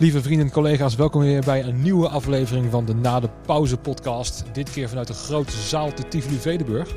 Lieve 0.00 0.22
vrienden 0.22 0.46
en 0.46 0.52
collega's, 0.52 0.94
welkom 0.94 1.20
weer 1.20 1.44
bij 1.44 1.64
een 1.64 1.82
nieuwe 1.82 2.08
aflevering 2.08 2.70
van 2.70 2.84
de 2.84 2.94
Na 2.94 3.20
de 3.20 3.28
Pauze 3.46 3.76
podcast. 3.76 4.44
Dit 4.52 4.70
keer 4.70 4.88
vanuit 4.88 5.06
de 5.06 5.12
grote 5.12 5.56
zaal 5.56 5.92
te 5.92 6.08
Tivoli 6.08 6.36
Vredenburg. 6.36 6.88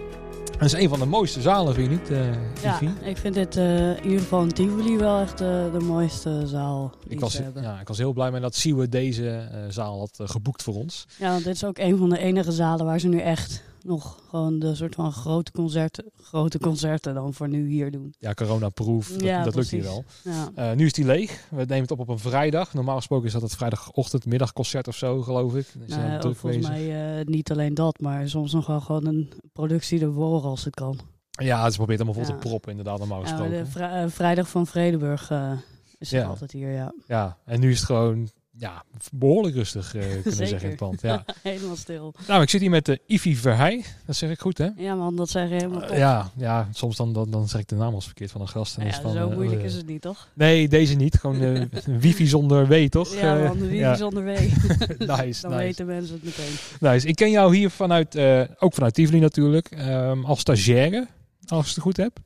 Dat 0.51 0.61
is 0.61 0.73
een 0.73 0.89
van 0.89 0.99
de 0.99 1.05
mooiste 1.05 1.41
zalen, 1.41 1.73
vind 1.73 1.89
je 1.89 1.95
niet, 1.95 2.09
uh, 2.09 2.63
Ja, 2.63 2.79
ik 3.01 3.17
vind 3.17 3.33
dit 3.33 3.57
uh, 3.57 3.89
in 3.89 4.03
ieder 4.03 4.19
geval 4.19 4.41
in 4.41 4.51
Tivoli 4.51 4.97
wel 4.97 5.19
echt 5.19 5.41
uh, 5.41 5.47
de 5.71 5.79
mooiste 5.79 6.47
zaal 6.47 6.93
die 7.03 7.11
ik 7.11 7.19
was, 7.19 7.31
ze 7.31 7.41
hebben. 7.41 7.63
Ja, 7.63 7.79
ik 7.79 7.87
was 7.87 7.97
heel 7.97 8.13
blij 8.13 8.31
met 8.31 8.41
dat 8.41 8.55
Siwe 8.55 8.89
deze 8.89 9.49
zaal 9.69 9.99
had 9.99 10.29
geboekt 10.29 10.63
voor 10.63 10.75
ons. 10.75 11.05
Ja, 11.17 11.31
want 11.31 11.43
dit 11.43 11.55
is 11.55 11.63
ook 11.63 11.77
een 11.77 11.97
van 11.97 12.09
de 12.09 12.19
enige 12.19 12.51
zalen 12.51 12.85
waar 12.85 12.99
ze 12.99 13.07
nu 13.07 13.19
echt 13.19 13.63
nog 13.83 14.23
gewoon 14.29 14.59
de 14.59 14.75
soort 14.75 14.95
van 14.95 15.11
grote 15.11 15.51
concerten, 15.51 16.05
grote 16.21 16.59
concerten 16.59 17.13
dan 17.13 17.33
voor 17.33 17.47
nu 17.49 17.67
hier 17.69 17.91
doen. 17.91 18.13
Ja, 18.19 18.33
corona-proof, 18.33 19.07
dat, 19.11 19.21
Ja, 19.21 19.43
dat 19.43 19.55
lukt 19.55 19.69
hier 19.69 19.81
wel. 19.83 20.03
Ja. 20.23 20.51
Eh, 20.55 20.75
nu 20.75 20.85
is 20.85 20.93
die 20.93 21.05
leeg. 21.05 21.47
We 21.49 21.55
nemen 21.55 21.81
het 21.81 21.91
op 21.91 21.99
op 21.99 22.07
een 22.09 22.19
vrijdag. 22.19 22.73
Normaal 22.73 22.95
gesproken 22.95 23.27
is 23.27 23.33
dat 23.33 23.41
het 23.41 23.55
vrijdagochtend, 23.55 24.25
middagconcert 24.25 24.87
of 24.87 24.95
zo, 24.95 25.21
geloof 25.21 25.55
ik. 25.55 25.73
Is 25.85 25.95
Nou, 25.95 26.19
druk 26.19 26.35
volgens 26.35 26.67
bezig. 26.67 26.85
mij 26.85 27.19
eh, 27.19 27.25
niet 27.25 27.51
alleen 27.51 27.73
dat, 27.73 27.99
maar 27.99 28.29
soms 28.29 28.53
nog 28.53 28.67
wel 28.67 28.81
gewoon 28.81 29.05
een 29.05 29.31
productie 29.53 30.01
ervoor 30.01 30.41
als 30.43 30.63
het 30.63 30.75
kan. 30.75 30.99
Ja, 31.29 31.69
ze 31.69 31.77
probeert 31.77 31.99
allemaal 32.01 32.23
vol 32.23 32.33
Ja. 32.33 32.39
te 32.39 32.47
proppen, 32.47 32.69
inderdaad, 32.69 32.99
normaal 32.99 33.21
Ja, 33.21 33.27
gesproken. 33.27 33.67
de 33.73 33.79
eh, 33.83 34.05
vrijdag 34.07 34.49
van 34.49 34.67
Vredenburg 34.67 35.29
eh, 35.31 35.51
is 35.97 36.11
het 36.11 36.25
altijd 36.25 36.51
hier, 36.51 36.71
ja. 36.71 36.93
Ja, 37.07 37.37
en 37.45 37.59
nu 37.59 37.69
is 37.71 37.77
het 37.77 37.85
gewoon 37.85 38.29
ja, 38.57 38.83
behoorlijk 39.11 39.55
rustig, 39.55 39.95
eh, 39.95 40.01
kunnen 40.01 40.21
Zeker. 40.23 40.47
zeggen, 40.47 40.61
in 40.61 40.67
het 40.69 40.75
pand. 40.75 41.01
Ja. 41.01 41.25
Helemaal 41.43 41.75
stil. 41.75 42.13
nou, 42.27 42.41
ik 42.41 42.49
zit 42.49 42.61
hier 42.61 42.69
met 42.69 42.85
de 42.85 42.99
Ivy 43.07 43.35
Verheij. 43.35 43.83
Dat 44.05 44.15
zeg 44.15 44.29
ik 44.29 44.39
goed, 44.39 44.57
hè? 44.57 44.67
Ja 44.77 44.95
man, 44.95 45.15
dat 45.15 45.29
zeg 45.29 45.49
je 45.49 45.53
helemaal 45.55 45.83
Eh, 45.83 45.97
ja, 45.97 46.31
ja, 46.37 46.67
soms 46.73 46.95
dan, 46.97 47.13
dan, 47.13 47.31
dan 47.31 47.47
zeg 47.47 47.61
ik 47.61 47.67
de 47.67 47.75
naam 47.75 47.93
als 47.93 48.05
verkeerd 48.05 48.31
van 48.31 48.41
een 48.41 48.47
gast. 48.47 48.77
En 48.77 48.81
dan 48.81 48.89
ja, 48.91 48.97
is 48.97 49.03
van, 49.03 49.11
zo 49.13 49.29
eh, 49.29 49.35
moeilijk 49.35 49.59
eh, 49.59 49.65
is 49.65 49.73
het 49.75 49.85
niet, 49.87 50.01
toch? 50.01 50.27
Nee, 50.33 50.67
deze 50.67 50.95
niet. 50.95 51.15
Gewoon 51.19 51.41
eh, 51.41 51.61
wifi 51.99 52.27
zonder 52.27 52.67
W, 52.67 52.87
toch? 52.87 53.15
Ja 53.15 53.37
Eh, 53.37 53.47
man, 53.47 53.73
ja. 53.73 53.95
zonder 53.95 54.23
W. 54.23 54.27
nice, 54.37 54.97
Dan 54.97 55.17
nice. 55.19 55.47
weten 55.47 55.85
mensen 55.85 56.15
het 56.15 56.23
meteen. 56.23 56.53
nice. 56.79 57.07
Ik 57.07 57.15
ken 57.15 57.31
jou 57.31 57.55
hier 57.55 57.69
vanuit, 57.69 58.15
eh, 58.15 58.41
ook 58.59 58.73
vanuit 58.73 58.93
Tivoli 58.93 59.19
natuurlijk, 59.19 59.67
ehm, 59.71 60.23
als 60.25 60.39
stagiaire, 60.39 61.07
als 61.47 61.67
ik 61.69 61.73
het 61.75 61.83
goed 61.83 61.97
heb. 61.97 62.19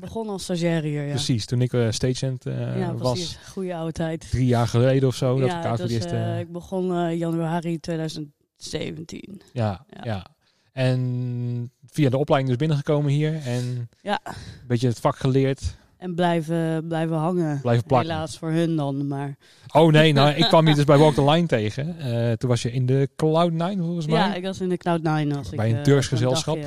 Begon 0.00 0.28
als 0.28 0.42
stagiaire 0.42 0.88
hier, 0.88 1.02
ja. 1.04 1.10
Precies, 1.10 1.46
toen 1.46 1.60
ik 1.62 1.72
eh 1.72 1.90
stagehand 1.90 2.46
eh, 2.46 2.78
ja, 2.78 2.94
was. 2.94 3.38
Goeie 3.52 3.74
oude 3.74 3.92
tijd. 3.92 4.30
Drie 4.30 4.46
jaar 4.46 4.68
geleden 4.68 5.08
of 5.08 5.14
zo, 5.14 5.38
dat 5.40 5.48
ja, 5.48 5.70
ik 5.70 5.70
dus, 5.70 5.80
het 5.80 5.90
eerst... 5.90 6.12
eh, 6.14 6.38
ik 6.40 6.52
begon 6.52 7.16
januari 7.16 7.80
2017. 7.80 9.40
ja, 9.52 9.86
ja. 9.90 10.00
ja. 10.04 10.26
En 10.72 11.70
via 11.86 12.10
de 12.10 12.16
opleiding 12.16 12.50
dus 12.50 12.58
binnengekomen 12.66 13.10
hier 13.10 13.40
en 13.42 13.90
Ja. 14.02 14.20
een 14.24 14.66
beetje 14.66 14.88
het 14.88 15.00
vak 15.00 15.16
geleerd, 15.16 15.76
En 16.04 16.14
blijven, 16.14 16.86
blijven 16.88 17.16
hangen. 17.16 17.60
blijven 17.60 17.84
plakken. 17.84 18.10
Helaas 18.10 18.38
voor 18.38 18.50
hun 18.50 18.76
dan, 18.76 19.06
maar... 19.06 19.36
Oh 19.72 19.92
nee, 19.92 20.12
nou, 20.12 20.30
ik 20.34 20.44
kwam 20.44 20.68
je 20.68 20.74
dus 20.74 20.84
bij 20.84 20.98
Walk 20.98 21.14
the 21.14 21.24
Line 21.24 21.46
tegen. 21.46 21.98
Eh, 21.98 22.32
toen 22.32 22.48
was 22.48 22.62
je 22.62 22.72
in 22.72 22.86
de 22.86 23.08
Cloud9 23.12 23.78
volgens 23.78 24.06
mij. 24.06 24.16
Ja, 24.16 24.34
ik 24.34 24.42
was 24.44 24.60
in 24.60 24.68
de 24.68 24.78
Cloud9 24.78 25.36
als 25.36 25.50
ik... 25.50 25.56
Bij 25.56 25.70
een 25.70 25.76
eh, 25.76 25.82
Turks 25.82 26.06
gezelschap. 26.06 26.56
eh, 26.56 26.62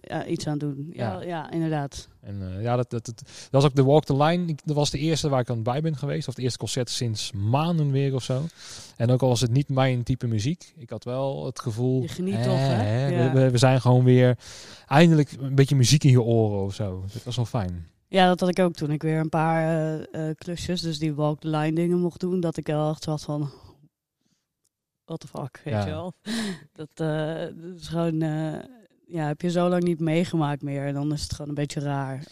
ja, 0.00 0.26
iets 0.26 0.46
aan 0.46 0.52
het 0.52 0.60
doen. 0.60 0.88
Ja, 0.92 1.12
Ja. 1.12 1.22
ja. 1.26 1.50
inderdaad. 1.50 2.08
En 2.20 2.42
ja, 2.60 2.76
dat, 2.76 2.90
dat, 2.90 3.04
dat, 3.06 3.18
dat 3.26 3.26
was 3.50 3.64
ook 3.64 3.74
de 3.74 3.84
Walk 3.84 4.04
the 4.04 4.16
Line. 4.16 4.46
Ik- 4.46 4.60
Dat 4.64 4.76
was 4.76 4.90
de 4.90 4.98
eerste 4.98 5.28
waar 5.28 5.40
ik 5.40 5.50
aan 5.50 5.62
bij 5.62 5.80
ben 5.80 5.96
geweest. 5.96 6.28
Of 6.28 6.34
het 6.34 6.42
eerste 6.44 6.58
concert 6.58 6.90
sinds 6.90 7.32
maanden 7.32 7.90
weer 7.90 8.14
of 8.14 8.22
zo. 8.22 8.42
En 8.96 9.10
ook 9.10 9.22
al 9.22 9.28
was 9.28 9.40
het 9.40 9.50
niet 9.50 9.68
mijn 9.68 10.02
type 10.02 10.26
muziek. 10.26 10.72
Ik 10.76 10.90
had 10.90 11.04
wel 11.04 11.46
het 11.46 11.60
gevoel... 11.60 12.02
Je 12.02 12.08
geniet 12.08 12.34
eh, 12.34 12.42
toch, 12.42 12.56
hè? 12.58 13.06
Ja. 13.06 13.32
We, 13.32 13.50
we 13.50 13.58
zijn 13.58 13.80
gewoon 13.80 14.04
weer 14.04 14.38
eindelijk 14.86 15.32
een 15.40 15.54
beetje 15.54 15.76
muziek 15.76 16.04
in 16.04 16.10
je 16.10 16.22
oren 16.22 16.64
of 16.64 16.74
zo. 16.74 17.04
Dat 17.12 17.22
was 17.22 17.36
wel 17.36 17.44
fijn. 17.44 17.86
Ja, 18.08 18.26
dat 18.26 18.40
had 18.40 18.48
ik 18.48 18.58
ook 18.58 18.72
toen 18.74 18.90
ik 18.90 19.02
weer 19.02 19.18
een 19.20 19.28
paar 19.28 19.62
eh, 19.62 20.28
eh, 20.28 20.36
klusjes, 20.36 20.80
dus 20.80 20.98
die 20.98 21.14
walk 21.14 21.40
the 21.40 21.48
line 21.48 21.72
dingen 21.72 21.98
mocht 21.98 22.20
doen. 22.20 22.40
Dat 22.40 22.56
ik 22.56 22.66
wel 22.66 22.90
echt 22.90 23.02
zat 23.02 23.22
van... 23.22 23.50
What 25.04 25.20
the 25.20 25.26
fuck, 25.26 25.60
weet 25.64 25.74
Ja. 25.74 25.84
je 25.84 25.90
wel. 25.90 26.12
Dat, 26.72 26.88
eh, 26.94 27.62
dat 27.62 27.80
is 27.80 27.88
gewoon... 27.88 28.18
ja, 29.06 29.26
heb 29.26 29.40
je 29.40 29.50
zo 29.50 29.68
lang 29.68 29.82
niet 29.82 30.00
meegemaakt 30.00 30.62
meer. 30.62 30.86
En 30.86 30.94
dan 30.94 31.12
is 31.12 31.22
het 31.22 31.32
gewoon 31.32 31.48
een 31.48 31.54
beetje 31.54 31.80
raar 31.80 32.22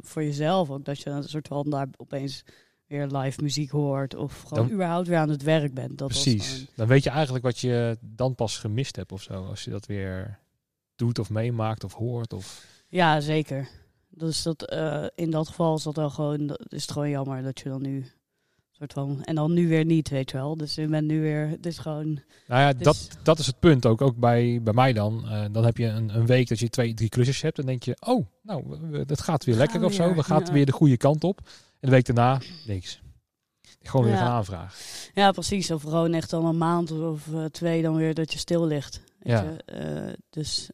voor 0.00 0.22
jezelf 0.22 0.70
ook. 0.70 0.84
Dat 0.84 1.00
je 1.00 1.10
een 1.10 1.22
soort 1.28 1.48
van 1.48 1.70
daar 1.70 1.88
opeens 1.96 2.42
weer 2.86 3.06
live 3.06 3.42
muziek 3.42 3.70
hoort. 3.70 4.14
Of 4.14 4.40
gewoon 4.42 4.64
Dan- 4.64 4.72
überhaupt 4.74 5.08
weer 5.08 5.18
aan 5.18 5.28
het 5.28 5.42
werk 5.42 5.74
bent. 5.74 5.98
Dat 5.98 6.08
Precies. 6.08 6.52
gewoon- 6.52 6.66
Dan 6.76 6.86
weet 6.86 7.02
je 7.04 7.10
eigenlijk 7.10 7.44
wat 7.44 7.58
je 7.58 7.98
dan 8.00 8.34
pas 8.34 8.58
gemist 8.58 8.96
hebt 8.96 9.12
of 9.12 9.22
zo. 9.22 9.44
Als 9.46 9.64
je 9.64 9.70
dat 9.70 9.86
weer 9.86 10.38
doet 10.96 11.18
of 11.18 11.30
meemaakt 11.30 11.84
of 11.84 11.92
hoort. 11.94 12.32
Of... 12.32 12.66
ja, 12.88 13.20
zeker. 13.20 13.68
Dus 14.14 14.42
dat, 14.42 14.62
eh, 14.68 15.04
in 15.14 15.30
dat 15.30 15.48
geval 15.48 15.76
is 15.76 15.82
dat 15.82 15.96
wel 15.96 16.10
gewoon, 16.10 16.46
dat 16.46 16.64
is 16.72 16.82
het 16.82 16.90
gewoon 16.92 17.10
jammer 17.10 17.42
dat 17.42 17.60
je 17.60 17.68
dan 17.68 17.82
nu 17.82 18.06
soort 18.88 18.92
van 18.92 19.22
en 19.24 19.34
dan 19.34 19.52
nu 19.52 19.68
weer 19.68 19.84
niet, 19.84 20.08
weet 20.08 20.30
je 20.30 20.36
wel. 20.36 20.56
Dus 20.56 20.74
je 20.74 20.86
bent 20.86 21.06
nu 21.06 21.20
weer, 21.20 21.48
het 21.48 21.66
is 21.66 21.78
gewoon. 21.78 22.06
Nou 22.46 22.60
ja, 22.60 22.72
Dus- 22.72 22.82
dat, 22.82 23.08
dat 23.22 23.38
is 23.38 23.46
het 23.46 23.58
punt 23.58 23.86
ook. 23.86 24.00
Ook 24.00 24.16
bij, 24.16 24.60
bij 24.62 24.72
mij 24.72 24.92
dan. 24.92 25.28
Eh, 25.28 25.44
dan 25.52 25.64
heb 25.64 25.76
je 25.76 25.86
een, 25.86 26.16
een 26.16 26.26
week 26.26 26.48
dat 26.48 26.58
je 26.58 26.68
twee, 26.68 26.94
drie 26.94 27.08
klusjes 27.08 27.42
hebt. 27.42 27.58
En 27.58 27.66
denk 27.66 27.82
je, 27.82 27.96
oh, 28.00 28.26
nou, 28.42 29.04
dat 29.04 29.20
gaat 29.20 29.44
weer 29.44 29.54
lekker 29.56 29.84
of 29.84 29.92
zo. 29.92 30.14
We 30.14 30.22
gaan 30.22 30.42
ja. 30.44 30.52
weer 30.52 30.66
de 30.66 30.72
goede 30.72 30.96
kant 30.96 31.24
op. 31.24 31.38
En 31.80 31.88
de 31.88 31.90
week 31.90 32.06
daarna, 32.06 32.40
niks. 32.66 33.00
Gewoon 33.82 34.04
weer 34.06 34.14
Ja. 34.14 34.20
gaan 34.20 34.30
aanvragen. 34.32 34.78
Ja, 35.14 35.30
precies. 35.30 35.70
Of 35.70 35.82
gewoon 35.82 36.14
echt 36.14 36.32
al 36.32 36.44
een 36.44 36.58
maand 36.58 36.90
of 36.90 37.32
eh, 37.34 37.44
twee 37.44 37.82
dan 37.82 37.94
weer 37.96 38.14
dat 38.14 38.32
je 38.32 38.38
stil 38.38 38.66
ligt. 38.66 39.02
Weet 39.18 39.32
Ja. 39.32 39.42
je? 39.42 40.18
Dus 40.30 40.70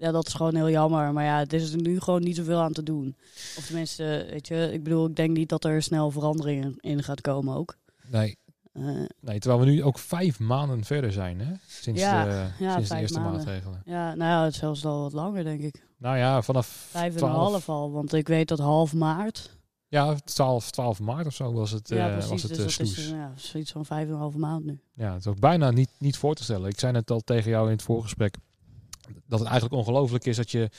ja, 0.00 0.10
dat 0.10 0.26
is 0.26 0.34
gewoon 0.34 0.54
heel 0.54 0.70
jammer. 0.70 1.12
Maar 1.12 1.24
ja, 1.24 1.38
het 1.38 1.52
is 1.52 1.72
er 1.72 1.80
nu 1.80 2.00
gewoon 2.00 2.22
niet 2.22 2.36
zoveel 2.36 2.58
aan 2.60 2.72
te 2.72 2.82
doen. 2.82 3.16
Of 3.58 3.64
tenminste, 3.66 4.26
weet 4.30 4.48
je, 4.48 4.70
ik 4.72 4.82
bedoel, 4.82 5.06
ik 5.08 5.16
denk 5.16 5.36
niet 5.36 5.48
dat 5.48 5.64
er 5.64 5.82
snel 5.82 6.10
verandering 6.10 6.76
in- 6.82 7.02
gaat 7.02 7.20
komen 7.20 7.56
ook. 7.56 7.76
Nee, 8.08 8.38
Eh, 8.72 8.84
nee, 9.20 9.38
terwijl 9.38 9.60
we 9.64 9.70
nu 9.70 9.82
ook 9.84 9.98
vijf 9.98 10.38
maanden 10.38 10.84
verder 10.84 11.12
zijn, 11.12 11.40
hè? 11.40 11.52
Sinds, 11.66 12.00
Ja, 12.00 12.24
de, 12.24 12.46
ja, 12.58 12.72
sinds 12.74 12.88
de 12.88 12.96
eerste 12.96 13.20
maanden. 13.20 13.36
maatregelen. 13.38 13.82
ja, 13.84 14.14
nou 14.14 14.30
ja, 14.30 14.44
het 14.44 14.52
is 14.52 14.58
zelfs 14.58 14.84
al 14.84 15.00
wat 15.00 15.12
langer, 15.12 15.44
denk 15.44 15.60
ik. 15.60 15.84
Nou 15.98 16.16
ja, 16.16 16.42
vanaf 16.42 16.66
Vijf 16.66 17.04
en 17.06 17.10
een 17.12 17.16
12 17.16 17.36
half 17.50 17.68
al, 17.68 17.90
want 17.90 18.12
ik 18.12 18.28
weet 18.28 18.48
dat 18.48 18.58
half 18.58 18.94
maart. 18.94 19.58
Ja, 19.88 20.14
12, 20.24 20.70
12 20.70 21.00
maart 21.00 21.26
of 21.26 21.34
zo 21.34 21.52
was 21.52 21.70
het, 21.70 21.88
ja, 21.88 22.06
eh, 22.06 22.12
precies. 22.12 22.30
was 22.30 22.42
het 22.42 22.54
dus 22.54 22.78
eh, 22.78 22.86
is 22.86 23.08
ja, 23.08 23.32
zoiets 23.36 23.72
van 23.72 23.84
vijf 23.86 24.06
en 24.06 24.12
een 24.12 24.18
halve 24.18 24.38
maand 24.38 24.64
nu. 24.64 24.80
Ja, 24.94 25.12
het 25.12 25.20
is 25.20 25.26
ook 25.26 25.40
bijna 25.40 25.70
niet, 25.70 25.90
niet 25.98 26.16
voor 26.16 26.34
te 26.34 26.42
stellen. 26.42 26.68
Ik 26.70 26.78
zei 26.80 26.92
net 26.92 27.10
al 27.10 27.20
tegen 27.20 27.50
jou 27.50 27.66
in 27.66 27.72
het 27.72 27.82
voorgesprek 27.82 28.34
dat 29.30 29.38
het 29.38 29.48
eigenlijk 29.48 29.78
ongelooflijk 29.80 30.24
is 30.24 30.36
dat 30.36 30.50
je 30.50 30.70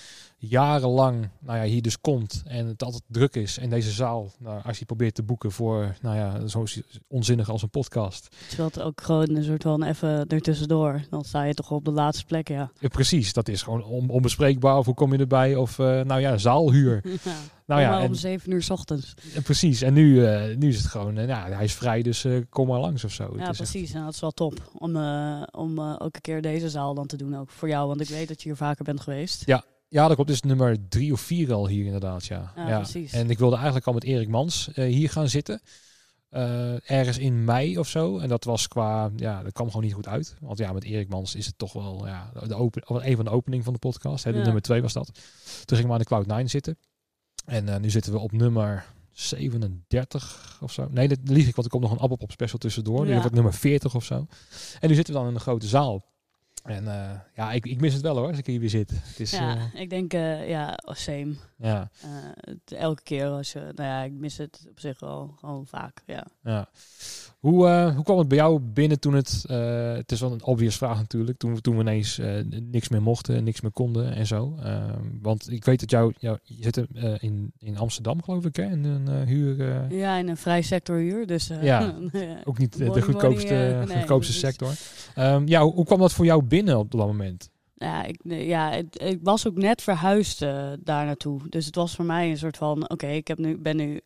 jarenlang 0.47 1.29
nou 1.39 1.57
ja, 1.57 1.63
hier 1.63 1.81
dus 1.81 1.99
komt 2.01 2.43
en 2.45 2.67
het 2.67 2.83
altijd 2.83 3.03
druk 3.07 3.35
is. 3.35 3.57
En 3.57 3.69
deze 3.69 3.91
zaal, 3.91 4.31
nou, 4.39 4.61
als 4.63 4.79
je 4.79 4.85
probeert 4.85 5.15
te 5.15 5.23
boeken 5.23 5.51
voor 5.51 5.95
nou 6.01 6.15
ja, 6.15 6.47
zo 6.47 6.63
onzinnig 7.07 7.49
als 7.49 7.61
een 7.61 7.69
podcast. 7.69 8.35
Terwijl 8.47 8.67
het 8.69 8.81
ook 8.81 9.01
gewoon 9.01 9.29
een 9.35 9.43
soort 9.43 9.63
van 9.63 9.83
even 9.83 10.27
ertussendoor. 10.27 11.01
Dan 11.09 11.23
sta 11.23 11.43
je 11.43 11.53
toch 11.53 11.71
op 11.71 11.85
de 11.85 11.91
laatste 11.91 12.25
plek, 12.25 12.47
ja. 12.47 12.71
Ja, 12.79 12.87
precies, 12.87 13.33
dat 13.33 13.47
is 13.47 13.61
gewoon 13.61 13.83
on, 13.83 14.09
onbespreekbaar. 14.09 14.77
Of 14.77 14.85
hoe 14.85 14.93
kom 14.95 15.13
je 15.13 15.17
erbij? 15.19 15.55
Of 15.55 15.79
eh, 15.79 16.01
nou 16.01 16.21
ja, 16.21 16.37
zaalhuur. 16.37 17.01
ja. 17.23 17.31
Nou 17.65 17.83
ja, 17.83 17.97
om 17.97 18.03
en, 18.03 18.15
zeven 18.15 18.51
uur 18.51 18.63
's 18.63 18.69
ochtends. 18.69 19.13
en 19.35 19.43
precies. 19.43 19.81
En 19.81 19.93
nu, 19.93 20.25
eh, 20.25 20.57
nu 20.57 20.67
is 20.67 20.77
het 20.77 20.85
gewoon, 20.85 21.17
eh, 21.17 21.27
ja, 21.27 21.49
hij 21.49 21.63
is 21.63 21.73
vrij, 21.73 22.01
dus 22.01 22.25
kom 22.49 22.67
maar 22.67 22.79
langs 22.79 23.03
of 23.03 23.11
zo. 23.11 23.23
Het 23.23 23.39
Ja, 23.39 23.47
echt- 23.47 23.57
precies. 23.57 23.93
En 23.93 24.03
dat 24.03 24.13
is 24.13 24.19
wel 24.19 24.31
top. 24.31 24.71
Om, 24.77 24.95
om 25.51 25.79
ook 25.79 26.15
een 26.15 26.21
keer 26.21 26.41
deze 26.41 26.69
zaal 26.69 26.93
dan 26.93 27.07
te 27.07 27.17
doen. 27.17 27.37
Ook 27.37 27.49
voor 27.49 27.67
jou, 27.67 27.87
want 27.87 28.01
ik 28.01 28.07
weet 28.07 28.27
dat 28.27 28.41
je 28.41 28.47
hier 28.47 28.57
vaker 28.57 28.83
bent 28.83 28.99
geweest. 29.01 29.45
Ja, 29.45 29.63
Ja, 29.91 30.05
dat 30.07 30.13
klopt. 30.15 30.29
Dit 30.29 30.37
is 30.43 30.49
nummer 30.49 30.87
drie 30.89 31.11
of 31.13 31.21
vier 31.21 31.53
al 31.53 31.67
hier 31.67 31.85
inderdaad, 31.85 32.25
ja. 32.25 32.53
Ja, 32.55 32.77
precies. 32.79 33.11
En 33.13 33.29
ik 33.29 33.37
wilde 33.39 33.55
eigenlijk 33.55 33.87
al 33.87 33.93
met 33.93 34.03
Erik 34.03 34.27
Mans 34.27 34.71
eh, 34.73 34.85
hier 34.93 35.09
gaan 35.09 35.29
zitten. 35.29 35.61
Eh, 36.29 36.89
ergens 36.91 37.17
in 37.17 37.43
mei 37.43 37.77
of 37.77 37.87
zo. 37.87 38.17
En 38.19 38.27
dat 38.29 38.43
was 38.43 38.67
qua, 38.67 39.11
ja, 39.15 39.43
dat 39.43 39.51
kwam 39.53 39.67
gewoon 39.67 39.83
niet 39.83 39.93
goed 39.93 40.07
uit. 40.07 40.35
Want 40.39 40.57
ja, 40.57 40.71
met 40.73 40.83
Erik 40.83 41.09
Mans 41.09 41.35
is 41.35 41.45
het 41.45 41.57
toch 41.57 41.73
wel 41.73 42.07
ja, 42.07 42.31
de 42.47 42.55
open, 42.55 42.83
een 43.09 43.15
van 43.15 43.25
de 43.25 43.31
openingen 43.31 43.63
van 43.65 43.73
de 43.73 43.79
podcast. 43.79 44.23
Hè, 44.23 44.31
de 44.31 44.37
Ja. 44.37 44.43
nummer 44.43 44.61
twee 44.61 44.81
was 44.81 44.93
dat. 44.93 45.05
Toen 45.65 45.77
ging 45.77 45.79
ik 45.79 45.87
maar 45.87 46.05
aan 46.09 46.25
de 46.25 46.41
Cloud9 46.43 46.45
zitten. 46.49 46.77
En 47.45 47.69
eh, 47.69 47.79
nu 47.79 47.89
zitten 47.89 48.11
we 48.11 48.19
op 48.19 48.31
nummer 48.31 48.85
37 49.11 50.57
of 50.61 50.71
zo. 50.71 50.87
Nee, 50.91 51.07
dat 51.07 51.17
lieg 51.23 51.47
ik, 51.47 51.55
want 51.55 51.65
er 51.67 51.71
komt 51.73 51.83
nog 51.83 51.91
een 51.91 51.99
Appelpop 51.99 52.31
special 52.31 52.59
tussendoor. 52.59 52.99
Nu 53.01 53.05
Ja. 53.05 53.09
wordt 53.11 53.23
het 53.23 53.33
nummer 53.33 53.53
40 53.53 53.95
of 53.95 54.03
zo. 54.03 54.27
En 54.79 54.89
nu 54.89 54.95
zitten 54.95 55.13
we 55.13 55.19
dan 55.19 55.29
in 55.29 55.35
een 55.35 55.41
grote 55.41 55.67
zaal. 55.67 56.03
En 56.63 56.87
eh, 56.87 57.19
ja, 57.35 57.51
ik, 57.51 57.65
ik 57.65 57.81
mis 57.81 57.93
het 57.93 58.01
wel 58.01 58.17
hoor, 58.17 58.27
als 58.27 58.37
ik 58.37 58.45
hier 58.45 58.59
weer 58.59 58.69
zit. 58.69 58.89
Het 58.91 59.19
is, 59.19 59.31
ja, 59.31 59.55
eh, 59.55 59.81
ik 59.81 59.89
denk, 59.89 60.13
eh, 60.13 60.49
ja, 60.49 60.77
same. 60.85 61.33
ja, 61.57 61.89
het- 62.39 62.71
elke 62.71 63.03
keer 63.03 63.25
als 63.27 63.51
je, 63.51 63.59
nou 63.59 63.89
ja, 63.89 64.01
ik 64.03 64.11
mis 64.11 64.37
het 64.37 64.65
op 64.69 64.79
zich 64.79 64.99
wel 64.99 65.35
gewoon 65.39 65.67
vaak, 65.67 66.01
ja. 66.05 66.25
ja. 66.43 66.69
Hoe, 67.41 67.67
eh, 67.67 67.95
hoe 67.95 68.03
kwam 68.03 68.17
het 68.17 68.27
bij 68.27 68.37
jou 68.37 68.59
binnen 68.59 68.99
toen 68.99 69.13
het, 69.13 69.43
eh, 69.47 69.93
het 69.93 70.11
is 70.11 70.19
wel 70.19 70.31
een 70.31 70.43
obvious 70.43 70.77
vraag 70.77 70.97
natuurlijk, 70.97 71.37
toen, 71.37 71.61
toen 71.61 71.75
we 71.75 71.81
ineens 71.81 72.19
eh, 72.19 72.29
niks 72.71 72.89
meer 72.89 73.01
mochten, 73.01 73.43
niks 73.43 73.61
meer 73.61 73.71
konden 73.71 74.13
en 74.15 74.27
zo. 74.27 74.55
Ehm, 74.63 74.99
want 75.21 75.51
ik 75.51 75.65
weet 75.65 75.79
dat 75.79 75.89
jou, 75.91 76.13
jou 76.17 76.37
je 76.43 76.63
zit 76.63 76.81
in, 77.19 77.51
in 77.59 77.77
Amsterdam 77.77 78.23
geloof 78.23 78.45
ik 78.45 78.55
hè, 78.55 78.63
in 78.63 78.83
een 78.83 79.27
huur, 79.27 79.85
Ja, 79.93 80.17
in 80.17 80.27
een 80.27 80.37
vrij 80.37 80.61
sectorhuur, 80.61 81.27
dus... 81.27 81.49
eh, 81.49 81.63
Ja, 81.63 81.95
ook 82.43 82.57
niet 82.57 82.77
de 82.77 82.85
Money, 82.85 83.01
goedkoopste, 83.01 83.53
money, 83.53 83.85
nee, 83.85 83.97
goedkoopste 83.97 84.31
dus- 84.31 84.41
sector. 84.41 84.73
Ehm, 85.15 85.47
ja, 85.47 85.61
hoe, 85.61 85.73
hoe 85.73 85.85
kwam 85.85 85.99
dat 85.99 86.13
voor 86.13 86.25
jou 86.25 86.43
binnen 86.43 86.77
op 86.79 86.91
dat 86.91 87.07
moment? 87.07 87.49
Ja, 87.75 88.03
ik, 88.05 88.19
ja 88.23 88.71
het- 88.71 89.01
ik 89.01 89.19
was 89.23 89.47
ook 89.47 89.55
net 89.55 89.81
verhuisd 89.81 90.39
daar 90.79 91.05
naartoe. 91.05 91.39
Dus 91.49 91.65
het 91.65 91.75
was 91.75 91.95
voor 91.95 92.05
mij 92.05 92.29
een 92.29 92.37
soort 92.37 92.57
van, 92.57 92.89
oké, 92.89 93.07
ik 93.07 93.27
heb 93.27 93.37
nu, 93.37 93.57
ben 93.57 93.75
nu 93.75 94.01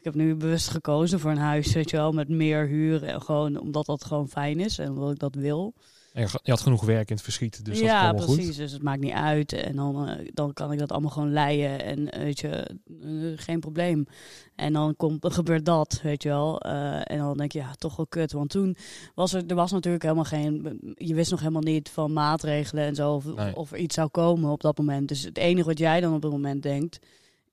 Ik 0.00 0.06
heb 0.06 0.14
nu 0.14 0.34
bewust 0.34 0.68
gekozen 0.68 1.20
voor 1.20 1.30
een 1.30 1.36
huis, 1.36 1.72
weet 1.72 1.90
je 1.90 1.96
wel, 1.96 2.12
met 2.12 2.28
meer 2.28 2.66
huur. 2.66 3.04
En 3.04 3.22
gewoon 3.22 3.60
omdat 3.60 3.86
dat 3.86 4.04
gewoon 4.04 4.28
fijn 4.28 4.60
is 4.60 4.78
en 4.78 4.88
omdat 4.90 5.10
ik 5.10 5.18
dat 5.18 5.34
wil. 5.34 5.74
En 6.12 6.28
je 6.42 6.50
had 6.50 6.60
genoeg 6.60 6.84
werk 6.84 7.08
in 7.08 7.14
het 7.14 7.24
verschiet, 7.24 7.64
dus 7.64 7.78
dat 7.78 7.86
ja, 7.86 8.00
kwam 8.00 8.16
wel 8.16 8.26
precies. 8.26 8.46
goed. 8.46 8.56
Dus 8.56 8.72
het 8.72 8.82
maakt 8.82 9.00
niet 9.00 9.12
uit. 9.12 9.52
En 9.52 9.76
dan, 9.76 10.08
eh, 10.08 10.28
dan 10.32 10.52
kan 10.52 10.72
ik 10.72 10.78
dat 10.78 10.92
allemaal 10.92 11.10
gewoon 11.10 11.32
leien. 11.32 11.84
En 11.84 12.10
eh, 12.10 12.22
weet 12.22 12.40
je, 12.40 12.48
eh, 12.48 13.32
geen 13.36 13.60
probleem. 13.60 14.06
En 14.54 14.72
dan 14.72 14.96
komt, 14.96 15.32
gebeurt 15.32 15.64
dat, 15.64 16.00
weet 16.02 16.22
je 16.22 16.28
wel. 16.28 16.60
En 16.60 17.18
dan 17.18 17.36
denk 17.36 17.52
je, 17.52 17.58
ja, 17.58 17.72
toch 17.74 17.96
wel 17.96 18.06
kut. 18.06 18.32
Want 18.32 18.50
toen 18.50 18.76
was 19.14 19.32
er, 19.32 19.46
er 19.46 19.54
was 19.54 19.72
natuurlijk 19.72 20.02
helemaal 20.02 20.24
geen... 20.24 20.78
Je 20.94 21.14
wist 21.14 21.30
nog 21.30 21.40
helemaal 21.40 21.62
niet 21.62 21.88
van 21.88 22.12
maatregelen 22.12 22.84
en 22.84 22.94
zo. 22.94 23.14
Of, 23.14 23.24
Nee. 23.24 23.56
of 23.56 23.72
er 23.72 23.78
iets 23.78 23.94
zou 23.94 24.08
komen 24.08 24.50
op 24.50 24.60
dat 24.60 24.78
moment. 24.78 25.08
Dus 25.08 25.22
het 25.22 25.38
enige 25.38 25.66
wat 25.66 25.78
jij 25.78 26.00
dan 26.00 26.14
op 26.14 26.22
het 26.22 26.32
moment 26.32 26.62
denkt, 26.62 26.98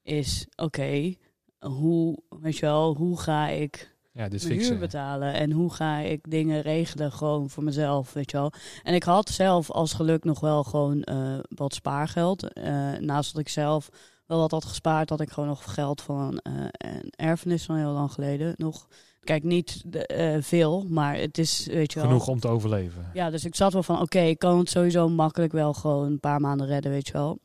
is... 0.04 0.46
Oké, 0.56 1.14
hoe, 1.60 2.18
weet 2.30 2.58
je 2.58 2.66
wel, 2.66 2.96
hoe 2.96 3.20
ga 3.20 3.48
ik 3.48 3.96
Ja, 4.12 4.28
dit 4.28 4.48
mijn 4.48 4.60
huur 4.60 4.78
betalen 4.78 5.34
en 5.34 5.52
hoe 5.52 5.74
ga 5.74 5.98
ik 5.98 6.30
dingen 6.30 6.62
regelen 6.62 7.12
gewoon 7.12 7.50
voor 7.50 7.64
mezelf, 7.64 8.14
weet 8.14 8.32
je 8.32 8.38
wel. 8.38 8.52
En 8.84 8.94
ik 8.94 9.04
had 9.04 9.30
zelf 9.30 9.72
als 9.72 9.94
geluk 9.94 10.24
nog 10.24 10.40
wel 10.40 10.64
gewoon 10.64 11.02
eh, 11.02 11.40
wat 11.50 11.74
spaargeld. 11.74 12.54
Eh, 12.54 12.94
naast 13.00 13.34
dat 13.34 13.42
ik 13.42 13.50
zelf 13.50 13.90
wel 14.26 14.40
wat 14.40 14.52
had 14.52 14.66
gespaard, 14.66 15.10
had 15.10 15.22
ik 15.22 15.30
gewoon 15.30 15.50
nog 15.50 15.74
geld 15.74 16.02
van 16.02 16.38
eh, 16.38 16.54
een 16.72 17.10
erfenis 17.16 17.66
van 17.66 17.76
heel 17.76 17.92
lang 17.92 18.12
geleden 18.12 18.54
nog. 18.58 18.88
Kijk, 19.24 19.44
niet 19.44 19.84
de, 19.86 20.38
veel, 20.42 20.86
maar 20.90 21.16
het 21.16 21.38
is, 21.38 21.66
weet 21.66 21.94
je 21.94 22.00
wel. 22.00 22.08
Genoeg 22.08 22.28
om 22.28 22.40
te 22.40 22.48
overleven. 22.48 23.10
Ja, 23.14 23.30
dus 23.30 23.46
ik 23.46 23.56
zat 23.56 23.74
wel 23.74 23.84
van, 23.84 24.02
oké, 24.02 24.20
ik 24.20 24.40
kan 24.40 24.58
het 24.58 24.70
sowieso 24.70 25.10
makkelijk 25.10 25.52
wel 25.52 25.74
gewoon 25.74 26.06
een 26.06 26.20
paar 26.20 26.42
maanden 26.42 26.68
redden, 26.68 26.92
weet 26.92 27.08
je 27.08 27.14
wel. 27.14 27.40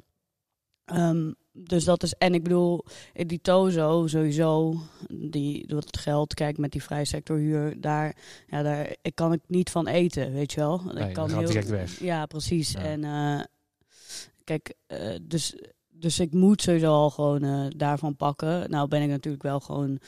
Ehm, 0.85 1.33
dus 1.53 1.85
dat 1.85 2.03
is, 2.03 2.15
en 2.15 2.35
ik 2.35 2.43
bedoel, 2.43 2.85
die 3.13 3.41
Tozo 3.41 4.07
sowieso, 4.07 4.77
die 5.09 5.65
het 5.69 5.99
geld, 5.99 6.35
kijk 6.35 6.59
met 6.59 6.73
die 6.73 6.83
vrijsectorhuur, 6.83 7.81
daar, 7.81 8.17
ja, 8.47 8.63
daar 8.63 8.97
ik 9.03 9.15
kan 9.15 9.33
ik 9.33 9.41
niet 9.47 9.71
van 9.71 9.87
eten, 9.87 10.33
weet 10.33 10.53
je 10.53 10.61
wel. 10.61 10.83
Nee, 10.95 11.09
ik 11.09 11.15
kan 11.15 11.29
direct 11.29 11.69
weg. 11.69 11.99
Ja, 11.99 12.27
precies. 12.27 12.73
Ja. 12.73 12.79
En 12.79 13.05
eh, 13.05 13.45
kijk, 14.45 14.75
eh, 14.87 15.17
dus, 15.23 15.57
dus 15.91 16.21
ik 16.21 16.33
moet 16.33 16.63
sowieso 16.63 16.93
al 16.93 17.11
gewoon 17.11 17.43
eh, 17.43 17.67
daarvan 17.77 18.17
pakken. 18.17 18.71
Nou 18.71 18.89
ben 18.89 19.03
ik 19.03 19.09
natuurlijk 19.09 19.43
wel 19.43 19.61
gewoon 19.61 19.99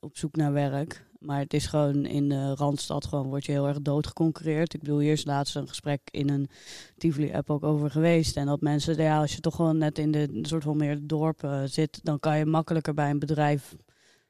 op 0.00 0.16
zoek 0.16 0.36
naar 0.36 0.52
werk. 0.52 1.05
Maar 1.18 1.38
het 1.38 1.54
is 1.54 1.66
gewoon 1.66 2.04
in 2.04 2.28
de 2.28 2.54
Randstad 2.54 3.06
gewoon 3.06 3.26
word 3.26 3.44
je 3.46 3.52
heel 3.52 3.68
erg 3.68 3.82
doodgeconcurreerd. 3.82 4.74
Ik 4.74 4.80
bedoel, 4.80 4.98
hier 4.98 5.12
is 5.12 5.24
laatst 5.24 5.56
een 5.56 5.68
gesprek 5.68 6.00
in 6.10 6.30
een 6.30 6.48
Tivoli-app 6.98 7.50
ook 7.50 7.64
over 7.64 7.90
geweest. 7.90 8.36
En 8.36 8.46
dat 8.46 8.60
mensen, 8.60 8.96
ja, 8.96 9.20
als 9.20 9.34
je 9.34 9.40
toch 9.40 9.54
gewoon 9.54 9.78
net 9.78 9.98
in 9.98 10.10
de 10.10 10.38
soort 10.42 10.62
van 10.62 10.76
meer 10.76 10.98
dorp 11.02 11.42
eh, 11.42 11.62
zit, 11.64 12.00
dan 12.02 12.20
kan 12.20 12.38
je 12.38 12.46
makkelijker 12.46 12.94
bij 12.94 13.10
een 13.10 13.18
bedrijf 13.18 13.76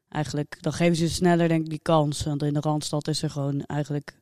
eigenlijk, 0.09 0.59
dan 0.61 0.73
geven 0.73 0.97
ze 0.97 1.09
sneller 1.09 1.49
denk 1.49 1.65
ik 1.65 1.71
die 1.71 1.81
kans. 1.83 2.23
Want 2.23 2.43
in 2.43 2.55
de 2.55 2.61
Randstad 2.61 3.09
is 3.09 3.23
er 3.23 3.31
gewoon 3.31 3.65
eigenlijk 3.65 4.19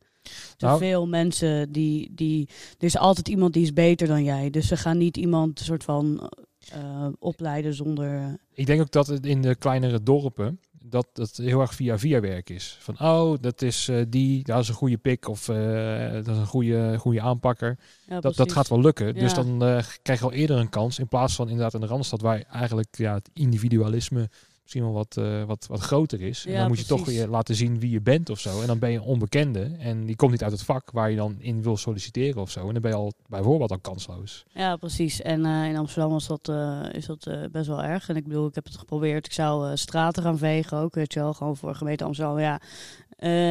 te 0.57 0.67
Nou- 0.67 0.79
veel 0.79 1.07
mensen 1.07 1.73
die, 1.73 2.13
die, 2.15 2.49
er 2.79 2.85
is 2.85 2.97
altijd 2.97 3.29
iemand 3.29 3.53
die 3.53 3.63
is 3.63 3.73
beter 3.73 4.07
dan 4.07 4.25
jij. 4.25 4.51
Dus 4.51 4.67
ze 4.67 4.77
gaan 4.77 4.99
niet 4.99 5.17
iemand 5.17 5.61
soort 5.61 5.85
van 5.85 6.31
eh, 6.73 7.07
opleiden 7.19 7.75
zonder, 7.75 8.39
Ik 8.53 8.67
denk 8.67 8.81
ook 8.81 8.91
dat 8.91 9.07
het 9.07 9.27
in 9.27 9.43
de 9.43 9.55
kleinere 9.55 10.03
dorpen 10.03 10.61
dat 10.87 11.07
het 11.13 11.37
heel 11.37 11.61
erg 11.61 11.75
via 11.75 11.99
via 11.99 12.21
werk 12.21 12.51
is. 12.51 12.77
Van 12.81 13.01
oh, 13.01 13.37
dat 13.41 13.63
is 13.63 13.89
eh, 13.89 13.97
die, 14.09 14.45
dat 14.45 14.61
is 14.61 14.69
een 14.69 14.75
goede 14.75 14.97
pik 14.97 15.29
of 15.29 15.49
eh, 15.49 16.13
dat 16.13 16.29
is 16.29 16.37
een 16.37 16.47
goede, 16.47 16.99
goede 16.99 17.21
aanpakker. 17.21 17.79
ja, 18.09 18.21
Dat, 18.21 18.37
dat 18.37 18.53
gaat 18.53 18.69
wel 18.69 18.81
lukken. 18.81 19.15
Dus 19.15 19.35
dan 19.35 19.65
eh, 19.65 19.85
krijg 20.03 20.19
je 20.19 20.25
al 20.25 20.33
eerder 20.33 20.57
een 20.59 20.69
kans. 20.69 20.99
In 20.99 21.09
plaats 21.09 21.35
van 21.35 21.49
inderdaad 21.49 21.75
in 21.75 21.81
de 21.81 21.87
Randstad 21.87 22.21
waar 22.21 22.43
eigenlijk 22.43 22.97
ja, 22.97 23.15
het 23.15 23.31
individualisme 23.33 24.29
misschien 24.65 24.83
wel 24.83 24.93
wat, 24.93 25.17
eh, 25.17 25.45
wat, 25.45 25.67
wat 25.67 25.81
groter 25.81 26.21
is. 26.23 26.47
en 26.47 26.53
Ja, 26.53 26.59
dan 26.59 26.69
moet 26.69 26.79
je 26.79 26.85
toch 26.85 27.05
weer 27.05 27.27
laten 27.29 27.55
zien 27.55 27.79
wie 27.81 27.91
je 27.91 28.01
bent 28.01 28.31
of 28.31 28.39
zo. 28.41 28.61
En 28.61 28.67
dan 28.67 28.79
ben 28.79 28.91
je 28.91 28.97
een 28.97 29.03
onbekende. 29.03 29.71
En 29.79 30.05
die 30.05 30.17
komt 30.17 30.31
niet 30.31 30.43
uit 30.43 30.53
het 30.53 30.63
vak 30.63 30.91
waar 30.91 31.11
je 31.11 31.17
dan 31.17 31.37
in 31.39 31.63
wil 31.63 31.77
solliciteren 31.77 32.43
of 32.43 32.51
zo. 32.51 32.67
En 32.67 32.73
dan 32.73 32.83
ben 32.83 32.91
je 32.91 32.97
al 32.97 33.13
bijvoorbeeld 33.29 33.71
al 33.71 33.79
kansloos. 33.79 34.45
Ja, 34.55 34.77
precies. 34.77 35.23
En 35.23 35.45
eh, 35.45 35.69
in 35.69 35.77
Amsterdam 35.77 36.11
was 36.13 36.27
dat, 36.27 36.49
eh, 36.49 36.81
is 36.93 37.07
dat 37.07 37.29
best 37.53 37.67
wel 37.67 37.83
erg. 37.83 38.09
En 38.09 38.17
ik 38.17 38.25
bedoel, 38.25 38.47
ik 38.47 38.55
heb 38.55 38.65
het 38.65 38.77
geprobeerd. 38.77 39.27
Ik 39.27 39.33
zou 39.33 39.77
straten 39.77 40.23
gaan 40.23 40.39
vegen 40.39 40.79
ook, 40.79 40.95
weet 40.95 41.13
je 41.13 41.21
wel. 41.21 41.35
Gewoon 41.35 41.57
voor 41.57 41.75
gemeente 41.75 42.05
Amsterdam. 42.05 42.39
Ja, 42.39 42.61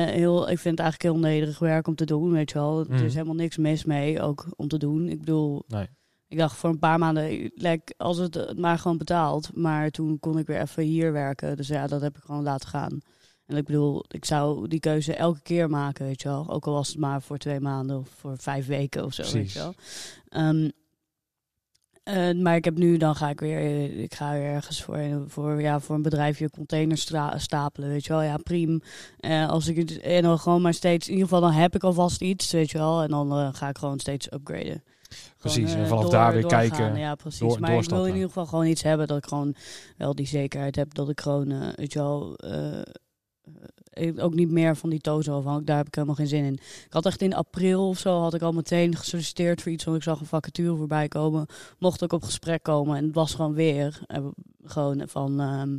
heel, 0.06 0.42
ik 0.50 0.60
vind 0.60 0.78
het 0.78 0.80
eigenlijk 0.80 1.02
heel 1.16 1.30
nederig 1.32 1.60
werk 1.60 1.88
om 1.88 1.96
te 1.96 2.06
doen, 2.06 2.32
weet 2.32 2.52
je 2.52 2.58
wel. 2.58 2.80
Er 2.80 2.86
Mhm. 2.90 3.04
is 3.06 3.14
helemaal 3.14 3.36
niks 3.36 3.58
mis 3.58 3.84
mee, 3.86 4.22
ook 4.22 4.46
om 4.56 4.68
te 4.68 4.78
doen. 4.78 5.08
Ik 5.10 5.20
bedoel, 5.20 5.64
Nee. 5.68 5.88
Ik 6.34 6.40
dacht 6.40 6.58
voor 6.58 6.70
een 6.70 6.80
paar 6.80 7.00
maanden, 7.00 7.52
like, 7.56 7.94
als 7.98 8.18
het 8.18 8.34
het 8.34 8.58
maar 8.58 8.80
gewoon 8.80 8.98
betaalt. 8.98 9.56
Maar 9.56 9.90
toen 9.90 10.20
kon 10.20 10.38
ik 10.38 10.48
weer 10.48 10.62
even 10.62 10.84
hier 10.84 11.12
werken. 11.12 11.58
Dus 11.58 11.68
ja, 11.68 11.88
dat 11.88 12.02
heb 12.02 12.18
ik 12.18 12.24
gewoon 12.24 12.44
laten 12.44 12.70
gaan. 12.70 13.02
En 13.46 13.58
ik 13.58 13.66
bedoel, 13.66 14.06
ik 14.08 14.26
zou 14.26 14.68
die 14.68 14.80
keuze 14.80 15.16
elke 15.16 15.42
keer 15.42 15.70
maken, 15.70 16.06
weet 16.06 16.22
je 16.22 16.28
wel. 16.28 16.50
Ook 16.50 16.66
al 16.66 16.74
was 16.74 16.88
het 16.88 16.98
maar 16.98 17.22
voor 17.22 17.38
twee 17.38 17.60
maanden 17.60 17.98
of 17.98 18.10
voor 18.10 18.38
vijf 18.38 18.66
weken 18.66 19.06
of 19.06 19.14
zo, 19.14 19.32
weet 19.32 19.52
je 19.52 19.60
wel. 19.60 19.74
Ehm, 20.30 20.70
eh, 22.04 22.42
maar 22.42 22.56
ik 22.56 22.66
heb 22.66 22.78
nu, 22.78 22.98
dan 22.98 23.16
ga 23.16 23.30
ik 23.30 23.40
weer, 23.40 23.58
eh, 23.58 24.02
ik 24.04 24.14
ga 24.14 24.32
weer 24.32 24.44
ergens 24.44 24.84
voor, 24.84 25.24
voor, 25.28 25.62
ja, 25.62 25.80
voor 25.80 25.96
een 25.96 26.02
bedrijfje 26.02 26.50
containers 26.50 27.12
stapelen, 27.36 27.90
weet 27.90 28.06
je 28.06 28.14
wel. 28.14 28.22
Ja, 28.22 28.38
prima. 28.38 28.80
Eh, 29.20 29.50
als 29.50 29.68
ik 29.68 29.76
het, 29.76 30.00
en 30.00 30.24
dan 30.24 30.40
gewoon 30.40 30.62
maar 30.62 30.74
steeds, 30.74 31.08
in 31.08 31.14
ieder 31.14 31.28
geval 31.28 31.42
dan 31.42 31.60
heb 31.60 31.76
ik 31.76 31.84
alvast 31.84 32.22
iets, 32.22 32.52
weet 32.52 32.72
je 32.72 32.78
wel. 32.78 33.02
En 33.02 33.10
dan 33.10 33.32
eh, 33.32 33.50
ga 33.52 33.70
ik 33.70 33.78
gewoon 33.78 34.00
steeds 34.00 34.32
upgraden. 34.34 34.84
Precies, 35.38 35.64
Gewoon, 35.64 35.76
en 35.78 35.84
eh, 35.84 35.88
vanaf 35.90 36.04
door- 36.04 36.12
daar 36.12 36.32
weer 36.34 36.42
doorgaan. 36.42 36.70
kijken, 36.70 36.98
Ja, 37.00 37.16
precies. 37.16 37.40
door- 37.40 37.60
maar 37.60 37.74
ik 37.74 37.90
wil 37.90 38.06
in 38.06 38.14
ieder 38.14 38.28
geval 38.28 38.46
gewoon 38.46 38.66
iets 38.66 38.84
hebben 38.84 39.08
dat 39.08 39.18
ik 39.18 39.26
gewoon 39.26 39.56
wel 39.98 40.16
die 40.16 40.28
zekerheid 40.28 40.76
heb 40.76 40.94
dat 40.94 41.10
ik 41.10 41.22
gewoon, 41.22 41.52
eh, 41.52 41.68
weet 41.76 41.94
je 41.94 42.00
wel, 42.00 42.36
eh, 42.36 42.82
ook 44.18 44.34
niet 44.34 44.52
meer 44.52 44.76
van 44.76 44.90
die 44.90 45.00
tozo 45.00 45.32
afhankelijk. 45.38 45.68
Daar 45.68 45.78
heb 45.78 45.88
ik 45.88 45.96
helemaal 45.96 46.16
geen 46.16 46.28
zin 46.28 46.44
in. 46.44 46.54
Ik 46.54 46.88
had 46.90 47.06
echt 47.06 47.22
in 47.22 47.34
april 47.34 47.88
of 47.88 47.98
zo 48.00 48.20
had 48.22 48.34
ik 48.34 48.42
al 48.42 48.52
meteen 48.52 48.96
gesolliciteerd 48.96 49.62
voor 49.62 49.72
iets, 49.72 49.84
want 49.84 49.98
ik 49.98 50.04
zag 50.04 50.20
een 50.20 50.26
vacature 50.26 50.76
voorbij 50.76 51.08
komen. 51.08 51.46
Mocht 51.80 52.02
ik 52.02 52.14
op 52.14 52.24
gesprek 52.24 52.64
komen 52.64 52.98
en 52.98 53.04
het 53.06 53.16
was 53.16 53.34
gewoon 53.36 53.54
weer 53.54 54.00
gewoon 54.64 55.04
van. 55.08 55.40
ehm, 55.40 55.78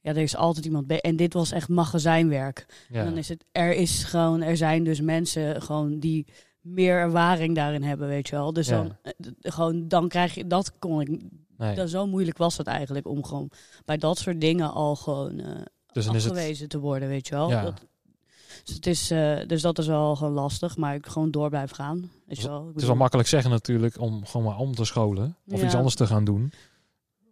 ja, 0.00 0.10
er 0.10 0.16
is 0.16 0.36
altijd 0.36 0.64
iemand 0.64 0.86
bij. 0.86 1.00
En 1.00 1.16
dit 1.16 1.32
was 1.34 1.52
echt 1.52 1.68
magazijnwerk. 1.68 2.66
Ja. 2.88 2.98
En 3.00 3.04
dan 3.04 3.16
is 3.16 3.28
het, 3.28 3.44
er 3.52 3.74
is 3.74 4.04
gewoon, 4.04 4.42
er 4.42 4.56
zijn 4.56 4.84
dus 4.84 5.00
mensen 5.00 5.62
gewoon 5.62 5.98
die 5.98 6.26
meer 6.64 6.98
ervaring 6.98 7.54
daarin 7.54 7.82
hebben, 7.82 8.08
weet 8.08 8.28
je 8.28 8.36
wel. 8.36 8.52
Dus 8.52 8.68
Ja. 8.68 8.76
dan, 8.76 8.96
eh, 9.02 9.12
gewoon, 9.40 9.88
dan 9.88 10.08
krijg 10.08 10.34
je, 10.34 10.46
dat 10.46 10.78
kon 10.78 11.00
ik, 11.00 11.20
nee. 11.56 11.74
dat, 11.74 11.90
zo 11.90 12.06
moeilijk 12.06 12.38
was 12.38 12.56
het 12.56 12.66
eigenlijk 12.66 13.06
om 13.06 13.24
gewoon 13.24 13.50
bij 13.84 13.96
dat 13.96 14.18
soort 14.18 14.40
dingen 14.40 14.72
al 14.72 14.96
gewoon 14.96 15.38
eh 15.40 15.46
Dus 15.92 16.06
is 16.06 16.12
het 16.24 16.32
afgewezen 16.32 16.68
te 16.68 16.78
worden, 16.78 17.08
weet 17.08 17.28
je 17.28 17.34
wel. 17.34 17.50
Ja. 17.50 17.62
Dat, 17.62 17.86
dus, 18.64 18.74
het 18.74 18.86
is, 18.86 19.10
eh, 19.10 19.38
dus 19.46 19.62
dat 19.62 19.78
is 19.78 19.86
wel 19.86 20.16
gewoon 20.16 20.32
lastig, 20.32 20.76
maar 20.76 20.94
ik 20.94 21.06
gewoon 21.06 21.30
door 21.30 21.48
blijven 21.48 21.76
gaan, 21.76 22.10
weet 22.26 22.40
je 22.40 22.48
wel. 22.48 22.66
Het 22.66 22.76
is 22.80 22.86
wel 22.86 22.96
makkelijk 22.96 23.28
zeggen 23.28 23.50
natuurlijk 23.50 24.00
om 24.00 24.26
gewoon 24.26 24.46
maar 24.46 24.58
om 24.58 24.74
te 24.74 24.84
scholen 24.84 25.36
of 25.48 25.60
Ja. 25.60 25.64
iets 25.66 25.74
anders 25.74 25.94
te 25.94 26.06
gaan 26.06 26.24
doen. 26.24 26.52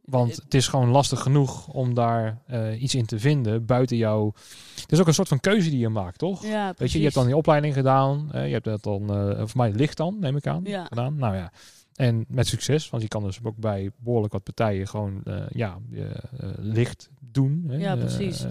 Want 0.05 0.37
het 0.37 0.55
is 0.55 0.69
gewoon 0.69 0.89
lastig 0.89 1.21
genoeg 1.21 1.69
om 1.69 1.95
daar 1.95 2.39
eh, 2.47 2.83
iets 2.83 2.95
in 2.95 3.07
te 3.07 3.19
vinden 3.19 3.67
buiten 3.67 3.97
jou. 3.97 4.33
Het 4.81 4.93
is 4.93 5.01
ook 5.01 5.07
een 5.07 5.15
soort 5.15 5.29
van 5.29 5.41
keuze 5.41 5.71
die 5.71 5.79
je 5.79 5.89
maakt, 5.89 6.19
toch? 6.19 6.47
Ja, 6.47 6.75
Weet 6.77 6.93
je, 6.93 6.99
je 6.99 7.05
hebt 7.05 7.17
dan 7.17 7.27
die 7.27 7.37
opleiding 7.37 7.75
gedaan. 7.75 8.29
eh, 8.33 8.47
je 8.47 8.53
hebt 8.53 8.65
dat 8.65 8.83
dan, 8.83 9.11
eh 9.15 9.39
voor 9.39 9.57
mij 9.57 9.73
licht 9.73 9.97
dan, 9.97 10.17
neem 10.21 10.37
ik 10.37 10.47
aan, 10.47 10.61
Ja. 10.65 10.85
gedaan. 10.85 11.17
Nou 11.17 11.37
ja. 11.37 11.53
En 11.95 12.25
met 12.29 12.47
succes, 12.47 12.91
want 12.91 13.03
je 13.03 13.09
kan 13.09 13.23
dus 13.23 13.39
ook 13.43 13.57
bij 13.57 13.91
behoorlijk 13.97 14.33
wat 14.33 14.43
partijen 14.43 14.89
gewoon 14.89 15.21
eh, 15.25 15.35
ja, 15.51 15.79
eh, 15.93 16.01
eh, 16.05 16.15
licht 16.59 17.11
doen. 17.21 17.65
Hè? 17.69 17.77
Ja, 17.77 17.93
Eh, 17.93 17.99
precies. 17.99 18.45
eh, 18.45 18.51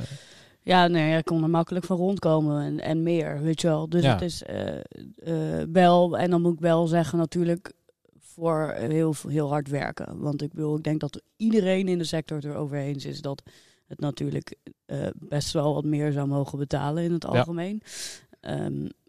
Ja, 0.64 0.88
nee, 0.88 1.18
ik 1.18 1.26
kon 1.26 1.44
er 1.44 1.50
makkelijk 1.50 1.86
van 1.86 1.98
rondkomen 1.98 2.62
en, 2.64 2.80
en 2.80 3.04
meer, 3.04 3.42
weet 3.42 3.62
je 3.62 3.68
wel. 3.68 3.90
Dus 3.90 4.04
Ja. 4.04 4.12
het 4.14 4.22
is 4.22 4.44
eh, 4.44 4.78
eh, 4.78 5.68
wel, 5.72 6.18
en 6.18 6.30
dan 6.30 6.42
moet 6.42 6.54
ik 6.54 6.60
wel 6.60 6.88
zeggen 6.88 7.18
natuurlijk, 7.18 7.74
voor 8.42 8.72
heel, 8.72 9.14
heel 9.28 9.50
hard 9.50 9.68
werken. 9.70 10.20
Want 10.20 10.42
ik 10.42 10.54
bedoel, 10.54 10.78
ik 10.78 10.84
denk 10.84 11.00
dat 11.00 11.22
iedereen 11.38 11.88
in 11.88 11.98
de 11.98 12.04
sector 12.04 12.38
het 12.38 12.46
erover 12.46 12.78
eens 12.78 13.06
is 13.06 13.22
dat 13.22 13.44
het 13.88 14.00
natuurlijk 14.00 14.56
eh, 14.86 15.08
best 15.16 15.54
wel 15.54 15.74
wat 15.74 15.86
meer 15.86 16.12
zou 16.12 16.28
mogen 16.28 16.58
betalen 16.58 17.04
in 17.04 17.12
het 17.12 17.24
Ja. 17.24 17.30
algemeen. 17.30 17.82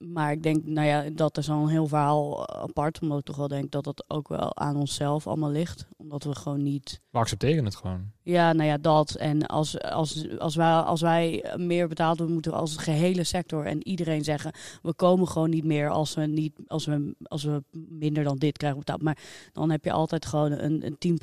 Maar 0.09 0.33
ik 0.33 0.43
denk, 0.43 0.65
nou 0.67 0.87
ja, 0.87 1.05
dat 1.13 1.37
is 1.37 1.51
al 1.51 1.63
een 1.63 1.69
heel 1.69 1.87
verhaal 1.87 2.49
apart. 2.49 3.01
Omdat 3.01 3.19
ik 3.19 3.25
toch 3.25 3.37
wel 3.37 3.49
denk 3.49 3.71
dat 3.71 3.85
dat 3.85 4.05
ook 4.09 4.29
wel 4.29 4.57
aan 4.57 4.77
onszelf 4.77 5.27
allemaal 5.27 5.51
ligt. 5.51 5.87
Omdat 5.97 6.25
we 6.25 6.35
gewoon 6.35 6.63
niet 6.63 7.01
we 7.11 7.19
accepteren 7.19 7.65
het 7.65 7.77
gewoon. 7.77 8.11
ja, 8.23 8.53
nou 8.53 8.69
ja, 8.69 8.79
dat. 8.79 9.15
En 9.15 9.47
als, 9.47 9.81
als, 9.81 10.39
als, 10.39 10.55
wij, 10.55 10.73
als 10.73 11.01
wij 11.01 11.53
meer 11.57 11.89
betaald 11.89 12.17
worden, 12.17 12.35
moeten 12.35 12.53
we 12.53 12.59
als 12.59 12.77
gehele 12.77 13.25
sector 13.25 13.67
en 13.67 13.87
iedereen 13.89 14.25
zeggen: 14.25 14.53
we 14.83 14.95
komen 14.95 15.29
gewoon 15.29 15.51
niet 15.51 15.65
meer 15.65 15.91
als 15.91 16.15
we, 16.15 16.27
niet, 16.27 16.53
als 16.67 16.85
we, 16.87 17.15
als 17.23 17.45
we 17.45 17.63
minder 17.71 18.25
dan 18.25 18.37
dit 18.39 18.57
krijgen 18.57 18.79
betaald. 18.79 19.03
Maar 19.03 19.19
dan 19.53 19.71
heb 19.71 19.85
je 19.85 19.93
altijd 19.93 20.27
gewoon 20.27 20.53
een, 20.53 20.97
een 20.99 21.19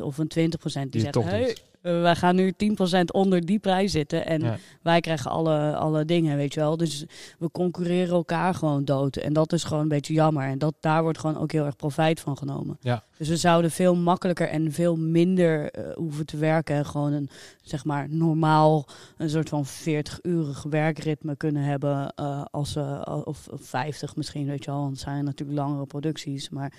10% 0.00 0.04
of 0.04 0.18
een 0.18 0.30
20% 0.30 0.32
die, 0.32 1.00
zeggen: 1.00 1.10
toch 1.10 1.24
hey. 1.24 1.56
Eh, 1.82 2.00
wij 2.00 2.16
gaan 2.16 2.36
nu 2.36 2.52
10% 2.52 3.04
onder 3.12 3.44
die 3.46 3.58
prijs 3.58 3.92
zitten. 3.92 4.26
En 4.26 4.40
Ja. 4.40 4.58
wij 4.82 5.00
krijgen 5.00 5.30
alle, 5.30 5.76
alle 5.76 6.04
dingen, 6.04 6.36
weet 6.36 6.54
je 6.54 6.60
wel. 6.60 6.76
Dus 6.76 7.04
we 7.38 7.50
concurreren 7.50 8.16
elkaar 8.20 8.54
gewoon 8.54 8.84
dood. 8.84 9.16
En 9.16 9.32
dat 9.32 9.52
is 9.52 9.64
gewoon 9.64 9.82
een 9.82 9.88
beetje 9.88 10.14
jammer. 10.14 10.44
En 10.44 10.58
dat, 10.58 10.74
daar 10.80 11.02
wordt 11.02 11.18
gewoon 11.18 11.38
ook 11.38 11.52
heel 11.52 11.64
erg 11.64 11.76
profijt 11.76 12.20
van 12.20 12.36
genomen. 12.36 12.78
Ja. 12.80 13.04
Dus 13.16 13.28
we 13.28 13.36
zouden 13.36 13.70
veel 13.70 13.94
makkelijker 13.94 14.48
en 14.48 14.72
veel 14.72 14.96
minder 14.96 15.70
eh, 15.70 15.94
hoeven 15.96 16.26
te 16.26 16.36
werken. 16.36 16.76
En 16.76 16.86
gewoon 16.86 17.12
een, 17.12 17.28
zeg 17.62 17.84
maar, 17.84 18.06
normaal, 18.10 18.86
een 19.16 19.30
soort 19.30 19.48
van 19.48 19.66
40-urig 19.66 20.62
werkritme 20.62 21.36
kunnen 21.36 21.62
hebben. 21.62 22.12
eh, 22.14 22.44
als 22.50 22.72
we, 22.74 23.22
of, 23.24 23.48
of 23.48 23.60
50 23.60 24.16
misschien, 24.16 24.46
weet 24.46 24.64
je 24.64 24.70
wel. 24.70 24.80
Want 24.80 24.90
het 24.92 25.00
zijn 25.00 25.24
natuurlijk 25.24 25.58
langere 25.58 25.86
producties. 25.86 26.48
Maar 26.48 26.72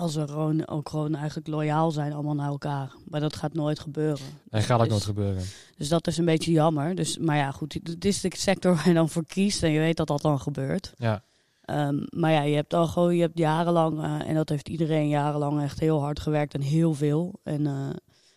als 0.00 0.14
we 0.14 0.28
gewoon 0.28 0.66
ook 0.68 0.88
gewoon 0.88 1.14
eigenlijk 1.14 1.46
loyaal 1.46 1.90
zijn 1.90 2.12
allemaal 2.12 2.34
naar 2.34 2.48
elkaar. 2.48 2.92
Maar 3.08 3.20
dat 3.20 3.36
gaat 3.36 3.54
nooit 3.54 3.78
gebeuren. 3.78 4.24
Nee, 4.50 4.62
gaat 4.62 4.76
ook 4.76 4.82
Dus- 4.82 4.90
nooit 4.92 5.04
gebeuren. 5.04 5.42
Dus 5.76 5.88
dat 5.88 6.06
is 6.06 6.18
een 6.18 6.24
beetje 6.24 6.52
jammer. 6.52 6.94
Dus, 6.94 7.18
maar 7.18 7.36
ja, 7.36 7.50
goed, 7.50 7.78
het 7.82 8.04
is 8.04 8.20
de 8.20 8.32
sector 8.36 8.74
waar 8.76 8.88
je 8.88 8.94
dan 8.94 9.08
voor 9.08 9.24
kiest 9.24 9.62
en 9.62 9.70
je 9.70 9.78
weet 9.78 9.96
dat 9.96 10.06
dat 10.06 10.20
dan 10.22 10.40
gebeurt. 10.40 10.92
Ja. 10.96 11.22
Ehm, 11.64 12.06
maar 12.08 12.30
ja, 12.32 12.42
je 12.42 12.54
hebt 12.54 12.74
al 12.74 12.86
gewoon, 12.86 13.14
je 13.16 13.20
hebt 13.20 13.38
jarenlang, 13.38 14.02
eh, 14.02 14.28
en 14.28 14.34
dat 14.34 14.48
heeft 14.48 14.68
iedereen 14.68 15.08
jarenlang 15.08 15.62
echt 15.62 15.80
heel 15.80 16.00
hard 16.00 16.20
gewerkt 16.20 16.54
en 16.54 16.60
heel 16.60 16.94
veel. 16.94 17.40
En 17.42 17.66
eh, 17.66 17.88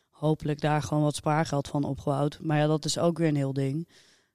hopelijk 0.09 0.61
daar 0.61 0.81
gewoon 0.81 1.03
wat 1.03 1.15
spaargeld 1.15 1.67
van 1.67 1.83
opgebouwd. 1.83 2.39
Maar 2.41 2.57
ja, 2.57 2.67
dat 2.67 2.85
is 2.85 2.97
ook 2.97 3.17
weer 3.17 3.27
een 3.27 3.35
heel 3.35 3.53
ding, 3.53 3.87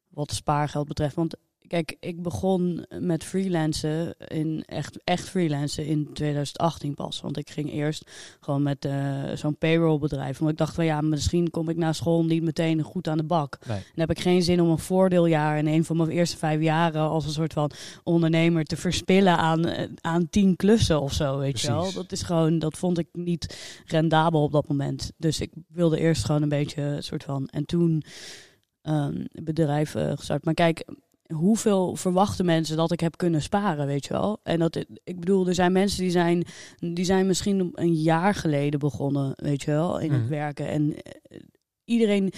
wat 0.08 0.32
spaargeld 0.32 0.88
betreft. 0.88 1.14
Want 1.14 1.34
kijk, 1.68 1.96
ik 2.00 2.22
begon 2.22 2.86
met 2.98 3.24
freelancen, 3.24 4.14
in 4.18 4.62
echt, 4.66 4.98
echt 5.04 5.28
freelancen 5.28 5.86
in 5.86 6.12
2018 6.12 6.94
pas. 6.94 7.20
Want 7.20 7.36
ik 7.36 7.50
ging 7.50 7.72
eerst 7.72 8.10
gewoon 8.40 8.62
met 8.62 8.84
eh, 8.84 9.22
zo'n 9.34 9.56
payrollbedrijf. 9.56 10.38
Want 10.38 10.50
ik 10.50 10.56
dacht 10.56 10.74
van 10.74 10.84
ja, 10.84 11.00
misschien 11.00 11.50
kom 11.50 11.68
ik 11.68 11.76
na 11.76 11.92
school 11.92 12.24
niet 12.24 12.42
meteen 12.42 12.82
goed 12.82 13.08
aan 13.08 13.16
de 13.16 13.24
bak. 13.24 13.58
Nee. 13.66 13.76
Dan 13.76 14.06
heb 14.06 14.10
ik 14.10 14.20
geen 14.20 14.42
zin 14.42 14.60
om 14.60 14.70
een 14.70 14.78
voordeeljaar 14.78 15.58
in 15.58 15.66
een 15.66 15.84
van 15.84 15.96
mijn 15.96 16.08
eerste 16.08 16.36
vijf 16.36 16.60
jaren 16.60 17.00
als 17.00 17.24
een 17.24 17.30
soort 17.30 17.52
van 17.52 17.70
ondernemer 18.04 18.64
te 18.64 18.76
verspillen 18.76 19.36
aan, 19.36 19.66
eh, 19.66 19.88
aan 20.00 20.30
tien 20.30 20.56
klussen 20.56 21.00
of 21.00 21.12
zo, 21.12 21.38
weet 21.38 21.60
je 21.60 21.68
wel. 21.68 21.92
Dat 21.92 22.12
is 22.12 22.22
gewoon, 22.22 22.58
dat 22.58 22.78
vond 22.78 22.98
ik 22.98 23.08
niet 23.12 23.58
rendabel 23.86 24.42
op 24.42 24.52
dat 24.52 24.68
moment. 24.68 25.12
Dus 25.16 25.40
ik 25.40 25.50
wilde 25.68 25.98
eerst 25.98 26.24
gewoon 26.24 26.42
een 26.42 26.48
beetje 26.48 26.82
een 26.82 27.02
soort 27.02 27.24
van, 27.24 27.48
en 27.48 27.64
toen 27.64 28.02
ehm 28.82 29.24
bedrijf 29.42 29.94
gestart. 30.14 30.44
Maar 30.44 30.54
kijk, 30.54 30.84
hoeveel 31.34 31.96
verwachten 31.96 32.44
mensen 32.44 32.76
dat 32.76 32.92
ik 32.92 33.00
heb 33.00 33.16
kunnen 33.16 33.42
sparen, 33.42 33.86
weet 33.86 34.04
je 34.04 34.12
wel? 34.12 34.40
En 34.42 34.58
dat, 34.58 34.76
ik 35.04 35.20
bedoel, 35.20 35.46
er 35.48 35.54
zijn 35.54 35.72
mensen 35.72 36.00
die 36.02 36.10
zijn, 36.10 36.44
die 36.78 37.04
zijn 37.04 37.26
misschien 37.26 37.70
een 37.74 37.94
jaar 37.94 38.34
geleden 38.34 38.78
begonnen, 38.80 39.32
weet 39.36 39.62
je 39.62 39.70
wel, 39.70 39.98
in 40.00 40.10
Mhm. 40.10 40.20
het 40.20 40.28
werken. 40.28 40.68
En 40.68 40.94
eh, 41.02 41.38
iedereen, 41.84 42.32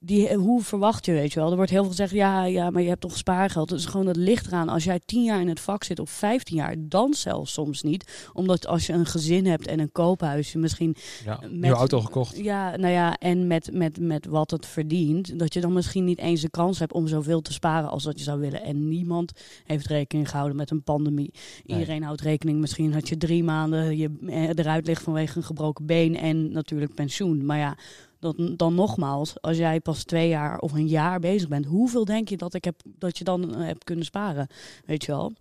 die, 0.00 0.34
hoe 0.34 0.62
verwacht 0.62 1.04
je, 1.06 1.12
weet 1.12 1.32
je 1.32 1.40
wel? 1.40 1.50
Er 1.50 1.56
wordt 1.56 1.70
heel 1.70 1.80
veel 1.80 1.90
gezegd, 1.90 2.12
ja, 2.12 2.44
ja, 2.44 2.70
maar 2.70 2.82
je 2.82 2.88
hebt 2.88 3.00
toch 3.00 3.16
spaargeld. 3.16 3.68
Dus 3.68 3.86
gewoon, 3.86 4.06
dat 4.06 4.16
ligt 4.16 4.46
eraan. 4.46 4.68
Als 4.68 4.84
jij 4.84 5.00
tien 5.04 5.22
jaar 5.24 5.40
in 5.40 5.48
het 5.48 5.60
vak 5.60 5.84
zit, 5.84 5.98
of 5.98 6.10
15 6.10 6.56
jaar, 6.56 6.74
dan 6.78 7.14
zelfs 7.14 7.52
soms 7.52 7.82
niet. 7.82 8.30
Omdat 8.32 8.66
als 8.66 8.86
je 8.86 8.92
een 8.92 9.06
gezin 9.06 9.46
hebt 9.46 9.66
en 9.66 9.78
een 9.80 9.92
koophuis, 9.92 10.52
je 10.52 10.58
misschien 10.58 10.96
Ja. 11.24 11.38
Met- 11.40 11.50
Nieuwe 11.52 11.76
auto 11.76 12.00
gekocht. 12.00 12.36
ja, 12.38 12.76
nou 12.76 12.92
ja, 12.92 13.16
en 13.18 13.46
met, 13.46 13.70
met, 13.72 14.00
met 14.00 14.26
wat 14.26 14.50
het 14.50 14.66
verdient, 14.66 15.38
dat 15.38 15.54
je 15.54 15.60
dan 15.60 15.72
misschien 15.72 16.04
niet 16.04 16.18
eens 16.18 16.40
de 16.40 16.50
kans 16.50 16.78
hebt 16.78 16.92
om 16.92 17.06
zoveel 17.08 17.40
te 17.40 17.52
sparen 17.52 17.88
als 17.90 18.02
dat 18.02 18.18
je 18.18 18.24
zou 18.24 18.40
willen. 18.40 18.62
En 18.62 18.88
niemand 18.88 19.32
heeft 19.64 19.86
rekening 19.86 20.28
gehouden 20.30 20.56
met 20.56 20.70
een 20.70 20.82
pandemie. 20.82 21.32
Iedereen 21.66 22.02
houdt 22.02 22.20
rekening, 22.20 22.58
misschien 22.60 22.92
had 22.92 23.08
je 23.08 23.16
drie 23.16 23.44
maanden 23.44 23.96
je 23.96 24.10
eh, 24.26 24.48
eruit 24.48 24.86
ligt 24.86 25.02
vanwege 25.02 25.36
een 25.36 25.42
gebroken 25.44 25.86
been 25.86 26.16
en 26.16 26.52
natuurlijk 26.52 26.94
pensioen. 26.94 27.44
Maar 27.46 27.58
ja, 27.58 27.76
dan, 28.18 28.54
dan 28.56 28.74
nogmaals, 28.74 29.40
als 29.40 29.56
jij 29.56 29.80
pas 29.80 30.04
twee 30.04 30.28
jaar 30.28 30.58
of 30.58 30.72
een 30.72 30.88
jaar 30.88 31.20
bezig 31.20 31.48
bent, 31.48 31.66
hoeveel 31.66 32.04
denk 32.04 32.28
je 32.28 32.36
dat, 32.36 32.54
ik 32.54 32.64
heb, 32.64 32.80
dat 32.84 33.18
je 33.18 33.24
dan 33.24 33.54
eh, 33.54 33.66
hebt 33.66 33.84
kunnen 33.84 34.04
sparen? 34.04 34.46
Weet 34.86 35.04
je 35.04 35.12
wel? 35.12 35.32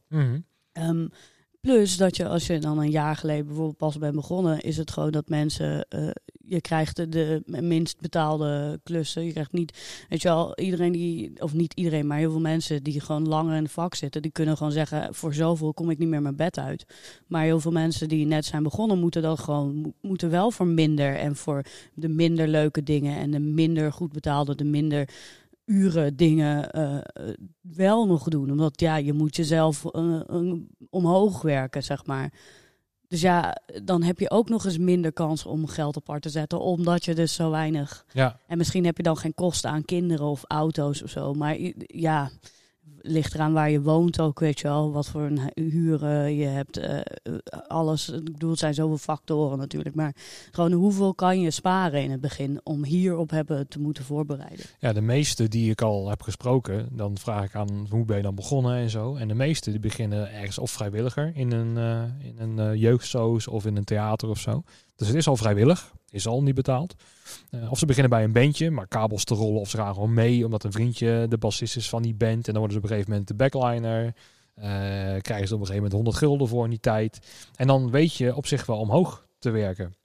Ehm, 0.71 1.07
plus 1.61 1.97
dat 1.97 2.15
je 2.17 2.27
als 2.27 2.47
je 2.47 2.59
dan 2.59 2.79
een 2.79 2.91
jaar 2.91 3.15
geleden 3.15 3.45
bijvoorbeeld 3.45 3.77
pas 3.77 3.97
bent 3.97 4.15
begonnen, 4.15 4.61
is 4.61 4.77
het 4.77 4.91
gewoon 4.91 5.11
dat 5.11 5.29
mensen, 5.29 5.85
eh, 5.89 6.09
je 6.43 6.61
krijgt 6.61 6.95
de, 6.95 7.09
de 7.09 7.43
minst 7.61 8.01
betaalde 8.01 8.79
klussen. 8.83 9.25
Je 9.25 9.31
krijgt 9.31 9.51
niet, 9.51 10.05
weet 10.09 10.21
je 10.21 10.27
wel, 10.27 10.59
iedereen 10.59 10.91
die, 10.91 11.41
of 11.41 11.53
niet 11.53 11.73
iedereen, 11.73 12.07
maar 12.07 12.17
heel 12.17 12.31
veel 12.31 12.39
mensen 12.39 12.83
die 12.83 13.01
gewoon 13.01 13.27
langer 13.27 13.55
in 13.55 13.63
het 13.63 13.71
vak 13.71 13.95
zitten, 13.95 14.21
die 14.21 14.31
kunnen 14.31 14.57
gewoon 14.57 14.71
zeggen, 14.71 15.15
voor 15.15 15.33
zoveel 15.33 15.73
kom 15.73 15.89
ik 15.89 15.97
niet 15.97 16.09
meer 16.09 16.21
mijn 16.21 16.35
bed 16.35 16.59
uit. 16.59 16.85
Maar 17.27 17.43
heel 17.43 17.59
veel 17.59 17.71
mensen 17.71 18.07
die 18.07 18.25
net 18.25 18.45
zijn 18.45 18.63
begonnen, 18.63 18.99
moeten 18.99 19.21
dat 19.21 19.39
gewoon, 19.39 19.75
mo- 19.75 19.93
moeten 20.01 20.29
wel 20.29 20.51
voor 20.51 20.67
minder 20.67 21.15
en 21.15 21.35
voor 21.35 21.63
de 21.93 22.09
minder 22.09 22.47
leuke 22.47 22.83
dingen 22.83 23.17
en 23.17 23.31
de 23.31 23.39
minder 23.39 23.93
goed 23.93 24.11
betaalde, 24.11 24.55
de 24.55 24.63
minder 24.63 25.09
uren 25.67 26.15
dingen 26.15 26.71
eh, 26.71 26.97
wel 27.61 28.07
nog 28.07 28.23
doen. 28.23 28.51
Omdat 28.51 28.79
ja, 28.79 28.95
je 28.95 29.13
moet 29.13 29.35
jezelf 29.35 29.85
eh, 29.85 30.21
omhoog 30.89 31.41
werken, 31.41 31.83
zeg 31.83 32.05
maar. 32.05 32.33
Dus 33.07 33.21
ja, 33.21 33.57
dan 33.83 34.03
heb 34.03 34.19
je 34.19 34.29
ook 34.29 34.49
nog 34.49 34.65
eens 34.65 34.77
minder 34.77 35.13
kans 35.13 35.45
om 35.45 35.67
geld 35.67 35.95
apart 35.95 36.21
te 36.21 36.29
zetten, 36.29 36.59
omdat 36.59 37.05
je 37.05 37.15
dus 37.15 37.33
zo 37.33 37.49
weinig. 37.49 38.05
Ja. 38.13 38.39
En 38.47 38.57
misschien 38.57 38.85
heb 38.85 38.97
je 38.97 39.03
dan 39.03 39.17
geen 39.17 39.33
kosten 39.33 39.69
aan 39.69 39.85
kinderen 39.85 40.25
of 40.25 40.43
auto's 40.47 41.03
of 41.03 41.09
zo. 41.09 41.33
Maar 41.33 41.57
ja, 41.77 42.31
ligt 43.07 43.33
eraan 43.33 43.53
waar 43.53 43.69
je 43.69 43.81
woont 43.81 44.19
ook, 44.19 44.39
weet 44.39 44.59
je 44.59 44.67
wel. 44.67 44.91
Wat 44.91 45.07
voor 45.07 45.21
een 45.21 45.39
hu- 45.39 45.69
huren 45.69 46.35
je 46.35 46.45
hebt. 46.45 46.77
eh, 46.77 46.99
alles. 47.67 48.09
Ik 48.09 48.23
bedoel, 48.23 48.49
het 48.49 48.59
zijn 48.59 48.73
zoveel 48.73 48.97
factoren 48.97 49.57
natuurlijk. 49.57 49.95
Maar 49.95 50.15
gewoon 50.51 50.71
hoeveel 50.71 51.13
kan 51.13 51.39
je 51.41 51.51
sparen 51.51 52.03
in 52.03 52.11
het 52.11 52.21
begin 52.21 52.59
om 52.63 52.83
hierop 52.83 53.29
hebben 53.29 53.67
te 53.67 53.79
moeten 53.79 54.03
voorbereiden? 54.03 54.65
ja, 54.79 54.93
de 54.93 55.01
meeste 55.01 55.47
die 55.47 55.71
ik 55.71 55.81
al 55.81 56.09
heb 56.09 56.21
gesproken, 56.21 56.89
dan 56.91 57.17
vraag 57.17 57.43
ik 57.43 57.55
aan 57.55 57.87
hoe 57.89 58.05
ben 58.05 58.17
je 58.17 58.23
dan 58.23 58.35
begonnen 58.35 58.75
en 58.75 58.89
zo. 58.89 59.15
En 59.15 59.27
de 59.27 59.33
meeste 59.33 59.69
die 59.71 59.79
beginnen 59.79 60.31
ergens 60.33 60.57
of 60.57 60.71
vrijwilliger 60.71 61.31
in 61.35 61.51
een, 61.51 61.77
eh, 61.77 62.27
in 62.27 62.35
een 62.39 62.59
eh, 62.59 62.75
jeugdsoos 62.81 63.47
of 63.47 63.65
in 63.65 63.75
een 63.77 63.83
theater 63.83 64.29
of 64.29 64.39
zo. 64.39 64.63
Dus 64.97 65.07
het 65.07 65.15
is 65.15 65.27
al 65.27 65.37
vrijwillig, 65.37 65.93
is 66.09 66.27
al 66.27 66.43
niet 66.43 66.55
betaald. 66.55 66.95
Eh, 67.49 67.71
of 67.71 67.79
ze 67.79 67.85
beginnen 67.85 68.11
bij 68.11 68.23
een 68.23 68.31
bandje, 68.31 68.71
maar 68.71 68.87
kabels 68.87 69.23
te 69.23 69.35
rollen 69.35 69.59
of 69.59 69.69
ze 69.69 69.77
gaan 69.77 69.93
gewoon 69.93 70.13
mee 70.13 70.45
omdat 70.45 70.63
een 70.63 70.71
vriendje 70.71 71.25
de 71.29 71.37
bassist 71.37 71.75
is 71.75 71.89
van 71.89 72.01
die 72.01 72.15
band. 72.15 72.47
En 72.47 72.53
dan 72.53 72.57
worden 72.57 72.71
ze 72.71 72.77
op 72.77 72.83
een 72.83 72.89
gegeven 72.89 73.11
moment 73.11 73.27
de 73.27 73.35
backliner. 73.35 74.13
Eh, 74.53 74.67
krijgen 75.21 75.47
ze 75.47 75.53
op 75.53 75.59
een 75.59 75.67
gegeven 75.67 75.75
moment 75.75 75.93
100 75.93 76.17
gulden 76.17 76.47
voor 76.47 76.63
in 76.63 76.69
die 76.69 76.79
tijd. 76.79 77.19
En 77.55 77.67
dan 77.67 77.91
weet 77.91 78.13
je 78.13 78.35
op 78.35 78.47
zich 78.47 78.65
wel 78.65 78.77
omhoog 78.77 79.27
te 79.39 79.49
werken. 79.49 79.95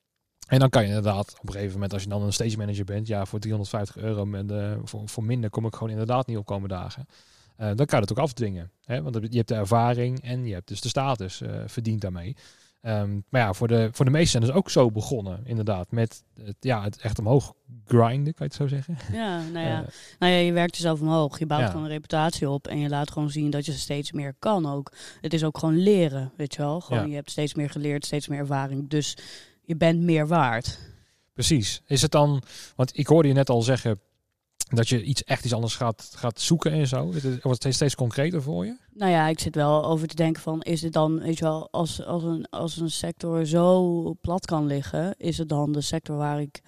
En 0.47 0.59
dan 0.59 0.69
kan 0.69 0.83
je 0.83 0.89
inderdaad 0.89 1.35
op 1.41 1.47
een 1.47 1.53
gegeven 1.53 1.73
moment, 1.73 1.93
als 1.93 2.03
je 2.03 2.09
dan 2.09 2.23
een 2.23 2.33
stage 2.33 2.57
manager 2.57 2.85
bent, 2.85 3.07
ja, 3.07 3.25
voor 3.25 3.39
350 3.39 3.97
euro 3.97 4.33
eh, 4.33 4.73
voor, 4.85 5.09
voor 5.09 5.25
minder 5.25 5.51
kom 5.51 5.67
ik 5.67 5.75
gewoon 5.75 5.91
inderdaad 5.91 6.27
niet 6.27 6.37
op 6.37 6.47
komen 6.47 6.69
dagen. 6.69 7.07
Eh, 7.57 7.67
dan 7.67 7.87
kan 7.87 7.99
je 7.99 8.05
het 8.05 8.11
ook 8.11 8.25
afdwingen. 8.25 8.71
Hè? 8.85 9.03
Want 9.03 9.15
je 9.31 9.37
hebt 9.37 9.49
de 9.49 9.55
ervaring 9.55 10.23
en 10.23 10.47
je 10.47 10.55
hebt 10.55 10.69
dus 10.69 10.81
de 10.81 10.89
status 10.89 11.41
eh 11.41 11.63
verdiend 11.67 12.01
daarmee. 12.01 12.37
Ehm, 12.83 13.21
maar 13.29 13.41
ja, 13.41 13.53
voor 13.53 13.69
de, 13.69 13.89
voor 13.93 14.05
de 14.05 14.11
meesten 14.11 14.31
zijn 14.31 14.43
dus 14.53 14.53
ook 14.63 14.71
zo 14.71 14.91
begonnen, 14.91 15.41
inderdaad. 15.45 15.91
Met 15.91 16.23
het, 16.45 16.57
ja, 16.61 16.83
het 16.83 16.97
echt 17.01 17.19
omhoog 17.19 17.53
grinden, 17.87 18.35
kan 18.35 18.47
je 18.47 18.53
het 18.53 18.55
zo 18.55 18.67
zeggen? 18.67 18.97
Ja, 19.13 19.43
nou 19.53 19.67
ja. 19.67 19.81
Eh, 19.87 19.89
Nou 20.19 20.33
ja, 20.33 20.39
je 20.39 20.53
werkt 20.53 20.77
jezelf 20.77 21.01
omhoog. 21.01 21.39
Je 21.39 21.47
bouwt 21.47 21.63
Ja. 21.63 21.69
gewoon 21.69 21.83
een 21.83 21.89
reputatie 21.91 22.51
op. 22.51 22.67
En 22.69 22.79
je 22.79 22.89
laat 22.89 23.11
gewoon 23.11 23.31
zien 23.31 23.51
dat 23.51 23.67
je 23.67 23.73
steeds 23.73 24.13
meer 24.13 24.35
kan 24.39 24.67
ook. 24.67 24.93
Het 25.21 25.33
is 25.35 25.45
ook 25.45 25.59
gewoon 25.59 25.77
leren, 25.79 26.33
weet 26.37 26.55
je 26.55 26.63
wel. 26.63 26.81
Gewoon, 26.81 27.03
Ja. 27.03 27.09
je 27.09 27.15
hebt 27.15 27.31
steeds 27.31 27.55
meer 27.55 27.71
geleerd, 27.71 28.05
steeds 28.07 28.29
meer 28.29 28.39
ervaring. 28.39 28.89
Dus 28.89 29.17
je 29.63 29.77
bent 29.77 30.01
meer 30.01 30.27
waard. 30.27 30.79
Precies. 31.33 31.83
Is 31.87 32.03
het 32.03 32.11
dan, 32.11 32.43
want 32.77 32.99
ik 32.99 33.07
hoorde 33.07 33.29
je 33.29 33.35
net 33.35 33.51
al 33.51 33.63
zeggen 33.63 34.01
dat 34.77 34.89
je 34.89 35.03
iets 35.03 35.25
echt 35.25 35.45
iets 35.45 35.55
anders 35.55 35.77
gaat, 35.77 36.13
gaat 36.15 36.41
zoeken 36.41 36.73
en 36.73 36.87
zo. 36.87 37.13
Wordt 37.43 37.63
het 37.63 37.75
steeds 37.75 37.95
concreter 37.95 38.43
voor 38.43 38.65
je? 38.67 38.77
Nou 38.95 39.11
ja, 39.11 39.29
ik 39.29 39.41
zit 39.41 39.55
wel 39.55 39.85
over 39.85 40.09
te 40.09 40.15
denken 40.15 40.43
van... 40.43 40.63
is 40.63 40.83
het 40.83 40.93
dan, 40.93 41.21
weet 41.21 41.39
je 41.39 41.45
wel, 41.45 41.69
als, 41.71 42.05
als, 42.05 42.23
een, 42.23 42.47
als 42.51 42.77
een 42.77 42.91
sector 42.91 43.47
zo 43.47 44.15
plat 44.21 44.47
kan 44.47 44.67
liggen... 44.67 45.15
is 45.17 45.39
het 45.39 45.49
dan 45.49 45.73
de 45.73 45.81
sector 45.81 46.17
waar 46.17 46.41
ik... 46.41 46.61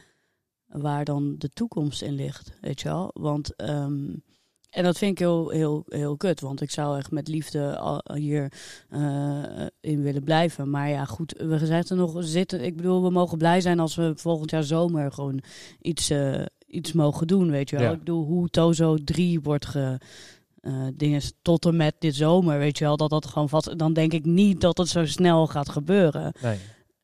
waar 0.67 1.05
dan 1.05 1.35
de 1.39 1.49
toekomst 1.49 2.03
in 2.03 2.15
ligt, 2.15 2.53
weet 2.61 2.81
je 2.81 2.89
wel. 2.89 3.11
Want... 3.13 3.57
ehm, 3.57 4.13
en 4.75 4.85
dat 4.85 4.99
vind 4.99 5.11
ik 5.11 5.19
heel, 5.19 5.49
heel, 5.49 5.85
heel 5.89 6.17
kut, 6.17 6.41
want 6.41 6.61
ik 6.61 6.71
zou 6.71 6.99
echt 6.99 7.11
met 7.11 7.29
liefde 7.29 7.81
hier 8.15 8.53
eh, 8.89 9.43
in 9.81 10.03
willen 10.03 10.25
blijven. 10.25 10.71
Maar 10.71 10.89
ja, 10.89 11.05
goed, 11.05 11.35
we 11.39 11.67
zitten 11.67 11.97
nog 11.97 12.17
zitten. 12.19 12.65
Ik 12.65 12.77
bedoel, 12.77 13.03
we 13.03 13.11
mogen 13.11 13.39
blij 13.39 13.61
zijn 13.61 13.81
als 13.81 13.95
we 13.95 14.13
volgend 14.17 14.51
jaar 14.51 14.63
zomer 14.63 15.13
gewoon 15.13 15.43
iets, 15.81 16.11
eh, 16.11 16.43
iets 16.75 16.93
mogen 16.93 17.27
doen, 17.27 17.51
weet 17.51 17.71
je 17.71 17.77
wel. 17.77 17.85
Ja. 17.87 17.93
Ik 17.93 17.99
bedoel, 17.99 18.25
hoe 18.25 18.49
Tozo 18.49 18.97
3 19.05 19.41
wordt 19.41 19.67
ge, 19.67 20.01
eh 20.61 20.87
dingen 20.95 21.23
tot 21.43 21.67
en 21.67 21.77
met 21.77 21.95
dit 21.99 22.15
zomer, 22.15 22.59
weet 22.59 22.79
je 22.79 22.85
wel, 22.85 22.97
dat 22.97 23.11
dat 23.11 23.27
gewoon 23.27 23.49
vast. 23.49 23.79
Dan 23.79 23.93
denk 23.93 24.13
ik 24.13 24.25
niet 24.25 24.61
dat 24.61 24.79
het 24.79 24.89
zo 24.89 25.05
snel 25.05 25.47
gaat 25.47 25.69
gebeuren. 25.69 26.33
Nee. 26.43 26.59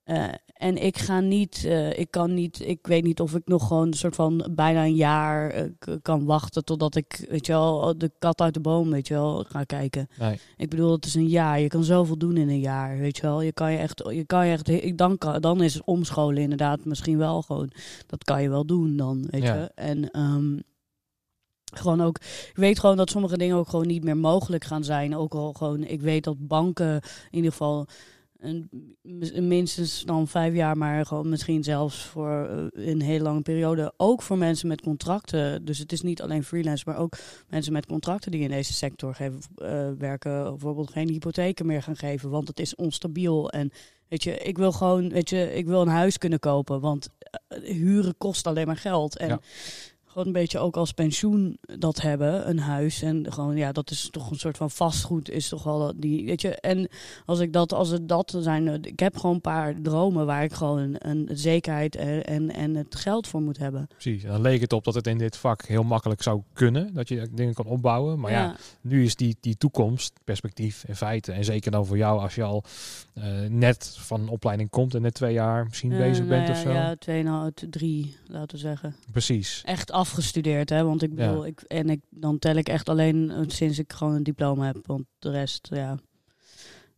Eh, 0.04 0.28
en 0.60 0.76
ik 0.76 0.98
ga 0.98 1.20
niet, 1.20 1.64
eh, 1.64 1.98
ik 1.98 2.10
kan 2.10 2.34
niet, 2.34 2.60
ik 2.60 2.86
weet 2.86 3.04
niet 3.04 3.20
of 3.20 3.34
ik 3.34 3.42
nog 3.44 3.66
gewoon 3.66 3.86
een 3.86 3.92
soort 3.94 4.14
van 4.14 4.48
bijna 4.50 4.84
een 4.84 4.94
jaar 4.94 5.50
eh, 5.50 5.64
kan 6.02 6.24
wachten 6.24 6.64
totdat 6.64 6.94
ik, 6.94 7.26
weet 7.28 7.46
je 7.46 7.52
wel, 7.52 7.98
de 7.98 8.10
kat 8.18 8.40
uit 8.40 8.54
de 8.54 8.60
boom, 8.60 8.90
weet 8.90 9.08
je 9.08 9.14
wel, 9.14 9.44
ga 9.48 9.64
kijken. 9.64 10.08
Nee. 10.18 10.38
Ik 10.56 10.70
bedoel, 10.70 10.92
het 10.92 11.04
is 11.06 11.14
een 11.14 11.28
jaar. 11.28 11.60
Je 11.60 11.68
kan 11.68 11.84
zoveel 11.84 12.18
doen 12.18 12.36
in 12.36 12.48
een 12.48 12.60
jaar, 12.60 12.98
weet 12.98 13.16
je 13.16 13.22
wel. 13.22 13.40
Je 13.42 13.52
kan 13.52 13.72
je 13.72 13.78
echt, 13.78 14.02
je 14.10 14.24
kan 14.24 14.46
je 14.46 14.52
echt, 14.52 14.68
ik 14.68 14.98
dan 14.98 15.18
kan, 15.18 15.40
dan 15.40 15.62
is 15.62 15.74
het 15.74 15.84
omscholen 15.84 16.42
inderdaad 16.42 16.84
misschien 16.84 17.18
wel 17.18 17.42
gewoon. 17.42 17.70
Dat 18.06 18.24
kan 18.24 18.42
je 18.42 18.48
wel 18.48 18.64
doen 18.66 18.96
dan, 18.96 19.26
weet 19.30 19.42
Ja. 19.42 19.54
je. 19.54 19.70
En 19.74 20.10
ehm, 20.10 20.58
gewoon 21.74 22.00
ook, 22.00 22.16
ik 22.48 22.52
weet 22.56 22.78
gewoon 22.78 22.96
dat 22.96 23.10
sommige 23.10 23.36
dingen 23.38 23.56
ook 23.56 23.68
gewoon 23.68 23.86
niet 23.86 24.04
meer 24.04 24.16
mogelijk 24.16 24.64
gaan 24.64 24.84
zijn. 24.84 25.16
Ook 25.16 25.34
al 25.34 25.52
gewoon, 25.52 25.84
ik 25.84 26.00
weet 26.00 26.24
dat 26.24 26.46
banken 26.46 26.94
in 27.30 27.36
ieder 27.36 27.50
geval 27.50 27.86
een, 28.40 29.48
minstens 29.48 30.02
dan 30.04 30.28
vijf 30.28 30.54
jaar, 30.54 30.76
maar 30.76 31.06
gewoon 31.06 31.28
misschien 31.28 31.64
zelfs 31.64 32.04
voor 32.04 32.48
eh, 32.74 32.86
een 32.88 33.02
hele 33.02 33.22
lange 33.22 33.40
periode. 33.40 33.92
Ook 33.96 34.22
voor 34.22 34.38
mensen 34.38 34.68
met 34.68 34.80
contracten. 34.80 35.64
Dus 35.64 35.78
het 35.78 35.92
is 35.92 36.02
niet 36.02 36.22
alleen 36.22 36.44
freelance, 36.44 36.84
maar 36.86 36.98
ook 36.98 37.18
mensen 37.48 37.72
met 37.72 37.86
contracten 37.86 38.30
die 38.30 38.40
in 38.40 38.48
deze 38.48 38.72
sector 38.72 39.14
geven, 39.14 39.40
eh, 39.56 39.90
werken. 39.98 40.42
Bijvoorbeeld 40.44 40.90
geen 40.90 41.08
hypotheken 41.08 41.66
meer 41.66 41.82
gaan 41.82 41.96
geven, 41.96 42.30
want 42.30 42.48
het 42.48 42.60
is 42.60 42.74
onstabiel. 42.74 43.50
En 43.50 43.70
weet 44.08 44.22
je, 44.22 44.36
ik 44.36 44.58
wil 44.58 44.72
gewoon, 44.72 45.08
weet 45.08 45.30
je, 45.30 45.54
ik 45.54 45.66
wil 45.66 45.80
een 45.80 45.88
huis 45.88 46.18
kunnen 46.18 46.38
kopen, 46.38 46.80
want 46.80 47.08
eh, 47.48 47.58
huren 47.62 48.14
kost 48.18 48.46
alleen 48.46 48.66
maar 48.66 48.76
geld. 48.76 49.16
En 49.16 49.28
Ja. 49.28 49.40
Gewoon 50.10 50.26
een 50.26 50.32
beetje 50.32 50.58
ook 50.58 50.76
als 50.76 50.92
pensioen 50.92 51.58
dat 51.78 52.00
hebben, 52.00 52.48
een 52.48 52.58
huis. 52.58 53.02
En 53.02 53.32
gewoon, 53.32 53.56
ja, 53.56 53.72
dat 53.72 53.90
is 53.90 54.08
toch 54.10 54.30
een 54.30 54.38
soort 54.38 54.56
van 54.56 54.70
vastgoed, 54.70 55.30
is 55.30 55.48
toch 55.48 55.62
wel 55.62 55.92
die, 55.96 56.24
weet 56.26 56.40
je. 56.40 56.54
En 56.60 56.88
als 57.26 57.38
ik 57.40 57.52
dat, 57.52 57.72
als 57.72 57.88
het 57.88 58.08
dat 58.08 58.36
zijn, 58.40 58.68
eh, 58.68 58.74
ik 58.82 59.00
heb 59.00 59.16
gewoon 59.16 59.34
een 59.34 59.40
paar 59.40 59.74
dromen 59.82 60.26
waar 60.26 60.42
ik 60.44 60.52
gewoon 60.52 60.78
een, 60.78 60.96
een 61.08 61.28
zekerheid 61.32 61.96
en, 61.96 62.24
en, 62.24 62.50
en 62.54 62.74
het 62.74 62.94
geld 62.94 63.26
voor 63.26 63.42
moet 63.42 63.58
hebben. 63.58 63.86
Precies. 63.88 64.22
En 64.24 64.30
dan 64.30 64.40
leek 64.40 64.60
het 64.60 64.72
op 64.72 64.84
dat 64.84 64.94
het 64.94 65.06
in 65.06 65.18
dit 65.18 65.36
vak 65.36 65.66
heel 65.66 65.82
makkelijk 65.82 66.22
zou 66.22 66.42
kunnen. 66.52 66.94
Dat 66.94 67.08
je 67.08 67.28
dingen 67.32 67.54
kan 67.54 67.66
opbouwen. 67.66 68.20
Maar 68.20 68.30
ja, 68.30 68.56
nu 68.80 69.04
is 69.04 69.16
die, 69.16 69.36
die 69.40 69.56
toekomst, 69.56 70.12
perspectief 70.24 70.84
in 70.86 70.96
feite. 70.96 71.32
En 71.32 71.44
zeker 71.44 71.70
dan 71.70 71.86
voor 71.86 71.96
jou 71.96 72.20
als 72.20 72.34
je 72.34 72.42
al 72.42 72.64
eh, 73.14 73.24
net 73.48 73.94
van 73.98 74.20
een 74.20 74.28
opleiding 74.28 74.70
komt 74.70 74.94
en 74.94 75.02
net 75.02 75.14
twee 75.14 75.32
jaar 75.32 75.64
misschien 75.64 75.92
Eh, 75.92 75.98
bezig 75.98 76.26
bent 76.26 76.40
nou 76.46 76.50
of 76.52 76.58
zo. 76.58 76.70
ja, 76.70 76.88
Ja, 76.88 76.94
tweeënhalf, 76.96 77.52
drie, 77.70 78.16
laten 78.26 78.56
we 78.56 78.62
zeggen. 78.62 78.96
Precies. 79.12 79.62
Echt 79.64 79.92
afgestudeerd, 80.00 80.70
hè? 80.70 80.84
Want 80.84 81.02
ik 81.02 81.14
bedoel, 81.14 81.46
ik, 81.46 81.60
en 81.60 81.88
ik, 81.88 82.00
dan 82.10 82.38
tel 82.38 82.54
ik 82.54 82.68
echt 82.68 82.88
alleen 82.88 83.30
eh, 83.30 83.38
sinds 83.46 83.78
ik 83.78 83.92
gewoon 83.92 84.14
een 84.14 84.22
diploma 84.22 84.66
heb. 84.66 84.86
Want 84.86 85.04
de 85.18 85.30
rest, 85.30 85.68
ja. 85.72 85.98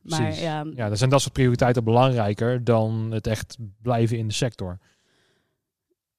Maar 0.03 0.21
Precies. 0.21 0.43
ja, 0.43 0.67
Ja, 0.75 0.89
dan 0.89 0.97
zijn 0.97 1.11
dat 1.11 1.21
soort 1.21 1.33
prioriteiten 1.33 1.85
belangrijker 1.85 2.65
dan 2.65 3.11
het 3.11 3.27
echt 3.27 3.57
blijven 3.83 4.19
in 4.19 4.29
de 4.29 4.35
sector. 4.35 4.79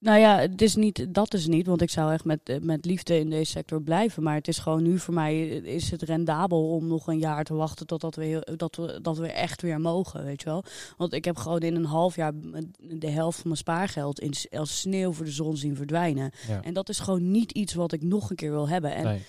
Nou 0.03 0.19
ja, 0.19 0.39
het 0.39 0.61
is 0.61 0.75
niet, 0.75 1.13
dat 1.13 1.33
is 1.33 1.47
niet, 1.47 1.67
want 1.67 1.81
ik 1.81 1.89
zou 1.89 2.13
echt 2.13 2.25
met, 2.25 2.39
eh, 2.43 2.59
met 2.59 2.85
liefde 2.85 3.19
in 3.19 3.29
deze 3.29 3.51
sector 3.51 3.81
blijven. 3.81 4.23
Maar 4.23 4.35
het 4.35 4.47
is 4.47 4.57
gewoon 4.57 4.83
nu 4.83 4.99
voor 4.99 5.13
mij, 5.13 5.61
eh, 5.61 5.73
is 5.75 5.91
het 5.91 6.01
rendabel 6.01 6.69
om 6.69 6.87
nog 6.87 7.07
een 7.07 7.19
jaar 7.19 7.43
te 7.43 7.53
wachten 7.53 7.87
totdat 7.87 8.15
we, 8.15 8.53
dat 8.55 8.75
we, 8.75 8.99
dat 9.01 9.17
we 9.17 9.27
echt 9.27 9.61
weer 9.61 9.81
mogen, 9.81 10.23
weet 10.23 10.41
je 10.41 10.49
wel. 10.49 10.63
Want 10.97 11.13
ik 11.13 11.25
heb 11.25 11.37
gewoon 11.37 11.59
in 11.59 11.75
een 11.75 11.85
half 11.85 12.15
jaar 12.15 12.31
de 12.79 13.09
helft 13.09 13.35
van 13.35 13.47
mijn 13.47 13.57
spaargeld 13.57 14.19
in, 14.19 14.33
als 14.51 14.79
sneeuw 14.79 15.11
voor 15.11 15.25
de 15.25 15.31
zon 15.31 15.57
zien 15.57 15.75
verdwijnen. 15.75 16.31
Ja. 16.47 16.61
En 16.61 16.73
dat 16.73 16.89
is 16.89 16.99
gewoon 16.99 17.31
niet 17.31 17.51
iets 17.51 17.73
wat 17.73 17.91
ik 17.91 18.01
nog 18.01 18.29
een 18.29 18.35
keer 18.35 18.51
wil 18.51 18.69
hebben. 18.69 18.95
En 18.95 19.03
Nee. 19.03 19.21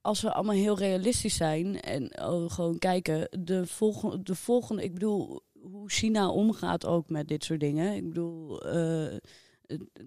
als 0.00 0.20
we 0.20 0.32
allemaal 0.32 0.54
heel 0.54 0.78
realistisch 0.78 1.36
zijn 1.36 1.80
en 1.80 2.22
oh, 2.22 2.50
gewoon 2.50 2.78
kijken, 2.78 3.28
de 3.44 3.66
volgende, 3.66 4.22
de 4.22 4.34
volgende, 4.34 4.82
ik 4.82 4.92
bedoel, 4.92 5.40
hoe 5.60 5.90
China 5.90 6.28
omgaat 6.30 6.86
ook 6.86 7.08
met 7.08 7.28
dit 7.28 7.44
soort 7.44 7.60
dingen. 7.60 7.94
Ik 7.94 8.08
bedoel, 8.08 8.62
eh, 8.62 9.16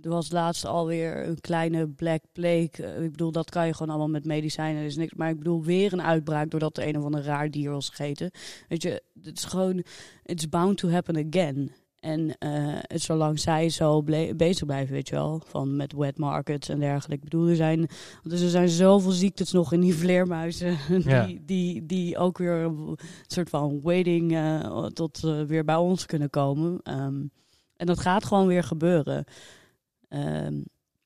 er 0.02 0.10
was 0.10 0.32
laatst 0.32 0.66
alweer 0.66 1.28
een 1.28 1.42
kleine 1.42 1.88
black 1.88 2.22
plague. 2.32 2.72
Eh, 2.78 3.04
ik 3.04 3.12
bedoel, 3.12 3.32
dat 3.32 3.50
kan 3.50 3.66
je 3.66 3.74
gewoon 3.74 3.90
allemaal 3.90 4.10
met 4.10 4.26
medicijnen, 4.26 4.82
er 4.82 4.88
is 4.88 4.96
niks. 4.96 5.14
Maar 5.14 5.30
ik 5.30 5.38
bedoel, 5.38 5.64
weer 5.64 5.94
een 5.94 6.02
uitbraak 6.02 6.50
doordat 6.50 6.78
er 6.78 6.88
een 6.88 6.98
of 6.98 7.04
ander 7.04 7.24
raar 7.24 7.52
dier 7.52 7.72
was 7.72 7.90
gegeten. 7.90 8.32
Weet 8.68 8.82
je, 8.82 9.02
het 9.24 9.38
is 9.38 9.46
gewoon, 9.46 9.84
it's 10.24 10.50
bound 10.50 10.78
to 10.78 10.90
happen 10.90 11.28
again. 11.28 11.72
En 12.00 12.38
eh, 12.38 12.78
zolang 12.88 13.40
zij 13.40 13.70
zo 13.70 14.04
bezig 14.36 14.66
blijven, 14.66 14.94
weet 14.94 15.08
je 15.10 15.16
wel, 15.16 15.42
van 15.46 15.76
met 15.76 15.94
wet 15.94 16.18
markets 16.18 16.70
en 16.70 16.80
dergelijke. 16.80 17.14
Ik 17.26 17.30
bedoel, 17.30 17.48
er 17.48 17.56
zijn, 17.56 17.88
dus 18.24 18.42
er 18.42 18.50
zijn 18.50 18.70
zoveel 18.70 19.12
ziektes 19.12 19.52
nog 19.52 19.74
in 19.74 19.80
die 19.80 19.96
vleermuizen, 19.96 20.78
Ja. 21.04 21.26
die, 21.26 21.46
die, 21.46 21.86
die 21.86 22.18
ook 22.18 22.38
weer 22.38 22.54
een 22.54 22.98
soort 23.28 23.50
van 23.50 23.80
waiting 23.82 24.36
eh, 24.36 24.86
tot 24.86 25.20
weer 25.48 25.64
bij 25.64 25.76
ons 25.76 26.06
kunnen 26.06 26.30
komen. 26.30 26.80
Ehm, 26.84 27.24
en 27.78 27.86
dat 27.86 28.00
gaat 28.00 28.26
gewoon 28.26 28.48
weer 28.48 28.64
gebeuren. 28.64 29.26
Ehm, 30.10 30.56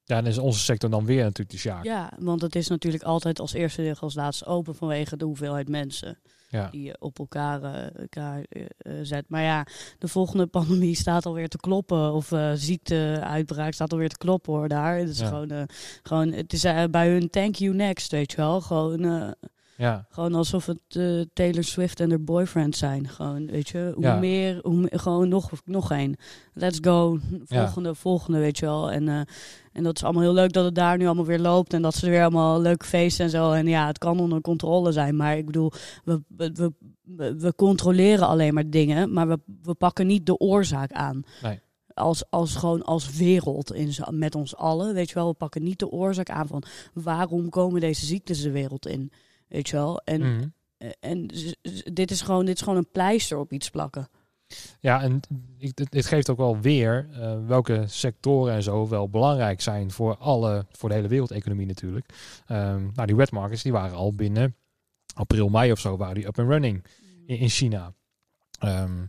Ja, 0.04 0.22
dan 0.22 0.28
is 0.28 0.38
onze 0.38 0.60
sector 0.60 0.90
dan 0.90 1.06
weer 1.06 1.24
natuurlijk 1.24 1.50
de 1.50 1.58
sjaak. 1.58 1.84
ja, 1.84 2.12
want 2.20 2.42
het 2.42 2.56
is 2.56 2.68
natuurlijk 2.68 3.04
altijd 3.04 3.40
als 3.40 3.54
eerste 3.54 3.84
dag 3.84 4.02
als 4.02 4.16
laatste 4.16 4.46
open 4.46 4.76
vanwege 4.76 5.18
de 5.18 5.26
hoeveelheid 5.26 5.70
mensen 5.70 6.20
Ja. 6.50 6.70
die 6.70 6.84
je 6.84 6.96
op 7.00 7.20
elkaar, 7.20 7.64
eh, 7.64 8.00
elkaar 8.02 8.44
eh, 8.50 8.62
eh, 8.78 8.94
zet. 9.02 9.26
Maar 9.28 9.42
ja, 9.44 9.66
de 10.00 10.08
volgende 10.08 10.48
pandemie 10.58 10.96
staat 10.96 11.26
alweer 11.26 11.48
te 11.50 11.58
kloppen. 11.58 12.14
Of 12.14 12.32
ziekteuitbraak 12.54 13.74
staat 13.74 13.92
alweer 13.92 14.10
te 14.10 14.18
kloppen 14.18 14.54
hoor 14.54 14.68
daar. 14.68 14.98
Het 14.98 15.10
is 15.10 15.20
Ja. 15.20 15.28
gewoon, 15.28 15.68
gewoon, 16.04 16.32
het 16.32 16.54
is 16.54 16.66
bij 16.92 17.10
hun 17.10 17.30
thank 17.30 17.56
you 17.56 17.76
next, 17.76 18.12
weet 18.12 18.32
je 18.32 18.38
wel. 18.38 18.62
Gewoon, 18.62 19.36
Ja. 19.78 20.06
gewoon 20.10 20.36
alsof 20.36 20.66
het 20.66 20.80
eh, 20.88 21.22
Taylor 21.34 21.64
Swift 21.64 22.00
en 22.00 22.10
haar 22.10 22.22
boyfriend 22.22 22.76
zijn. 22.76 23.08
Gewoon, 23.08 23.46
weet 23.46 23.70
je, 23.70 23.92
hoe 23.96 24.04
Ja. 24.04 24.16
meer, 24.16 24.60
hoe 24.64 24.90
gewoon 24.92 25.28
nog, 25.28 25.52
nog 25.66 25.92
één. 25.92 26.16
Let's 26.54 26.78
go, 26.82 27.20
volgende, 27.46 27.96
volgende, 27.96 28.40
weet 28.40 28.58
je 28.58 28.66
wel. 28.66 28.92
En, 28.92 29.08
eh, 29.08 29.22
en 29.74 29.84
dat 29.84 29.96
is 29.96 30.04
allemaal 30.04 30.22
heel 30.22 30.34
leuk 30.34 30.54
dat 30.54 30.66
het 30.66 30.76
daar 30.76 30.98
nu 30.98 31.06
allemaal 31.06 31.26
weer 31.26 31.40
loopt. 31.40 31.74
En 31.74 31.82
dat 31.82 31.96
ze 31.96 32.10
weer 32.10 32.22
allemaal 32.22 32.62
leuke 32.62 32.86
feesten 32.86 33.26
en 33.26 33.32
zo. 33.32 33.52
En 33.52 33.68
ja, 33.68 33.88
het 33.88 33.98
kan 33.98 34.20
onder 34.20 34.42
controle 34.42 34.92
zijn. 34.92 35.16
Maar 35.16 35.38
ik 35.38 35.46
bedoel, 35.46 35.72
we, 36.04 36.22
we, 36.28 36.74
we, 37.38 37.54
controleren 37.56 38.28
alleen 38.28 38.54
maar 38.54 38.70
dingen. 38.70 39.14
Maar 39.14 39.28
we, 39.28 39.40
we 39.62 39.74
pakken 39.74 40.08
niet 40.08 40.26
de 40.26 40.38
oorzaak 40.38 40.92
aan. 40.92 41.24
Nee. 41.42 41.60
Als, 41.94 42.24
als 42.30 42.56
gewoon 42.56 42.84
als 42.84 43.12
wereld 43.18 43.74
in, 43.74 43.94
met 44.10 44.36
ons 44.36 44.56
allen. 44.56 44.94
Weet 44.94 45.08
je 45.10 45.16
wel, 45.16 45.28
we 45.28 45.34
pakken 45.34 45.64
niet 45.64 45.80
de 45.80 45.90
oorzaak 45.90 46.30
aan 46.30 46.48
van 46.48 46.64
waarom 46.94 47.50
komen 47.50 47.82
deze 47.82 48.06
ziektes 48.06 48.42
de 48.42 48.52
wereld 48.52 48.88
in. 48.88 49.12
Weet 49.52 49.70
je 49.70 49.76
wel? 49.76 50.02
En, 50.04 50.22
Mhm. 50.36 50.48
en 51.00 51.30
z- 51.34 51.54
z- 51.62 51.82
dit, 51.94 52.12
is 52.12 52.22
gewoon, 52.22 52.46
dit 52.46 52.56
is 52.56 52.62
gewoon 52.62 52.78
een 52.78 52.92
pleister 52.92 53.38
op 53.38 53.52
iets 53.54 53.70
plakken. 53.70 54.08
Ja, 54.80 55.02
en 55.02 55.20
dit, 55.90 56.06
geeft 56.06 56.30
ook 56.30 56.38
wel 56.38 56.60
weer 56.60 57.08
eh, 57.14 57.46
welke 57.48 57.84
sectoren 57.88 58.54
en 58.54 58.64
zo 58.64 58.88
wel 58.88 59.10
belangrijk 59.10 59.62
zijn 59.62 59.92
voor 59.92 60.18
alle, 60.18 60.66
voor 60.72 60.90
de 60.90 60.96
hele 60.96 61.08
wereldeconomie 61.08 61.66
natuurlijk. 61.66 62.06
Ehm, 62.48 62.88
nou, 62.94 63.08
die 63.08 63.16
wet 63.16 63.32
markets 63.32 63.64
die 63.64 63.72
waren 63.72 63.96
al 63.98 64.14
binnen 64.14 64.56
april, 65.14 65.50
mei 65.50 65.72
of 65.72 65.80
zo 65.80 65.98
waren 65.98 66.16
die 66.16 66.26
up 66.28 66.40
and 66.40 66.50
running 66.50 66.84
in, 67.26 67.38
in 67.38 67.50
China. 67.50 67.94
Ehm, 68.60 69.00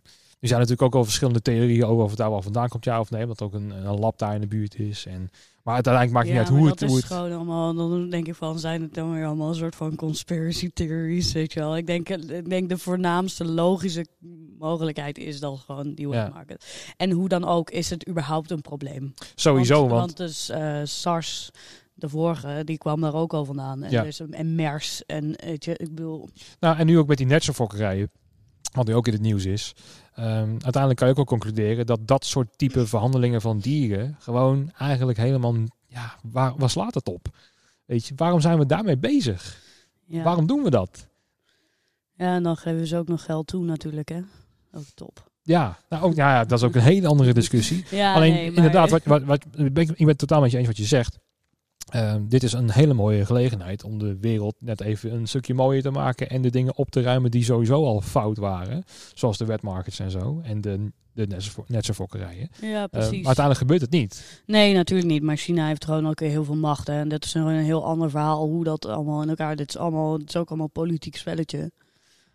er 0.40 0.48
zijn 0.48 0.60
natuurlijk 0.60 0.82
ook 0.82 0.94
al 0.94 1.04
verschillende 1.04 1.42
theorieën 1.42 1.84
over 1.84 2.02
of 2.04 2.08
het 2.08 2.18
daar 2.18 2.30
wel 2.30 2.42
vandaan 2.42 2.68
komt, 2.68 2.84
ja 2.84 3.00
of 3.00 3.10
nee, 3.10 3.22
omdat 3.22 3.42
ook 3.42 3.54
een, 3.54 3.70
een 3.70 3.98
lab 3.98 4.18
daar 4.18 4.34
in 4.34 4.40
de 4.40 4.46
buurt 4.46 4.78
is. 4.78 5.06
En, 5.06 5.30
maar 5.62 5.74
uiteindelijk 5.74 6.14
maakt 6.14 6.26
het 6.26 6.36
niet 6.36 6.44
uit 6.44 6.52
hoe 6.52 6.60
maar 6.60 6.70
het, 6.70 6.78
dat 6.78 6.88
is 6.90 6.96
het 6.96 7.04
gewoon 7.04 7.32
allemaal, 7.32 7.74
dan 7.74 8.10
denk 8.10 8.26
ik 8.26 8.34
van, 8.34 8.58
zijn 8.58 8.82
het 8.82 8.94
dan 8.94 9.12
weer 9.12 9.26
allemaal 9.26 9.48
een 9.48 9.54
soort 9.54 9.76
van 9.76 9.96
conspiracy 9.96 10.70
theories, 10.74 11.32
weet 11.32 11.52
je 11.52 11.60
wel. 11.60 11.76
Ik 11.76 11.86
denk, 11.86 12.08
ik 12.08 12.48
denk 12.48 12.68
de 12.68 12.78
voornaamste 12.78 13.44
logische 13.44 14.06
mogelijkheid 14.58 15.18
is 15.18 15.40
dan 15.40 15.58
gewoon 15.58 15.94
die 15.94 16.08
wet 16.08 16.30
Ja. 16.32 16.44
En 16.96 17.10
hoe 17.10 17.28
dan 17.28 17.44
ook, 17.44 17.70
is 17.70 17.90
het 17.90 18.08
überhaupt 18.08 18.50
een 18.50 18.60
probleem? 18.60 19.14
sowieso, 19.34 19.80
want, 19.80 19.90
Want, 19.90 20.16
dus 20.16 20.48
eh, 20.48 20.80
SARS, 20.84 21.50
de 21.94 22.08
vorige, 22.08 22.62
die 22.64 22.78
kwam 22.78 23.00
daar 23.00 23.14
ook 23.14 23.32
al 23.32 23.44
vandaan. 23.44 23.82
En, 23.82 23.90
Ja. 23.90 24.02
dus, 24.02 24.20
en 24.30 24.54
MERS, 24.54 25.02
en 25.06 25.34
weet 25.44 25.64
je, 25.64 25.76
ik 25.76 25.94
bedoel... 25.94 26.28
Nou, 26.60 26.76
en 26.78 26.86
nu 26.86 26.98
ook 26.98 27.06
met 27.06 27.16
die 27.16 27.26
netselfokkerijen, 27.26 28.10
wat 28.72 28.86
nu 28.86 28.94
ook 28.94 29.06
in 29.06 29.12
het 29.12 29.22
nieuws 29.22 29.44
is. 29.44 29.74
Ehm, 30.14 30.50
uiteindelijk 30.50 30.96
kan 30.96 31.06
je 31.06 31.10
ook 31.12 31.16
wel 31.28 31.38
concluderen 31.38 31.86
dat 31.86 32.06
dat 32.06 32.24
soort 32.24 32.58
type 32.58 32.86
verhandelingen 32.86 33.40
van 33.40 33.58
dieren 33.58 34.16
gewoon 34.18 34.72
eigenlijk 34.78 35.18
helemaal, 35.18 35.54
ja, 35.86 36.14
waar, 36.22 36.52
waar 36.56 36.70
slaat 36.70 36.94
het 36.94 37.08
op? 37.08 37.26
Weet 37.84 38.06
je, 38.06 38.14
waarom 38.16 38.40
zijn 38.40 38.58
we 38.58 38.66
daarmee 38.66 38.98
bezig? 38.98 39.60
Ja. 40.06 40.22
Waarom 40.22 40.46
doen 40.46 40.62
we 40.62 40.70
dat? 40.70 41.06
ja, 42.16 42.34
en 42.34 42.42
dan 42.42 42.56
geven 42.56 42.86
ze 42.86 42.96
ook 42.96 43.08
nog 43.08 43.24
geld 43.24 43.46
toe 43.46 43.64
natuurlijk, 43.64 44.08
hè. 44.08 44.20
Ook 44.72 44.84
top. 44.94 45.30
Ja, 45.42 45.78
nou 45.88 46.02
ook, 46.02 46.14
ja, 46.14 46.30
ja, 46.34 46.44
dat 46.44 46.58
is 46.58 46.64
ook 46.64 46.74
een 46.74 46.80
hele 46.80 47.06
andere 47.06 47.32
discussie. 47.32 47.84
Ja, 47.90 48.14
Alleen 48.14 48.32
nee, 48.32 48.46
maar- 48.46 48.56
inderdaad, 48.56 48.90
wat, 48.90 49.04
wat, 49.04 49.22
wat, 49.22 49.44
ik 49.54 49.72
ben 49.74 50.08
het 50.08 50.18
totaal 50.18 50.40
met 50.40 50.50
je 50.50 50.58
eens 50.58 50.66
wat 50.66 50.76
je 50.76 50.84
zegt. 50.84 51.18
Ehm, 51.92 52.26
dit 52.28 52.42
is 52.42 52.52
een 52.52 52.70
hele 52.70 52.94
mooie 52.94 53.24
gelegenheid 53.26 53.84
om 53.84 53.98
de 53.98 54.16
wereld 54.20 54.54
net 54.58 54.80
even 54.80 55.12
een 55.12 55.26
stukje 55.28 55.54
mooier 55.54 55.82
te 55.82 55.90
maken 55.90 56.28
en 56.30 56.42
de 56.42 56.50
dingen 56.50 56.76
op 56.76 56.90
te 56.90 57.00
ruimen 57.02 57.30
die 57.30 57.44
sowieso 57.44 57.84
al 57.84 58.00
fout 58.00 58.36
waren. 58.36 58.84
Zoals 59.14 59.38
de 59.38 59.44
wetmarkets 59.44 59.98
en 59.98 60.10
zo 60.10 60.40
en 60.42 60.60
de, 60.60 60.90
de 61.12 61.26
netsenfo- 61.26 61.64
netsenfokkerijen. 61.66 62.48
Ja, 62.60 62.82
Eh, 62.82 62.88
precies. 62.90 63.08
maar 63.10 63.26
uiteindelijk 63.26 63.58
gebeurt 63.58 63.80
het 63.80 63.90
niet. 63.90 64.42
Nee, 64.46 64.74
natuurlijk 64.74 65.08
niet. 65.08 65.22
Maar 65.22 65.36
China 65.36 65.66
heeft 65.66 65.84
gewoon 65.84 66.08
ook 66.08 66.20
heel 66.20 66.44
veel 66.44 66.56
macht. 66.56 66.86
Hè. 66.86 66.98
En 67.00 67.08
dat 67.08 67.24
is 67.24 67.34
een, 67.34 67.46
een 67.46 67.64
heel 67.64 67.84
ander 67.84 68.10
verhaal 68.10 68.46
hoe 68.48 68.64
dat 68.64 68.86
allemaal 68.86 69.22
in 69.22 69.28
elkaar. 69.28 69.56
Dit 69.56 69.68
is 69.68 69.76
allemaal, 69.76 70.12
het 70.12 70.28
is 70.28 70.36
ook 70.36 70.48
allemaal 70.48 70.68
politiek 70.68 71.16
spelletje. 71.16 71.70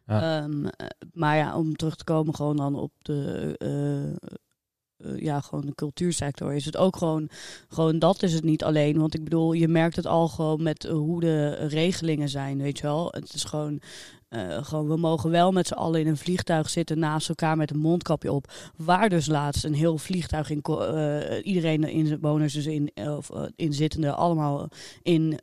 Ja. 0.05 0.41
Ehm, 0.41 0.65
eh, 0.65 0.87
maar 1.13 1.37
ja, 1.37 1.57
om 1.57 1.75
terug 1.75 1.95
te 1.95 2.03
komen 2.03 2.35
gewoon 2.35 2.57
dan 2.57 2.75
op 2.75 2.91
de, 3.01 3.55
eh, 3.57 4.29
eh, 4.97 5.19
ja, 5.19 5.41
gewoon 5.41 5.65
de 5.65 5.75
cultuursector, 5.75 6.53
is 6.53 6.65
het 6.65 6.77
ook 6.77 6.95
gewoon, 6.95 7.29
gewoon 7.67 7.99
dat 7.99 8.23
is 8.23 8.33
het 8.33 8.43
niet 8.43 8.63
alleen. 8.63 8.99
Want 8.99 9.13
ik 9.13 9.23
bedoel, 9.23 9.53
je 9.53 9.67
merkt 9.67 9.95
het 9.95 10.05
al 10.05 10.27
gewoon 10.27 10.63
met 10.63 10.85
eh, 10.85 10.91
hoe 10.91 11.19
de 11.19 11.49
regelingen 11.53 12.29
zijn, 12.29 12.57
weet 12.57 12.77
je 12.77 12.83
wel. 12.83 13.07
Het 13.11 13.33
is 13.33 13.43
gewoon, 13.43 13.81
eh, 14.29 14.65
gewoon 14.65 14.87
we 14.87 14.97
mogen 14.97 15.29
wel 15.29 15.51
met 15.51 15.67
z'n 15.67 15.73
allen 15.73 15.99
in 15.99 16.07
een 16.07 16.17
vliegtuig 16.17 16.69
zitten 16.69 16.99
naast 16.99 17.29
elkaar 17.29 17.57
met 17.57 17.71
een 17.71 17.79
mondkapje 17.79 18.31
op. 18.31 18.51
Waar 18.75 19.09
dus 19.09 19.27
laatst 19.27 19.63
een 19.63 19.73
heel 19.73 19.97
vliegtuig 19.97 20.49
in, 20.49 20.61
eh, 20.61 21.45
iedereen 21.45 21.83
in 21.83 22.19
bewoners 22.19 22.53
dus 22.53 22.65
in, 22.65 22.91
eh, 22.93 23.17
of 23.17 23.29
uh, 23.33 23.43
inzittenden 23.55 24.17
allemaal 24.17 24.67
in, 25.01 25.39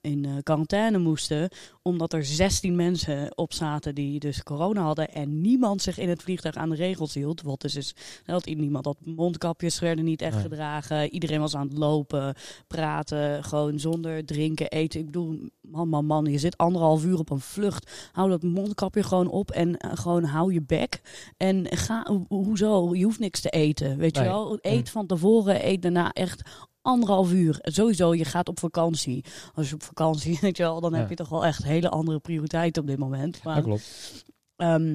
in 0.00 0.40
quarantaine 0.42 0.98
moesten, 0.98 1.48
omdat 1.82 2.12
er 2.12 2.24
16 2.24 2.76
mensen 2.76 3.36
op 3.36 3.52
zaten 3.52 3.94
die 3.94 4.18
dus 4.18 4.42
corona 4.42 4.82
hadden 4.82 5.12
en 5.12 5.40
niemand 5.40 5.82
zich 5.82 5.98
in 5.98 6.08
het 6.08 6.22
vliegtuig 6.22 6.54
aan 6.54 6.70
de 6.70 6.76
regels 6.76 7.14
hield. 7.14 7.42
Wat 7.42 7.60
dus 7.60 7.76
is 7.76 7.94
dat 8.24 8.46
niemand 8.46 8.84
had 8.84 8.96
mondkapjes 9.04 9.78
werden 9.78 10.04
niet 10.04 10.22
echt 10.22 10.34
Nee. 10.34 10.42
gedragen. 10.42 11.10
Iedereen 11.10 11.40
was 11.40 11.56
aan 11.56 11.68
het 11.68 11.78
lopen, 11.78 12.34
praten, 12.66 13.44
gewoon 13.44 13.78
zonder 13.78 14.24
drinken, 14.24 14.68
eten. 14.68 15.00
Ik 15.00 15.06
bedoel, 15.06 15.38
man, 15.60 15.88
man, 15.88 16.04
man, 16.04 16.24
je 16.24 16.38
zit 16.38 16.56
anderhalf 16.56 17.04
uur 17.04 17.18
op 17.18 17.30
een 17.30 17.40
vlucht. 17.40 18.10
Hou 18.18 18.30
dat 18.30 18.42
mondkapje 18.42 19.02
gewoon 19.02 19.28
op 19.28 19.50
en 19.50 19.68
uh, 19.68 19.76
gewoon 19.94 20.24
hou 20.24 20.52
je 20.52 20.62
bek. 20.62 21.00
En 21.36 21.66
ga, 21.76 22.06
ho 22.08 22.24
hoezo? 22.28 22.94
Je 22.94 23.04
hoeft 23.04 23.18
niks 23.18 23.40
te 23.40 23.48
eten, 23.48 23.96
weet 23.96 24.14
Nee. 24.14 24.24
je 24.24 24.30
wel? 24.30 24.58
Eet 24.60 24.90
van 24.90 25.06
tevoren, 25.06 25.66
eet 25.66 25.82
daarna 25.82 26.12
echt 26.12 26.42
anderhalf 26.82 27.32
uur. 27.32 27.58
Sowieso, 27.62 28.14
je 28.14 28.24
gaat 28.24 28.48
op 28.48 28.58
vakantie. 28.58 29.24
Als 29.54 29.68
je 29.68 29.74
op 29.74 29.82
vakantie, 29.82 30.38
weet 30.40 30.56
je 30.56 30.62
wel, 30.62 30.80
dan 30.80 30.92
Ja. 30.92 30.98
heb 30.98 31.08
je 31.08 31.14
toch 31.14 31.28
wel 31.28 31.44
echt 31.44 31.62
hele 31.64 31.88
andere 31.88 32.18
prioriteiten 32.18 32.82
op 32.82 32.88
dit 32.88 32.98
moment. 32.98 33.42
Maar, 33.44 33.54
Dat 33.54 33.64
klopt. 33.64 34.24
Ehm, 34.56 34.92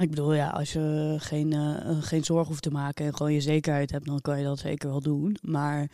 ik 0.00 0.10
bedoel, 0.10 0.34
ja, 0.34 0.48
als 0.48 0.72
je 0.72 1.14
geen, 1.18 1.52
uh, 1.54 2.02
geen 2.02 2.24
zorg 2.24 2.48
hoeft 2.48 2.62
te 2.62 2.70
maken 2.70 3.06
en 3.06 3.16
gewoon 3.16 3.32
je 3.32 3.40
zekerheid 3.40 3.90
hebt, 3.90 4.06
dan 4.06 4.20
kan 4.20 4.38
je 4.38 4.44
dat 4.44 4.58
zeker 4.58 4.88
wel 4.88 5.00
doen. 5.00 5.36
Maar 5.42 5.90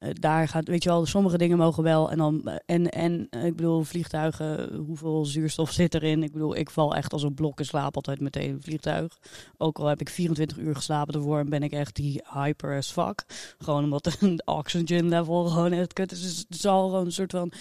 uh, 0.00 0.10
daar 0.12 0.48
gaat, 0.48 0.68
weet 0.68 0.82
je 0.82 0.88
wel, 0.88 1.06
sommige 1.06 1.38
dingen 1.38 1.58
mogen 1.58 1.82
wel. 1.82 2.10
En 2.10 2.18
dan, 2.18 2.60
en, 2.66 2.90
en 2.90 3.28
ik 3.44 3.56
bedoel, 3.56 3.82
vliegtuigen, 3.82 4.74
hoeveel 4.74 5.24
zuurstof 5.24 5.72
zit 5.80 5.94
erin? 5.94 6.22
Ik 6.22 6.32
bedoel, 6.32 6.56
ik 6.56 6.70
val 6.70 6.94
echt 6.94 7.12
als 7.12 7.22
een 7.22 7.34
blok 7.34 7.58
in 7.58 7.64
slaap 7.64 7.94
altijd 7.94 8.20
meteen 8.20 8.50
een 8.50 8.62
vliegtuig. 8.62 9.18
Ook 9.56 9.78
al 9.78 9.86
heb 9.86 10.00
ik 10.00 10.08
24 10.08 10.58
uur 10.58 10.74
geslapen 10.74 11.14
ervoor 11.14 11.38
en 11.38 11.48
ben 11.48 11.62
ik 11.62 11.72
echt 11.72 11.96
die 11.96 12.22
hyper 12.32 12.76
as 12.76 12.92
fuck. 12.92 13.24
Gewoon 13.58 13.84
omdat 13.84 14.04
de 14.20 14.42
oxygen 14.44 15.08
level 15.08 15.46
gewoon 15.46 15.72
echt 15.72 15.92
kut 15.92 16.12
is. 16.12 16.22
Dus 16.22 16.38
het 16.38 16.54
is 16.54 16.66
al 16.66 16.88
gewoon 16.88 17.04
een 17.04 17.12
soort 17.12 17.30
van 17.30 17.52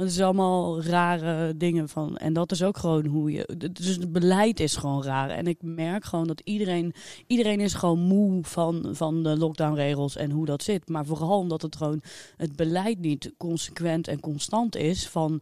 het 0.00 0.10
is 0.10 0.20
allemaal 0.20 0.82
rare 0.82 1.56
dingen 1.56 1.88
van. 1.88 2.16
En 2.16 2.32
dat 2.32 2.52
is 2.52 2.62
ook 2.62 2.76
gewoon 2.76 3.06
hoe 3.06 3.32
je. 3.32 3.70
Dus 3.72 3.86
het 3.86 4.12
beleid 4.12 4.60
is 4.60 4.76
gewoon 4.76 5.04
raar. 5.04 5.30
En 5.30 5.46
ik 5.46 5.62
merk 5.62 6.04
gewoon 6.04 6.26
dat 6.26 6.40
iedereen. 6.44 6.94
Iedereen 7.26 7.60
is 7.60 7.74
gewoon 7.74 7.98
moe 7.98 8.44
van, 8.44 8.88
van 8.92 9.22
de 9.22 9.38
lockdownregels 9.38 10.16
en 10.16 10.30
hoe 10.30 10.46
dat 10.46 10.62
zit. 10.62 10.88
Maar 10.88 11.06
vooral 11.06 11.38
omdat 11.38 11.62
het 11.62 11.76
gewoon 11.76 12.02
het 12.36 12.56
beleid 12.56 12.98
niet 12.98 13.32
consequent 13.36 14.08
en 14.08 14.20
constant 14.20 14.76
is. 14.76 15.08
Van 15.08 15.40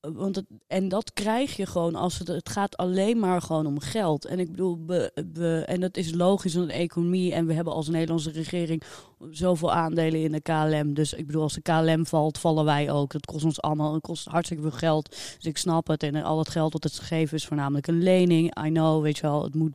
want 0.00 0.36
het, 0.36 0.46
en 0.66 0.88
dat 0.88 1.12
krijg 1.12 1.56
je 1.56 1.66
gewoon 1.66 1.94
als 1.94 2.18
het, 2.18 2.28
het 2.28 2.48
gaat 2.48 2.76
alleen 2.76 3.18
maar 3.18 3.42
gewoon 3.42 3.66
om 3.66 3.80
geld. 3.80 4.24
En 4.24 4.38
ik 4.38 4.50
bedoel, 4.50 4.78
we, 4.86 5.62
en 5.66 5.80
dat 5.80 5.96
is 5.96 6.14
logisch 6.14 6.54
in 6.54 6.66
de 6.66 6.72
economie. 6.72 7.32
En 7.32 7.46
we 7.46 7.52
hebben 7.52 7.72
als 7.72 7.88
Nederlandse 7.88 8.30
regering 8.30 8.82
zoveel 9.30 9.72
aandelen 9.72 10.22
in 10.22 10.32
de 10.32 10.40
KLM. 10.40 10.94
Dus 10.94 11.12
ik 11.12 11.26
bedoel, 11.26 11.42
als 11.42 11.54
de 11.54 11.62
KLM 11.62 12.06
valt, 12.06 12.38
vallen 12.38 12.64
wij 12.64 12.90
ook. 12.90 13.12
Dat 13.12 13.26
kost 13.26 13.44
ons 13.44 13.60
allemaal, 13.60 13.92
het 13.92 14.02
kost 14.02 14.26
hartstikke 14.26 14.62
veel 14.62 14.78
geld. 14.78 15.08
Dus 15.10 15.44
ik 15.44 15.58
snap 15.58 15.86
het. 15.86 16.02
En 16.02 16.22
al 16.22 16.38
het 16.38 16.48
geld 16.48 16.72
dat 16.72 16.84
het 16.84 16.98
gegeven 16.98 17.36
is 17.36 17.46
voornamelijk 17.46 17.86
een 17.86 18.02
lening. 18.02 18.64
I 18.66 18.68
know, 18.68 19.02
weet 19.02 19.16
je 19.16 19.22
wel, 19.22 19.42
het 19.42 19.54
moet 19.54 19.74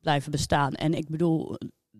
blijven 0.00 0.30
bestaan. 0.30 0.72
En 0.72 0.94
ik 0.94 1.08
bedoel, 1.08 1.56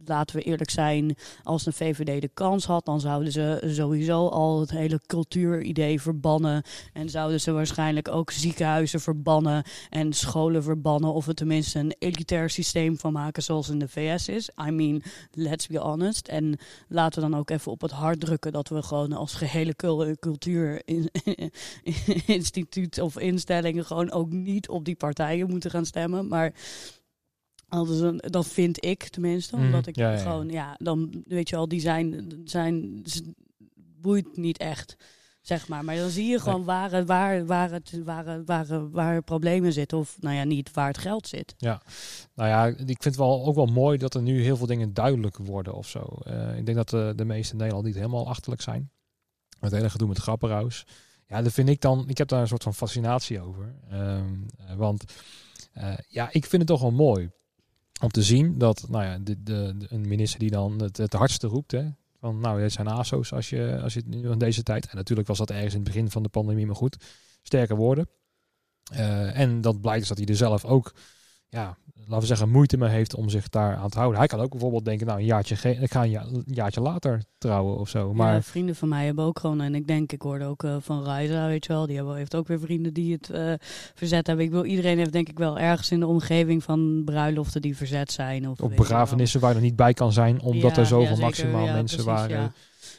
laten 0.08 0.36
we 0.36 0.42
eerlijk 0.42 0.70
zijn, 0.70 1.16
als 1.42 1.64
de 1.64 1.72
VVD 1.72 2.20
de 2.20 2.30
kans 2.34 2.66
had, 2.66 2.84
dan 2.84 3.00
zouden 3.00 3.32
ze 3.32 3.62
sowieso 3.66 4.28
al 4.28 4.60
het 4.60 4.70
hele 4.70 5.00
cultuuridee 5.06 6.00
verbannen. 6.00 6.62
En 6.92 7.10
zouden 7.10 7.40
ze 7.40 7.52
waarschijnlijk 7.52 8.08
ook 8.08 8.30
ziekenhuizen 8.30 9.00
verbannen 9.00 9.64
en 9.90 10.12
scholen 10.12 10.62
verbannen. 10.62 11.12
Of 11.12 11.28
er 11.28 11.34
tenminste 11.34 11.78
een 11.78 11.94
elitair 11.98 12.50
systeem 12.50 12.98
van 12.98 13.12
maken 13.12 13.42
zoals 13.42 13.68
in 13.68 13.78
de 13.78 13.88
VS 13.88 14.28
is. 14.28 14.50
I 14.66 14.70
mean, 14.70 15.02
let's 15.32 15.66
be 15.66 15.78
honest. 15.78 16.28
En 16.28 16.58
laten 16.88 17.22
we 17.22 17.28
dan 17.28 17.38
ook 17.38 17.50
even 17.50 17.72
op 17.72 17.80
het 17.80 17.90
hart 17.90 18.20
drukken 18.20 18.52
dat 18.52 18.68
we 18.68 18.82
gewoon 18.82 19.12
als 19.12 19.34
gehele 19.34 19.74
cultuurinstituut 20.20 22.98
of 23.00 23.18
instellingen 23.18 23.84
gewoon 23.84 24.10
ook 24.10 24.30
niet 24.30 24.68
op 24.68 24.84
die 24.84 24.96
partijen 24.96 25.50
moeten 25.50 25.70
gaan 25.70 25.86
stemmen. 25.86 26.28
Maar 26.28 26.52
een, 27.82 28.16
dat 28.16 28.46
vind 28.46 28.84
ik 28.84 29.08
tenminste. 29.08 29.56
Omdat 29.56 29.80
Mhm, 29.80 29.88
ik 29.88 29.96
ja, 29.96 30.10
ja, 30.10 30.16
ja. 30.16 30.22
gewoon, 30.22 30.48
ja, 30.48 30.74
dan 30.78 31.24
weet 31.26 31.48
je 31.48 31.56
wel, 31.56 31.68
die 31.68 31.80
zijn, 31.80 32.30
zijn 32.44 33.02
boeit 34.00 34.36
niet 34.36 34.58
echt. 34.58 34.96
Zeg 35.40 35.68
maar. 35.68 35.84
Maar 35.84 35.96
dan 35.96 36.10
zie 36.10 36.26
je 36.26 36.40
gewoon 36.40 36.64
waar, 36.64 37.04
waar, 37.04 37.46
waar, 37.46 37.70
het, 37.70 38.00
waar, 38.04 38.44
waar, 38.44 38.90
waar 38.90 39.22
problemen 39.22 39.72
zitten. 39.72 39.98
Of 39.98 40.16
nou 40.20 40.34
ja, 40.36 40.44
niet 40.44 40.72
waar 40.72 40.86
het 40.86 40.98
geld 40.98 41.28
zit. 41.28 41.54
Nou 42.34 42.48
ja, 42.48 42.66
ik 42.66 42.76
vind 42.84 43.04
het 43.04 43.16
wel 43.16 43.44
ook 43.44 43.54
wel 43.54 43.66
mooi 43.66 43.98
dat 43.98 44.14
er 44.14 44.22
nu 44.22 44.42
heel 44.42 44.56
veel 44.56 44.66
dingen 44.66 44.94
duidelijk 44.94 45.36
worden 45.36 45.74
of 45.74 45.88
zo. 45.88 46.18
Uh, 46.26 46.58
ik 46.58 46.64
denk 46.66 46.76
dat 46.76 46.88
de, 46.88 47.12
de 47.16 47.24
meeste 47.24 47.52
in 47.52 47.58
Nederland 47.58 47.86
niet 47.86 47.94
helemaal 47.94 48.28
achterlijk 48.28 48.62
zijn. 48.62 48.90
Het 49.60 49.72
hele 49.72 49.90
gedoe 49.90 50.08
met 50.08 50.18
grappenhuis. 50.18 50.86
Ja, 51.26 51.42
dat 51.42 51.52
vind 51.52 51.68
ik 51.68 51.80
dan. 51.80 52.08
Ik 52.08 52.18
heb 52.18 52.28
daar 52.28 52.40
een 52.40 52.48
soort 52.48 52.62
van 52.62 52.74
fascinatie 52.74 53.40
over. 53.40 53.74
Um, 53.92 54.46
want 54.76 55.04
uh, 55.78 55.94
ja, 56.08 56.28
ik 56.32 56.46
vind 56.46 56.62
het 56.62 56.66
toch 56.66 56.80
wel 56.80 56.90
mooi 56.90 57.30
om 58.02 58.08
te 58.08 58.22
zien 58.22 58.58
dat 58.58 58.86
nou 58.88 59.04
ja, 59.04 59.18
de, 59.18 59.42
de, 59.42 59.74
een 59.88 60.08
minister 60.08 60.38
die 60.38 60.50
dan 60.50 60.82
het, 60.82 60.96
het 60.96 61.12
hardste 61.12 61.46
roept. 61.46 61.70
Hè, 61.70 61.88
van 62.20 62.40
nou, 62.40 62.60
dit 62.60 62.72
zijn 62.72 62.88
ASO's 62.88 63.32
als 63.32 63.48
je, 63.48 63.80
als 63.82 63.94
je 63.94 64.02
nu 64.06 64.30
in 64.30 64.38
deze 64.38 64.62
tijd. 64.62 64.86
En 64.86 64.96
natuurlijk 64.96 65.28
was 65.28 65.38
dat 65.38 65.50
ergens 65.50 65.74
in 65.74 65.80
het 65.80 65.88
begin 65.88 66.10
van 66.10 66.22
de 66.22 66.28
pandemie, 66.28 66.66
maar 66.66 66.76
goed. 66.76 66.96
Sterke 67.42 67.74
woorden. 67.74 68.08
Uh, 68.92 69.38
en 69.38 69.60
dat 69.60 69.80
blijkt 69.80 70.00
dus 70.00 70.08
dat 70.08 70.18
hij 70.18 70.26
er 70.26 70.36
zelf 70.36 70.64
ook, 70.64 70.94
ja, 71.54 71.76
laten 71.94 72.20
we 72.20 72.26
zeggen, 72.26 72.50
moeite 72.50 72.76
mee 72.76 72.90
heeft 72.90 73.14
om 73.14 73.28
zich 73.28 73.48
daar 73.48 73.76
aan 73.76 73.88
te 73.88 73.98
houden. 73.98 74.18
Hij 74.18 74.28
kan 74.28 74.40
ook 74.40 74.50
bijvoorbeeld 74.50 74.84
denken, 74.84 75.06
nou, 75.06 75.18
een 75.18 75.24
jaartje, 75.24 75.70
ik 75.80 75.92
ga 75.92 76.02
een, 76.02 76.10
ja, 76.10 76.22
een 76.22 76.42
jaartje 76.46 76.80
later 76.80 77.22
trouwen 77.38 77.78
of 77.78 77.88
zo. 77.88 78.14
Maar 78.14 78.34
ja, 78.34 78.42
vrienden 78.42 78.76
van 78.76 78.88
mij 78.88 79.06
hebben 79.06 79.24
ook 79.24 79.38
gewoon, 79.38 79.60
en 79.60 79.74
ik 79.74 79.86
denk, 79.86 80.12
ik 80.12 80.22
hoorde 80.22 80.44
ook 80.44 80.62
uh, 80.62 80.76
van 80.80 81.04
Reiza, 81.04 81.46
weet 81.46 81.66
je 81.66 81.72
wel, 81.72 81.86
die 81.86 81.96
hebben, 81.96 82.16
heeft 82.16 82.34
ook 82.34 82.48
weer 82.48 82.60
vrienden 82.60 82.92
die 82.92 83.12
het 83.12 83.30
uh, 83.34 83.52
verzet 83.94 84.26
hebben. 84.26 84.44
Ik 84.44 84.50
wil, 84.50 84.64
iedereen 84.64 84.98
heeft 84.98 85.12
denk 85.12 85.28
ik 85.28 85.38
wel 85.38 85.58
ergens 85.58 85.90
in 85.90 86.00
de 86.00 86.06
omgeving 86.06 86.62
van 86.62 87.02
bruiloften 87.04 87.62
die 87.62 87.76
verzet 87.76 88.12
zijn. 88.12 88.48
Of 88.48 88.60
op 88.60 88.76
begrafenissen 88.76 89.40
waar 89.40 89.50
je 89.50 89.56
er 89.56 89.62
niet 89.62 89.76
bij 89.76 89.94
kan 89.94 90.12
zijn, 90.12 90.42
omdat 90.42 90.74
ja, 90.74 90.76
er 90.76 90.86
zoveel 90.86 91.16
maximaal 91.16 91.66
mensen 91.66 92.04
precies, 92.04 92.26
waren. 92.28 92.54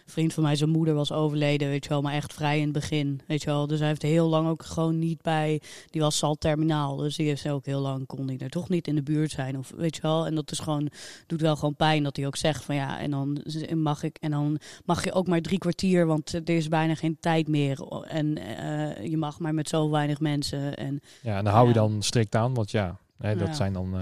Vriend 0.08 0.34
van 0.34 0.44
mij, 0.44 0.56
zijn 0.56 0.70
moeder 0.70 0.94
was 0.94 1.12
overleden, 1.12 1.68
weet 1.68 1.84
je 1.84 1.90
wel, 1.90 2.02
maar 2.02 2.14
echt 2.14 2.34
vrij 2.34 2.58
in 2.58 2.64
het 2.64 2.72
begin, 2.72 3.22
weet 3.28 3.42
je 3.42 3.50
wel. 3.50 3.68
Dus 3.68 3.80
hij 3.80 3.88
heeft 3.88 4.02
heel 4.02 4.28
lang 4.28 4.48
ook 4.48 4.64
gewoon 4.66 5.00
niet 5.00 5.22
bij, 5.22 5.62
die 5.90 6.02
was 6.02 6.24
al 6.24 6.36
terminaal, 6.36 6.96
dus 6.96 7.16
die 7.16 7.28
heeft 7.28 7.50
ook 7.50 7.66
heel 7.66 7.80
lang, 7.80 8.06
kon 8.06 8.28
hij 8.28 8.38
er 8.38 8.50
toch 8.50 8.70
niet 8.70 8.88
in 8.88 8.96
de 8.96 9.04
buurt 9.04 9.32
zijn, 9.32 9.58
of 9.58 9.72
weet 9.76 9.96
je 9.96 10.02
wel. 10.02 10.26
En 10.26 10.36
dat 10.36 10.52
is 10.52 10.60
gewoon, 10.60 10.90
doet 11.28 11.42
wel 11.42 11.56
gewoon 11.56 11.76
pijn 11.76 12.04
dat 12.04 12.16
hij 12.16 12.26
ook 12.28 12.36
zegt 12.36 12.64
van 12.64 12.76
ja, 12.76 13.00
en 13.00 13.12
dan 13.12 13.44
mag 13.76 14.04
ik, 14.04 14.18
en 14.22 14.32
dan 14.32 14.60
mag 14.86 15.04
je 15.04 15.14
ook 15.14 15.28
maar 15.28 15.42
drie 15.42 15.58
kwartier, 15.58 16.06
want 16.06 16.34
er 16.34 16.50
is 16.50 16.68
bijna 16.68 16.96
geen 16.96 17.18
tijd 17.20 17.48
meer. 17.48 17.80
En 18.08 18.38
uh, 18.40 19.06
je 19.06 19.18
mag 19.18 19.40
maar 19.40 19.54
met 19.54 19.70
zo 19.70 19.90
weinig 19.90 20.20
mensen. 20.20 20.76
En, 20.78 21.02
ja, 21.22 21.38
en 21.38 21.44
dan 21.44 21.54
hou 21.54 21.68
je 21.68 21.74
dan 21.74 22.02
strikt 22.04 22.36
aan, 22.36 22.54
want 22.54 22.72
ja, 22.72 22.98
hè, 23.18 23.36
dat 23.36 23.48
Ja. 23.48 23.54
zijn 23.54 23.74
dan... 23.74 23.96
Uh, 23.96 24.02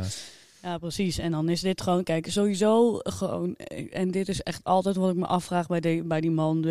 ja, 0.63 0.77
precies. 0.77 1.17
En 1.17 1.31
dan 1.31 1.49
is 1.49 1.61
dit 1.61 1.81
gewoon, 1.81 2.03
kijk, 2.03 2.31
sowieso 2.31 2.99
gewoon, 3.03 3.55
en 3.91 4.11
dit 4.11 4.29
is 4.29 4.41
echt 4.41 4.63
altijd 4.63 4.95
wat 4.95 5.09
ik 5.09 5.15
me 5.15 5.25
afvraag 5.25 5.67
bij, 5.67 5.79
de, 5.79 6.03
bij 6.05 6.21
die 6.21 6.31
man, 6.31 6.65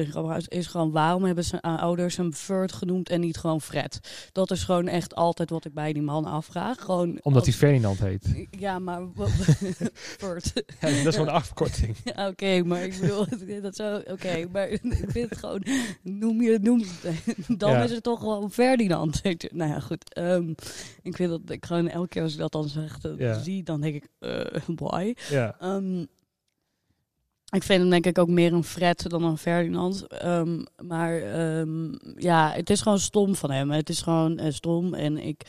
is 0.48 0.66
gewoon 0.66 0.90
waarom 0.90 1.24
hebben 1.24 1.44
zijn 1.44 1.60
ouders 1.60 2.16
hem 2.16 2.32
Ferd 2.32 2.72
genoemd 2.72 3.08
en 3.08 3.20
niet 3.20 3.36
gewoon 3.36 3.60
Fred? 3.60 4.00
Dat 4.32 4.50
is 4.50 4.64
gewoon 4.64 4.88
echt 4.88 5.14
altijd 5.14 5.50
wat 5.50 5.64
ik 5.64 5.74
bij 5.74 5.92
die 5.92 6.02
man 6.02 6.24
afvraag. 6.24 6.80
Gewoon 6.80 7.18
Omdat 7.22 7.44
hij 7.44 7.54
Ferdinand 7.54 7.98
heet. 7.98 8.46
Ja, 8.50 8.78
maar 8.78 9.02
Ferd. 10.20 10.52
Ja, 10.54 10.88
dat 10.88 10.90
is 10.90 11.14
gewoon 11.14 11.28
een 11.28 11.34
afkorting. 11.34 11.96
Oké, 12.06 12.26
okay, 12.26 12.60
maar 12.60 12.84
ik 12.84 13.00
bedoel, 13.00 13.26
dat 13.62 13.76
zo, 13.76 13.96
oké, 13.96 14.12
okay, 14.12 14.48
maar 14.52 14.68
ik 14.68 14.80
vind 15.06 15.30
het 15.30 15.38
gewoon, 15.38 15.64
noem 16.02 16.42
je, 16.42 16.58
noem, 16.62 16.82
dan 17.58 17.70
ja. 17.70 17.82
is 17.82 17.90
het 17.90 18.02
toch 18.02 18.20
gewoon 18.20 18.52
Ferdinand. 18.52 19.22
Nou 19.50 19.70
ja, 19.70 19.80
goed. 19.80 20.18
Um, 20.18 20.54
ik 21.02 21.16
vind 21.16 21.30
dat 21.30 21.40
ik 21.46 21.66
gewoon 21.66 21.88
elke 21.88 22.08
keer 22.08 22.22
als 22.22 22.32
ik 22.32 22.38
dat 22.38 22.52
dan 22.52 22.68
zeg, 22.68 22.98
ja. 23.18 23.42
zie, 23.42 23.62
dan 23.62 23.81
denk 23.82 23.94
ik, 23.94 24.08
uh, 24.20 24.76
why? 24.90 25.14
Ja. 25.30 25.56
Um, 25.62 26.00
ik 27.50 27.62
vind 27.62 27.80
hem 27.80 27.90
denk 27.90 28.06
ik 28.06 28.18
ook 28.18 28.28
meer 28.28 28.52
een 28.52 28.64
Fred 28.64 29.10
dan 29.10 29.24
een 29.24 29.38
Ferdinand. 29.38 30.24
Um, 30.24 30.64
maar 30.82 31.14
ja, 32.16 32.52
het 32.52 32.70
is 32.70 32.80
gewoon 32.80 32.98
stom 32.98 33.34
van 33.34 33.50
hem. 33.50 33.70
Het 33.70 33.88
is 33.88 34.02
gewoon 34.02 34.40
uh, 34.40 34.52
stom. 34.52 34.94
En 34.94 35.18
ik, 35.18 35.42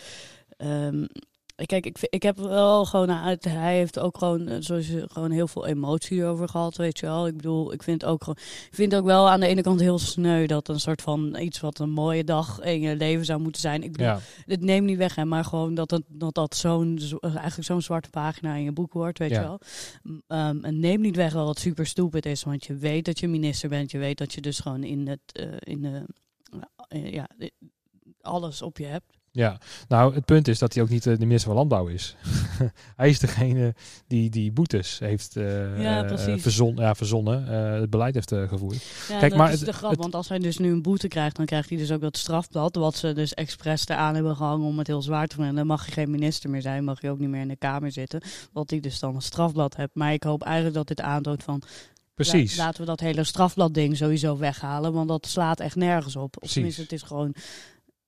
Kijk, 1.56 1.86
ik, 1.86 1.98
ik 2.10 2.24
heb 2.24 2.38
wel 2.38 2.86
gewoon 2.86 3.12
uit. 3.12 3.44
Hij 3.44 3.76
heeft 3.78 4.00
ook 4.00 4.18
gewoon, 4.18 4.48
eh, 4.48 4.58
zoals 4.60 4.88
je, 4.88 5.06
gewoon 5.12 5.32
heel 5.32 5.48
veel 5.48 5.66
emotie 5.66 6.26
over 6.26 6.50
gehad, 6.50 6.78
weet 6.78 7.00
je 7.00 7.06
wel. 7.06 7.28
Ik 7.28 7.36
bedoel, 7.36 7.74
ik 7.74 7.84
vind 7.84 8.06
ook 8.06 8.24
gewoon. 8.24 8.38
Ik 8.70 8.76
vind 8.76 8.92
het 8.92 9.02
ook 9.02 9.08
wel 9.08 9.30
aan 9.30 9.40
de 9.40 9.48
ene 9.48 9.62
kant 9.62 9.80
heel 9.80 10.00
sneu 10.00 10.46
dat 10.46 10.68
een 10.68 10.80
soort 10.80 11.02
van 11.02 11.38
iets 11.40 11.60
wat 11.60 11.80
een 11.80 11.90
mooie 11.90 12.24
dag 12.24 12.62
in 12.62 12.80
je 12.82 12.96
leven 12.96 13.26
zou 13.26 13.40
moeten 13.42 13.62
zijn. 13.62 13.84
Ik 13.84 13.92
bedoel, 13.92 14.08
Ja, 14.08 14.20
het 14.46 14.62
neemt 14.62 14.86
niet 14.86 14.98
weg, 14.98 15.16
hè, 15.16 15.26
maar 15.26 15.46
gewoon 15.46 15.74
dat 15.74 15.92
het, 15.92 16.04
dat, 16.08 16.34
dat 16.36 16.56
zo'n 16.56 17.00
eigenlijk 17.22 17.64
zo'n 17.64 17.82
zwarte 17.82 18.10
pagina 18.10 18.56
in 18.56 18.64
je 18.64 18.72
boek 18.72 18.94
wordt, 18.94 19.20
weet 19.20 19.30
Ja. 19.30 19.42
je 19.42 19.48
wel. 19.48 19.60
M- 20.04 20.20
ehm, 20.28 20.64
en 20.64 20.80
neem 20.80 21.02
niet 21.02 21.16
weg 21.16 21.34
wel 21.34 21.46
dat 21.46 21.54
het 21.56 21.64
super 21.64 21.86
stupid 21.86 22.26
is, 22.26 22.44
want 22.44 22.66
je 22.66 22.76
weet 22.76 23.06
dat 23.06 23.20
je 23.20 23.28
minister 23.28 23.70
bent, 23.70 23.92
je 23.92 23.98
weet 23.98 24.18
dat 24.18 24.34
je 24.34 24.42
dus 24.42 24.60
gewoon 24.60 24.84
in 24.84 25.08
het, 25.08 25.20
eh, 25.32 25.46
in 25.60 25.82
de, 25.82 26.06
ja, 27.12 27.28
eh, 27.38 27.48
alles 28.22 28.62
op 28.62 28.78
je 28.78 28.86
hebt. 28.86 29.14
Ja. 29.36 29.58
Nou, 29.88 30.14
het 30.16 30.26
punt 30.26 30.48
is 30.48 30.60
dat 30.60 30.74
hij 30.74 30.84
ook 30.84 30.90
niet 30.90 31.06
eh, 31.08 31.14
de 31.18 31.26
minister 31.26 31.48
van 31.50 31.56
Landbouw 31.58 31.88
is. 31.88 32.16
hij 32.96 33.10
is 33.10 33.20
degene 33.20 33.76
die 34.08 34.30
die 34.30 34.52
boetes 34.52 35.00
heeft 35.00 35.36
eh, 35.36 35.82
Ja, 35.82 36.04
eh, 36.06 36.38
verzon, 36.38 36.76
ja, 36.76 36.96
verzonnen, 36.96 37.46
het 37.82 37.90
beleid 37.90 38.14
heeft 38.14 38.30
gevoerd. 38.50 38.84
Ja, 39.10 39.18
Kijk, 39.20 39.30
dat 39.30 39.40
maar 39.40 39.52
is 39.52 39.58
het- 39.60 39.66
de 39.66 39.74
grap, 39.74 39.90
het- 39.92 40.00
want 40.00 40.16
als 40.16 40.30
hij 40.30 40.40
dus 40.40 40.58
nu 40.58 40.72
een 40.72 40.82
boete 40.82 41.08
krijgt, 41.08 41.36
dan 41.36 41.46
krijgt 41.46 41.70
hij 41.70 41.78
dus 41.78 41.92
ook 41.92 42.02
dat 42.02 42.18
strafblad, 42.18 42.76
wat 42.76 42.96
ze 42.96 43.14
dus 43.14 43.34
expres 43.34 43.88
eraan 43.88 44.14
hebben 44.16 44.36
gehangen 44.36 44.68
om 44.68 44.78
het 44.78 44.88
heel 44.88 45.02
zwaar 45.02 45.28
te 45.28 45.36
vinden. 45.36 45.56
Dan 45.56 45.68
mag 45.68 45.86
je 45.86 45.92
geen 45.92 46.12
minister 46.12 46.50
meer 46.50 46.62
zijn, 46.62 46.84
mag 46.84 47.02
je 47.02 47.10
ook 47.10 47.20
niet 47.20 47.30
meer 47.30 47.42
in 47.42 47.48
de 47.48 47.56
Kamer 47.56 47.92
zitten, 47.92 48.22
wat 48.52 48.70
hij 48.70 48.80
dus 48.80 49.00
dan 49.00 49.16
een 49.16 49.22
strafblad 49.22 49.76
hebt. 49.76 49.96
Maar 49.96 50.14
ik 50.14 50.24
hoop 50.24 50.44
eigenlijk 50.44 50.76
dat 50.76 50.88
dit 50.88 51.02
aantoont 51.02 51.44
van, 51.44 51.62
Precies. 52.16 52.56
La- 52.58 52.64
laten 52.64 52.80
we 52.82 52.88
dat 52.88 53.00
hele 53.00 53.24
strafbladding 53.24 53.98
sowieso 53.98 54.38
weghalen, 54.38 54.94
want 54.94 55.08
dat 55.08 55.26
slaat 55.28 55.60
echt 55.60 55.76
nergens 55.76 56.16
op. 56.16 56.36
Of 56.40 56.52
tenminste, 56.52 56.82
het 56.82 56.92
is 56.92 57.02
gewoon... 57.02 57.36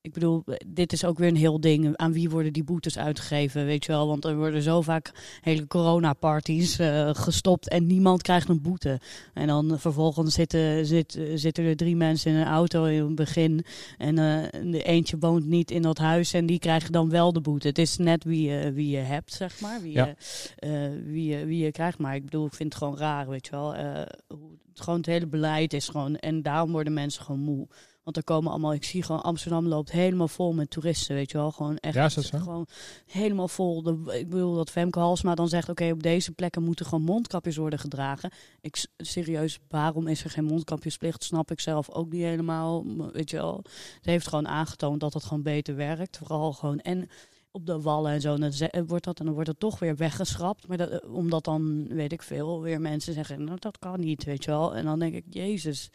Ik 0.06 0.14
bedoel, 0.14 0.44
dit 0.68 0.94
is 0.94 1.06
ook 1.06 1.18
weer 1.18 1.28
een 1.28 1.36
heel 1.36 1.60
ding. 1.60 1.98
Aan 1.98 2.14
wie 2.14 2.30
worden 2.30 2.54
die 2.54 2.64
boetes 2.64 2.98
uitgegeven, 2.98 3.66
weet 3.66 3.86
je 3.86 3.92
wel? 3.92 4.08
Want 4.08 4.26
er 4.26 4.36
worden 4.38 4.62
zo 4.62 4.82
vaak 4.82 5.12
hele 5.42 5.68
coronaparties 5.68 6.80
eh 6.80 7.10
gestopt 7.14 7.70
en 7.70 7.88
niemand 7.88 8.22
krijgt 8.22 8.50
een 8.50 8.62
boete. 8.62 9.00
En 9.34 9.48
dan 9.48 9.80
vervolgens 9.80 10.34
zitten, 10.34 10.86
zit, 10.86 11.20
zitten 11.36 11.64
er 11.64 11.76
drie 11.76 11.96
mensen 11.96 12.32
in 12.32 12.38
een 12.38 12.48
auto 12.48 12.84
in 12.84 13.04
het 13.06 13.16
begin. 13.16 13.66
En 13.98 14.18
eh, 14.18 14.62
de 14.72 14.84
eentje 14.84 15.18
woont 15.20 15.46
niet 15.46 15.72
in 15.72 15.82
dat 15.82 15.98
huis 15.98 16.34
en 16.34 16.46
die 16.46 16.60
krijgen 16.60 16.92
dan 16.92 17.10
wel 17.10 17.34
de 17.34 17.42
boete. 17.42 17.68
Het 17.68 17.78
is 17.78 17.98
net 17.98 18.24
wie 18.24 18.50
je, 18.50 18.72
wie 18.74 18.90
je 18.90 18.98
hebt, 18.98 19.34
zeg 19.34 19.60
maar. 19.60 19.82
Wie, 19.82 19.92
Ja. 19.94 20.06
je, 20.06 20.16
eh, 20.56 20.72
wie, 21.06 21.38
je, 21.38 21.46
wie 21.46 21.64
je 21.64 21.72
krijgt. 21.72 21.98
Maar 21.98 22.16
ik 22.16 22.24
bedoel, 22.24 22.46
ik 22.46 22.54
vind 22.54 22.74
het 22.74 22.84
gewoon 22.84 22.98
raar, 22.98 23.30
weet 23.30 23.46
je 23.46 23.52
wel. 23.52 23.76
Eh, 23.76 24.02
hoe, 24.28 24.50
het, 24.72 24.82
gewoon 24.82 24.98
het 25.00 25.06
hele 25.06 25.28
beleid 25.28 25.74
is 25.74 25.88
gewoon... 25.90 26.16
En 26.16 26.42
daarom 26.42 26.72
worden 26.72 26.94
mensen 26.94 27.24
gewoon 27.24 27.42
moe. 27.42 27.68
Want 28.06 28.18
er 28.18 28.24
komen 28.24 28.52
allemaal... 28.52 28.74
Ik 28.74 28.84
zie 28.84 29.04
gewoon 29.04 29.22
Amsterdam 29.24 29.68
loopt 29.68 29.92
helemaal 29.92 30.28
vol 30.28 30.54
met 30.54 30.70
toeristen, 30.70 31.16
weet 31.16 31.32
je 31.32 31.38
wel. 31.38 31.52
Gewoon 31.52 31.78
echt... 31.78 31.96
Ja, 31.96 32.06
is? 32.06 32.30
Gewoon 32.30 32.68
helemaal 33.06 33.48
vol. 33.48 33.82
De, 33.82 34.18
ik 34.20 34.30
bedoel 34.30 34.56
dat 34.56 34.70
Femke 34.70 35.00
Halsma 35.00 35.36
dan 35.36 35.48
zegt... 35.48 35.70
Oké, 35.70 35.92
op 35.92 36.04
deze 36.04 36.32
plekken 36.32 36.64
moeten 36.64 36.86
gewoon 36.86 37.04
mondkapjes 37.04 37.58
worden 37.58 37.80
gedragen. 37.80 38.32
Ik, 38.62 38.86
serieus, 38.98 39.60
waarom 39.70 40.08
is 40.08 40.24
er 40.24 40.30
geen 40.30 40.44
mondkapjesplicht? 40.46 41.24
Snap 41.24 41.52
ik 41.52 41.60
zelf 41.60 41.90
ook 41.90 42.12
niet 42.12 42.22
helemaal. 42.22 42.86
Weet 43.12 43.30
je 43.30 43.38
wel. 43.38 43.58
Het 43.96 44.06
heeft 44.06 44.28
gewoon 44.28 44.48
aangetoond 44.48 45.00
dat 45.00 45.14
het 45.14 45.24
gewoon 45.24 45.44
beter 45.44 45.76
werkt. 45.76 46.18
Vooral 46.18 46.54
gewoon... 46.54 46.80
En 46.80 47.10
op 47.52 47.66
de 47.66 47.82
wallen 47.82 48.12
en 48.12 48.22
zo. 48.22 48.34
En 48.34 48.42
dan 48.42 48.54
ze- 48.54 48.84
wordt 48.88 49.04
dat 49.06 49.20
en 49.20 49.26
dan 49.26 49.34
wordt 49.34 49.50
het 49.50 49.60
toch 49.60 49.80
weer 49.80 49.96
weggeschrapt. 49.96 50.68
Maar 50.68 50.78
dat, 50.78 50.90
eh, 50.90 51.14
omdat 51.14 51.44
dan, 51.44 51.88
weet 51.88 52.12
ik 52.12 52.22
veel, 52.22 52.62
weer 52.62 52.82
mensen 52.82 53.14
zeggen, 53.14 53.44
nou 53.44 53.58
dat 53.60 53.80
kan 53.80 54.00
niet, 54.00 54.24
weet 54.24 54.44
je 54.44 54.52
wel. 54.52 54.76
En 54.76 54.86
dan 54.86 55.00
denk 55.00 55.14
ik, 55.14 55.26
jezus, 55.30 55.90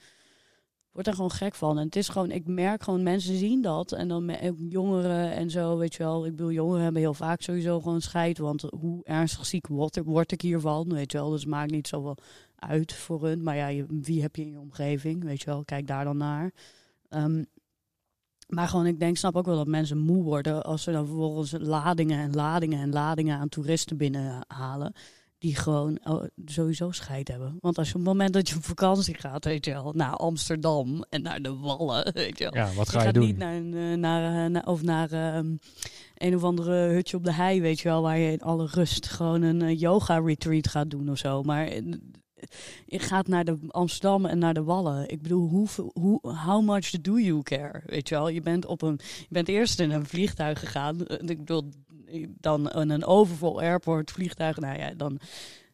word 0.93 1.07
er 1.07 1.15
gewoon 1.15 1.31
gek 1.31 1.55
van. 1.55 1.79
En 1.79 1.85
het 1.85 1.97
is 1.97 2.09
gewoon, 2.09 2.31
ik 2.31 2.47
merk 2.47 2.83
gewoon, 2.83 3.03
mensen 3.03 3.37
zien 3.37 3.63
dat. 3.63 3.93
En 3.93 4.09
dan 4.09 4.37
jongeren 4.69 5.33
en 5.33 5.51
zo, 5.51 5.77
weet 5.77 5.95
je 5.95 6.03
wel. 6.03 6.27
Ik 6.27 6.37
bedoel, 6.37 6.53
jongeren 6.53 6.83
hebben 6.83 7.03
heel 7.03 7.15
vaak 7.15 7.43
sowieso 7.43 7.81
gewoon 7.81 8.01
scheid. 8.01 8.39
Want 8.39 8.63
hoe 8.63 9.05
ernstig 9.05 9.47
ziek 9.47 9.67
word 9.67 10.01
word 10.05 10.33
ik 10.33 10.41
hiervan, 10.41 10.93
weet 10.93 11.13
je 11.13 11.19
wel. 11.19 11.31
Dus 11.31 11.45
maakt 11.45 11.71
niet 11.71 11.89
zoveel 11.89 12.17
uit 12.57 12.93
voor 12.93 13.25
hun. 13.25 13.43
Maar 13.43 13.57
ja, 13.57 13.85
wie 13.89 14.23
heb 14.23 14.37
je 14.37 14.43
in 14.43 14.51
je 14.51 14.61
omgeving, 14.61 15.25
weet 15.25 15.41
je 15.41 15.47
wel. 15.47 15.65
Kijk 15.65 15.87
daar 15.87 16.05
dan 16.05 16.17
naar. 16.17 16.53
Ehm, 17.09 17.43
maar 18.51 18.69
gewoon, 18.69 18.87
ik 18.87 19.01
denk, 19.01 19.17
snap 19.17 19.37
ook 19.37 19.47
wel 19.47 19.57
dat 19.57 19.67
mensen 19.67 19.99
moe 19.99 20.23
worden 20.23 20.65
als 20.65 20.83
ze 20.83 20.93
dan 20.93 21.07
vervolgens 21.07 21.55
ladingen 21.59 22.19
en 22.19 22.35
ladingen 22.35 22.81
en 22.81 22.93
ladingen 22.93 23.39
aan 23.39 23.49
toeristen 23.49 23.97
binnenhalen. 23.97 24.93
Die 25.41 25.57
gewoon 25.57 25.99
oh, 26.05 26.25
sowieso 26.45 26.91
scheid 26.91 27.29
hebben. 27.29 27.57
Want 27.61 27.79
als 27.79 27.89
je 27.89 27.95
op 27.95 28.01
het 28.01 28.09
moment 28.09 28.33
dat 28.33 28.49
je 28.49 28.57
op 28.57 28.65
vakantie 28.65 29.15
gaat, 29.15 29.45
weet 29.45 29.65
je 29.65 29.73
wel, 29.73 29.93
naar 29.93 30.17
Amsterdam 30.17 31.05
en 31.09 31.23
naar 31.23 31.43
de 31.43 31.57
Wallen, 31.57 32.13
weet 32.15 32.39
je 32.39 32.45
wel. 32.45 32.55
Ja, 32.55 32.73
wat 32.73 32.87
Je 32.87 32.93
ga 32.93 32.99
je 32.99 33.05
gaat 33.05 33.15
doen? 33.15 33.25
niet 33.27 33.37
naar, 33.39 33.55
een, 33.55 33.75
eh, 33.75 33.97
naar, 33.99 34.45
eh, 34.45 34.51
naar- 34.51 34.67
of 34.67 34.83
naar 34.83 35.11
ehm, 35.13 35.55
een 36.15 36.35
of 36.35 36.43
andere 36.43 36.73
hutje 36.75 37.17
op 37.17 37.25
de 37.25 37.33
hei, 37.33 37.61
weet 37.61 37.81
je 37.81 37.89
wel, 37.89 38.03
waar 38.03 38.19
je 38.19 38.33
in 38.33 38.41
alle 38.43 38.67
rust 38.67 39.07
gewoon 39.07 39.43
een 39.43 39.63
eh, 39.63 39.81
yoga 39.81 40.19
retreat 40.19 40.69
gaat 40.69 40.91
doen 40.91 41.11
of 41.11 41.19
zo. 41.19 41.43
Maar 41.43 41.69
je 42.87 42.99
gaat 42.99 43.29
naar 43.29 43.45
de 43.45 43.59
Amsterdam 43.69 44.27
en 44.27 44.39
naar 44.39 44.55
de 44.55 44.63
Wallen. 44.63 45.09
Ik 45.09 45.23
bedoel, 45.23 45.49
hoe, 45.49 45.69
hoe, 45.93 46.21
how 46.23 46.65
much 46.65 46.91
do 46.91 47.19
you 47.19 47.43
care? 47.43 47.83
Weet 47.87 48.09
je 48.09 48.15
wel, 48.15 48.29
je 48.29 48.41
bent 48.41 48.67
op 48.67 48.83
een, 48.83 48.99
je 49.19 49.27
bent 49.29 49.49
eerst 49.49 49.81
in 49.81 49.91
een 49.91 50.07
vliegtuig 50.07 50.59
gegaan. 50.61 51.01
Ik 51.09 51.39
bedoel, 51.39 51.69
dan 52.41 52.69
een 52.75 53.05
overvol 53.05 53.61
airport 53.61 54.11
vliegtuig. 54.11 54.57
Nou 54.57 54.79
ja, 54.79 54.95
dan, 54.95 55.19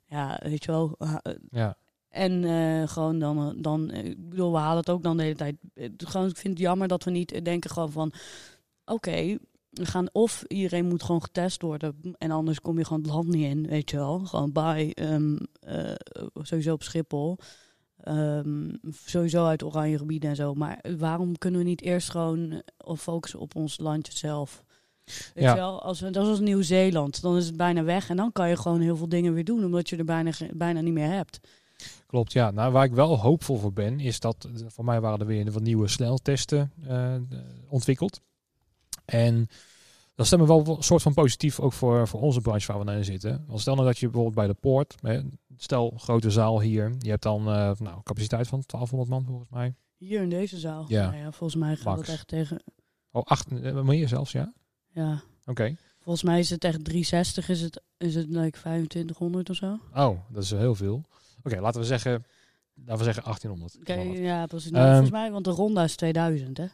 ja, 0.05 0.41
weet 0.43 0.65
je 0.65 0.71
wel. 0.73 0.95
eh, 0.99 1.15
Ja, 1.51 1.77
en 2.09 2.45
eh, 2.45 2.89
gewoon 2.89 3.19
dan, 3.19 3.55
dan, 3.63 3.91
eh, 3.91 4.05
ik 4.05 4.29
bedoel, 4.29 4.53
we 4.53 4.59
halen 4.59 4.77
het 4.79 4.91
ook 4.91 5.03
dan 5.03 5.17
de 5.17 5.23
hele 5.23 5.35
tijd. 5.37 5.57
Gewoon, 5.97 6.29
ik 6.29 6.37
vind 6.37 6.55
het 6.55 6.63
jammer 6.63 6.89
dat 6.89 7.05
we 7.05 7.11
niet 7.11 7.45
denken 7.45 7.71
gewoon 7.71 7.93
van, 7.93 8.13
oké, 8.85 9.39
we 9.71 9.87
gaan 9.87 10.09
of 10.13 10.43
iedereen 10.47 10.89
moet 10.89 11.03
gewoon 11.03 11.23
getest 11.23 11.63
worden 11.63 11.97
en 12.19 12.31
anders 12.31 12.61
kom 12.61 12.79
je 12.79 12.85
gewoon 12.85 13.03
het 13.03 13.11
land 13.11 13.29
niet 13.29 13.45
in, 13.51 13.67
weet 13.67 13.91
je 13.91 13.97
wel. 13.97 14.19
Gewoon 14.19 14.53
bij, 14.53 14.93
ehm, 14.95 15.37
eh, 15.61 15.93
sowieso 16.43 16.73
op 16.73 16.83
Schiphol, 16.83 17.39
Ehm, 17.97 18.75
sowieso 18.91 19.45
uit 19.47 19.63
oranje 19.63 19.99
gebieden 19.99 20.31
en 20.31 20.37
zo. 20.37 20.55
Maar 20.55 20.85
waarom 20.99 21.39
kunnen 21.39 21.61
we 21.61 21.67
niet 21.67 21.81
eerst 21.83 22.11
gewoon 22.11 22.63
focussen 22.97 23.41
op 23.41 23.57
ons 23.57 23.79
landje 23.79 24.13
zelf? 24.17 24.65
Weet 25.35 25.45
Ja. 25.45 25.51
je 25.51 25.57
wel, 25.57 25.83
als 25.83 26.01
we, 26.01 26.11
dat 26.11 26.23
is 26.25 26.31
als 26.31 26.41
Nieuw-Zeeland, 26.41 27.21
dan 27.23 27.37
is 27.37 27.47
het 27.47 27.57
bijna 27.57 27.83
weg 27.85 28.09
en 28.09 28.17
dan 28.17 28.33
kan 28.33 28.49
je 28.49 28.57
gewoon 28.57 28.81
heel 28.81 28.97
veel 28.97 29.09
dingen 29.09 29.33
weer 29.35 29.45
doen, 29.45 29.65
omdat 29.65 29.89
je 29.89 29.97
er 29.97 30.05
bijna, 30.05 30.31
bijna 30.55 30.81
niet 30.81 30.93
meer 30.93 31.11
hebt. 31.11 31.41
klopt. 32.07 32.33
Ja, 32.33 32.51
nou, 32.51 32.73
waar 32.73 32.85
ik 32.85 32.93
wel 32.93 33.19
hoopvol 33.19 33.57
voor 33.59 33.73
ben, 33.73 34.01
is 34.01 34.21
dat 34.21 34.49
voor 34.67 34.85
mij 34.85 35.01
waren 35.01 35.19
er 35.19 35.27
weer 35.27 35.53
wat 35.53 35.63
nieuwe 35.63 35.89
sneltesten 35.89 36.73
eh, 36.87 37.15
ontwikkeld. 37.69 38.21
En 39.05 39.49
dat 40.15 40.27
stemt 40.27 40.41
me 40.41 40.47
wel 40.47 40.77
een 40.77 40.83
soort 40.83 41.03
van 41.03 41.15
positief 41.15 41.61
ook 41.61 41.73
voor, 41.73 42.09
voor 42.09 42.21
onze 42.21 42.41
branche 42.41 42.67
waar 42.67 42.79
we 42.79 42.85
naar 42.85 43.05
zitten. 43.05 43.45
Want 43.47 43.61
stel 43.61 43.75
nou 43.75 43.87
dat 43.87 43.99
je 43.99 44.07
bijvoorbeeld 44.07 44.35
bij 44.35 44.47
de 44.47 44.55
poort, 44.55 44.95
stel 45.57 45.95
grote 45.97 46.31
zaal 46.31 46.61
hier, 46.61 46.95
je 46.99 47.11
hebt 47.11 47.23
dan 47.23 47.41
eh 47.49 47.71
nou, 47.79 48.03
capaciteit 48.03 48.49
van 48.49 48.63
1200 48.67 49.11
man 49.11 49.25
volgens 49.25 49.51
mij. 49.51 49.75
Hier 49.97 50.23
in 50.23 50.29
deze 50.31 50.59
zaal. 50.59 50.85
Ja. 50.89 51.03
Nou 51.11 51.17
ja 51.17 51.33
volgens 51.33 51.61
mij 51.61 51.77
gaat 51.77 51.85
Max. 51.85 52.01
het 52.01 52.09
echt 52.17 52.29
tegen. 52.29 52.63
Oh, 53.11 53.23
acht, 53.23 53.61
eh, 53.63 53.81
meer 53.83 54.09
zelfs, 54.09 54.33
ja? 54.33 54.53
Ja. 54.97 55.23
Oké. 55.47 55.77
Volgens 56.01 56.25
mij 56.25 56.39
is 56.39 56.51
het 56.51 56.65
echt 56.65 56.85
360, 56.85 57.49
is 57.49 57.61
het, 57.61 57.83
is 57.97 58.15
het 58.15 58.27
like 58.29 58.59
2500 58.59 59.51
of 59.51 59.57
zo. 59.57 59.79
Oh, 59.95 60.19
dat 60.29 60.43
is 60.43 60.51
heel 60.51 60.75
veel. 60.75 61.03
Oké, 61.43 61.61
laten 61.61 61.81
we 61.81 61.87
zeggen, 61.87 62.25
laten 62.75 62.99
we 62.99 63.05
zeggen 63.05 63.23
1800. 63.23 63.77
Oké, 63.81 63.93
het. 63.93 64.19
ja, 64.19 64.47
precies. 64.47 64.71
Ehm, 64.71 64.89
volgens 64.89 65.11
mij, 65.11 65.31
want 65.31 65.45
de 65.45 65.51
ronda 65.51 65.83
is 65.83 65.97
2000, 65.97 66.57
hè? 66.57 66.67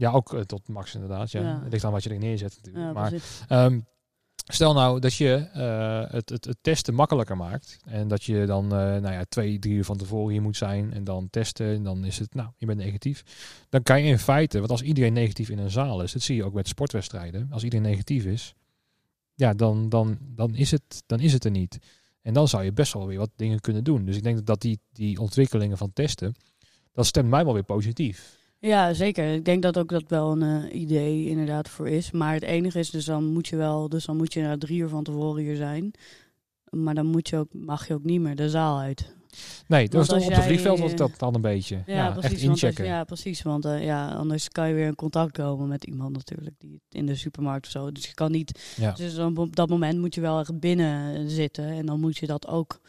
Ja, 0.00 0.10
ook 0.10 0.34
eh, 0.34 0.40
tot 0.40 0.68
max 0.68 0.94
inderdaad. 0.94 1.30
Ja. 1.30 1.40
Ja. 1.40 1.60
Het 1.62 1.72
ligt 1.72 1.84
aan 1.84 1.92
wat 1.92 2.02
je 2.02 2.10
er 2.10 2.18
neerzet 2.18 2.56
natuurlijk. 2.56 2.84
Ja, 2.84 2.92
maar. 2.92 3.12
Stel 4.46 4.72
nou 4.72 5.00
dat 5.00 5.14
je 5.14 5.34
eh, 5.34 6.12
het, 6.12 6.28
het, 6.28 6.44
het 6.44 6.56
testen 6.60 6.94
makkelijker 6.94 7.36
maakt. 7.36 7.78
En 7.84 8.08
dat 8.08 8.24
je 8.24 8.46
dan 8.46 8.64
eh, 8.64 8.78
nou 8.78 9.12
ja, 9.12 9.24
twee, 9.28 9.58
drie 9.58 9.74
uur 9.74 9.84
van 9.84 9.96
tevoren 9.96 10.32
hier 10.32 10.42
moet 10.42 10.56
zijn. 10.56 10.92
En 10.92 11.04
dan 11.04 11.30
testen. 11.30 11.74
En 11.74 11.82
dan 11.82 12.04
is 12.04 12.18
het, 12.18 12.34
nou, 12.34 12.48
je 12.56 12.66
bent 12.66 12.78
negatief. 12.78 13.22
Dan 13.68 13.82
kan 13.82 14.02
je 14.02 14.08
in 14.08 14.18
feite, 14.18 14.58
want 14.58 14.70
als 14.70 14.82
iedereen 14.82 15.12
negatief 15.12 15.48
in 15.48 15.58
een 15.58 15.70
zaal 15.70 16.02
is. 16.02 16.12
Dat 16.12 16.22
zie 16.22 16.36
je 16.36 16.44
ook 16.44 16.54
met 16.54 16.68
sportwedstrijden. 16.68 17.48
Als 17.50 17.64
iedereen 17.64 17.86
negatief 17.86 18.24
is. 18.24 18.54
Ja, 19.34 19.54
dan, 19.54 19.88
dan, 19.88 20.18
dan, 20.20 20.54
is, 20.54 20.70
het, 20.70 21.02
dan 21.06 21.20
is 21.20 21.32
het 21.32 21.44
er 21.44 21.50
niet. 21.50 21.78
En 22.22 22.34
dan 22.34 22.48
zou 22.48 22.64
je 22.64 22.72
best 22.72 22.92
wel 22.92 23.06
weer 23.06 23.18
wat 23.18 23.30
dingen 23.36 23.60
kunnen 23.60 23.84
doen. 23.84 24.04
Dus 24.04 24.16
ik 24.16 24.22
denk 24.22 24.46
dat 24.46 24.60
die, 24.60 24.78
die 24.92 25.20
ontwikkelingen 25.20 25.78
van 25.78 25.92
testen. 25.92 26.34
Dat 26.92 27.06
stemt 27.06 27.28
mij 27.28 27.44
wel 27.44 27.54
weer 27.54 27.62
positief. 27.62 28.39
Ja, 28.60 28.92
zeker. 28.92 29.34
Ik 29.34 29.44
denk 29.44 29.62
dat 29.62 29.78
ook 29.78 29.88
dat 29.88 30.04
wel 30.08 30.32
een 30.42 30.64
eh, 30.70 30.80
idee 30.80 31.26
inderdaad 31.28 31.68
voor 31.68 31.88
is. 31.88 32.10
Maar 32.10 32.34
het 32.34 32.42
enige 32.42 32.78
is, 32.78 32.90
dus 32.90 33.04
dan 33.04 33.24
moet 33.24 33.48
je 33.48 33.56
wel, 33.56 33.88
dus 33.88 34.04
dan 34.04 34.16
moet 34.16 34.32
je 34.32 34.42
na 34.42 34.58
drie 34.58 34.78
uur 34.78 34.88
van 34.88 35.04
tevoren 35.04 35.42
hier 35.42 35.56
zijn. 35.56 35.90
Maar 36.70 36.94
dan 36.94 37.06
moet 37.06 37.28
je 37.28 37.36
ook, 37.36 37.48
mag 37.52 37.88
je 37.88 37.94
ook 37.94 38.04
niet 38.04 38.20
meer 38.20 38.36
de 38.36 38.50
zaal 38.50 38.78
uit. 38.78 39.14
Nee, 39.66 39.88
dus 39.88 40.08
op 40.08 40.14
het 40.34 40.44
vliegveld 40.44 40.78
wordt 40.78 40.92
eh, 40.92 40.98
dat 40.98 41.18
dan 41.18 41.34
een 41.34 41.40
beetje. 41.40 41.82
Ja, 41.86 42.10
precies. 42.12 42.42
echt 42.42 42.78
als- 42.78 42.86
ja, 42.86 43.04
precies. 43.04 43.42
Want 43.42 43.64
eh, 43.64 43.84
ja, 43.84 44.10
anders 44.14 44.48
kan 44.48 44.68
je 44.68 44.74
weer 44.74 44.86
in 44.86 44.94
contact 44.94 45.32
komen 45.32 45.68
met 45.68 45.84
iemand 45.84 46.12
natuurlijk 46.12 46.54
die 46.58 46.80
in 46.88 47.06
de 47.06 47.14
supermarkt 47.14 47.66
of 47.66 47.72
zo. 47.72 47.92
Dus 47.92 48.06
je 48.06 48.14
kan 48.14 48.30
niet. 48.32 48.74
Ja. 48.76 48.92
Dus 48.92 49.14
dan 49.14 49.36
op 49.36 49.56
dat 49.56 49.68
moment 49.68 49.98
moet 49.98 50.14
je 50.14 50.20
wel 50.20 50.40
echt 50.40 50.60
binnen 50.60 51.30
zitten. 51.30 51.64
En 51.64 51.86
dan 51.86 52.00
moet 52.00 52.16
je 52.18 52.26
dat 52.26 52.46
ook. 52.48 52.80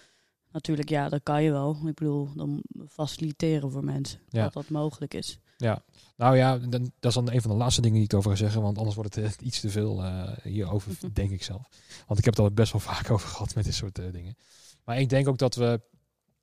Natuurlijk, 0.52 0.90
ja, 0.90 1.10
dat 1.10 1.20
kan 1.24 1.44
je 1.44 1.52
wel. 1.52 1.78
Ik 1.86 1.96
bedoel, 1.96 2.30
dan 2.36 2.62
faciliteren 2.90 3.72
voor 3.72 3.84
mensen. 3.84 4.20
Ja. 4.30 4.44
Dat 4.44 4.54
dat 4.54 4.70
mogelijk 4.70 5.14
is. 5.14 5.40
Nou 5.62 5.80
Nou 6.16 6.38
ja, 6.38 6.58
dan, 6.58 6.92
dat 7.00 7.10
is 7.10 7.14
dan 7.14 7.32
een 7.32 7.42
van 7.42 7.52
de 7.52 7.58
laatste 7.58 7.82
dingen 7.82 7.98
die 7.98 8.06
ik 8.06 8.14
over 8.14 8.32
ga 8.32 8.38
zeggen, 8.38 8.62
want 8.62 8.78
anders 8.78 8.96
wordt 8.96 9.16
het 9.16 9.26
eh, 9.26 9.46
iets 9.46 9.60
te 9.60 9.70
veel 9.70 10.04
uh, 10.04 10.30
hierover, 10.44 10.92
denk 11.14 11.32
ik 11.32 11.44
zelf. 11.44 11.70
Want 12.08 12.20
ik 12.20 12.26
heb 12.26 12.36
het 12.36 12.44
al 12.44 12.52
best 12.52 12.72
wel 12.72 12.82
vaak 12.82 13.12
over 13.12 13.30
gehad 13.30 13.56
met 13.56 13.66
dit 13.66 13.74
soort 13.74 14.00
uh, 14.00 14.12
dingen. 14.12 14.36
Maar 14.84 15.00
ik 15.00 15.10
denk 15.10 15.28
ook 15.28 15.38
dat 15.38 15.56
we, 15.56 15.82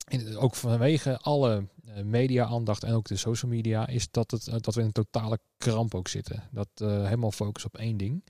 in, 0.09 0.37
ook 0.37 0.55
vanwege 0.55 1.19
alle 1.19 1.67
media-aandacht 2.05 2.83
en 2.83 2.93
ook 2.93 3.09
de 3.09 3.17
social 3.17 3.51
media, 3.51 3.87
is 3.87 4.11
dat, 4.11 4.31
het, 4.31 4.45
dat 4.65 4.75
we 4.75 4.81
in 4.81 4.87
een 4.87 4.93
totale 4.93 5.39
kramp 5.59 5.95
ook 5.95 6.09
zitten. 6.09 6.43
Dat 6.51 6.69
helemaal 6.77 7.33
focus 7.33 7.65
op 7.65 7.77
één 7.77 7.97
ding. 7.97 8.25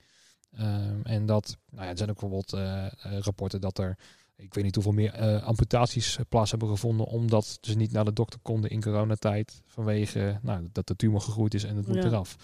Ehm, 0.51 1.01
en 1.03 1.25
dat, 1.25 1.57
nou 1.69 1.83
ja, 1.83 1.89
er 1.91 1.97
zijn 1.97 2.09
ook 2.09 2.19
bijvoorbeeld 2.19 2.51
rapporten 3.23 3.61
dat 3.61 3.77
er 3.77 3.97
ik 4.39 4.53
weet 4.53 4.63
niet 4.63 4.75
hoeveel 4.75 4.93
meer 4.93 5.21
uh, 5.21 5.43
amputaties 5.43 6.19
plaats 6.29 6.51
hebben 6.51 6.69
gevonden. 6.69 7.05
Omdat 7.05 7.57
ze 7.61 7.75
niet 7.75 7.91
naar 7.91 8.05
de 8.05 8.13
dokter 8.13 8.39
konden 8.41 8.69
in 8.69 8.81
coronatijd. 8.81 9.61
Vanwege 9.65 10.39
nou, 10.41 10.67
dat 10.71 10.87
de 10.87 10.95
tumor 10.95 11.21
gegroeid 11.21 11.53
is 11.53 11.63
en 11.63 11.75
het 11.75 11.87
moet 11.87 12.03
eraf. 12.03 12.35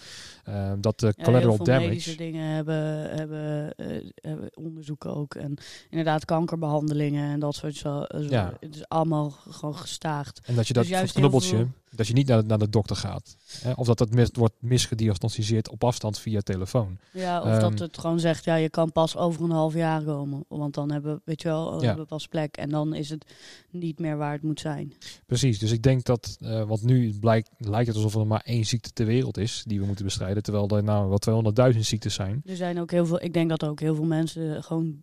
Uh, 0.48 0.72
dat 0.78 1.00
de 1.00 1.14
collateral 1.22 1.56
ja, 1.58 1.64
damage. 1.64 1.88
Medische 1.88 2.16
dingen 2.16 2.46
hebben, 2.46 3.10
hebben, 3.16 3.74
hebben 4.14 4.50
onderzoeken 4.54 5.16
ook. 5.16 5.34
En 5.34 5.56
inderdaad 5.90 6.24
kankerbehandelingen 6.24 7.30
en 7.30 7.40
dat 7.40 7.54
soort 7.54 7.76
zo. 7.76 8.04
ja. 8.08 8.52
Het 8.60 8.74
is 8.74 8.88
allemaal 8.88 9.30
gewoon 9.30 9.76
gestaagd. 9.76 10.40
En 10.44 10.54
dat 10.54 10.66
je 10.66 10.72
dat 10.72 10.86
dus 10.86 11.12
knubbeltje 11.12 11.66
dat 11.90 12.06
je 12.06 12.12
niet 12.12 12.26
naar 12.26 12.40
de, 12.40 12.48
naar 12.48 12.58
de 12.58 12.68
dokter 12.68 12.96
gaat. 12.96 13.36
Hè? 13.60 13.72
Of 13.72 13.86
dat 13.86 13.98
het 13.98 14.14
mis, 14.14 14.28
wordt 14.32 14.54
misgediagnosticeerd 14.58 15.70
op 15.70 15.84
afstand 15.84 16.18
via 16.18 16.40
telefoon. 16.40 16.98
Ja, 17.12 17.42
of 17.42 17.60
dat 17.60 17.72
ehm, 17.72 17.82
het 17.82 17.98
gewoon 17.98 18.20
zegt, 18.20 18.44
ja, 18.44 18.54
je 18.54 18.70
kan 18.70 18.92
pas 18.92 19.16
over 19.16 19.42
een 19.42 19.50
half 19.50 19.74
jaar 19.74 20.02
komen. 20.02 20.44
Want 20.48 20.74
dan 20.74 20.92
hebben, 20.92 21.20
weet 21.24 21.42
je 21.42 21.48
wel, 21.48 21.74
ja. 21.74 21.86
hebben 21.86 22.02
we 22.02 22.08
pas 22.08 22.28
plek. 22.28 22.56
En 22.56 22.70
dan 22.70 22.94
is 22.94 23.10
het 23.10 23.24
niet 23.70 23.98
meer 23.98 24.16
waar 24.16 24.32
het 24.32 24.42
moet 24.42 24.60
zijn. 24.60 24.92
Precies, 25.26 25.58
dus 25.58 25.70
ik 25.70 25.82
denk 25.82 26.04
dat, 26.04 26.36
uh, 26.40 26.62
want 26.62 26.82
nu 26.82 27.18
blijkt, 27.20 27.50
lijkt 27.58 27.86
het 27.86 27.96
alsof 27.96 28.14
er 28.14 28.26
maar 28.26 28.42
één 28.44 28.64
ziekte 28.64 28.92
ter 28.92 29.06
wereld 29.06 29.38
is 29.38 29.62
die 29.66 29.80
we 29.80 29.86
moeten 29.86 30.04
bestrijden. 30.04 30.42
Terwijl 30.42 30.68
er 30.68 30.82
nou 30.82 31.08
wel 31.08 31.72
200.000 31.72 31.78
ziektes 31.78 32.14
zijn. 32.14 32.42
Er 32.44 32.56
zijn 32.56 32.80
ook 32.80 32.90
heel 32.90 33.06
veel, 33.06 33.22
ik 33.22 33.32
denk 33.32 33.48
dat 33.48 33.62
er 33.62 33.68
ook 33.68 33.80
heel 33.80 33.94
veel 33.94 34.04
mensen 34.04 34.62
gewoon 34.62 35.00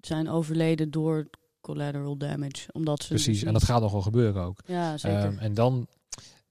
zijn 0.00 0.28
overleden 0.28 0.90
door 0.90 1.30
collateral 1.60 2.16
damage. 2.16 2.72
Omdat 2.72 3.02
ze 3.02 3.08
Precies, 3.08 3.42
en 3.42 3.52
dat 3.52 3.64
gaat 3.64 3.80
nog 3.80 3.92
wel 3.92 4.00
gebeuren 4.00 4.42
ook. 4.42 4.58
Ja, 4.66 4.96
zeker. 4.96 5.24
Um, 5.24 5.38
en 5.38 5.54
dan 5.54 5.86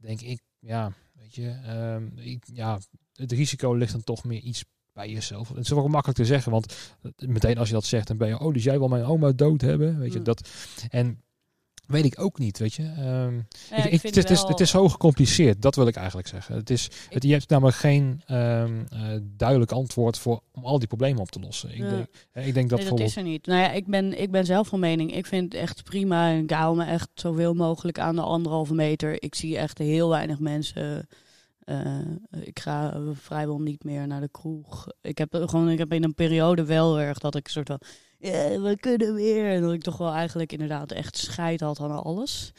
denk 0.05 0.21
ik, 0.21 0.41
ja, 0.59 0.91
weet 1.13 1.35
je, 1.35 1.59
um, 1.95 2.17
ik, 2.17 2.43
ja, 2.53 2.79
het 3.13 3.31
risico 3.31 3.73
ligt 3.73 3.91
dan 3.91 4.03
toch 4.03 4.23
meer 4.23 4.41
iets 4.41 4.65
bij 4.93 5.09
jezelf. 5.09 5.49
Het 5.49 5.57
is 5.57 5.69
wel 5.69 5.87
makkelijk 5.87 6.17
te 6.17 6.25
zeggen, 6.25 6.51
want 6.51 6.95
meteen 7.17 7.57
als 7.57 7.67
je 7.67 7.73
dat 7.73 7.85
zegt, 7.85 8.07
dan 8.07 8.17
ben 8.17 8.27
je, 8.27 8.39
oh, 8.39 8.53
dus 8.53 8.63
jij 8.63 8.77
wil 8.77 8.87
mijn 8.87 9.03
oma 9.03 9.31
dood 9.31 9.61
hebben, 9.61 9.99
weet 9.99 10.13
je, 10.13 10.19
mm. 10.19 10.23
dat. 10.23 10.49
En 10.89 11.23
Weet 11.87 12.05
ik 12.05 12.19
ook 12.19 12.39
niet, 12.39 12.57
weet 12.57 12.73
je. 12.73 12.83
Um, 12.83 13.47
ik, 13.71 13.85
ik, 13.85 14.01
het, 14.15 14.29
is, 14.29 14.41
het 14.41 14.59
is 14.59 14.69
zo 14.69 14.89
gecompliceerd, 14.89 15.61
dat 15.61 15.75
wil 15.75 15.87
ik 15.87 15.95
eigenlijk 15.95 16.27
zeggen. 16.27 16.55
Het 16.55 16.69
is, 16.69 16.89
het, 17.09 17.23
je 17.23 17.31
hebt 17.31 17.49
namelijk 17.49 17.77
geen 17.77 18.21
um, 18.31 18.85
uh, 18.93 18.99
duidelijk 19.23 19.71
antwoord 19.71 20.17
voor 20.17 20.41
om 20.51 20.65
al 20.65 20.79
die 20.79 20.87
problemen 20.87 21.21
op 21.21 21.31
te 21.31 21.39
lossen. 21.39 21.69
Ik, 21.69 21.89
denk, 21.89 22.07
ik 22.33 22.53
denk 22.53 22.69
dat 22.69 22.79
nee, 22.79 22.89
dat 22.89 22.99
is 22.99 23.15
er 23.15 23.23
niet. 23.23 23.45
Nou 23.45 23.59
ja, 23.59 23.71
ik 23.71 23.87
ben, 23.87 24.21
ik 24.21 24.31
ben 24.31 24.45
zelf 24.45 24.67
van 24.67 24.79
mening. 24.79 25.15
Ik 25.15 25.25
vind 25.25 25.53
het 25.53 25.61
echt 25.61 25.83
prima. 25.83 26.29
Ik 26.29 26.51
hou 26.51 26.77
me 26.77 26.85
echt 26.85 27.09
zoveel 27.13 27.53
mogelijk 27.53 27.99
aan 27.99 28.15
de 28.15 28.21
anderhalve 28.21 28.73
meter. 28.73 29.23
Ik 29.23 29.35
zie 29.35 29.57
echt 29.57 29.77
heel 29.77 30.09
weinig 30.09 30.39
mensen. 30.39 31.07
Uh, 31.65 31.99
ik 32.41 32.59
ga 32.59 33.01
vrijwel 33.13 33.61
niet 33.61 33.83
meer 33.83 34.07
naar 34.07 34.21
de 34.21 34.29
kroeg. 34.31 34.87
Ik 35.01 35.17
heb 35.17 35.33
gewoon, 35.33 35.69
ik 35.69 35.77
heb 35.77 35.93
in 35.93 36.03
een 36.03 36.15
periode 36.15 36.65
wel 36.65 36.99
erg 36.99 37.19
dat 37.19 37.35
ik 37.35 37.47
soort 37.47 37.67
van 37.67 37.81
ja, 38.17 38.61
we 38.61 38.77
kunnen 38.79 39.13
weer. 39.13 39.49
En 39.49 39.61
dat 39.61 39.73
ik 39.73 39.81
toch 39.81 39.97
wel 39.97 40.13
eigenlijk 40.13 40.51
inderdaad 40.51 40.91
echt 40.91 41.17
scheid 41.17 41.59
had 41.59 41.79
aan 41.79 42.03
alles. 42.03 42.53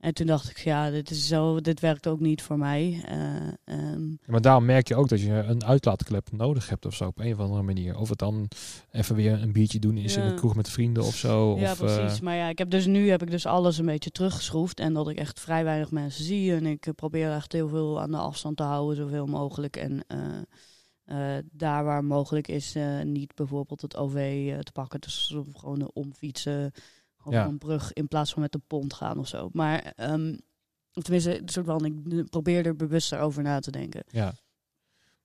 En 0.00 0.14
toen 0.14 0.26
dacht 0.26 0.50
ik, 0.50 0.58
ja, 0.58 0.90
dit 0.90 1.10
is 1.10 1.26
zo, 1.26 1.60
dit 1.60 1.80
werkt 1.80 2.06
ook 2.06 2.20
niet 2.20 2.42
voor 2.42 2.58
mij. 2.58 3.04
Uh, 3.68 4.18
maar 4.26 4.40
daarom 4.40 4.64
merk 4.64 4.88
je 4.88 4.94
ook 4.94 5.08
dat 5.08 5.20
je 5.20 5.30
een 5.30 5.64
uitlaatklep 5.64 6.32
nodig 6.32 6.68
hebt 6.68 6.86
of 6.86 6.94
zo, 6.94 7.06
op 7.06 7.18
een 7.18 7.32
of 7.32 7.38
andere 7.38 7.62
manier. 7.62 7.98
Of 7.98 8.08
het 8.08 8.18
dan 8.18 8.48
even 8.90 9.14
weer 9.14 9.42
een 9.42 9.52
biertje 9.52 9.78
doen 9.78 9.96
is 9.96 10.16
in 10.16 10.22
een 10.22 10.36
kroeg 10.36 10.56
met 10.56 10.70
vrienden 10.70 11.02
of 11.02 11.16
zo. 11.16 11.58
Ja, 11.58 11.72
of, 11.72 11.78
precies. 11.78 12.16
Uh... 12.16 12.20
Maar 12.20 12.34
ja, 12.34 12.48
ik 12.48 12.58
heb 12.58 12.70
dus 12.70 12.86
nu 12.86 13.10
heb 13.10 13.22
ik 13.22 13.30
dus 13.30 13.46
alles 13.46 13.78
een 13.78 13.86
beetje 13.86 14.10
teruggeschroefd. 14.10 14.80
En 14.80 14.92
dat 14.92 15.08
ik 15.08 15.18
echt 15.18 15.40
vrij 15.40 15.64
weinig 15.64 15.90
mensen 15.90 16.24
zie. 16.24 16.54
En 16.54 16.66
ik 16.66 16.92
probeer 16.94 17.32
echt 17.32 17.52
heel 17.52 17.68
veel 17.68 18.00
aan 18.00 18.10
de 18.10 18.16
afstand 18.16 18.56
te 18.56 18.62
houden, 18.62 18.96
zoveel 18.96 19.26
mogelijk. 19.26 19.76
En 19.76 20.04
uh, 21.06 21.36
daar 21.52 21.84
waar 21.84 22.04
mogelijk 22.04 22.48
is, 22.48 22.74
niet 23.04 23.34
bijvoorbeeld 23.34 23.82
het 23.82 23.96
OV 23.96 24.14
te 24.62 24.72
pakken. 24.72 25.00
Dus 25.00 25.36
gewoon 25.52 25.90
omfietsen, 25.92 26.72
gewoon 27.22 27.38
ja. 27.38 27.46
een 27.46 27.58
brug 27.58 27.92
in 27.92 28.08
plaats 28.08 28.32
van 28.32 28.42
met 28.42 28.52
de 28.52 28.60
pont 28.66 28.94
gaan 28.94 29.18
of 29.18 29.28
zo. 29.28 29.48
Maar 29.52 29.92
um, 29.96 30.38
tenminste, 30.92 31.42
soort 31.44 31.66
van, 31.66 31.84
ik 31.84 32.30
probeer 32.30 32.66
er 32.66 32.76
bewuster 32.76 33.18
over 33.20 33.42
na 33.42 33.60
te 33.60 33.70
denken. 33.70 34.04
Ja. 34.06 34.34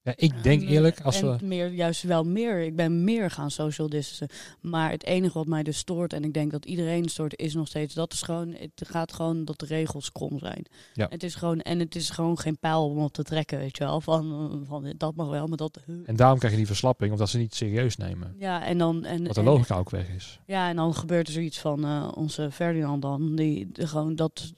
Ja, 0.05 0.13
ik 0.15 0.43
denk 0.43 0.61
eerlijk, 0.61 1.01
als 1.01 1.19
we... 1.19 1.37
meer, 1.41 1.73
juist 1.73 2.03
wel 2.03 2.23
meer. 2.23 2.61
Ik 2.61 2.75
ben 2.75 3.03
meer 3.03 3.31
gaan 3.31 3.51
social 3.51 3.89
distancen. 3.89 4.37
Maar 4.61 4.91
het 4.91 5.03
enige 5.03 5.37
wat 5.37 5.47
mij 5.47 5.63
dus 5.63 5.77
stoort, 5.77 6.13
en 6.13 6.23
ik 6.23 6.33
denk 6.33 6.51
dat 6.51 6.65
iedereen 6.65 7.09
stoort, 7.09 7.39
is 7.39 7.53
nog 7.53 7.67
steeds 7.67 7.93
dat 7.93 8.13
is 8.13 8.21
gewoon, 8.21 8.53
het 8.53 8.81
gaat 8.87 9.13
gewoon 9.13 9.45
dat 9.45 9.59
de 9.59 9.65
regels 9.65 10.11
krom 10.11 10.39
zijn. 10.39 10.65
Ja. 10.93 11.07
Het 11.09 11.23
is 11.23 11.35
gewoon, 11.35 11.59
en 11.59 11.79
het 11.79 11.95
is 11.95 12.09
gewoon 12.09 12.39
geen 12.39 12.57
pijl 12.57 12.89
om 12.89 12.97
op 12.97 13.13
te 13.13 13.23
trekken, 13.23 13.57
weet 13.57 13.77
je 13.77 13.83
wel. 13.83 14.01
Van, 14.01 14.63
van 14.67 14.93
dat 14.97 15.15
mag 15.15 15.29
wel, 15.29 15.47
maar 15.47 15.57
dat... 15.57 15.79
En 16.05 16.15
daarom 16.15 16.37
krijg 16.37 16.53
je 16.53 16.59
die 16.59 16.67
verslapping, 16.67 17.11
omdat 17.11 17.29
ze 17.29 17.37
niet 17.37 17.55
serieus 17.55 17.97
nemen. 17.97 18.35
Ja, 18.39 18.65
en 18.65 18.77
dan... 18.77 19.05
En, 19.05 19.25
wat 19.25 19.35
de 19.35 19.43
logica 19.43 19.77
ook 19.77 19.89
weg 19.89 20.09
is. 20.09 20.39
Ja, 20.45 20.69
en 20.69 20.75
dan 20.75 20.93
gebeurt 20.95 21.27
er 21.27 21.33
zoiets 21.33 21.59
van 21.59 21.85
uh, 21.85 22.11
onze 22.15 22.51
Ferdinand 22.51 23.01
dan, 23.01 23.35
die 23.35 23.71
de, 23.71 23.87
gewoon 23.87 24.15
dat 24.15 24.53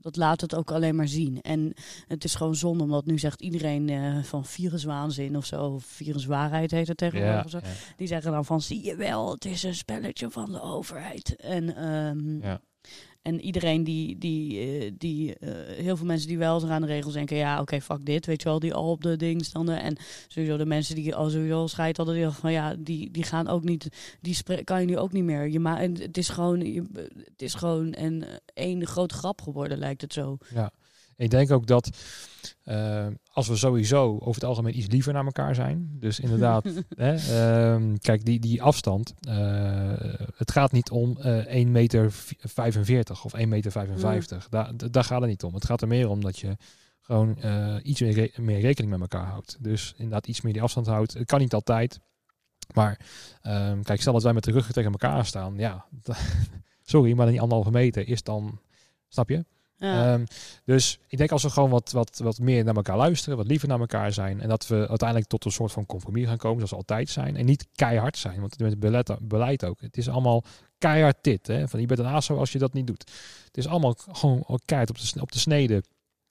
dat 0.00 0.16
laat 0.16 0.40
het 0.40 0.54
ook 0.54 0.70
alleen 0.70 0.96
maar 0.96 1.08
zien. 1.08 1.40
En 1.40 1.72
het 2.06 2.24
is 2.24 2.34
gewoon 2.34 2.54
zonde, 2.54 2.84
omdat 2.84 3.06
nu 3.06 3.18
zegt 3.18 3.42
iedereen 3.42 3.88
uh, 3.88 4.22
van 4.22 4.44
viruswaanzin 4.44 5.36
of 5.36 5.44
zo, 5.44 5.64
of 5.64 5.84
viruswaarheid 5.84 6.70
heet 6.70 6.88
het 6.88 6.96
tegenwoordig. 6.96 7.52
Ja, 7.52 7.60
Die 7.96 8.06
zeggen 8.06 8.32
dan 8.32 8.44
van, 8.44 8.60
zie 8.60 8.84
je 8.84 8.96
wel, 8.96 9.30
het 9.30 9.44
is 9.44 9.62
een 9.62 9.74
spelletje 9.74 10.30
van 10.30 10.52
de 10.52 10.62
overheid. 10.62 11.36
En 11.36 11.88
um, 11.88 12.42
ja. 12.42 12.60
En 13.24 13.40
iedereen 13.40 13.84
die, 13.84 14.18
die, 14.18 14.66
uh, 14.66 14.92
die 14.98 15.36
uh, 15.40 15.50
heel 15.66 15.96
veel 15.96 16.06
mensen 16.06 16.28
die 16.28 16.38
wel 16.38 16.54
eens 16.54 16.70
aan 16.70 16.80
de 16.80 16.86
regels 16.86 17.12
denken, 17.12 17.36
ja, 17.36 17.60
oké, 17.60 17.80
fuck 17.80 18.04
dit, 18.06 18.26
weet 18.26 18.42
je 18.42 18.48
wel, 18.48 18.58
die 18.58 18.74
al 18.74 18.90
op 18.90 19.02
de 19.02 19.16
ding 19.16 19.44
standen. 19.44 19.80
En 19.80 19.96
sowieso 20.28 20.56
de 20.56 20.66
mensen 20.66 20.94
die 20.94 21.14
al 21.14 21.30
sowieso 21.30 21.66
scheid 21.66 21.96
hadden, 21.96 22.14
die 22.14 22.28
van 22.28 22.52
ja, 22.52 22.74
die, 22.78 23.10
die 23.10 23.22
gaan 23.22 23.48
ook 23.48 23.64
niet, 23.64 23.88
die 24.20 24.64
kan 24.64 24.80
je 24.80 24.86
nu 24.86 24.98
ook 24.98 25.12
niet 25.12 25.24
meer. 25.24 25.48
Je 25.48 25.60
ma 25.60 25.80
het 25.80 26.16
is 26.16 26.28
gewoon, 26.28 26.60
je, 26.60 26.84
het 27.24 27.42
is 27.42 27.54
gewoon 27.54 27.94
een 27.96 28.24
één 28.54 28.86
grote 28.86 29.14
grap 29.14 29.42
geworden, 29.42 29.78
lijkt 29.78 30.00
het 30.00 30.12
zo. 30.12 30.36
Ja, 30.54 30.70
ik 31.16 31.30
denk 31.30 31.50
ook 31.50 31.66
dat 31.66 31.90
uh, 32.64 33.06
als 33.32 33.48
we 33.48 33.56
sowieso 33.56 34.12
over 34.18 34.34
het 34.34 34.44
algemeen 34.44 34.78
iets 34.78 34.86
liever 34.86 35.12
naar 35.12 35.24
elkaar 35.24 35.54
zijn. 35.54 35.96
Dus 36.00 36.20
inderdaad, 36.20 36.64
hè, 36.96 37.14
uh, 37.76 37.92
kijk, 37.98 38.24
die, 38.24 38.40
die 38.40 38.62
afstand. 38.62 39.14
Uh, 39.28 39.92
het 40.36 40.50
gaat 40.50 40.72
niet 40.72 40.90
om 40.90 41.18
1 41.18 41.70
meter 41.70 42.12
45 42.12 43.24
of 43.24 43.34
1 43.34 43.48
meter 43.48 43.70
55. 43.70 44.48
Daar, 44.48 44.70
daar 44.90 45.04
gaat 45.04 45.20
het 45.20 45.30
niet 45.30 45.42
om. 45.42 45.54
Het 45.54 45.64
gaat 45.64 45.82
er 45.82 45.88
meer 45.88 46.08
om 46.08 46.20
dat 46.20 46.38
je 46.38 46.56
gewoon 47.00 47.38
iets 47.82 48.00
meer, 48.00 48.12
re 48.12 48.30
meer, 48.36 48.60
rekening 48.60 48.92
met 48.92 49.00
elkaar 49.00 49.26
houdt. 49.26 49.56
Dus 49.60 49.94
inderdaad 49.96 50.26
iets 50.26 50.40
meer 50.40 50.52
die 50.52 50.62
afstand 50.62 50.86
houdt. 50.86 51.14
Het 51.14 51.26
kan 51.26 51.40
niet 51.40 51.54
altijd. 51.54 52.00
Maar 52.72 53.00
um, 53.42 53.82
kijk, 53.82 54.00
stel 54.00 54.12
dat 54.12 54.22
wij 54.22 54.32
met 54.32 54.44
de 54.44 54.52
ruggen 54.52 54.74
tegen 54.74 54.92
elkaar 54.92 55.26
staan. 55.26 55.56
Ja, 55.56 55.84
sorry, 56.82 57.12
maar 57.12 57.26
die 57.26 57.40
anderhalve 57.40 57.70
meter 57.70 58.08
is 58.08 58.22
dan, 58.22 58.60
snap 59.08 59.28
je? 59.28 59.44
Ehm, 59.84 60.24
dus 60.64 60.98
ik 61.08 61.18
denk 61.18 61.32
als 61.32 61.42
we 61.42 61.50
gewoon 61.50 61.70
wat, 61.70 61.92
wat, 61.92 62.20
wat 62.22 62.38
meer 62.38 62.64
naar 62.64 62.76
elkaar 62.76 62.96
luisteren, 62.96 63.36
wat 63.36 63.46
liever 63.46 63.68
naar 63.68 63.80
elkaar 63.80 64.12
zijn. 64.12 64.40
En 64.40 64.48
dat 64.48 64.66
we 64.66 64.88
uiteindelijk 64.88 65.28
tot 65.28 65.44
een 65.44 65.52
soort 65.52 65.72
van 65.72 65.86
compromis 65.86 66.26
gaan 66.26 66.36
komen, 66.36 66.56
zoals 66.56 66.70
we 66.70 66.76
altijd 66.76 67.08
zijn. 67.08 67.36
En 67.36 67.44
niet 67.44 67.66
keihard 67.74 68.16
zijn, 68.18 68.40
want 68.40 68.58
met 68.58 68.80
beleid, 68.80 69.16
beleid 69.20 69.64
ook. 69.64 69.80
Het 69.80 69.96
is 69.96 70.08
allemaal 70.08 70.44
keihard 70.78 71.16
dit. 71.20 71.46
Hè? 71.46 71.68
Van 71.68 71.80
je 71.80 71.86
bent 71.86 71.98
een 71.98 72.06
ASO 72.06 72.38
als 72.38 72.52
je 72.52 72.58
dat 72.58 72.72
niet 72.72 72.86
doet. 72.86 73.10
Het 73.44 73.56
is 73.56 73.66
allemaal 73.66 73.96
gewoon 74.12 74.60
keihard 74.64 74.90
op 74.90 74.98
de, 74.98 75.20
op 75.20 75.32
de 75.32 75.38
snede 75.38 75.82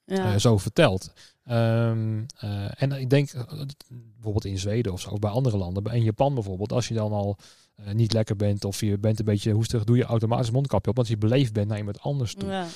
ja. 0.04 0.32
uh, 0.32 0.38
zo 0.38 0.58
verteld. 0.58 1.12
Um, 1.50 2.26
uh, 2.44 2.82
en 2.82 2.92
ik 2.92 3.10
denk 3.10 3.32
uh, 3.32 3.42
bijvoorbeeld 3.88 4.44
in 4.44 4.58
Zweden 4.58 4.92
of 4.92 5.00
zo, 5.00 5.10
of 5.10 5.18
bij 5.18 5.30
andere 5.30 5.56
landen, 5.56 5.84
in 5.92 6.02
Japan 6.02 6.34
bijvoorbeeld, 6.34 6.72
als 6.72 6.88
je 6.88 6.94
dan 6.94 7.12
al 7.12 7.36
uh, 7.80 7.92
niet 7.92 8.12
lekker 8.12 8.36
bent 8.36 8.64
of 8.64 8.80
je 8.80 8.98
bent 8.98 9.18
een 9.18 9.24
beetje 9.24 9.52
hoestig, 9.52 9.84
doe 9.84 9.96
je 9.96 10.04
automatisch 10.04 10.50
mondkapje 10.50 10.90
op, 10.90 10.96
want 10.96 11.08
je 11.08 11.18
beleefd 11.18 11.52
bent 11.52 11.68
naar 11.68 11.78
iemand 11.78 12.00
anders 12.00 12.34
toe. 12.34 12.48
Ja, 12.48 12.66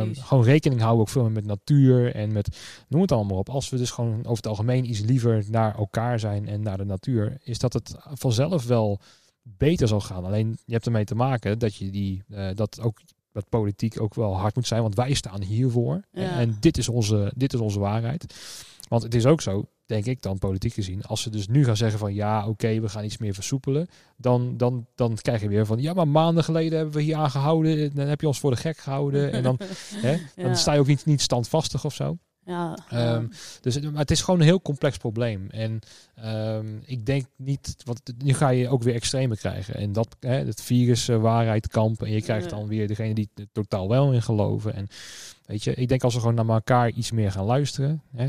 um, 0.00 0.14
gewoon 0.14 0.44
rekening 0.44 0.80
houden 0.80 1.00
ook 1.00 1.08
veel 1.08 1.22
meer 1.22 1.32
met 1.32 1.46
natuur 1.46 2.14
en 2.14 2.32
met, 2.32 2.58
noem 2.88 3.00
het 3.00 3.12
allemaal 3.12 3.38
op. 3.38 3.48
Als 3.48 3.68
we 3.68 3.76
dus 3.76 3.90
gewoon 3.90 4.18
over 4.18 4.36
het 4.36 4.46
algemeen 4.46 4.90
iets 4.90 5.00
liever 5.00 5.44
naar 5.48 5.76
elkaar 5.76 6.20
zijn 6.20 6.48
en 6.48 6.62
naar 6.62 6.76
de 6.76 6.84
natuur, 6.84 7.38
is 7.42 7.58
dat 7.58 7.72
het 7.72 7.94
vanzelf 7.98 8.66
wel 8.66 9.00
beter 9.42 9.88
zal 9.88 10.00
gaan. 10.00 10.24
Alleen 10.24 10.58
je 10.64 10.72
hebt 10.72 10.86
ermee 10.86 11.04
te 11.04 11.14
maken 11.14 11.58
dat 11.58 11.76
je 11.76 11.90
die, 11.90 12.22
dat 12.54 12.80
ook 12.80 13.00
dat 13.34 13.48
politiek 13.48 14.00
ook 14.00 14.14
wel 14.14 14.38
hard 14.38 14.54
moet 14.54 14.66
zijn, 14.66 14.82
want 14.82 14.94
wij 14.94 15.14
staan 15.14 15.42
hiervoor. 15.42 16.02
En, 16.12 16.30
en, 16.30 16.56
dit, 16.60 16.78
is 16.78 16.88
onze, 16.88 17.32
dit 17.36 17.52
is 17.52 17.60
onze 17.60 17.78
waarheid. 17.78 18.34
Want 18.88 19.02
het 19.02 19.14
is 19.14 19.26
ook 19.26 19.40
zo, 19.40 19.68
denk 19.86 20.04
ik 20.06 20.22
dan 20.22 20.38
politiek 20.38 20.72
gezien, 20.72 21.02
als 21.02 21.22
ze 21.22 21.30
dus 21.30 21.48
nu 21.48 21.64
gaan 21.64 21.76
zeggen 21.76 21.98
van 21.98 22.14
ja, 22.14 22.48
oké, 22.48 22.80
we 22.80 22.88
gaan 22.88 23.04
iets 23.04 23.18
meer 23.18 23.34
versoepelen, 23.34 23.88
dan, 24.16 24.56
dan, 24.56 24.86
dan 24.94 25.16
krijg 25.16 25.40
je 25.40 25.48
weer 25.48 25.66
van 25.66 25.80
ja, 25.80 25.92
maar 25.92 26.08
maanden 26.08 26.44
geleden 26.44 26.78
hebben 26.78 26.96
we 26.96 27.02
hier 27.02 27.16
aangehouden, 27.16 27.94
dan 27.94 28.06
heb 28.06 28.20
je 28.20 28.26
ons 28.26 28.40
voor 28.40 28.50
de 28.50 28.56
gek 28.56 28.76
gehouden 28.76 29.32
en 29.32 29.42
dan, 29.42 29.58
hè, 30.06 30.16
dan 30.36 30.56
sta 30.56 30.72
je 30.72 30.80
ook 30.80 30.86
niet, 30.86 31.04
niet 31.04 31.20
standvastig 31.20 31.84
of 31.84 31.94
zo. 31.94 32.16
Ja, 32.46 32.78
Ehm, 32.90 33.26
dus 33.60 33.74
het- 33.74 33.90
maar 33.90 34.00
het 34.00 34.10
is 34.10 34.20
gewoon 34.22 34.40
een 34.40 34.46
heel 34.46 34.62
complex 34.62 34.96
probleem. 34.96 35.50
En 35.50 35.80
ehm, 36.14 36.66
ik 36.84 37.06
denk 37.06 37.26
niet, 37.36 37.76
want 37.84 38.00
nu 38.24 38.34
ga 38.34 38.48
je 38.48 38.68
ook 38.68 38.82
weer 38.82 38.94
extreme 38.94 39.36
krijgen. 39.36 39.74
En 39.74 39.92
dat, 39.92 40.16
hè, 40.20 40.34
het 40.44 40.62
virus 40.62 41.08
eh, 41.08 41.20
waarheid 41.20 41.68
kampen. 41.68 42.06
En 42.06 42.12
je 42.12 42.22
krijgt 42.22 42.50
Ja. 42.50 42.56
dan 42.56 42.66
weer 42.68 42.88
degene 42.88 43.14
die 43.14 43.28
er 43.34 43.46
totaal 43.52 43.88
wel 43.88 44.12
in 44.12 44.22
geloven. 44.22 44.74
En 44.74 44.88
weet 45.46 45.64
je, 45.64 45.74
ik 45.74 45.88
denk 45.88 46.02
als 46.04 46.14
we 46.14 46.20
gewoon 46.20 46.34
naar 46.34 46.48
elkaar 46.48 46.90
iets 46.90 47.10
meer 47.10 47.32
gaan 47.32 47.44
luisteren, 47.44 48.02
hè, 48.12 48.26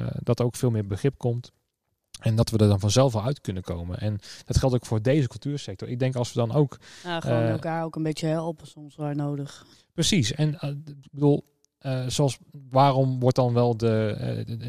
eh, 0.00 0.06
dat 0.22 0.38
er 0.38 0.44
ook 0.44 0.56
veel 0.56 0.70
meer 0.70 0.86
begrip 0.86 1.18
komt. 1.18 1.52
En 2.20 2.36
dat 2.36 2.50
we 2.50 2.58
er 2.58 2.68
dan 2.68 2.80
vanzelf 2.80 3.12
wel 3.12 3.22
uit 3.24 3.40
kunnen 3.40 3.62
komen. 3.62 3.98
En 3.98 4.18
dat 4.44 4.58
geldt 4.58 4.74
ook 4.74 4.86
voor 4.86 5.02
deze 5.02 5.28
cultuursector. 5.28 5.88
Ik 5.88 5.98
denk 5.98 6.14
als 6.16 6.32
we 6.32 6.38
dan 6.40 6.52
ook 6.52 6.78
ja, 7.04 7.20
gewoon 7.20 7.42
eh, 7.42 7.50
elkaar 7.50 7.84
ook 7.84 7.96
een 7.96 8.02
beetje 8.02 8.26
helpen 8.26 8.66
soms 8.66 8.96
waar 8.96 9.16
nodig. 9.16 9.66
Precies. 9.94 10.32
En 10.34 10.54
ik 10.54 11.10
bedoel, 11.10 11.44
eh, 11.84 12.06
zoals 12.08 12.38
waarom 12.70 13.20
wordt 13.20 13.36
dan 13.36 13.52
wel 13.52 13.76
de, 13.76 14.16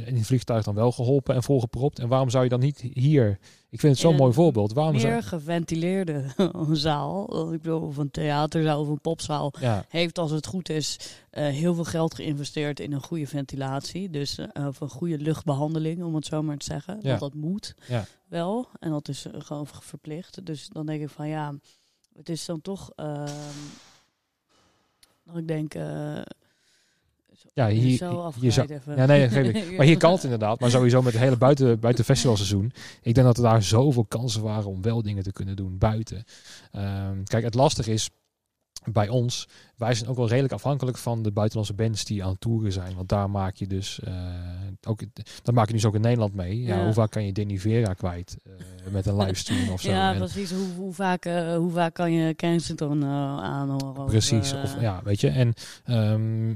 in 0.05 0.16
het 0.16 0.26
vliegtuig 0.26 0.63
dan 0.63 0.76
wel 0.76 0.91
geholpen 0.91 1.36
en 1.36 1.43
volgepropt? 1.43 1.99
En 1.99 2.07
waarom 2.07 2.30
zou 2.30 2.43
je 2.43 2.49
dan 2.49 2.59
niet 2.59 2.80
hier? 2.93 3.39
Ik 3.70 3.80
vind 3.80 3.93
het 3.93 4.01
zo'n 4.01 4.16
mooi 4.16 4.34
voorbeeld. 4.34 4.74
Waarom 4.74 4.99
zou, 4.99 5.11
Meer 5.13 5.24
geventileerde 5.24 6.24
zaal, 6.72 7.53
ik 7.53 7.61
bedoel, 7.61 7.82
of 7.82 7.97
een 7.97 8.11
theaterzaal 8.11 8.82
of 8.82 8.88
een 8.88 9.01
popzaal, 9.01 9.53
ja, 9.59 9.86
heeft 9.89 10.18
als 10.20 10.32
het 10.32 10.45
goed 10.47 10.70
is 10.70 10.99
eh, 11.30 11.47
heel 11.47 11.74
veel 11.76 11.84
geld 11.84 12.16
geïnvesteerd 12.16 12.80
in 12.80 12.91
een 12.93 13.03
goede 13.03 13.28
ventilatie. 13.28 14.09
Dus 14.09 14.39
of 14.53 14.80
een 14.80 14.89
goede 14.89 15.18
luchtbehandeling, 15.18 16.03
om 16.03 16.16
het 16.16 16.26
zo 16.26 16.41
maar 16.43 16.57
te 16.57 16.66
zeggen. 16.66 16.99
Ja. 17.01 17.07
Want 17.07 17.20
dat 17.20 17.34
moet 17.34 17.76
Ja. 17.88 18.05
wel. 18.28 18.68
En 18.80 18.89
dat 18.91 19.07
is 19.07 19.26
gewoon 19.38 19.68
verplicht. 19.68 20.45
Dus 20.45 20.70
dan 20.70 20.86
denk 20.86 21.01
ik 21.01 21.09
van 21.09 21.28
ja, 21.28 21.53
het 22.18 22.30
is 22.30 22.45
dan 22.45 22.61
toch. 22.61 22.91
ehm 22.95 23.30
dat 25.24 25.38
ik 25.38 25.47
denk. 25.47 25.74
Ja, 27.53 27.67
hier, 27.67 27.97
zo 27.97 28.09
hier 28.09 28.19
afgeleid 28.19 28.53
zou, 28.53 28.67
even. 28.67 28.95
ja, 28.95 29.05
nee, 29.05 29.27
ik. 29.27 29.71
Maar 29.77 29.85
hier 29.85 29.97
kan 29.97 30.11
het 30.11 30.23
inderdaad. 30.23 30.59
Maar 30.59 30.69
sowieso 30.69 31.01
met 31.01 31.13
het 31.13 31.21
hele 31.21 31.37
buiten, 31.37 31.79
buiten 31.79 32.05
festivalseizoen. 32.05 32.71
Ik 33.01 33.13
denk 33.13 33.27
dat 33.27 33.37
er 33.37 33.43
daar 33.43 33.63
zoveel 33.63 34.05
kansen 34.05 34.41
waren 34.41 34.69
om 34.69 34.81
wel 34.81 35.01
dingen 35.01 35.23
te 35.23 35.31
kunnen 35.31 35.55
doen 35.55 35.77
buiten. 35.77 36.23
Ehm, 36.71 37.23
kijk, 37.23 37.43
het 37.43 37.53
lastig 37.53 37.87
is 37.87 38.09
bij 38.91 39.09
ons. 39.09 39.47
Wij 39.77 39.93
zijn 39.93 40.09
ook 40.09 40.15
wel 40.15 40.27
redelijk 40.27 40.53
afhankelijk 40.53 40.97
van 40.97 41.23
de 41.23 41.31
buitenlandse 41.31 41.73
bands 41.73 42.05
die 42.05 42.23
aan 42.23 42.29
het 42.29 42.39
toeren 42.39 42.71
zijn. 42.71 42.95
Want 42.95 43.09
daar 43.09 43.29
maak 43.29 43.55
je 43.55 43.67
dus 43.67 43.99
eh, 43.99 44.13
ook. 44.88 44.99
Dat 45.41 45.55
maak 45.55 45.67
je 45.67 45.73
dus 45.73 45.86
ook 45.86 45.95
in 45.95 46.01
Nederland 46.01 46.33
mee. 46.33 46.61
Ja, 46.61 46.75
Ja. 46.75 46.83
Hoe 46.83 46.93
vaak 46.93 47.11
kan 47.11 47.25
je 47.25 47.31
Denivera 47.31 47.93
kwijt 47.93 48.38
eh, 48.43 48.51
met 48.91 49.05
een 49.05 49.17
livestream 49.17 49.69
of 49.69 49.81
zo? 49.81 49.89
Ja, 49.89 50.11
En- 50.11 50.17
precies. 50.17 50.51
Hoe, 50.51 50.67
hoe, 50.77 50.93
vaak, 50.93 51.25
eh, 51.25 51.55
hoe 51.55 51.71
vaak 51.71 51.93
kan 51.93 52.11
je 52.11 52.33
Kensington 52.33 53.05
aanhoren? 53.05 54.03
of, 54.03 54.05
Precies, 54.05 54.53
of, 54.53 54.79
ja, 54.81 55.01
weet 55.03 55.21
je. 55.21 55.29
En 55.29 55.53
ehm, 55.83 56.55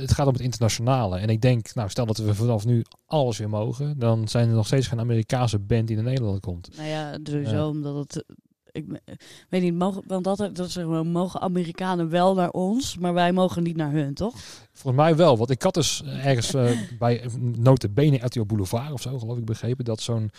het 0.00 0.12
gaat 0.12 0.26
om 0.26 0.32
het 0.32 0.42
internationale. 0.42 1.18
En 1.18 1.28
ik 1.28 1.40
denk, 1.40 1.74
nou, 1.74 1.88
stel 1.88 2.06
dat 2.06 2.16
we 2.16 2.34
vanaf 2.34 2.64
nu 2.64 2.84
alles 3.06 3.38
weer 3.38 3.48
mogen, 3.48 3.98
dan 3.98 4.28
zijn 4.28 4.48
er 4.48 4.54
nog 4.54 4.66
steeds 4.66 4.86
geen 4.86 5.00
Amerikaanse 5.00 5.58
band 5.58 5.86
die 5.86 5.96
naar 5.96 6.04
Nederland 6.04 6.40
komt. 6.40 6.76
Nou 6.76 6.88
ja, 6.88 7.18
sowieso 7.24 7.68
omdat 7.68 7.94
het... 7.96 8.24
Ik 8.72 8.86
me- 8.86 9.00
weet 9.48 9.62
niet, 9.62 9.74
mogen, 9.74 10.02
want 10.06 10.24
dat, 10.24 10.56
dat 10.56 10.72
wel, 10.72 11.04
mogen 11.04 11.40
Amerikanen 11.40 12.08
wel 12.10 12.34
naar 12.34 12.50
ons, 12.50 12.98
maar 12.98 13.14
wij 13.14 13.32
mogen 13.32 13.62
niet 13.62 13.76
naar 13.76 13.92
hun, 13.92 14.14
toch? 14.14 14.34
Volgens 14.72 15.02
mij 15.04 15.16
wel, 15.16 15.36
want 15.36 15.50
ik 15.50 15.62
had 15.62 15.74
dus 15.74 16.02
ergens 16.04 16.54
eh, 16.54 16.70
bij 16.98 17.24
notabene 17.38 18.16
RTL 18.16 18.42
Boulevard 18.44 18.92
of 18.92 19.00
zo, 19.02 19.18
geloof 19.18 19.38
ik, 19.38 19.44
begrepen 19.44 19.84
dat 19.84 20.00
zo'n 20.00 20.30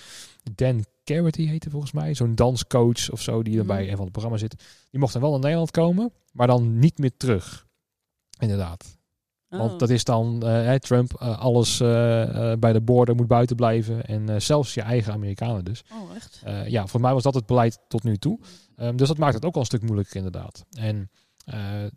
Dan 0.55 0.85
Carity 1.03 1.45
heette 1.45 1.69
volgens 1.69 1.91
mij, 1.91 2.13
zo'n 2.13 2.35
danscoach 2.35 3.11
of 3.11 3.21
zo, 3.21 3.43
die 3.43 3.59
er 3.59 3.65
bij 3.65 3.81
Mhm. 3.81 3.89
een 3.91 3.95
van 3.97 4.05
de 4.05 4.11
programma's 4.11 4.41
zit, 4.41 4.55
die 4.89 4.99
mocht 4.99 5.13
dan 5.13 5.21
wel 5.21 5.31
naar 5.31 5.39
Nederland 5.39 5.71
komen, 5.71 6.11
maar 6.31 6.47
dan 6.47 6.79
niet 6.79 6.97
meer 6.97 7.17
terug. 7.17 7.65
Inderdaad. 8.39 8.97
Want 9.57 9.71
Oh. 9.71 9.77
dat 9.77 9.89
is 9.89 10.03
dan 10.03 10.43
eh, 10.43 10.73
Trump, 10.75 11.13
eh, 11.13 11.39
alles 11.39 11.79
eh, 11.79 12.53
bij 12.59 12.73
de 12.73 12.81
border 12.81 13.15
moet 13.15 13.27
buiten 13.27 13.55
blijven. 13.55 14.05
En 14.05 14.41
zelfs 14.41 14.73
je 14.73 14.81
eigen 14.81 15.13
Amerikanen 15.13 15.65
dus. 15.65 15.83
Oh, 15.93 16.15
echt? 16.15 16.41
Ja, 16.67 16.87
voor 16.87 17.01
mij 17.01 17.13
was 17.13 17.23
dat 17.23 17.33
het 17.33 17.45
beleid 17.45 17.79
tot 17.87 18.03
nu 18.03 18.17
toe. 18.17 18.39
Ehm, 18.75 18.95
dus 18.95 19.07
dat 19.07 19.17
maakt 19.17 19.33
het 19.33 19.45
ook 19.45 19.53
wel 19.53 19.61
een 19.61 19.67
stuk 19.67 19.81
moeilijker 19.81 20.15
inderdaad. 20.15 20.65
En 20.77 21.09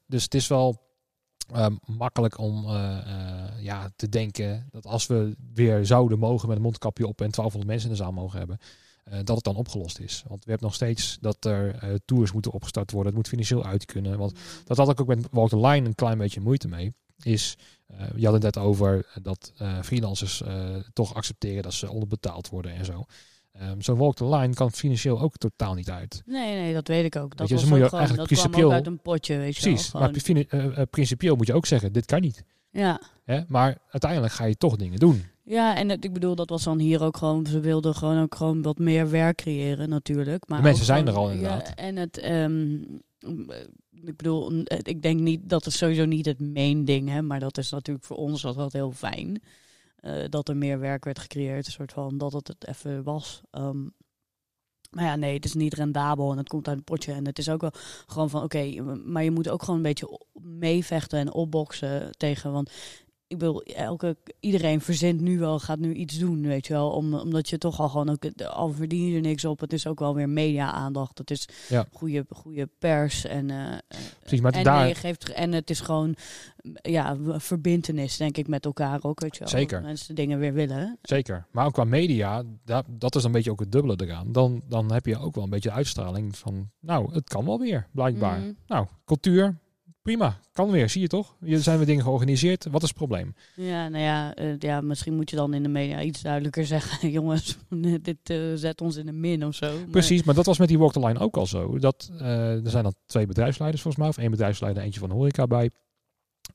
dus 0.07 0.23
het 0.23 0.35
is 0.35 0.47
wel 0.47 0.85
ehm, 1.53 1.77
makkelijk 1.85 2.39
om 2.39 2.67
ja, 3.61 3.91
te 3.97 4.09
denken 4.09 4.69
dat 4.71 4.87
als 4.87 5.07
we 5.07 5.37
weer 5.55 5.87
zouden 5.87 6.19
mogen 6.19 6.49
met 6.49 6.57
een 6.57 6.63
mondkapje 6.63 7.07
op 7.07 7.21
en 7.21 7.31
1200 7.31 7.67
mensen 7.67 7.91
in 7.91 7.97
de 7.97 8.03
zaal 8.03 8.13
mogen 8.13 8.39
hebben. 8.39 8.59
dat 9.25 9.37
het 9.37 9.45
dan 9.45 9.57
opgelost 9.57 9.99
is. 9.99 10.25
Want 10.29 10.45
we 10.45 10.51
hebben 10.51 10.67
nog 10.67 10.77
steeds 10.77 11.19
dat 11.21 11.45
er 11.45 12.01
tours 12.05 12.33
moeten 12.33 12.53
opgestart 12.53 12.91
worden. 12.91 13.09
Het 13.09 13.17
moet 13.17 13.29
financieel 13.29 13.65
uit 13.65 13.85
kunnen. 13.85 14.19
Want 14.19 14.39
dat 14.65 14.77
had 14.77 14.89
ik 14.89 15.01
ook 15.01 15.07
met 15.07 15.29
Walk 15.31 15.49
the 15.49 15.61
Line 15.61 15.87
een 15.87 15.95
klein 15.95 16.19
beetje 16.19 16.41
moeite 16.41 16.69
mee. 16.69 16.95
Is, 17.23 17.57
eh, 17.87 18.07
je 18.17 18.25
had 18.25 18.35
het 18.35 18.43
net 18.43 18.59
over 18.59 19.07
dat 19.23 19.53
eh, 19.59 19.83
freelancers 19.83 20.43
eh, 20.43 20.77
toch 20.93 21.15
accepteren 21.15 21.63
dat 21.63 21.73
ze 21.75 21.91
onderbetaald 21.91 22.49
worden 22.49 22.73
en 22.75 22.85
zo. 22.85 23.05
Ehm 23.53 23.81
Zo'n 23.81 23.97
Walk 23.99 24.15
the 24.17 24.29
Line 24.29 24.55
kan 24.55 24.73
financieel 24.73 25.21
ook 25.21 25.37
totaal 25.37 25.75
niet 25.75 25.91
uit. 25.91 26.23
Nee, 26.27 26.55
nee, 26.55 26.75
dat 26.75 26.89
weet 26.89 27.05
ik 27.05 27.17
ook. 27.17 27.37
Dat, 27.37 27.49
je, 27.49 27.55
dus 27.55 27.65
moet 27.65 27.79
je 27.79 27.85
gewoon, 27.85 27.99
eigenlijk 28.01 28.29
dat 28.29 28.39
principieel- 28.39 28.73
uit 28.73 28.87
een 28.87 29.01
potje, 29.03 29.37
weet 29.37 29.57
je 29.57 29.63
Precies, 29.63 29.93
wel. 29.93 30.03
maar 30.03 30.11
eh, 30.71 30.83
principieel 30.91 31.37
moet 31.37 31.47
je 31.47 31.55
ook 31.55 31.67
zeggen, 31.67 31.93
dit 31.93 32.07
kan 32.07 32.21
niet. 32.21 32.45
Ja. 32.71 33.01
Hè? 33.25 33.41
Maar 33.49 33.79
uiteindelijk 33.91 34.33
ga 34.33 34.45
je 34.45 34.57
toch 34.57 34.77
dingen 34.77 34.99
doen. 34.99 35.25
Ja, 35.43 35.77
en 35.77 35.89
het, 35.89 36.05
ik 36.05 36.13
bedoel, 36.13 36.35
dat 36.35 36.49
was 36.51 36.63
dan 36.63 36.79
hier 36.79 37.03
ook 37.03 37.17
gewoon, 37.17 37.47
ze 37.47 37.61
wilden 37.61 37.95
gewoon 37.95 38.23
ook 38.23 38.35
gewoon 38.35 38.63
wat 38.63 38.79
meer 38.79 39.11
werk 39.11 39.37
creëren 39.37 39.89
natuurlijk. 39.89 40.49
Maar 40.49 40.59
De 40.59 40.65
mensen 40.65 40.85
zijn 40.85 41.09
gewoon- 41.09 41.15
er 41.15 41.21
al, 41.29 41.31
inderdaad. 41.37 41.69
Ja, 41.69 41.75
en 41.75 41.97
het, 41.97 42.19
ehm, 42.19 42.77
ik 43.91 44.17
bedoel, 44.17 44.53
het- 44.53 44.89
ik 44.89 45.03
denk 45.03 45.21
niet, 45.21 45.49
dat 45.49 45.67
is 45.67 45.79
sowieso 45.79 46.05
niet 46.05 46.27
het 46.27 46.41
main 46.41 46.85
ding, 46.85 47.09
hè, 47.09 47.23
maar 47.23 47.41
dat 47.41 47.59
is 47.59 47.71
natuurlijk 47.71 48.07
voor 48.07 48.17
ons 48.17 48.45
altijd 48.45 48.73
heel 48.73 48.93
fijn. 48.93 49.43
eh, 49.97 50.25
dat 50.29 50.49
er 50.49 50.57
meer 50.57 50.79
werk 50.79 51.05
werd 51.05 51.19
gecreëerd, 51.19 51.67
een 51.67 51.73
soort 51.73 51.93
van, 51.93 52.19
dat 52.19 52.33
het 52.33 52.49
het 52.49 52.67
even 52.67 53.03
was. 53.03 53.41
Ehm, 53.51 53.83
maar 54.91 55.05
ja, 55.05 55.17
nee, 55.17 55.35
het 55.35 55.45
is 55.45 55.55
niet 55.55 55.75
rendabel 55.75 56.31
en 56.33 56.37
het 56.39 56.49
komt 56.49 56.69
uit 56.69 56.77
een 56.77 56.85
potje. 56.85 57.13
En 57.13 57.27
het 57.27 57.39
is 57.39 57.49
ook 57.49 57.61
wel 57.61 57.73
gewoon 58.07 58.31
van, 58.31 58.43
oké, 58.43 58.81
maar 59.05 59.25
je 59.25 59.31
moet 59.31 59.49
ook 59.49 59.61
gewoon 59.61 59.77
een 59.77 59.83
beetje 59.83 60.21
meevechten 60.33 61.19
en 61.19 61.33
opboksen 61.33 62.11
tegen, 62.17 62.53
want 62.53 62.71
ik 63.29 63.39
bedoel, 63.39 63.63
elke, 63.63 64.17
iedereen 64.41 64.81
verzint 64.81 65.21
nu 65.21 65.39
wel, 65.39 65.59
gaat 65.59 65.79
nu 65.79 65.93
iets 65.95 66.19
doen, 66.19 66.43
weet 66.47 66.67
je 66.67 66.73
wel. 66.73 66.91
Om, 66.91 67.15
omdat 67.15 67.49
je 67.49 67.59
toch 67.59 67.81
al 67.81 67.89
gewoon, 67.89 68.09
ook, 68.11 68.25
al 68.43 68.71
verdien 68.73 69.07
je 69.07 69.15
er 69.15 69.21
niks 69.21 69.45
op. 69.45 69.61
Het 69.61 69.73
is 69.73 69.87
ook 69.87 69.99
wel 69.99 70.15
weer 70.15 70.29
media-aandacht. 70.29 71.19
Het 71.19 71.31
is 71.31 71.49
Ja. 71.69 71.87
goede, 71.93 72.27
goede 72.31 72.69
pers. 72.79 73.25
En, 73.25 73.51
eh, 73.51 73.77
Precies, 74.21 74.41
maar 74.41 74.53
en, 74.53 74.65
daar- 74.65 74.89
je 74.89 74.95
geeft, 74.95 75.33
en 75.33 75.53
het 75.53 75.71
is 75.71 75.81
gewoon, 75.81 76.15
ja, 76.83 77.17
verbindenis, 77.21 78.17
denk 78.17 78.37
ik, 78.37 78.49
met 78.49 78.65
elkaar 78.65 78.99
ook, 79.03 79.21
weet 79.21 79.33
je 79.35 79.39
wel. 79.41 79.49
Zeker. 79.49 79.77
Dat 79.79 79.87
mensen 79.87 80.15
dingen 80.15 80.39
weer 80.39 80.53
willen. 80.53 80.99
Zeker. 81.03 81.47
Maar 81.53 81.67
ook 81.67 81.73
qua 81.73 81.85
media, 81.85 82.43
dat, 82.65 82.85
dat 82.89 83.15
is 83.15 83.25
een 83.25 83.33
beetje 83.33 83.51
ook 83.51 83.61
het 83.61 83.73
dubbele 83.73 83.97
eraan. 84.07 84.33
Dan, 84.33 84.63
dan 84.69 84.93
heb 84.93 85.07
je 85.07 85.19
ook 85.19 85.35
wel 85.35 85.45
een 85.45 85.51
beetje 85.51 85.71
uitstraling 85.73 86.37
van, 86.37 86.71
nou, 86.81 87.13
het 87.15 87.29
kan 87.29 87.45
wel 87.45 87.59
weer, 87.59 87.87
blijkbaar. 87.93 88.39
Mhm. 88.39 88.53
Nou, 88.67 88.87
cultuur, 89.05 89.59
prima, 90.07 90.39
kan 90.53 90.71
weer, 90.71 90.89
zie 90.91 91.01
je 91.01 91.07
toch? 91.09 91.37
Hier 91.41 91.59
zijn 91.59 91.79
we 91.79 91.85
dingen 91.85 92.03
georganiseerd, 92.03 92.67
wat 92.71 92.83
is 92.83 92.89
het 92.89 92.97
probleem? 92.97 93.35
Ja, 93.55 93.89
nou 93.89 94.03
ja, 94.05 94.35
eh, 94.35 94.59
ja, 94.59 94.81
misschien 94.81 95.15
moet 95.15 95.31
je 95.31 95.37
dan 95.37 95.55
in 95.55 95.63
de 95.63 95.69
media 95.69 96.03
iets 96.03 96.23
duidelijker 96.23 96.67
zeggen. 96.77 97.11
Jongens, 97.11 97.57
dit 98.03 98.19
eh, 98.31 98.39
zet 98.55 98.81
ons 98.81 98.97
in 98.97 99.07
de 99.07 99.13
min 99.13 99.47
of 99.47 99.55
zo. 99.55 99.73
Maar- 99.79 99.87
Precies, 99.91 100.23
maar 100.23 100.35
dat 100.35 100.47
was 100.47 100.59
met 100.59 100.69
die 100.69 100.79
Walk 100.79 100.93
the 100.93 101.01
Line 101.07 101.19
ook 101.19 101.37
al 101.37 101.47
zo. 101.47 101.79
Dat, 101.79 102.11
eh, 102.19 102.65
er 102.65 102.71
zijn 102.71 102.83
dan 102.83 102.95
twee 103.07 103.27
bedrijfsleiders 103.27 103.83
volgens 103.83 104.03
mij, 104.03 104.13
of 104.13 104.19
één 104.23 104.31
bedrijfsleider 104.31 104.81
en 104.81 104.87
eentje 104.87 105.01
van 105.01 105.09
de 105.09 105.15
horeca 105.15 105.47
bij. 105.47 105.71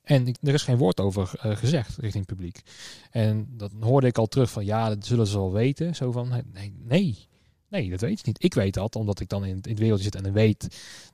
En 0.03 0.27
er 0.41 0.53
is 0.53 0.63
geen 0.63 0.77
woord 0.77 0.99
over 0.99 1.31
gezegd 1.37 1.97
richting 1.97 2.25
het 2.27 2.35
publiek. 2.35 2.61
En 3.09 3.47
dat 3.49 3.71
hoorde 3.79 4.07
ik 4.07 4.17
al 4.17 4.27
terug 4.27 4.51
van, 4.51 4.65
ja, 4.65 4.89
dat 4.89 5.05
zullen 5.05 5.27
ze 5.27 5.37
wel 5.37 5.51
weten. 5.51 5.95
Zo 5.95 6.11
van, 6.11 6.29
nee, 6.53 6.73
nee, 6.83 7.27
nee, 7.71 7.89
dat 7.89 8.01
weet 8.01 8.19
je 8.19 8.23
niet. 8.25 8.43
Ik 8.43 8.53
weet 8.53 8.73
dat, 8.73 8.95
omdat 8.95 9.19
ik 9.19 9.29
dan 9.29 9.45
in, 9.45 9.49
in 9.61 9.69
het 9.69 9.79
wereldje 9.79 10.03
zit 10.03 10.15
en 10.15 10.23
dan 10.23 10.31
weet 10.33 10.61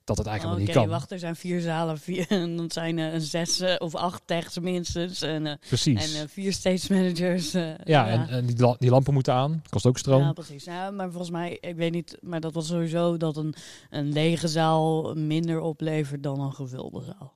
dat 0.04 0.18
het 0.18 0.28
eigenlijk 0.28 0.58
wel 0.58 0.66
niet 0.68 0.76
kan. 0.76 0.88
wacht, 0.90 1.12
er 1.12 1.20
zijn 1.20 1.36
vier 1.36 1.62
zalen, 1.62 2.00
vier, 2.00 2.28
en 2.42 2.56
dan 2.58 2.72
zijn 2.72 2.98
er 2.98 3.22
zes 3.22 3.60
eh, 3.60 3.76
of 3.78 3.96
acht 3.96 4.22
techs 4.26 4.60
minstens. 4.60 5.22
En, 5.22 5.48
eh, 5.48 5.54
Precies. 5.68 6.14
en 6.16 6.22
eh, 6.22 6.28
vier 6.28 6.54
stage 6.54 6.94
managers. 6.94 7.54
eh, 7.54 7.74
ja, 7.84 8.08
en, 8.08 8.28
en 8.30 8.46
die, 8.46 8.76
die 8.78 8.90
lampen 8.90 9.14
moeten 9.14 9.34
aan, 9.34 9.62
kost 9.70 9.86
ook 9.86 9.98
stroom. 9.98 10.22
Ja, 10.22 10.34
precies. 10.34 10.64
Ja, 10.64 10.92
maar 10.92 11.10
volgens 11.10 11.32
mij, 11.32 11.58
ik 11.62 11.76
weet 11.76 11.92
niet, 11.92 12.18
maar 12.22 12.40
dat 12.40 12.54
was 12.54 12.68
sowieso 12.68 13.18
dat 13.18 13.38
een, 13.38 13.54
een 13.90 14.12
lege 14.14 14.48
zaal 14.48 15.14
minder 15.16 15.60
oplevert 15.60 16.24
dan 16.24 16.40
een 16.40 16.54
gevulde 16.54 17.04
zaal. 17.04 17.36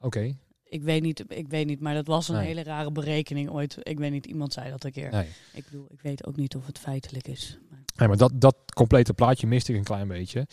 Oké, 0.00 0.36
Ik 0.72 0.82
weet 0.82 1.02
niet, 1.02 1.24
ik 1.28 1.48
weet 1.48 1.66
niet, 1.66 1.80
maar 1.80 1.94
dat 1.94 2.06
was 2.06 2.28
een 2.28 2.34
Nee. 2.34 2.46
hele 2.46 2.62
rare 2.62 2.92
berekening 2.92 3.50
ooit. 3.50 3.76
Ik 3.82 3.98
weet 3.98 4.10
niet, 4.10 4.26
iemand 4.26 4.52
zei 4.52 4.70
dat 4.70 4.84
een 4.84 4.92
keer. 4.92 5.10
nee. 5.10 5.26
Ik 5.52 5.64
bedoel, 5.64 5.86
ik 5.90 6.00
weet 6.00 6.26
ook 6.26 6.36
niet 6.36 6.56
of 6.56 6.66
het 6.66 6.78
feitelijk 6.78 7.28
is. 7.28 7.58
Maar, 7.70 7.78
Nee, 7.96 8.08
maar 8.08 8.16
dat, 8.16 8.32
dat 8.34 8.56
complete 8.74 9.14
plaatje 9.14 9.46
miste 9.46 9.72
ik 9.72 9.78
een 9.78 9.84
klein 9.84 10.08
beetje. 10.08 10.46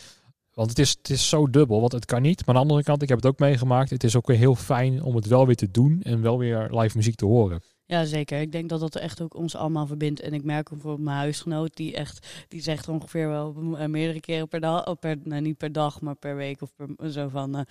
Want 0.54 0.68
het 0.68 0.78
is, 0.78 0.90
het 0.90 1.10
is 1.10 1.28
zo 1.28 1.50
dubbel, 1.50 1.80
want 1.80 1.92
het 1.92 2.04
kan 2.04 2.22
niet. 2.22 2.38
Maar 2.46 2.54
aan 2.54 2.60
de 2.62 2.68
andere 2.68 2.82
kant, 2.82 3.02
ik 3.02 3.08
heb 3.08 3.16
het 3.16 3.26
ook 3.26 3.38
meegemaakt. 3.38 3.90
Het 3.90 4.04
is 4.04 4.16
ook 4.16 4.26
weer 4.26 4.36
heel 4.36 4.54
fijn 4.54 5.02
om 5.02 5.16
het 5.16 5.26
wel 5.26 5.46
weer 5.46 5.56
te 5.56 5.70
doen 5.70 6.00
en 6.02 6.22
wel 6.22 6.38
weer 6.38 6.68
live 6.70 6.96
muziek 6.96 7.14
te 7.14 7.24
horen. 7.26 7.62
Ja, 7.90 8.04
zeker. 8.04 8.40
Ik 8.40 8.52
denk 8.52 8.68
dat 8.68 8.80
dat 8.80 8.96
echt 8.96 9.20
ook 9.20 9.34
ons 9.34 9.56
allemaal 9.56 9.86
verbindt. 9.86 10.20
En 10.20 10.32
ik 10.32 10.44
merk 10.44 10.72
ook 10.72 10.80
voor 10.80 11.00
mijn 11.00 11.16
huisgenoot, 11.16 11.76
die 11.76 11.94
echt, 11.94 12.26
die 12.48 12.62
zegt 12.62 12.88
ongeveer 12.88 13.28
wel 13.28 13.54
eh, 13.78 13.86
meerdere 13.86 14.20
keren 14.20 14.48
per 14.48 14.60
dag, 14.60 14.86
of 14.86 14.98
per, 14.98 15.16
nou, 15.24 15.40
niet 15.42 15.56
per 15.56 15.72
dag, 15.72 16.00
maar 16.00 16.14
per 16.14 16.36
week 16.36 16.62
of 16.62 16.72
per, 16.76 17.10
zo 17.12 17.28
van, 17.28 17.56
eh, 17.56 17.62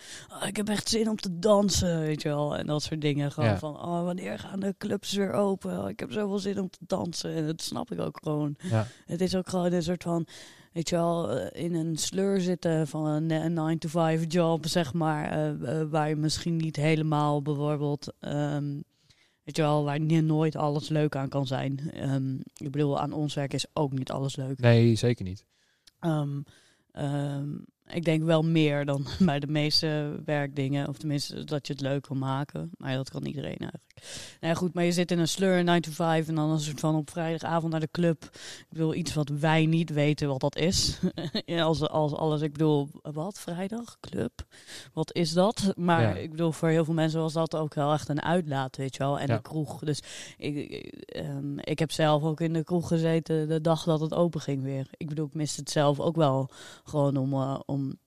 oh, 0.41 0.47
ik 0.47 0.55
heb 0.55 0.69
echt 0.69 0.89
zin 0.89 1.09
om 1.09 1.15
te 1.15 1.39
dansen, 1.39 1.99
weet 1.99 2.21
je 2.21 2.29
wel. 2.29 2.57
En 2.57 2.65
dat 2.65 2.83
soort 2.83 3.01
dingen. 3.01 3.31
Gewoon 3.31 3.49
Ja. 3.49 3.57
van, 3.57 3.75
oh, 3.75 4.03
wanneer 4.03 4.39
gaan 4.39 4.59
de 4.59 4.75
clubs 4.77 5.13
weer 5.13 5.31
open? 5.31 5.79
Oh, 5.83 5.89
ik 5.89 5.99
heb 5.99 6.11
zoveel 6.11 6.39
zin 6.39 6.59
om 6.59 6.69
te 6.69 6.79
dansen. 6.87 7.33
En 7.33 7.45
dat 7.45 7.61
snap 7.61 7.91
ik 7.91 7.99
ook 7.99 8.19
gewoon. 8.23 8.55
Ja. 8.69 8.87
Het 9.05 9.21
is 9.21 9.35
ook 9.35 9.49
gewoon 9.49 9.71
een 9.73 9.83
soort 9.83 10.03
van, 10.03 10.25
weet 10.73 10.89
je 10.89 10.95
wel, 10.95 11.29
eh, 11.31 11.63
in 11.63 11.75
een 11.75 11.97
sleur 11.97 12.41
zitten 12.41 12.87
van 12.87 13.05
een, 13.05 13.31
een 13.31 13.53
9-to-5 13.53 14.25
job, 14.27 14.67
zeg 14.67 14.93
maar. 14.93 15.57
waar 15.89 16.09
je 16.09 16.15
misschien 16.15 16.55
niet 16.57 16.75
helemaal 16.75 17.41
bijvoorbeeld, 17.41 18.13
ehm, 18.19 18.79
weet 19.49 19.57
je 19.57 19.63
wel, 19.63 19.83
waar 19.83 19.99
nooit 20.23 20.55
alles 20.55 20.89
leuk 20.89 21.15
aan 21.15 21.29
kan 21.29 21.47
zijn. 21.47 21.91
Ehm, 21.91 22.35
ik 22.57 22.71
bedoel, 22.71 22.99
aan 22.99 23.11
ons 23.11 23.33
werk 23.33 23.53
is 23.53 23.65
ook 23.73 23.91
niet 23.91 24.11
alles 24.11 24.35
leuk. 24.35 24.59
Nee, 24.59 24.95
zeker 24.95 25.25
niet. 25.25 25.45
Ehm, 25.99 26.41
ehm, 26.91 27.49
ik 27.87 28.05
denk 28.05 28.23
wel 28.23 28.43
meer 28.43 28.85
dan 28.85 29.05
bij 29.19 29.39
de 29.39 29.47
meeste 29.47 30.21
werkdingen. 30.25 30.87
Of 30.87 30.97
tenminste, 30.97 31.43
dat 31.43 31.67
je 31.67 31.73
het 31.73 31.81
leuk 31.81 32.07
wil 32.07 32.17
maken. 32.17 32.69
Maar 32.77 32.95
dat 32.95 33.09
kan 33.09 33.25
iedereen 33.25 33.57
eigenlijk. 33.57 33.83
Nou 34.39 34.53
ja, 34.53 34.59
goed, 34.59 34.73
maar 34.73 34.83
je 34.83 34.91
zit 34.91 35.11
in 35.11 35.19
een 35.19 35.27
sleur 35.27 35.63
9 35.63 35.81
to 35.81 35.91
5 35.91 36.27
en 36.27 36.35
dan 36.35 36.49
een 36.49 36.59
soort 36.59 36.79
van 36.79 36.95
op 36.95 37.09
vrijdagavond 37.09 37.71
naar 37.71 37.79
de 37.81 37.89
club. 37.91 38.23
Ik 38.59 38.65
bedoel, 38.69 38.93
iets 38.95 39.13
wat 39.13 39.29
wij 39.29 39.65
niet 39.65 39.89
weten 39.89 40.27
wat 40.27 40.39
dat 40.39 40.55
is. 40.55 40.99
Als, 41.59 41.87
als 41.87 42.13
alles, 42.13 42.41
ik 42.41 42.51
bedoel, 42.51 42.89
wat? 43.01 43.39
Vrijdag? 43.39 43.97
Club? 43.99 44.31
Wat 44.93 45.13
is 45.13 45.33
dat? 45.33 45.73
Maar 45.75 46.01
Ja. 46.01 46.13
ik 46.15 46.31
bedoel, 46.31 46.51
voor 46.51 46.69
heel 46.69 46.85
veel 46.85 46.93
mensen 46.93 47.19
was 47.19 47.33
dat 47.33 47.55
ook 47.55 47.73
wel 47.73 47.93
echt 47.93 48.09
een 48.09 48.21
uitlaat, 48.21 48.77
weet 48.77 48.95
je 48.95 49.03
wel. 49.03 49.19
En 49.19 49.27
Ja. 49.27 49.35
de 49.35 49.41
kroeg. 49.41 49.79
Dus 49.79 49.99
ik, 50.37 50.55
ik, 50.55 50.85
ehm, 51.05 51.57
ik 51.59 51.79
heb 51.79 51.91
zelf 51.91 52.23
ook 52.23 52.41
in 52.41 52.53
de 52.53 52.63
kroeg 52.63 52.87
gezeten 52.87 53.47
de 53.47 53.61
dag 53.61 53.83
dat 53.83 53.99
het 53.99 54.13
open 54.13 54.41
ging 54.41 54.63
weer. 54.63 54.87
Ik 54.97 55.07
bedoel, 55.09 55.25
ik 55.25 55.33
miste 55.33 55.59
het 55.59 55.69
zelf 55.69 55.99
ook 55.99 56.15
wel 56.15 56.49
gewoon 56.83 57.17
om, 57.17 57.33
eh, 57.33 57.59
om 57.65 57.97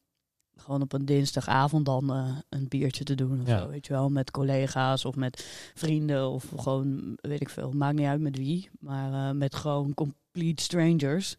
gewoon 0.63 0.83
op 0.83 0.93
een 0.93 1.05
dinsdagavond 1.05 1.85
dan 1.87 2.13
eh, 2.13 2.37
een 2.49 2.69
biertje 2.69 3.05
te 3.05 3.15
doen 3.15 3.41
of 3.41 3.47
Ja. 3.49 3.59
zo, 3.59 3.69
weet 3.69 3.87
je 3.87 3.93
wel. 3.93 4.09
Met 4.09 4.31
collega's 4.31 5.05
of 5.05 5.17
met 5.17 5.71
vrienden 5.75 6.29
of 6.31 6.45
gewoon, 6.57 7.19
weet 7.21 7.41
ik 7.41 7.49
veel. 7.49 7.73
Maakt 7.73 7.97
niet 7.97 8.07
uit 8.07 8.21
met 8.21 8.37
wie, 8.37 8.69
maar 8.81 9.13
eh, 9.29 9.35
met 9.37 9.55
gewoon 9.55 9.95
complete 9.95 10.63
strangers. 10.63 11.37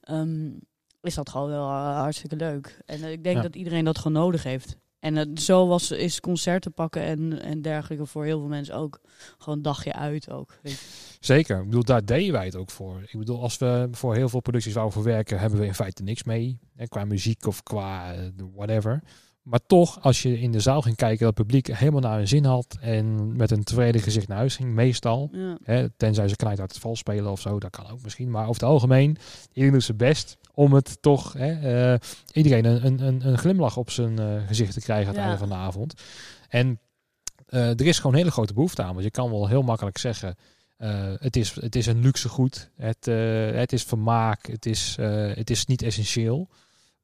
Ehm, 0.00 0.50
is 1.00 1.14
dat 1.14 1.30
gewoon 1.30 1.48
wel 1.48 1.68
eh, 1.68 1.96
hartstikke 1.96 2.36
leuk. 2.36 2.78
En 2.86 3.02
ik 3.12 3.24
denk 3.24 3.36
Ja. 3.36 3.42
dat 3.42 3.56
iedereen 3.56 3.84
dat 3.84 3.98
gewoon 3.98 4.22
nodig 4.22 4.42
heeft. 4.42 4.76
En 5.02 5.16
eh, 5.16 5.26
zo 5.34 5.66
was, 5.66 5.90
is 5.90 6.20
concerten 6.20 6.72
pakken 6.72 7.02
en, 7.02 7.42
en 7.42 7.62
dergelijke 7.62 8.06
voor 8.06 8.24
heel 8.24 8.38
veel 8.38 8.48
mensen 8.48 8.74
ook. 8.74 9.00
Gewoon 9.38 9.56
een 9.56 9.62
dagje 9.62 9.92
uit 9.92 10.30
ook. 10.30 10.58
Zeker. 11.20 11.58
Ik 11.58 11.64
bedoel, 11.64 11.84
daar 11.84 12.04
deden 12.04 12.32
wij 12.32 12.44
het 12.44 12.56
ook 12.56 12.70
voor. 12.70 13.02
Ik 13.02 13.18
bedoel, 13.18 13.42
als 13.42 13.58
we 13.58 13.88
voor 13.90 14.14
heel 14.14 14.28
veel 14.28 14.40
producties 14.40 14.74
voor 14.74 15.02
werken, 15.02 15.38
hebben 15.38 15.58
we 15.58 15.66
in 15.66 15.74
feite 15.74 16.02
niks 16.02 16.22
mee. 16.22 16.58
Hè, 16.76 16.86
qua 16.86 17.04
muziek 17.04 17.46
of 17.46 17.62
qua 17.62 18.14
eh, 18.14 18.20
whatever. 18.54 19.02
Maar 19.42 19.60
toch, 19.66 20.02
als 20.02 20.22
je 20.22 20.40
in 20.40 20.52
de 20.52 20.60
zaal 20.60 20.82
ging 20.82 20.96
kijken, 20.96 21.18
dat 21.26 21.36
het 21.36 21.46
publiek 21.46 21.76
helemaal 21.76 22.00
naar 22.00 22.16
hun 22.16 22.28
zin 22.28 22.44
had 22.44 22.76
en 22.80 23.36
met 23.36 23.50
een 23.50 23.64
tevreden 23.64 24.00
gezicht 24.00 24.28
naar 24.28 24.36
huis 24.36 24.56
ging, 24.56 24.72
meestal. 24.74 25.28
Ja. 25.32 25.58
Hè, 25.62 25.90
tenzij 25.90 26.28
ze 26.28 26.36
knijt 26.36 26.60
uit 26.60 26.72
het 26.72 26.80
val 26.80 26.96
spelen 26.96 27.30
of 27.30 27.40
zo, 27.40 27.58
dat 27.58 27.70
kan 27.70 27.90
ook 27.90 28.02
misschien. 28.02 28.30
Maar 28.30 28.42
over 28.42 28.54
het 28.62 28.70
algemeen, 28.70 29.16
iedereen 29.48 29.72
doet 29.72 29.82
zijn 29.82 29.96
best 29.96 30.36
om 30.54 30.72
het 30.72 31.02
toch, 31.02 31.32
hè, 31.32 31.92
eh, 31.92 31.98
iedereen 32.32 32.64
een, 32.64 32.86
een, 32.86 33.00
een, 33.06 33.26
een 33.26 33.38
glimlach 33.38 33.76
op 33.76 33.90
zijn 33.90 34.18
eh, 34.18 34.46
gezicht 34.46 34.72
te 34.72 34.80
krijgen 34.80 35.06
aan 35.08 35.14
het 35.14 35.22
Ja. 35.24 35.28
einde 35.30 35.38
van 35.38 35.48
de 35.48 35.64
avond. 35.64 35.94
En 36.48 36.80
eh, 37.46 37.68
er 37.68 37.86
is 37.86 37.96
gewoon 37.96 38.12
een 38.12 38.18
hele 38.18 38.30
grote 38.30 38.54
behoefte 38.54 38.82
aan. 38.82 38.92
Want 38.92 39.04
je 39.04 39.10
kan 39.10 39.30
wel 39.30 39.48
heel 39.48 39.62
makkelijk 39.62 39.98
zeggen, 39.98 40.36
het, 41.18 41.36
is, 41.36 41.54
het 41.54 41.76
is 41.76 41.86
een 41.86 42.00
luxe 42.00 42.28
goed, 42.28 42.70
het, 42.76 43.04
het 43.54 43.72
is 43.72 43.82
vermaak, 43.82 44.46
het 44.46 44.66
is, 44.66 44.96
het 45.34 45.50
is 45.50 45.66
niet 45.66 45.82
essentieel. 45.82 46.48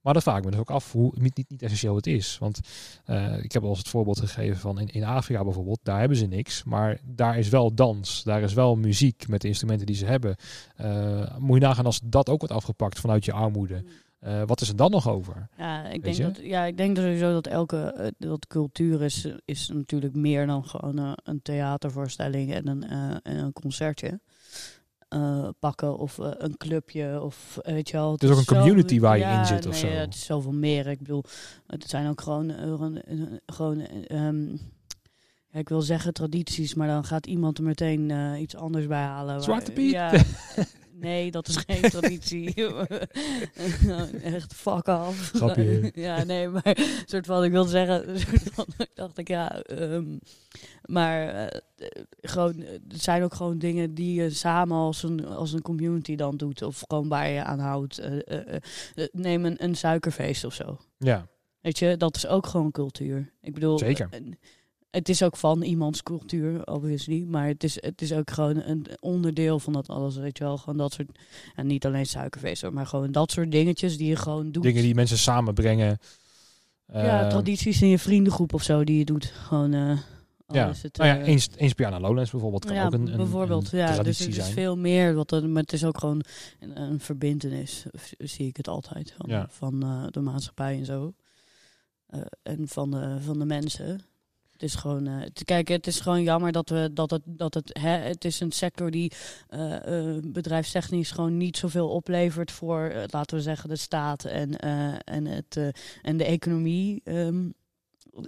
Maar 0.08 0.16
dat 0.16 0.26
vraag 0.26 0.38
ik 0.38 0.44
me 0.44 0.50
dus 0.50 0.60
ook 0.60 0.70
af 0.70 0.92
hoe 0.92 1.12
niet, 1.14 1.36
niet, 1.36 1.50
niet 1.50 1.62
essentieel 1.62 1.94
het 1.94 2.06
is. 2.06 2.38
Want 2.38 2.60
eh, 3.04 3.42
ik 3.42 3.52
heb 3.52 3.62
al 3.62 3.68
eens 3.68 3.78
het 3.78 3.88
voorbeeld 3.88 4.20
gegeven 4.20 4.56
van 4.56 4.80
in, 4.80 4.88
in 4.88 5.04
Afrika 5.04 5.44
bijvoorbeeld, 5.44 5.78
daar 5.82 5.98
hebben 5.98 6.16
ze 6.16 6.26
niks. 6.26 6.64
Maar 6.64 7.00
daar 7.04 7.38
is 7.38 7.48
wel 7.48 7.74
dans, 7.74 8.22
daar 8.22 8.42
is 8.42 8.52
wel 8.54 8.76
muziek 8.76 9.28
met 9.28 9.40
de 9.40 9.48
instrumenten 9.48 9.86
die 9.86 9.96
ze 9.96 10.06
hebben. 10.06 10.36
Eh, 10.76 11.38
moet 11.38 11.58
je 11.60 11.66
nagaan 11.66 11.84
als 11.84 12.00
dat 12.04 12.28
ook 12.28 12.40
wordt 12.40 12.54
afgepakt 12.54 13.00
vanuit 13.00 13.24
je 13.24 13.32
armoede. 13.32 13.84
Eh, 14.18 14.42
wat 14.46 14.60
is 14.60 14.68
er 14.68 14.76
dan 14.76 14.90
nog 14.90 15.08
over? 15.08 15.48
Ja, 15.58 15.84
ik 15.84 15.90
Weet 15.90 16.02
denk 16.02 16.16
je? 16.16 16.22
dat, 16.22 16.46
ja, 16.46 16.64
ik 16.64 16.76
denk 16.76 16.96
sowieso 16.96 17.32
dat 17.32 17.46
elke 17.46 18.12
dat 18.18 18.46
cultuur 18.46 19.02
is, 19.02 19.28
is 19.44 19.68
natuurlijk 19.68 20.14
meer 20.14 20.46
dan 20.46 20.64
gewoon 20.64 21.16
een 21.22 21.42
theatervoorstelling 21.42 22.52
en 22.52 22.68
een, 22.68 22.82
en 23.22 23.36
een 23.38 23.52
concertje. 23.52 24.20
Eh, 25.08 25.48
pakken 25.58 25.98
of 25.98 26.18
eh, 26.18 26.30
een 26.38 26.56
clubje 26.56 27.22
of 27.22 27.58
eh, 27.62 27.72
weet 27.72 27.88
je 27.88 27.96
wel. 27.96 28.12
Het 28.12 28.22
is 28.22 28.30
ook 28.30 28.36
een 28.36 28.44
zo- 28.44 28.54
community 28.54 29.00
waar 29.00 29.16
je 29.16 29.22
ja, 29.22 29.38
in 29.40 29.46
zit 29.46 29.66
of 29.66 29.82
nee, 29.82 29.92
zo. 29.92 29.96
Het 29.98 30.14
is 30.14 30.24
zoveel 30.24 30.52
meer. 30.52 30.86
Ik 30.86 30.98
bedoel, 30.98 31.24
het 31.66 31.88
zijn 31.88 32.08
ook 32.08 32.20
gewoon, 32.20 32.52
gewoon, 33.46 33.80
eh, 33.80 33.92
eh, 34.06 34.26
ehm, 34.26 34.46
ja, 35.50 35.58
ik 35.58 35.68
wil 35.68 35.80
zeggen 35.82 36.12
tradities, 36.12 36.74
maar 36.74 36.88
dan 36.88 37.04
gaat 37.04 37.26
iemand 37.26 37.58
er 37.58 37.64
meteen 37.64 38.10
iets 38.40 38.56
anders 38.56 38.86
bij 38.86 39.02
halen. 39.02 39.42
Zwarte 39.42 39.72
Piet. 39.72 39.90
Ja, 39.90 40.12
nee, 41.00 41.30
dat 41.30 41.48
is 41.48 41.56
geen 41.66 41.90
traditie. 41.90 42.54
Echt 44.22 44.54
fuck 44.54 44.86
off. 44.86 45.30
Grapje. 45.34 45.90
ja, 46.08 46.24
nee, 46.24 46.48
maar 46.48 46.76
soort 47.04 47.26
van, 47.26 47.44
ik 47.44 47.50
wil 47.50 47.64
zeggen, 47.64 48.20
soort 48.20 48.42
van, 48.52 48.66
dacht 48.94 49.18
ik, 49.18 49.28
ja, 49.28 49.62
ehm, 49.62 50.16
maar 50.84 51.28
eh, 51.28 51.44
eh, 51.76 52.02
gewoon, 52.20 52.64
het 52.88 53.02
zijn 53.02 53.22
ook 53.22 53.34
gewoon 53.34 53.58
dingen 53.58 53.94
die 53.94 54.22
je 54.22 54.30
samen 54.30 54.76
als 54.76 55.02
een, 55.02 55.26
als 55.26 55.52
een 55.52 55.62
community 55.62 56.16
dan 56.16 56.36
doet, 56.36 56.62
of 56.62 56.84
gewoon 56.86 57.08
waar 57.08 57.28
je 57.28 57.44
aan 57.44 57.58
houdt. 57.58 57.98
Eh, 57.98 58.12
eh, 58.12 58.54
eh, 58.54 58.60
eh, 58.94 59.08
neem 59.12 59.44
een, 59.44 59.64
een 59.64 59.74
suikerfeest 59.74 60.44
of 60.44 60.54
zo. 60.54 60.78
Ja, 60.98 61.26
Weet 61.60 61.78
je, 61.78 61.96
dat 61.96 62.16
is 62.16 62.26
ook 62.26 62.46
gewoon 62.46 62.70
cultuur. 62.70 63.32
Ik 63.40 63.54
bedoel, 63.54 63.78
Zeker. 63.78 64.08
Het 64.90 65.08
is 65.08 65.22
ook 65.22 65.36
van 65.36 65.62
iemands 65.62 66.02
cultuur, 66.02 66.64
obviously. 66.66 67.22
Maar 67.22 67.46
het 67.46 67.64
is, 67.64 67.82
het 67.82 68.02
is 68.02 68.12
ook 68.12 68.30
gewoon 68.30 68.56
een 68.62 68.86
onderdeel 69.00 69.58
van 69.58 69.72
dat 69.72 69.88
alles. 69.88 70.16
Weet 70.16 70.38
je 70.38 70.44
wel, 70.44 70.56
gewoon 70.58 70.76
dat 70.78 70.92
soort. 70.92 71.18
En 71.54 71.66
niet 71.66 71.86
alleen 71.86 72.06
suikerfeest, 72.06 72.62
hoor, 72.62 72.72
maar 72.72 72.86
gewoon 72.86 73.12
dat 73.12 73.30
soort 73.30 73.50
dingetjes 73.50 73.96
die 73.96 74.08
je 74.08 74.16
gewoon 74.16 74.52
doet. 74.52 74.62
dingen 74.62 74.82
die 74.82 74.94
mensen 74.94 75.18
samenbrengen. 75.18 75.98
ja, 76.92 77.22
Eh, 77.22 77.28
tradities 77.28 77.82
in 77.82 77.88
je 77.88 77.98
vriendengroep 77.98 78.54
of 78.54 78.62
zo 78.62 78.84
die 78.84 78.98
je 78.98 79.04
doet. 79.04 79.24
Gewoon. 79.24 79.74
al 79.74 80.56
Ja. 80.56 80.68
is 80.68 80.82
het, 80.82 80.96
nou 80.96 81.08
ja, 81.10 81.18
eh, 81.18 81.26
eens, 81.28 81.48
eens 81.56 81.72
per 81.72 81.82
jaar 81.82 81.90
naar 81.92 82.00
Lowlands 82.08 82.30
bijvoorbeeld 82.30 82.64
kan 82.64 82.74
ja, 82.74 82.86
ook 82.86 82.92
een, 82.92 83.06
een, 83.10 83.16
bijvoorbeeld. 83.16 83.72
een 83.72 83.78
ja, 83.78 84.02
dus 84.02 84.18
het 84.18 84.36
is 84.36 84.48
veel 84.48 84.76
meer. 84.76 85.14
Wat 85.14 85.30
maar 85.30 85.62
het 85.62 85.72
is 85.72 85.84
ook 85.84 85.98
gewoon 85.98 86.22
een, 86.60 86.80
een 86.80 87.00
verbindenis, 87.00 87.84
zie 88.18 88.46
ik 88.46 88.56
het 88.56 88.68
altijd. 88.68 89.14
Van, 89.18 89.30
Ja. 89.30 89.46
van 89.50 89.82
eh, 89.82 90.04
de 90.10 90.20
maatschappij 90.20 90.76
en 90.78 90.84
zo. 90.84 91.12
En 92.42 92.68
van 92.68 92.90
de, 92.90 93.16
van 93.20 93.38
de 93.38 93.44
mensen. 93.44 94.00
Het 94.58 94.68
is 94.68 94.74
gewoon, 94.74 95.30
te 95.32 95.44
kijken, 95.44 95.74
het 95.74 95.86
is 95.86 96.00
gewoon 96.00 96.22
jammer 96.22 96.52
dat 96.52 96.68
we 96.68 96.90
dat 96.92 97.10
het, 97.10 97.22
dat 97.24 97.54
het, 97.54 97.78
hè, 97.80 97.88
het 97.88 98.24
is 98.24 98.40
een 98.40 98.52
sector 98.52 98.90
die 98.90 99.12
eh, 99.48 100.16
eh, 100.16 100.22
bedrijfstechnisch 100.24 101.10
gewoon 101.10 101.36
niet 101.36 101.56
zoveel 101.56 101.88
oplevert 101.88 102.50
voor, 102.50 102.92
laten 103.06 103.36
we 103.36 103.42
zeggen, 103.42 103.68
de 103.68 103.76
staat 103.76 104.24
en, 104.24 104.58
en, 105.04 105.26
het, 105.26 105.72
en 106.02 106.16
de 106.16 106.24
economie. 106.24 107.00
ehm, 107.04 107.48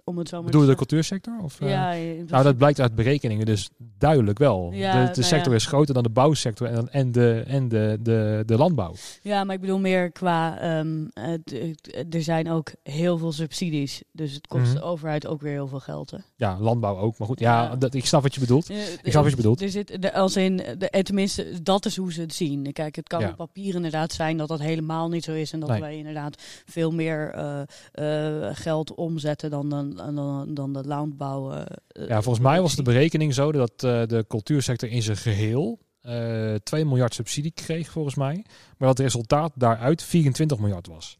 om 0.04 0.18
het 0.18 0.28
zo 0.28 0.36
maar 0.36 0.44
Bedoel 0.44 0.60
je 0.60 0.66
te 0.66 0.72
de 0.72 0.78
cultuursector? 0.78 1.38
Of, 1.42 1.60
eh? 1.60 1.68
Ja, 1.70 1.94
Nou, 2.28 2.44
dat 2.44 2.56
blijkt 2.56 2.80
uit 2.80 2.94
berekeningen 2.94 3.46
dus 3.46 3.68
duidelijk 3.98 4.38
wel. 4.38 4.70
Ja, 4.72 4.92
de 4.92 4.98
de 4.98 5.04
nou 5.20 5.22
sector 5.22 5.50
ja. 5.50 5.58
is 5.58 5.66
groter 5.66 5.94
dan 5.94 6.02
de 6.02 6.08
bouwsector 6.10 6.66
en, 6.68 6.92
en, 6.92 7.12
de, 7.12 7.42
en 7.46 7.68
de, 7.68 7.98
de, 8.00 8.42
de 8.46 8.56
landbouw. 8.56 8.94
Ja, 9.22 9.44
maar 9.44 9.54
ik 9.54 9.60
bedoel 9.60 9.78
meer 9.78 10.10
qua. 10.12 10.58
ehm, 10.58 11.04
er 12.10 12.22
zijn 12.22 12.50
ook 12.50 12.72
heel 12.82 13.18
veel 13.18 13.32
subsidies. 13.32 14.02
Dus 14.12 14.32
het 14.32 14.46
kost 14.46 14.64
Mhm. 14.64 14.74
de 14.74 14.82
overheid 14.82 15.26
ook 15.26 15.40
weer 15.40 15.52
heel 15.52 15.66
veel 15.68 15.80
geld. 15.80 16.10
Hè? 16.10 16.18
Ja, 16.36 16.58
landbouw 16.60 16.96
ook. 16.98 17.18
Maar 17.18 17.28
goed, 17.28 17.40
ja, 17.40 17.62
Ja. 17.62 17.76
Dat, 17.76 17.94
ik 17.94 18.06
snap 18.06 18.22
wat 18.22 18.34
je 18.34 18.40
bedoelt. 18.40 18.68
Ik 18.70 18.98
snap 19.02 19.22
wat 19.22 19.30
je 19.30 19.36
bedoelt. 19.36 19.62
Er 19.62 19.68
zit, 19.70 20.12
als 20.12 20.36
in, 20.36 20.56
de, 20.56 20.90
eh, 20.90 21.02
tenminste, 21.02 21.62
dat 21.62 21.86
is 21.86 21.96
hoe 21.96 22.12
ze 22.12 22.20
het 22.20 22.34
zien. 22.34 22.72
Kijk, 22.72 22.96
het 22.96 23.08
kan 23.08 23.20
Ja. 23.20 23.28
op 23.28 23.36
papier 23.36 23.74
inderdaad 23.74 24.12
zijn 24.12 24.36
dat 24.36 24.48
dat 24.48 24.60
helemaal 24.60 25.08
niet 25.08 25.24
zo 25.24 25.32
is. 25.32 25.52
En 25.52 25.60
dat 25.60 25.68
Nee. 25.68 25.80
wij 25.80 25.96
inderdaad 25.96 26.42
veel 26.66 26.90
meer 26.90 27.30
eh, 27.30 27.60
eh, 27.92 28.56
geld 28.56 28.94
omzetten 28.94 29.50
dan, 29.50 29.68
dan, 29.88 30.14
dan, 30.14 30.54
dan 30.54 30.72
de 30.72 30.86
landbouw. 30.86 31.52
eh, 31.52 32.08
Ja, 32.08 32.22
volgens 32.22 32.44
mij 32.44 32.60
was 32.60 32.76
de 32.76 32.82
berekening 32.82 33.34
zo 33.34 33.52
dat 33.52 33.70
eh, 33.76 34.02
de 34.06 34.24
cultuursector 34.28 34.88
in 34.88 35.02
zijn 35.02 35.16
geheel 35.16 35.78
eh 36.00 36.54
2 36.54 36.84
miljard 36.84 37.14
subsidie 37.14 37.50
kreeg, 37.50 37.90
volgens 37.90 38.14
mij. 38.14 38.34
Maar 38.78 38.88
dat 38.88 38.88
het 38.88 38.98
resultaat 38.98 39.52
daaruit 39.54 40.02
24 40.02 40.58
miljard 40.58 40.86
was. 40.86 41.18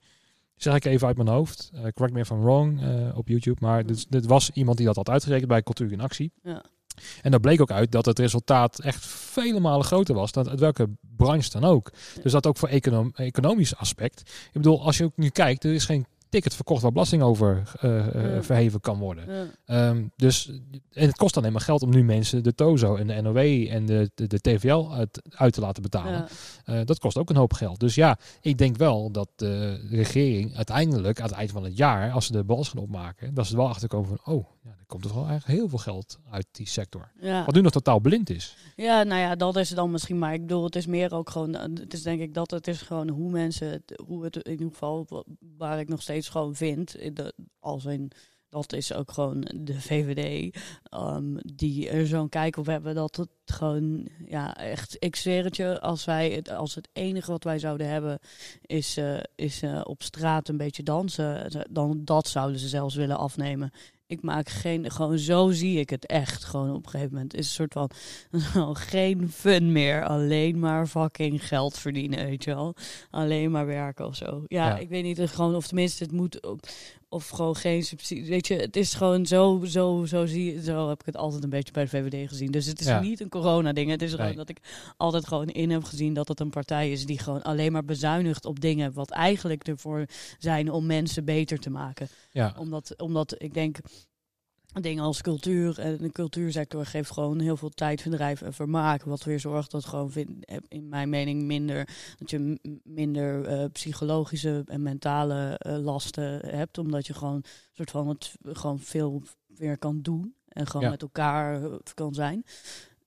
Zeg 0.57 0.75
ik 0.75 0.85
even 0.85 1.07
uit 1.07 1.17
mijn 1.17 1.29
hoofd. 1.29 1.71
Eh 1.75 1.81
correct 1.81 2.13
me 2.13 2.21
if 2.21 2.31
I'm 2.31 2.41
wrong 2.41 2.83
eh, 2.83 3.17
op 3.19 3.29
YouTube. 3.29 3.57
Maar 3.61 3.87
dit, 3.87 4.07
dit 4.09 4.27
was 4.27 4.51
iemand 4.51 4.77
die 4.77 4.87
dat 4.87 4.97
had 4.97 5.09
uitgerekend 5.09 5.49
bij 5.49 5.63
Cultuur 5.63 5.93
in 5.93 6.01
Actie. 6.01 6.33
Ja. 6.43 6.63
En 7.23 7.31
daar 7.31 7.41
bleek 7.41 7.61
ook 7.61 7.71
uit 7.71 7.93
dat 7.93 8.05
het 8.07 8.19
resultaat 8.19 8.79
echt 8.79 9.07
vele 9.07 9.61
malen 9.61 9.85
groter 9.85 10.15
was 10.15 10.33
dan 10.33 10.49
uit 10.49 10.61
welke 10.61 10.89
branche 11.17 11.51
dan 11.51 11.65
ook. 11.65 11.91
Dus 12.23 12.33
dat 12.33 12.47
ook 12.47 12.57
voor 12.57 12.69
econom, 12.69 13.11
economisch 13.15 13.77
aspect. 13.77 14.21
Ik 14.21 14.53
bedoel, 14.53 14.83
als 14.85 14.99
je 14.99 15.05
ook 15.05 15.17
nu 15.17 15.29
kijkt, 15.29 15.65
er 15.65 15.73
is 15.75 15.85
geen 15.85 16.07
ticket 16.31 16.55
verkocht 16.55 16.83
waar 16.83 16.93
belasting 16.93 17.23
over 17.23 17.63
uh, 17.83 18.15
Ja. 18.35 18.43
verheven 18.43 18.81
kan 18.81 18.99
worden. 18.99 19.25
Ja. 19.35 19.47
Ehm, 19.65 20.05
dus 20.17 20.47
en 20.93 21.07
het 21.07 21.17
kost 21.17 21.37
alleen 21.37 21.53
maar 21.53 21.61
geld 21.61 21.83
om 21.83 21.91
nu 21.91 22.05
mensen 22.05 22.43
de 22.43 22.55
TOZO 22.55 22.97
en 22.97 23.07
de 23.07 23.21
NOW 23.21 23.37
en 23.71 23.87
de, 23.87 24.11
de, 24.15 24.27
de 24.27 24.41
TVL 24.41 24.89
uit, 24.93 25.23
uit 25.31 25.53
te 25.53 25.61
laten 25.61 25.83
betalen. 25.83 26.13
Ja. 26.13 26.29
Eh, 26.65 26.81
dat 26.87 26.99
kost 26.99 27.17
ook 27.17 27.31
een 27.31 27.37
hoop 27.37 27.53
geld. 27.53 27.81
Dus 27.81 27.95
ja, 27.95 28.19
ik 28.41 28.59
denk 28.59 28.77
wel 28.77 29.11
dat 29.11 29.29
de 29.37 29.75
regering 29.91 30.57
uiteindelijk 30.57 31.21
aan 31.21 31.27
het 31.29 31.37
eind 31.37 31.51
van 31.51 31.65
het 31.65 31.77
jaar, 31.77 32.11
als 32.13 32.27
ze 32.27 32.33
de 32.33 32.45
balans 32.45 32.69
gaan 32.69 32.83
opmaken, 32.83 33.35
dat 33.35 33.47
ze 33.47 33.53
er 33.53 33.59
wel 33.59 33.69
achter 33.69 33.89
komen 33.89 34.09
van, 34.09 34.35
oh, 34.35 34.45
ja, 34.63 34.71
er 34.71 34.87
komt 34.87 35.05
er 35.05 35.15
wel 35.15 35.27
eigenlijk 35.27 35.59
heel 35.59 35.69
veel 35.69 35.79
geld 35.79 36.19
uit 36.31 36.47
die 36.53 36.69
sector. 36.69 37.11
Wat 37.47 37.55
nu 37.55 37.61
nog 37.61 37.73
totaal 37.73 38.01
blind 38.01 38.31
is. 38.31 38.57
Ja, 38.77 39.03
nou 39.03 39.21
ja, 39.21 39.35
dat 39.37 39.57
is 39.57 39.69
het 39.69 39.79
dan 39.79 39.91
misschien. 39.91 40.19
Maar 40.19 40.35
ik 40.35 40.41
bedoel, 40.41 40.65
het 40.65 40.77
is 40.77 40.87
meer 40.87 41.13
ook 41.15 41.31
gewoon. 41.31 41.55
eh, 41.55 41.63
Het 41.75 41.93
is 41.93 42.03
denk 42.03 42.21
ik 42.21 42.35
dat 42.35 42.51
het 42.51 42.67
is 42.69 42.83
gewoon 42.83 43.09
hoe 43.09 43.31
mensen. 43.31 43.71
het- 43.71 44.03
Hoe 44.07 44.25
het 44.25 44.37
in 44.37 44.51
ieder 44.51 44.69
geval. 44.71 45.05
wa- 45.09 45.23
Waar 45.59 45.81
ik 45.81 45.89
nog 45.89 46.03
steeds 46.03 46.20
gewoon 46.29 46.55
vind. 46.55 46.97
in 46.97 47.15
de- 47.15 47.35
Als 47.59 47.85
in. 47.85 48.11
Dat 48.49 48.73
is 48.73 48.93
ook 48.93 49.13
gewoon 49.13 49.41
de 49.57 49.81
VVD. 49.81 50.57
ehm, 50.83 51.37
die 51.55 51.89
er 51.89 52.07
zo'n 52.07 52.29
kijk 52.29 52.57
op 52.57 52.67
hebben. 52.67 52.95
Dat 52.95 53.17
het 53.17 53.29
gewoon. 53.45 54.09
Ja, 54.27 54.57
echt. 54.57 54.97
Ik 54.99 55.17
zweer 55.17 55.45
het 55.45 55.57
je. 55.57 55.81
Als 55.81 56.05
wij. 56.05 56.31
Het, 56.31 56.51
als 56.51 56.75
het 56.75 56.89
enige 56.93 57.31
wat 57.31 57.45
wij 57.45 57.59
zouden 57.59 57.89
hebben. 57.89 58.19
Is, 58.61 58.97
eh, 58.97 59.21
is 59.35 59.63
eh, 59.63 59.81
op 59.85 60.03
straat 60.03 60.49
een 60.49 60.57
beetje 60.57 60.83
dansen. 60.83 61.51
Dan 61.71 62.05
dat 62.05 62.29
zouden 62.29 62.59
ze 62.61 62.69
zelfs 62.69 62.95
willen 62.95 63.19
afnemen. 63.19 63.71
Ik 64.11 64.23
maak 64.23 64.49
geen. 64.49 64.91
Gewoon 64.91 65.19
zo 65.19 65.51
zie 65.51 65.79
ik 65.79 65.91
het 65.91 66.07
echt. 66.07 66.45
Gewoon 66.45 66.75
op 66.75 66.85
een 66.85 66.91
gegeven 66.91 67.13
moment. 67.15 67.35
Is 67.35 67.47
een 67.47 67.53
soort 67.53 67.73
van. 67.73 67.91
Nou, 68.55 68.75
geen 68.77 69.31
fun 69.31 69.73
meer. 69.73 70.05
Alleen 70.07 70.59
maar 70.59 70.87
fucking 70.87 71.47
geld 71.47 71.79
verdienen, 71.79 72.25
weet 72.27 72.45
je 72.45 72.55
wel. 72.55 72.75
Alleen 73.11 73.51
maar 73.51 73.67
werken 73.67 74.07
of 74.07 74.17
zo. 74.17 74.45
Ja, 74.47 74.67
Ja. 74.69 74.79
ik 74.79 74.89
weet 74.89 75.03
niet, 75.03 75.21
gewoon, 75.31 75.55
of 75.55 75.67
tenminste 75.67 76.03
het 76.05 76.13
moet, 76.13 76.47
op- 76.47 76.67
of 77.13 77.29
gewoon 77.29 77.57
geen 77.57 77.85
subsidie. 77.85 78.25
Weet 78.31 78.47
je, 78.47 78.55
het 78.55 78.77
is 78.77 78.95
gewoon 78.95 79.27
zo, 79.27 79.61
zo, 79.65 80.05
zo 80.07 80.27
zie 80.27 80.55
je, 80.55 80.63
zo 80.63 80.89
heb 80.89 81.01
ik 81.01 81.07
het 81.07 81.17
altijd 81.17 81.43
een 81.45 81.51
beetje 81.51 81.73
bij 81.73 81.85
de 81.85 81.89
VVD 81.91 82.29
gezien. 82.29 82.51
Dus 82.51 82.67
het 82.67 82.81
is 82.81 82.87
Ja. 82.87 83.01
niet 83.01 83.21
een 83.21 83.29
corona-ding. 83.29 83.91
Het 83.91 84.03
is 84.03 84.11
gewoon 84.11 84.27
Nee. 84.27 84.37
dat 84.37 84.49
ik 84.49 84.59
altijd 84.97 85.27
gewoon 85.27 85.49
in 85.49 85.71
heb 85.71 85.85
gezien 85.85 86.15
dat 86.15 86.29
het 86.29 86.41
een 86.41 86.51
partij 86.51 86.91
is 86.93 87.07
die 87.07 87.19
gewoon 87.19 87.43
alleen 87.43 87.73
maar 87.73 87.85
bezuinigt 87.85 88.45
op 88.45 88.61
dingen 88.61 88.93
wat 88.93 89.11
eigenlijk 89.11 89.69
ervoor 89.69 90.05
zijn 90.39 90.71
om 90.71 90.87
mensen 90.87 91.25
beter 91.25 91.59
te 91.59 91.71
maken 91.71 92.09
Ja, 92.31 92.55
omdat, 92.59 92.95
omdat 92.97 93.35
ik 93.43 93.55
denk, 93.55 93.79
dingen 94.73 95.05
als 95.05 95.23
cultuur 95.23 95.79
en 95.79 95.97
de 95.97 96.13
cultuursector 96.13 96.87
geeft 96.87 97.11
gewoon 97.11 97.41
heel 97.41 97.57
veel 97.57 97.69
tijd, 97.69 98.03
verdrijf 98.03 98.43
en 98.43 98.53
vermaak. 98.53 99.03
Wat 99.03 99.25
weer 99.25 99.41
zorgt 99.41 99.71
dat 99.71 99.85
gewoon, 99.85 100.11
vind, 100.11 100.31
in 100.69 100.89
mijn 100.89 101.09
mening, 101.09 101.43
minder, 101.43 101.89
dat 102.19 102.31
je 102.31 102.59
minder 102.85 103.45
eh, 103.45 103.65
psychologische 103.73 104.63
en 104.67 104.83
mentale 104.83 105.55
eh, 105.59 105.77
lasten 105.79 106.47
hebt. 106.47 106.79
Omdat 106.79 107.07
je 107.07 107.15
gewoon 107.15 107.45
soort 107.73 107.91
van 107.91 108.09
het 108.09 108.33
gewoon 108.43 108.79
veel 108.79 109.23
weer 109.47 109.79
kan 109.79 110.03
doen. 110.03 110.35
En 110.49 110.67
gewoon 110.67 110.83
Ja. 110.85 110.91
met 110.91 111.03
elkaar 111.03 111.63
eh, 111.65 111.75
kan 111.95 112.15
zijn. 112.15 112.45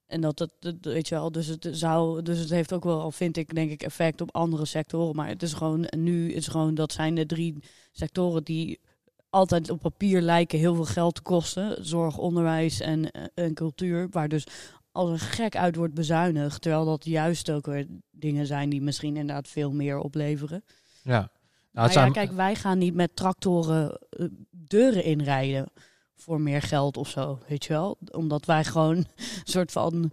En 0.05 0.22
dat 0.22 0.38
dat- 0.38 0.76
weet 0.82 1.07
je 1.07 1.16
wel, 1.16 1.32
dus 1.32 1.47
het 1.47 1.68
zou, 1.72 2.22
dus 2.22 2.39
het 2.39 2.49
heeft 2.49 2.74
ook 2.74 2.84
wel, 2.84 3.11
vind 3.11 3.38
ik, 3.38 3.55
denk 3.55 3.72
ik, 3.72 3.84
effect 3.84 4.22
op 4.22 4.36
andere 4.36 4.66
sectoren. 4.66 5.16
Maar 5.16 5.28
het 5.28 5.43
is 5.43 5.53
gewoon, 5.53 5.86
nu 5.97 6.32
is 6.32 6.47
gewoon, 6.47 6.76
dat 6.76 6.91
zijn 6.91 7.16
de 7.16 7.26
drie 7.26 7.55
sectoren 7.91 8.43
die 8.43 8.80
altijd 9.34 9.69
op 9.69 9.79
papier 9.79 10.21
lijken 10.21 10.59
heel 10.59 10.75
veel 10.75 10.86
geld 10.86 11.15
te 11.15 11.21
kosten. 11.21 11.86
Zorg, 11.86 12.17
onderwijs 12.17 12.79
en, 12.79 13.11
eh, 13.11 13.23
en 13.34 13.53
cultuur. 13.53 14.07
Waar 14.11 14.27
dus 14.27 14.47
als 14.91 15.09
een 15.09 15.19
gek 15.19 15.55
uit 15.55 15.75
wordt 15.75 15.93
bezuinigd. 15.93 16.61
Terwijl 16.61 16.86
dat 16.86 17.05
juist 17.05 17.51
ook 17.51 17.65
weer 17.65 17.88
dingen 18.11 18.47
zijn 18.47 18.69
die 18.69 18.81
misschien 18.81 19.17
inderdaad 19.17 19.47
veel 19.47 19.71
meer 19.71 19.97
opleveren. 19.99 20.63
ja. 21.03 21.31
Nou, 21.71 21.91
ja, 21.91 22.09
kijk, 22.09 22.31
wij 22.31 22.55
gaan 22.55 22.77
niet 22.77 22.93
met 22.93 23.15
tractoren 23.15 23.99
eh, 24.09 24.25
deuren 24.51 25.03
inrijden 25.03 25.65
voor 26.15 26.41
meer 26.41 26.61
geld 26.61 26.97
of 26.97 27.09
zo, 27.09 27.39
weet 27.47 27.65
je 27.65 27.73
wel? 27.73 27.97
Omdat 28.11 28.45
wij 28.45 28.63
gewoon 28.63 28.95
een 28.97 29.05
soort 29.43 29.71
van 29.71 30.11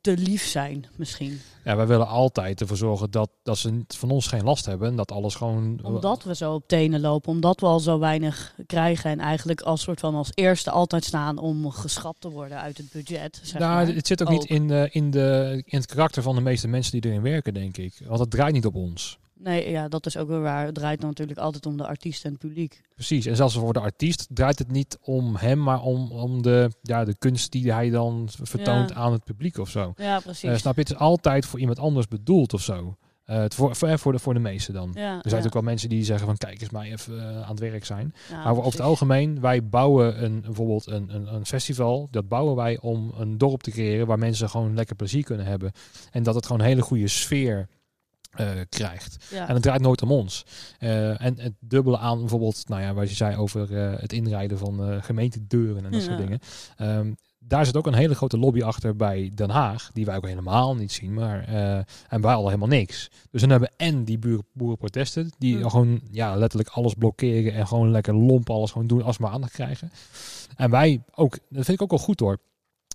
te 0.00 0.16
lief 0.16 0.46
zijn, 0.46 0.86
misschien. 0.96 1.40
ja, 1.64 1.76
wij 1.76 1.86
willen 1.86 2.08
altijd 2.08 2.60
ervoor 2.60 2.76
zorgen 2.76 3.10
dat, 3.10 3.30
dat 3.42 3.58
ze 3.58 3.84
van 3.88 4.10
ons 4.10 4.26
geen 4.26 4.44
last 4.44 4.66
hebben. 4.66 4.88
En 4.88 4.96
dat 4.96 5.12
alles 5.12 5.34
gewoon... 5.34 5.80
Omdat 5.82 6.24
we 6.24 6.34
zo 6.34 6.54
op 6.54 6.68
tenen 6.68 7.00
lopen, 7.00 7.32
omdat 7.32 7.60
we 7.60 7.66
al 7.66 7.80
zo 7.80 7.98
weinig 7.98 8.54
krijgen 8.66 9.10
en 9.10 9.18
eigenlijk 9.18 9.60
als 9.60 9.82
soort 9.82 10.00
van 10.00 10.14
als 10.14 10.30
eerste 10.34 10.70
altijd 10.70 11.04
staan 11.04 11.38
om 11.38 11.70
geschrapt 11.70 12.20
te 12.20 12.30
worden 12.30 12.60
uit 12.60 12.78
het 12.78 12.92
budget. 12.92 13.40
Zeg 13.42 13.60
nou, 13.60 13.86
maar. 13.86 13.94
het 13.94 14.06
zit 14.06 14.22
ook, 14.22 14.30
Ook. 14.30 14.38
niet 14.38 14.48
in, 14.48 14.68
de, 14.68 14.88
in, 14.92 15.10
de, 15.10 15.62
in 15.66 15.78
het 15.78 15.86
karakter 15.86 16.22
van 16.22 16.34
de 16.34 16.40
meeste 16.40 16.68
mensen 16.68 17.00
die 17.00 17.10
erin 17.10 17.22
werken, 17.22 17.54
denk 17.54 17.76
ik. 17.76 18.02
Want 18.06 18.20
het 18.20 18.30
draait 18.30 18.52
niet 18.52 18.66
op 18.66 18.74
ons. 18.74 19.18
Nee, 19.42 19.70
ja, 19.70 19.88
dat 19.88 20.06
is 20.06 20.16
ook 20.16 20.28
weer 20.28 20.40
waar. 20.40 20.66
Het 20.66 20.74
draait 20.74 21.00
natuurlijk 21.00 21.38
altijd 21.38 21.66
om 21.66 21.76
de 21.76 21.86
artiest 21.86 22.24
en 22.24 22.30
het 22.30 22.40
publiek. 22.40 22.80
Precies. 22.94 23.26
En 23.26 23.36
zelfs 23.36 23.54
voor 23.54 23.72
de 23.72 23.80
artiest 23.80 24.26
draait 24.30 24.58
het 24.58 24.70
niet 24.70 24.98
om 25.02 25.36
hem, 25.36 25.62
maar 25.62 25.82
om, 25.82 26.10
om 26.12 26.42
de, 26.42 26.70
ja, 26.82 27.04
de 27.04 27.16
kunst 27.18 27.52
die 27.52 27.72
hij 27.72 27.90
dan 27.90 28.28
vertoont 28.42 28.88
Ja. 28.88 28.94
aan 28.94 29.12
het 29.12 29.24
publiek 29.24 29.58
of 29.58 29.68
zo. 29.68 29.92
Ja, 29.96 30.20
precies. 30.20 30.50
Eh, 30.50 30.56
snap 30.56 30.74
je? 30.74 30.80
Het 30.80 30.90
is 30.90 30.96
altijd 30.96 31.46
voor 31.46 31.58
iemand 31.60 31.78
anders 31.78 32.08
bedoeld 32.08 32.52
of 32.54 32.60
zo. 32.62 32.96
Eh, 33.24 33.38
het 33.38 33.54
voor, 33.54 33.76
voor, 33.76 33.98
voor, 33.98 34.12
de, 34.12 34.18
voor 34.18 34.34
de 34.34 34.40
meesten 34.40 34.74
dan. 34.74 34.90
ja, 34.94 35.00
Er 35.00 35.00
zijn 35.02 35.14
ja. 35.16 35.20
natuurlijk 35.24 35.54
wel 35.54 35.62
mensen 35.62 35.88
die 35.88 36.04
zeggen 36.04 36.26
van 36.26 36.36
kijk 36.36 36.60
eens 36.60 36.70
mij 36.70 36.90
even 36.92 37.18
eh, 37.20 37.42
aan 37.42 37.50
het 37.50 37.58
werk 37.60 37.84
zijn. 37.84 38.14
Ja, 38.30 38.42
maar 38.44 38.52
over 38.52 38.70
het 38.72 38.80
algemeen, 38.80 39.40
wij 39.40 39.64
bouwen 39.68 40.24
een, 40.24 40.40
bijvoorbeeld 40.40 40.86
een, 40.86 41.14
een, 41.14 41.34
een 41.34 41.46
festival. 41.46 42.08
Dat 42.10 42.28
bouwen 42.28 42.56
wij 42.56 42.78
om 42.80 43.12
een 43.18 43.38
dorp 43.38 43.60
te 43.62 43.70
creëren 43.70 44.06
waar 44.06 44.18
mensen 44.18 44.50
gewoon 44.50 44.74
lekker 44.74 44.96
plezier 44.96 45.24
kunnen 45.24 45.46
hebben. 45.46 45.72
En 46.10 46.22
dat 46.22 46.34
het 46.34 46.46
gewoon 46.46 46.60
een 46.60 46.66
hele 46.68 46.82
goede 46.82 47.08
sfeer 47.08 47.68
eh, 48.30 48.50
krijgt. 48.68 49.26
Ja. 49.30 49.48
En 49.48 49.54
het 49.54 49.62
draait 49.62 49.80
nooit 49.80 50.02
om 50.02 50.12
ons. 50.12 50.44
Eh, 50.78 51.22
en 51.22 51.40
het 51.40 51.52
dubbele 51.60 51.98
aan 51.98 52.18
bijvoorbeeld, 52.18 52.68
nou 52.68 52.82
ja, 52.82 52.94
wat 52.94 53.08
je 53.08 53.14
zei 53.14 53.36
over 53.36 53.76
eh, 53.76 54.00
het 54.00 54.12
inrijden 54.12 54.58
van 54.58 55.02
gemeentedeuren 55.02 55.84
en 55.84 55.92
dat 55.92 56.02
soort 56.02 56.18
dingen. 56.18 56.38
Ehm, 56.76 57.12
daar 57.38 57.66
zit 57.66 57.76
ook 57.76 57.86
een 57.86 57.94
hele 57.94 58.14
grote 58.14 58.38
lobby 58.38 58.62
achter 58.62 58.96
bij 58.96 59.30
Den 59.34 59.50
Haag, 59.50 59.90
die 59.92 60.04
wij 60.04 60.16
ook 60.16 60.26
helemaal 60.26 60.76
niet 60.76 60.92
zien, 60.92 61.14
maar 61.14 61.44
en 62.08 62.20
wij 62.20 62.34
al 62.34 62.46
helemaal 62.46 62.68
niks. 62.68 63.10
Dus 63.30 63.40
dan 63.40 63.50
hebben 63.50 63.70
en 63.76 64.04
die 64.04 64.18
buren, 64.18 64.46
boerenprotesten, 64.52 65.30
die 65.38 65.70
gewoon 65.70 66.00
ja, 66.10 66.36
letterlijk 66.36 66.70
alles 66.70 66.94
blokkeren 66.94 67.52
en 67.52 67.66
gewoon 67.66 67.90
lekker 67.90 68.14
lomp 68.14 68.50
alles 68.50 68.70
gewoon 68.70 68.86
doen 68.86 69.02
als 69.02 69.16
we 69.16 69.22
maar 69.22 69.32
aandacht 69.32 69.52
krijgen. 69.52 69.90
En 70.56 70.70
wij 70.70 71.02
ook, 71.14 71.38
dat 71.48 71.64
vind 71.64 71.68
ik 71.68 71.82
ook 71.82 71.90
wel 71.90 71.98
goed 71.98 72.20
hoor. 72.20 72.38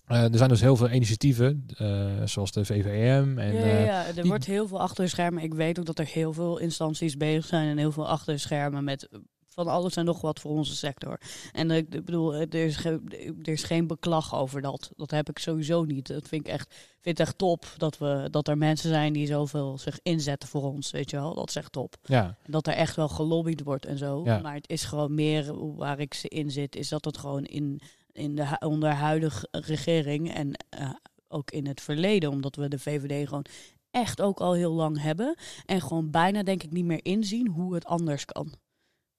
Eh, 0.07 0.23
er 0.23 0.37
zijn 0.37 0.49
dus 0.49 0.61
heel 0.61 0.75
veel 0.75 0.89
initiatieven, 0.89 1.65
eh, 1.77 2.11
zoals 2.25 2.51
de 2.51 2.65
VVM 2.65 3.37
en 3.37 3.53
ja, 3.53 3.59
ja, 3.59 3.65
eh, 3.65 3.85
ja, 3.85 4.05
er 4.05 4.13
die- 4.13 4.23
wordt 4.23 4.45
heel 4.45 4.67
veel 4.67 4.79
achter 4.79 5.03
de 5.03 5.09
schermen. 5.09 5.43
Ik 5.43 5.53
weet 5.53 5.79
ook 5.79 5.85
dat 5.85 5.99
er 5.99 6.05
heel 6.07 6.33
veel 6.33 6.57
instanties 6.57 7.17
bezig 7.17 7.45
zijn 7.45 7.67
en 7.69 7.77
heel 7.77 7.91
veel 7.91 8.07
achter 8.07 8.33
de 8.33 8.39
schermen 8.39 8.83
met 8.83 9.09
van 9.47 9.67
alles 9.67 9.95
en 9.95 10.05
nog 10.05 10.21
wat 10.21 10.39
voor 10.39 10.51
onze 10.51 10.75
sector. 10.75 11.19
En 11.53 11.71
ik 11.71 11.89
bedoel, 11.89 12.35
er 12.35 12.53
is, 12.55 12.85
er 12.85 12.99
is 13.43 13.63
geen 13.63 13.87
beklag 13.87 14.35
over 14.35 14.61
dat. 14.61 14.91
Dat 14.95 15.11
heb 15.11 15.29
ik 15.29 15.39
sowieso 15.39 15.83
niet. 15.83 16.07
Dat 16.07 16.27
vind 16.27 16.47
ik 16.47 16.53
echt, 16.53 16.73
vind 17.01 17.17
het 17.17 17.27
echt 17.27 17.37
top 17.37 17.65
dat, 17.77 17.97
we, 17.97 18.27
dat 18.31 18.47
er 18.47 18.57
mensen 18.57 18.89
zijn 18.89 19.13
die 19.13 19.27
zoveel 19.27 19.77
zich 19.77 19.99
inzetten 20.03 20.49
voor 20.49 20.63
ons. 20.63 20.91
Weet 20.91 21.09
je 21.09 21.17
wel, 21.17 21.33
dat 21.33 21.49
is 21.49 21.55
echt 21.55 21.71
top. 21.71 21.95
ja, 22.03 22.37
Dat 22.47 22.67
er 22.67 22.73
echt 22.73 22.95
wel 22.95 23.07
gelobbyd 23.09 23.63
wordt 23.63 23.85
en 23.85 23.97
zo. 23.97 24.21
Ja. 24.25 24.39
Maar 24.39 24.53
het 24.53 24.69
is 24.69 24.83
gewoon 24.83 25.13
meer 25.15 25.73
waar 25.75 25.99
ik 25.99 26.13
ze 26.13 26.27
in 26.27 26.51
zit, 26.51 26.75
is 26.75 26.89
dat 26.89 27.05
het 27.05 27.17
gewoon 27.17 27.43
in, 27.43 27.81
in 28.15 28.35
de, 28.35 28.55
onder 28.59 28.89
huidige 28.91 29.47
regering 29.51 30.33
en 30.33 30.51
eh, 30.69 30.89
ook 31.27 31.51
in 31.51 31.67
het 31.67 31.81
verleden, 31.81 32.29
omdat 32.29 32.55
we 32.55 32.67
de 32.67 32.79
VVD 32.79 33.27
gewoon 33.27 33.45
echt 33.91 34.21
ook 34.21 34.39
al 34.39 34.53
heel 34.53 34.73
lang 34.73 35.01
hebben. 35.01 35.35
En 35.65 35.81
gewoon 35.81 36.11
bijna 36.11 36.43
denk 36.43 36.63
ik 36.63 36.71
niet 36.71 36.85
meer 36.85 37.05
inzien 37.05 37.47
hoe 37.47 37.73
het 37.73 37.85
anders 37.85 38.25
kan. 38.25 38.53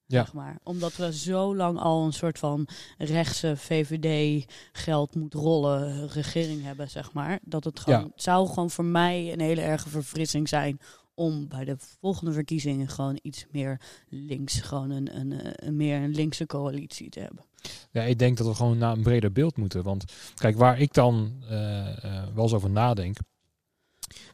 Ja. 0.08 0.24
Zeg 0.24 0.32
maar. 0.32 0.58
Omdat 0.62 0.96
we 0.96 1.12
zo 1.12 1.56
lang 1.56 1.78
al 1.78 2.04
een 2.04 2.12
soort 2.12 2.38
van 2.38 2.68
rechtse 2.98 3.56
VVD 3.56 4.44
geld 4.72 5.14
moet 5.14 5.34
rollen 5.34 6.08
regering 6.08 6.62
hebben, 6.62 6.90
zeg 6.90 7.12
maar. 7.12 7.38
Dat 7.42 7.64
het 7.64 7.80
gewoon 7.80 8.00
Ja. 8.00 8.10
zou 8.14 8.48
gewoon 8.48 8.70
voor 8.70 8.84
mij 8.84 9.32
een 9.32 9.40
hele 9.40 9.60
erge 9.60 9.88
verfrissing 9.88 10.48
zijn 10.48 10.78
om 11.14 11.48
bij 11.48 11.64
de 11.64 11.76
volgende 11.78 12.32
verkiezingen 12.32 12.88
gewoon 12.88 13.18
iets 13.22 13.46
meer 13.50 13.80
links, 14.08 14.60
gewoon 14.60 14.90
een, 14.90 15.18
een, 15.20 15.40
een 15.66 15.76
meer 15.76 16.02
een 16.02 16.14
linkse 16.14 16.46
coalitie 16.46 17.08
te 17.08 17.20
hebben. 17.20 17.44
Ja, 17.90 18.02
ik 18.02 18.18
denk 18.18 18.36
dat 18.36 18.46
we 18.46 18.54
gewoon 18.54 18.78
naar 18.78 18.92
een 18.92 19.02
breder 19.02 19.32
beeld 19.32 19.56
moeten. 19.56 19.82
Want 19.82 20.04
kijk, 20.34 20.56
waar 20.56 20.80
ik 20.80 20.92
dan 20.92 21.32
eh, 21.48 22.04
eh, 22.04 22.26
wel 22.34 22.44
eens 22.44 22.52
over 22.52 22.70
nadenk. 22.70 23.16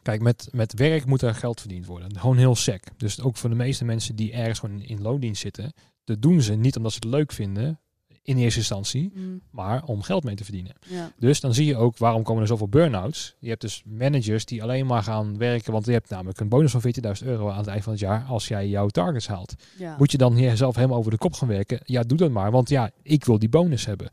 Kijk, 0.01 0.21
met, 0.21 0.47
met 0.51 0.73
werk 0.73 1.05
moet 1.05 1.21
er 1.21 1.35
geld 1.35 1.59
verdiend 1.59 1.85
worden. 1.85 2.19
Gewoon 2.19 2.37
heel 2.37 2.55
sec. 2.55 2.83
Dus 2.97 3.21
ook 3.21 3.37
voor 3.37 3.49
de 3.49 3.55
meeste 3.55 3.85
mensen 3.85 4.15
die 4.15 4.33
ergens 4.33 4.59
gewoon 4.59 4.81
in 4.81 5.01
loondienst 5.01 5.41
zitten. 5.41 5.73
Dat 6.03 6.21
doen 6.21 6.41
ze 6.41 6.53
niet 6.53 6.77
omdat 6.77 6.91
ze 6.91 6.99
het 7.01 7.09
leuk 7.09 7.31
vinden 7.31 7.79
in 8.23 8.37
eerste 8.37 8.59
instantie. 8.59 9.13
Maar 9.49 9.83
om 9.83 10.01
geld 10.01 10.23
mee 10.23 10.35
te 10.35 10.43
verdienen. 10.43 10.75
Ja. 10.87 11.11
Dus 11.17 11.39
dan 11.39 11.53
zie 11.53 11.65
je 11.65 11.75
ook 11.75 11.97
waarom 11.97 12.23
komen 12.23 12.41
er 12.41 12.47
zoveel 12.47 12.67
burn-outs. 12.67 13.35
Je 13.39 13.49
hebt 13.49 13.61
dus 13.61 13.83
managers 13.85 14.45
die 14.45 14.63
alleen 14.63 14.85
maar 14.85 15.03
gaan 15.03 15.37
werken. 15.37 15.71
Want 15.71 15.85
je 15.85 15.91
hebt 15.91 16.09
namelijk 16.09 16.39
een 16.39 16.49
bonus 16.49 16.71
van 16.71 16.81
14.000 17.21 17.27
euro 17.27 17.49
aan 17.49 17.57
het 17.57 17.67
eind 17.67 17.83
van 17.83 17.91
het 17.91 18.01
jaar. 18.01 18.23
Als 18.27 18.47
jij 18.47 18.67
jouw 18.67 18.87
targets 18.87 19.27
haalt. 19.27 19.55
Ja. 19.77 19.95
Moet 19.97 20.11
je 20.11 20.17
dan 20.17 20.35
hier 20.35 20.57
zelf 20.57 20.75
helemaal 20.75 20.97
over 20.97 21.11
de 21.11 21.17
kop 21.17 21.33
gaan 21.33 21.47
werken? 21.47 21.79
Ja, 21.85 22.03
doe 22.03 22.17
dat 22.17 22.31
maar. 22.31 22.51
Want 22.51 22.69
ja, 22.69 22.91
ik 23.01 23.25
wil 23.25 23.39
die 23.39 23.49
bonus 23.49 23.85
hebben. 23.85 24.09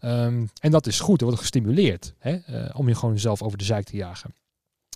Ehm, 0.00 0.46
en 0.60 0.70
dat 0.70 0.86
is 0.86 1.00
goed. 1.00 1.20
Er 1.20 1.26
wordt 1.26 1.40
gestimuleerd 1.40 2.14
hè, 2.18 2.34
eh, 2.34 2.78
om 2.78 2.88
je 2.88 2.94
gewoon 2.94 3.18
zelf 3.18 3.42
over 3.42 3.58
de 3.58 3.64
zijk 3.64 3.84
te 3.84 3.96
jagen. 3.96 4.34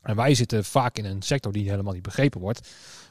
En 0.03 0.17
wij 0.17 0.35
zitten 0.35 0.65
vaak 0.65 0.99
in 0.99 1.05
een 1.05 1.23
sector 1.23 1.53
die 1.53 1.71
helemaal 1.71 1.93
niet 1.93 2.03
begrepen 2.03 2.41
wordt. 2.41 2.69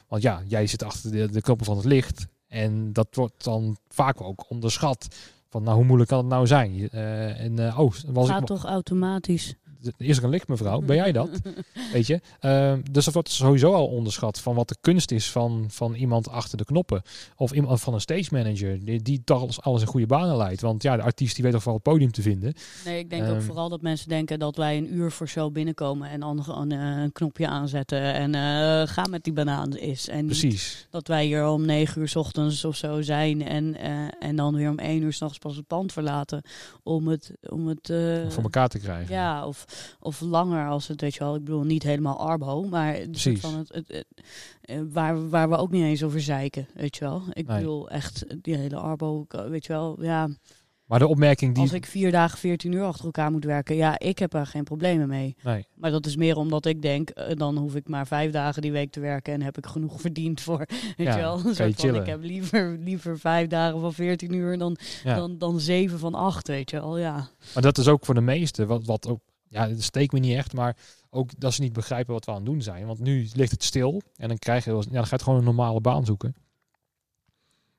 Want 0.08 0.22
ja, 0.22 0.42
jij 0.46 0.66
zit 0.66 0.82
achter 0.82 1.10
de, 1.10 1.30
de 1.30 1.40
knoppen 1.40 1.66
van 1.66 1.76
het 1.76 1.84
licht. 1.84 2.26
En 2.48 2.92
dat 2.92 3.08
wordt 3.12 3.44
dan 3.44 3.76
vaak 3.88 4.20
ook 4.20 4.50
onderschat. 4.50 5.08
Van 5.48 5.62
nou, 5.62 5.76
hoe 5.76 5.84
moeilijk 5.84 6.10
kan 6.10 6.18
het 6.18 6.28
nou 6.28 6.46
zijn? 6.46 6.74
Uh, 6.74 7.40
en 7.40 7.60
uh, 7.60 7.78
oh, 7.78 7.92
was 8.06 8.28
Gaat 8.28 8.40
ik 8.40 8.46
toch 8.46 8.64
automatisch? 8.64 9.54
Is 9.96 10.16
er 10.16 10.24
een 10.24 10.30
licht, 10.30 10.48
mevrouw? 10.48 10.80
Ben 10.80 10.96
jij 10.96 11.12
dat? 11.12 11.28
Weet 11.92 12.06
je? 12.06 12.20
Uh, 12.40 12.72
dus 12.90 13.04
dat 13.04 13.14
wordt 13.14 13.30
sowieso 13.30 13.72
al 13.72 13.86
onderschat 13.86 14.40
van 14.40 14.54
wat 14.54 14.68
de 14.68 14.76
kunst 14.80 15.10
is 15.10 15.30
van, 15.30 15.64
van 15.68 15.94
iemand 15.94 16.28
achter 16.28 16.58
de 16.58 16.64
knoppen. 16.64 17.02
Of 17.36 17.52
iemand 17.52 17.80
van 17.80 17.94
een 17.94 18.00
stage 18.00 18.28
manager 18.30 18.84
die, 18.84 19.02
die 19.02 19.22
toch 19.24 19.40
alles, 19.40 19.60
alles 19.60 19.80
in 19.80 19.86
goede 19.86 20.06
banen 20.06 20.36
leidt. 20.36 20.60
Want 20.60 20.82
ja, 20.82 20.96
de 20.96 21.02
artiest 21.02 21.34
die 21.34 21.44
weet 21.44 21.52
toch 21.52 21.64
wel 21.64 21.74
het 21.74 21.82
podium 21.82 22.12
te 22.12 22.22
vinden. 22.22 22.54
Nee, 22.84 22.98
ik 22.98 23.10
denk 23.10 23.26
um, 23.26 23.34
ook 23.34 23.42
vooral 23.42 23.68
dat 23.68 23.82
mensen 23.82 24.08
denken 24.08 24.38
dat 24.38 24.56
wij 24.56 24.76
een 24.76 24.94
uur 24.94 25.10
voor 25.10 25.28
show 25.28 25.52
binnenkomen 25.52 26.10
en 26.10 26.20
dan 26.20 26.44
gewoon 26.44 26.72
uh, 26.72 27.02
een 27.02 27.12
knopje 27.12 27.48
aanzetten 27.48 28.14
en 28.14 28.34
uh, 28.34 28.92
ga 28.94 29.06
met 29.10 29.24
die 29.24 29.32
banaan 29.32 29.76
is. 29.76 30.08
En 30.08 30.26
Precies. 30.26 30.86
dat 30.90 31.08
wij 31.08 31.24
hier 31.24 31.46
om 31.46 31.66
negen 31.66 32.00
uur 32.00 32.08
s 32.08 32.16
ochtends 32.16 32.64
of 32.64 32.76
zo 32.76 33.02
zijn 33.02 33.46
en, 33.46 33.76
en 34.20 34.36
dan 34.36 34.54
weer 34.54 34.70
om 34.70 34.78
één 34.78 35.02
uur 35.02 35.12
s'nachts 35.12 35.38
pas 35.38 35.56
het 35.56 35.66
pand 35.66 35.92
verlaten 35.92 36.42
om 36.82 37.08
het... 37.08 37.32
Om 37.48 37.66
het 37.66 37.92
voor 38.28 38.42
elkaar 38.42 38.68
te 38.68 38.78
krijgen. 38.78 39.14
Ja, 39.14 39.46
of 39.46 39.66
of 40.00 40.20
langer 40.20 40.68
als 40.68 40.88
het, 40.88 41.00
weet 41.00 41.14
je 41.14 41.20
wel, 41.20 41.34
ik 41.34 41.44
bedoel 41.44 41.64
niet 41.64 41.82
helemaal 41.82 42.18
arbo, 42.18 42.62
maar 42.62 42.98
van 43.12 43.54
het, 43.54 43.72
het, 43.72 44.04
het, 44.60 44.92
waar, 44.92 45.28
waar 45.28 45.48
we 45.48 45.56
ook 45.56 45.70
niet 45.70 45.84
eens 45.84 46.02
over 46.02 46.20
zeiken, 46.20 46.68
weet 46.74 46.96
je 46.96 47.04
wel. 47.04 47.22
Ik 47.32 47.46
nee. 47.46 47.56
bedoel 47.56 47.88
echt 47.90 48.24
die 48.42 48.56
hele 48.56 48.76
arbo, 48.76 49.26
weet 49.48 49.66
je 49.66 49.72
wel, 49.72 50.02
ja. 50.02 50.28
Maar 50.88 50.98
de 50.98 51.06
opmerking 51.06 51.54
die... 51.54 51.62
Als 51.62 51.72
ik 51.72 51.86
vier 51.86 52.10
dagen, 52.10 52.38
veertien 52.38 52.72
uur 52.72 52.84
achter 52.84 53.04
elkaar 53.04 53.30
moet 53.30 53.44
werken, 53.44 53.76
ja, 53.76 53.98
ik 53.98 54.18
heb 54.18 54.34
er 54.34 54.46
geen 54.46 54.64
problemen 54.64 55.08
mee. 55.08 55.36
Nee. 55.42 55.66
Maar 55.74 55.90
dat 55.90 56.06
is 56.06 56.16
meer 56.16 56.36
omdat 56.36 56.66
ik 56.66 56.82
denk, 56.82 57.10
uh, 57.14 57.24
dan 57.34 57.56
hoef 57.56 57.74
ik 57.74 57.88
maar 57.88 58.06
vijf 58.06 58.30
dagen 58.32 58.62
die 58.62 58.72
week 58.72 58.90
te 58.90 59.00
werken 59.00 59.32
en 59.32 59.42
heb 59.42 59.58
ik 59.58 59.66
genoeg 59.66 60.00
verdiend 60.06 60.40
voor, 60.40 60.66
weet 60.96 61.06
ja, 61.06 61.16
je 61.16 61.20
wel. 61.20 61.38
Soort 61.38 61.80
van, 61.80 61.94
ik 61.94 62.06
heb 62.06 62.22
liever, 62.22 62.76
liever 62.78 63.18
vijf 63.18 63.48
dagen 63.48 63.80
van 63.80 63.92
veertien 63.92 64.32
uur 64.32 64.58
dan, 64.58 64.76
ja. 65.04 65.14
dan, 65.14 65.38
dan 65.38 65.60
zeven 65.60 65.98
van 65.98 66.14
acht, 66.14 66.48
weet 66.48 66.70
je 66.70 66.80
wel, 66.80 66.98
ja. 66.98 67.28
Maar 67.54 67.62
dat 67.62 67.78
is 67.78 67.88
ook 67.88 68.04
voor 68.04 68.14
de 68.14 68.20
meesten, 68.20 68.66
wat, 68.66 68.84
wat 68.84 69.08
ook 69.08 69.20
ja, 69.48 69.68
dat 69.68 69.82
steekt 69.82 70.12
me 70.12 70.18
niet 70.18 70.36
echt, 70.36 70.52
maar 70.52 70.76
ook 71.10 71.40
dat 71.40 71.54
ze 71.54 71.60
niet 71.60 71.72
begrijpen 71.72 72.12
wat 72.12 72.24
we 72.24 72.30
aan 72.30 72.36
het 72.36 72.46
doen 72.46 72.62
zijn. 72.62 72.86
Want 72.86 72.98
nu 72.98 73.28
ligt 73.34 73.50
het 73.50 73.64
stil 73.64 74.02
en 74.16 74.28
dan 74.28 74.38
krijg 74.38 74.64
je, 74.64 74.70
ja, 74.70 74.82
dan 74.90 75.06
gaat 75.06 75.22
gewoon 75.22 75.38
een 75.38 75.44
normale 75.44 75.80
baan 75.80 76.04
zoeken. 76.04 76.34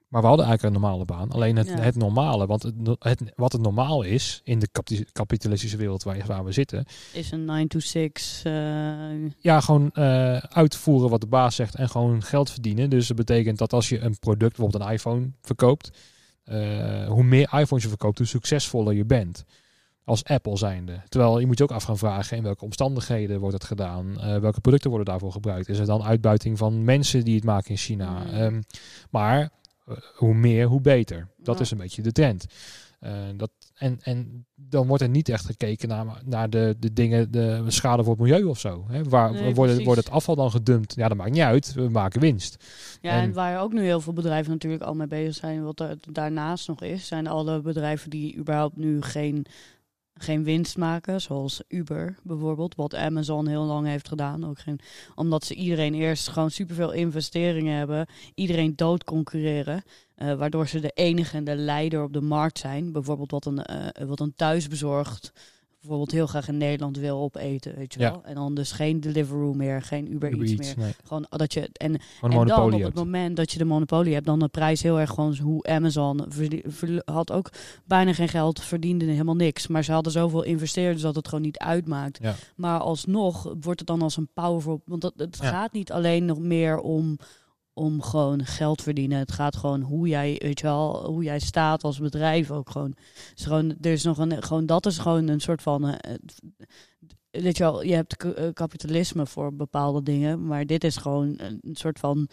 Maar 0.07 0.21
we 0.21 0.27
hadden 0.27 0.45
eigenlijk 0.45 0.75
een 0.75 0.81
normale 0.81 1.05
baan. 1.05 1.31
Alleen 1.31 1.55
het, 1.55 1.67
ja. 1.67 1.79
het 1.79 1.95
normale, 1.95 2.45
want 2.45 2.63
het, 2.63 2.75
het, 2.99 3.21
wat 3.35 3.51
het 3.51 3.61
normaal 3.61 4.01
is 4.01 4.41
in 4.43 4.59
de 4.59 4.69
kapitalistische 5.11 5.77
wereld 5.77 6.03
waar, 6.03 6.25
waar 6.25 6.45
we 6.45 6.51
zitten. 6.51 6.85
Is 7.13 7.31
een 7.31 7.45
9 7.45 7.67
to 7.67 7.79
6. 7.79 8.43
Uh... 8.47 9.31
Ja, 9.37 9.61
gewoon 9.61 9.91
uh, 9.93 10.37
uitvoeren 10.37 11.09
wat 11.09 11.21
de 11.21 11.27
baas 11.27 11.55
zegt 11.55 11.75
en 11.75 11.89
gewoon 11.89 12.23
geld 12.23 12.51
verdienen. 12.51 12.89
Dus 12.89 13.07
dat 13.07 13.17
betekent 13.17 13.57
dat 13.57 13.73
als 13.73 13.89
je 13.89 13.99
een 13.99 14.19
product, 14.19 14.55
bijvoorbeeld 14.55 14.83
een 14.83 14.93
iPhone, 14.93 15.31
verkoopt. 15.41 15.89
Uh, 16.45 17.07
hoe 17.07 17.23
meer 17.23 17.49
iPhones 17.59 17.83
je 17.83 17.89
verkoopt, 17.89 18.17
hoe 18.17 18.27
succesvoller 18.27 18.93
je 18.93 19.05
bent 19.05 19.45
als 20.09 20.23
Apple 20.23 20.57
zijnde. 20.57 21.01
Terwijl 21.09 21.39
je 21.39 21.45
moet 21.45 21.57
je 21.57 21.63
ook 21.63 21.71
af 21.71 21.83
gaan 21.83 21.97
vragen 21.97 22.37
in 22.37 22.43
welke 22.43 22.63
omstandigheden 22.63 23.39
wordt 23.39 23.53
het 23.53 23.63
gedaan, 23.63 24.11
uh, 24.17 24.37
welke 24.37 24.61
producten 24.61 24.89
worden 24.89 25.07
daarvoor 25.07 25.31
gebruikt. 25.31 25.69
Is 25.69 25.79
er 25.79 25.85
dan 25.85 26.03
uitbuiting 26.03 26.57
van 26.57 26.83
mensen 26.83 27.23
die 27.25 27.35
het 27.35 27.43
maken 27.43 27.69
in 27.69 27.77
China? 27.77 28.23
Mm. 28.23 28.33
Um, 28.41 28.63
maar 29.09 29.49
uh, 29.89 29.95
hoe 30.15 30.33
meer, 30.33 30.67
hoe 30.67 30.81
beter. 30.81 31.27
Dat 31.37 31.55
Ja. 31.55 31.61
is 31.61 31.71
een 31.71 31.77
beetje 31.77 32.01
de 32.01 32.11
trend. 32.11 32.45
Uh, 33.01 33.11
dat, 33.35 33.51
en, 33.75 33.97
en 34.01 34.45
dan 34.55 34.87
wordt 34.87 35.03
er 35.03 35.09
niet 35.09 35.29
echt 35.29 35.45
gekeken 35.45 35.87
naar, 35.87 36.05
naar 36.25 36.49
de, 36.49 36.75
de 36.79 36.93
dingen, 36.93 37.31
de 37.31 37.63
schade 37.67 38.03
voor 38.03 38.13
het 38.13 38.21
milieu 38.21 38.43
of 38.43 38.59
zo. 38.59 38.85
Hè? 38.87 39.03
Waar 39.03 39.31
Nee, 39.31 39.55
wordt, 39.55 39.83
wordt 39.83 40.03
het 40.03 40.09
afval 40.11 40.35
dan 40.35 40.51
gedumpt? 40.51 40.95
Ja, 40.95 41.07
dat 41.07 41.17
maakt 41.17 41.31
niet 41.31 41.41
uit. 41.41 41.73
We 41.73 41.89
maken 41.89 42.21
winst. 42.21 42.65
Ja, 43.01 43.11
en, 43.11 43.21
En- 43.21 43.33
waar 43.33 43.61
ook 43.61 43.73
nu 43.73 43.83
heel 43.83 44.01
veel 44.01 44.13
bedrijven 44.13 44.51
natuurlijk 44.51 44.83
al 44.83 44.93
mee 44.93 45.07
bezig 45.07 45.35
zijn, 45.35 45.63
wat 45.63 45.79
er 45.79 45.97
daarnaast 46.11 46.67
nog 46.67 46.81
is, 46.81 47.07
zijn 47.07 47.27
alle 47.27 47.61
bedrijven 47.61 48.09
die 48.09 48.37
überhaupt 48.37 48.77
nu 48.77 49.01
geen, 49.01 49.45
geen 50.21 50.43
winst 50.43 50.77
maken, 50.77 51.21
zoals 51.21 51.61
Uber 51.67 52.15
bijvoorbeeld, 52.23 52.75
wat 52.75 52.95
Amazon 52.95 53.47
heel 53.47 53.63
lang 53.63 53.87
heeft 53.87 54.07
gedaan. 54.07 54.45
Ook 54.45 54.59
geen, 54.59 54.79
omdat 55.15 55.43
ze 55.43 55.53
iedereen 55.53 55.93
eerst 55.93 56.27
gewoon 56.27 56.51
superveel 56.51 56.91
investeringen 56.91 57.77
hebben, 57.77 58.07
iedereen 58.35 58.75
dood 58.75 59.03
concurreren, 59.03 59.83
eh, 60.15 60.33
waardoor 60.33 60.67
ze 60.67 60.79
de 60.79 60.91
enige 60.93 61.37
en 61.37 61.43
de 61.43 61.55
leider 61.55 62.03
op 62.03 62.13
de 62.13 62.21
markt 62.21 62.57
zijn. 62.57 62.91
Bijvoorbeeld 62.91 63.31
wat 63.31 63.45
een, 63.45 63.63
eh, 63.63 64.07
wat 64.07 64.19
een 64.19 64.33
thuisbezorgd 64.35 65.31
bijvoorbeeld 65.79 66.11
heel 66.11 66.27
graag 66.27 66.47
in 66.47 66.57
Nederland 66.57 66.97
wil 66.97 67.17
opeten, 67.19 67.75
weet 67.75 67.93
je 67.93 67.99
Ja. 67.99 68.11
wel. 68.11 68.21
En 68.23 68.35
dan 68.35 68.55
dus 68.55 68.71
geen 68.71 68.99
Deliveroo 68.99 69.53
meer, 69.53 69.81
geen 69.81 70.11
Uber, 70.13 70.31
Uber 70.31 70.47
Eats 70.47 70.51
Eats, 70.51 70.75
meer. 70.75 70.85
nee. 70.85 70.93
Gewoon 71.03 71.25
dat 71.29 71.53
je 71.53 71.59
en 71.73 71.93
en 72.21 72.29
dan 72.47 72.61
op 72.61 72.71
hebt. 72.71 72.83
het 72.83 72.93
moment 72.95 73.35
dat 73.37 73.51
je 73.51 73.57
de 73.57 73.65
monopolie 73.65 74.13
hebt, 74.13 74.25
dan 74.25 74.39
de 74.39 74.47
prijs 74.47 74.81
heel 74.81 74.99
erg 74.99 75.09
gewoon 75.09 75.37
hoe 75.37 75.63
Amazon 75.63 76.27
had 77.05 77.31
ook 77.31 77.49
bijna 77.85 78.13
geen 78.13 78.27
geld, 78.29 78.61
verdiende 78.61 79.05
helemaal 79.05 79.35
niks. 79.35 79.67
Maar 79.67 79.83
ze 79.83 79.91
hadden 79.91 80.11
zoveel 80.11 80.43
investeerders 80.43 81.01
dat 81.01 81.15
het 81.15 81.27
gewoon 81.27 81.43
niet 81.43 81.57
uitmaakt. 81.57 82.19
Ja. 82.21 82.35
Maar 82.55 82.79
alsnog 82.79 83.43
wordt 83.61 83.79
het 83.79 83.87
dan 83.87 84.01
als 84.01 84.17
een 84.17 84.29
powerful. 84.33 84.81
Want 84.85 85.01
dat, 85.01 85.13
het 85.17 85.37
Ja. 85.41 85.49
gaat 85.49 85.73
niet 85.73 85.91
alleen 85.91 86.25
nog 86.25 86.39
meer 86.39 86.79
om, 86.79 87.17
om 87.73 88.01
gewoon 88.01 88.45
geld 88.45 88.81
verdienen. 88.81 89.17
Het 89.17 89.31
gaat 89.31 89.55
gewoon 89.55 89.81
hoe 89.81 90.07
jij, 90.07 90.35
weet 90.43 90.59
je 90.59 90.65
wel, 90.65 91.05
hoe 91.05 91.23
jij 91.23 91.39
staat 91.39 91.83
als 91.83 91.99
bedrijf 91.99 92.51
ook 92.51 92.69
gewoon. 92.69 92.93
Gewoon, 93.35 93.69
er 93.81 93.91
is 93.91 94.03
nog 94.03 94.17
een, 94.17 94.43
gewoon 94.43 94.65
dat 94.65 94.85
is 94.85 94.97
gewoon 94.97 95.27
een 95.27 95.39
soort 95.39 95.61
van. 95.61 95.83
het- 95.83 96.41
Weet 97.29 97.57
je 97.57 97.63
wel, 97.63 97.83
je 97.83 97.93
hebt 97.93 98.23
eh, 98.23 98.53
kapitalisme 98.53 99.25
voor 99.25 99.55
bepaalde 99.55 100.03
dingen, 100.03 100.45
maar 100.45 100.65
dit 100.65 100.83
is 100.83 100.97
gewoon 100.97 101.33
een 101.37 101.59
soort 101.75 101.99
van. 101.99 102.27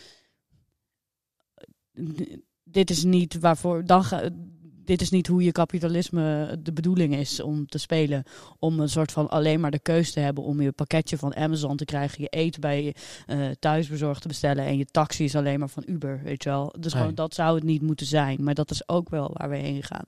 Dit 2.64 2.90
is 2.90 3.04
niet 3.04 3.38
waarvoor. 3.38 3.84
Dan 3.84 4.04
ga, 4.04 4.28
dit 4.86 5.00
is 5.00 5.10
niet 5.10 5.26
hoe 5.26 5.42
je 5.42 5.52
kapitalisme 5.52 6.56
de 6.62 6.72
bedoeling 6.72 7.14
is 7.16 7.40
om 7.40 7.66
te 7.66 7.78
spelen. 7.78 8.22
Om 8.58 8.80
een 8.80 8.88
soort 8.88 9.12
van 9.12 9.28
alleen 9.28 9.60
maar 9.60 9.70
de 9.70 9.78
keus 9.78 10.12
te 10.12 10.20
hebben 10.20 10.44
om 10.44 10.60
je 10.60 10.72
pakketje 10.72 11.18
van 11.18 11.36
Amazon 11.36 11.76
te 11.76 11.84
krijgen, 11.84 12.22
je 12.22 12.28
eten 12.28 12.60
bij 12.60 12.84
je 12.84 12.94
eh, 13.26 13.38
thuisbezorgd 13.58 14.22
te 14.22 14.28
bestellen 14.28 14.64
en 14.64 14.76
je 14.78 14.84
taxi 14.84 15.24
is 15.24 15.36
alleen 15.36 15.58
maar 15.58 15.68
van 15.68 15.82
Uber, 15.86 16.20
weet 16.24 16.42
je 16.42 16.48
wel. 16.48 16.74
Dus 16.78 16.92
Nee. 16.92 17.00
gewoon 17.00 17.16
dat 17.16 17.34
zou 17.34 17.54
het 17.54 17.64
niet 17.64 17.82
moeten 17.82 18.06
zijn, 18.06 18.44
maar 18.44 18.54
dat 18.54 18.70
is 18.70 18.88
ook 18.88 19.08
wel 19.08 19.30
waar 19.32 19.48
we 19.48 19.56
heen 19.56 19.82
gaan. 19.82 20.04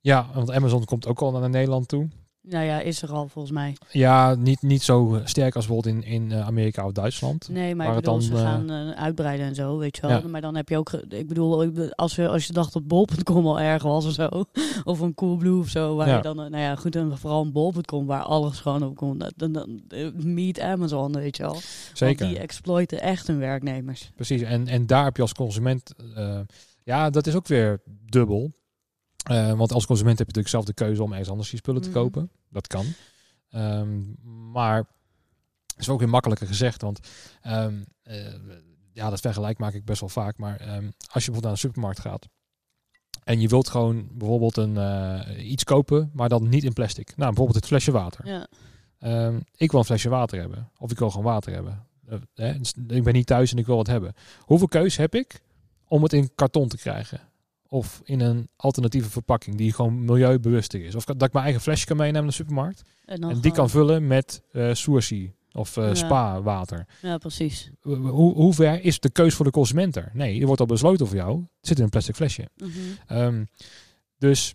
Ja, 0.00 0.26
want 0.34 0.50
Amazon 0.50 0.84
komt 0.84 1.06
ook 1.06 1.20
al 1.20 1.30
naar 1.32 1.50
Nederland 1.50 1.88
toe. 1.88 2.08
Nou 2.48 2.64
ja, 2.64 2.80
is 2.80 3.02
er 3.02 3.12
al 3.12 3.28
volgens 3.28 3.54
mij. 3.54 3.76
Ja, 3.90 4.34
niet, 4.34 4.62
niet 4.62 4.82
zo 4.82 5.20
sterk 5.24 5.54
als 5.56 5.66
bijvoorbeeld 5.66 6.04
in, 6.04 6.12
in 6.12 6.32
eh, 6.32 6.46
Amerika 6.46 6.84
of 6.86 6.92
Duitsland. 6.92 7.48
Nee, 7.48 7.74
maar 7.74 7.88
ik 7.88 7.94
bedoel, 7.94 8.12
dan, 8.12 8.22
ze 8.22 8.32
eh, 8.34 8.40
gaan 8.40 8.70
eh, 8.70 8.90
uitbreiden 8.90 9.46
en 9.46 9.54
zo, 9.54 9.78
weet 9.78 9.96
je 9.96 10.02
wel. 10.06 10.10
Ja. 10.10 10.28
Maar 10.28 10.40
dan 10.40 10.56
heb 10.56 10.68
je 10.68 10.76
ook, 10.76 10.92
ik 10.92 11.28
bedoel, 11.28 11.72
als 11.94 12.14
je, 12.14 12.28
als 12.28 12.46
je 12.46 12.52
dacht 12.52 12.72
dat 12.72 12.86
bol.com 12.86 13.46
al 13.46 13.60
erg 13.60 13.82
was 13.82 14.06
of 14.06 14.12
zo, 14.12 14.28
of 14.84 15.00
een 15.00 15.14
Coolblue 15.14 15.58
of 15.58 15.68
zo, 15.68 15.96
waar 15.96 16.08
Ja. 16.08 16.16
je 16.16 16.22
dan, 16.22 16.36
nou 16.36 16.56
ja, 16.56 16.76
goed, 16.76 16.96
en 16.96 17.18
vooral 17.18 17.42
een 17.42 17.52
bol.com 17.52 18.06
waar 18.06 18.22
alles 18.22 18.60
gewoon 18.60 18.82
op 18.82 18.96
komt, 18.96 19.20
dan, 19.36 19.52
dan, 19.52 19.80
dan 19.88 20.34
meet 20.34 20.60
Amazon, 20.60 21.12
weet 21.12 21.36
je 21.36 21.42
wel. 21.42 21.56
Zeker. 21.92 22.18
Want 22.18 22.32
die 22.32 22.42
exploiten 22.42 23.00
echt 23.00 23.26
hun 23.26 23.38
werknemers. 23.38 24.10
Precies, 24.14 24.42
en, 24.42 24.68
en 24.68 24.86
daar 24.86 25.04
heb 25.04 25.16
je 25.16 25.22
als 25.22 25.34
consument, 25.34 25.92
ja, 26.84 27.10
dat 27.10 27.26
is 27.26 27.34
ook 27.34 27.46
weer 27.46 27.80
dubbel. 28.06 28.52
Eh, 29.22 29.52
want 29.52 29.72
als 29.72 29.86
consument 29.86 30.18
heb 30.18 30.26
je 30.28 30.34
natuurlijk 30.34 30.64
zelf 30.64 30.64
de 30.64 30.84
keuze 30.84 31.02
om 31.02 31.10
ergens 31.10 31.28
anders 31.30 31.50
die 31.50 31.58
spullen 31.58 31.82
te 31.82 31.88
Mhm. 31.88 31.98
kopen. 31.98 32.30
Dat 32.48 32.66
kan. 32.66 32.84
Ehm, 33.50 34.00
maar 34.50 34.76
het 34.76 35.78
is 35.80 35.88
ook 35.88 35.98
weer 35.98 36.08
makkelijker 36.08 36.46
gezegd, 36.46 36.82
want 36.82 37.00
ehm, 37.42 37.82
eh, 38.02 38.34
ja, 38.92 39.10
dat 39.10 39.20
vergelijk 39.20 39.58
maak 39.58 39.74
ik 39.74 39.84
best 39.84 40.00
wel 40.00 40.08
vaak. 40.08 40.36
Maar 40.38 40.56
ehm, 40.60 40.68
als 40.86 41.24
je 41.24 41.30
bijvoorbeeld 41.30 41.42
naar 41.42 41.52
een 41.52 41.58
supermarkt 41.58 42.00
gaat 42.00 42.28
en 43.24 43.40
je 43.40 43.48
wilt 43.48 43.68
gewoon 43.68 44.08
bijvoorbeeld 44.12 44.56
een, 44.56 44.76
eh, 44.76 45.50
iets 45.50 45.64
kopen, 45.64 46.10
maar 46.12 46.28
dan 46.28 46.48
niet 46.48 46.64
in 46.64 46.72
plastic. 46.72 47.06
Nou, 47.06 47.18
bijvoorbeeld 47.28 47.56
het 47.56 47.66
flesje 47.66 47.90
water. 47.92 48.26
Ja, 48.26 48.46
ik 49.56 49.70
wil 49.70 49.80
een 49.80 49.86
flesje 49.86 50.08
water 50.08 50.40
hebben. 50.40 50.70
Of 50.78 50.90
ik 50.90 50.98
wil 50.98 51.10
gewoon 51.10 51.24
water 51.24 51.52
hebben. 51.52 51.86
Hè, 52.34 52.58
dus 52.58 52.72
ik 52.88 53.02
ben 53.04 53.12
niet 53.12 53.26
thuis 53.26 53.52
en 53.52 53.58
ik 53.58 53.66
wil 53.66 53.76
wat 53.76 53.86
hebben. 53.86 54.14
Hoeveel 54.40 54.68
keus 54.68 54.96
heb 54.96 55.14
ik 55.14 55.40
om 55.88 56.02
het 56.02 56.12
in 56.12 56.34
karton 56.34 56.68
te 56.68 56.76
krijgen? 56.76 57.20
Of 57.72 58.00
in 58.04 58.20
een 58.20 58.48
alternatieve 58.56 59.10
verpakking 59.10 59.56
die 59.56 59.72
gewoon 59.72 60.04
milieubewuster 60.04 60.84
is. 60.84 60.94
Of 60.94 61.04
dat 61.04 61.22
ik 61.22 61.32
mijn 61.32 61.44
eigen 61.44 61.62
flesje 61.62 61.86
kan 61.86 61.96
meenemen 61.96 62.20
naar 62.20 62.30
de 62.30 62.36
supermarkt. 62.36 62.82
en, 63.04 63.40
die 63.40 63.52
kan 63.52 63.70
vullen 63.70 64.06
met 64.06 64.42
eh 64.52 64.74
Sourcy 64.74 65.30
of 65.52 65.76
eh, 65.76 65.84
Ja. 65.86 65.94
spa 65.94 66.42
water. 66.42 66.86
Ja, 67.02 67.18
precies. 67.18 67.70
Hoe, 67.80 68.34
hoe 68.34 68.54
ver 68.54 68.84
is 68.84 69.00
de 69.00 69.10
keus 69.10 69.34
voor 69.34 69.44
de 69.44 69.50
consument 69.50 69.96
er? 69.96 70.10
Nee, 70.14 70.40
er 70.40 70.46
wordt 70.46 70.60
al 70.60 70.66
besloten 70.66 71.06
voor 71.06 71.16
jou. 71.16 71.36
Het 71.40 71.66
zit 71.68 71.78
in 71.78 71.84
een 71.84 71.90
plastic 71.90 72.14
flesje. 72.14 72.48
Mhm. 72.56 72.70
Ehm, 73.06 73.44
dus, 74.18 74.54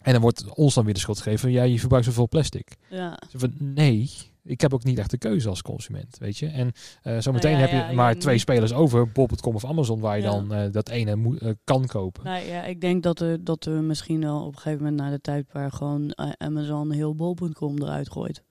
en 0.00 0.12
dan 0.12 0.20
wordt 0.22 0.54
ons 0.54 0.74
dan 0.74 0.84
weer 0.84 0.94
de 0.94 1.00
schuld 1.00 1.20
gegeven. 1.20 1.50
Ja, 1.50 1.62
je 1.62 1.78
verbruikt 1.78 2.06
zoveel 2.06 2.28
plastic. 2.28 2.76
Ja. 2.90 3.18
Zo 3.30 3.38
van, 3.38 3.52
nee, 3.58 4.10
ik 4.44 4.60
heb 4.60 4.74
ook 4.74 4.84
niet 4.84 4.98
echt 4.98 5.10
de 5.10 5.18
keuze 5.18 5.48
als 5.48 5.62
consument, 5.62 6.18
weet 6.18 6.38
je. 6.38 6.46
En 6.46 6.72
eh 7.02 7.18
zometeen 7.18 7.52
Nou 7.52 7.62
ja, 7.64 7.68
heb 7.70 7.80
je 7.82 7.88
ja, 7.90 7.92
maar 7.96 8.12
ja, 8.14 8.18
twee 8.20 8.38
spelers 8.38 8.72
over, 8.72 9.12
bol.com 9.12 9.54
of 9.54 9.64
Amazon, 9.64 10.00
waar 10.00 10.16
je 10.16 10.22
dan 10.22 10.52
eh, 10.52 10.70
dat 10.72 10.88
ene 10.88 11.16
moet- 11.16 11.38
eh, 11.40 11.50
kan 11.64 11.86
kopen. 11.86 12.24
Nou 12.24 12.44
ja, 12.46 12.64
ik 12.64 12.80
denk 12.80 13.02
dat, 13.02 13.20
er, 13.20 13.44
dat 13.44 13.64
we 13.64 13.70
misschien 13.70 14.20
wel 14.20 14.40
op 14.40 14.52
een 14.52 14.58
gegeven 14.58 14.78
moment 14.84 15.00
naar 15.00 15.10
de 15.10 15.20
tijd 15.20 15.46
waar 15.52 15.72
gewoon 15.72 16.12
Amazon 16.38 16.90
heel 16.92 17.14
bol.com 17.14 17.82
eruit 17.82 18.10
gooit. 18.10 18.42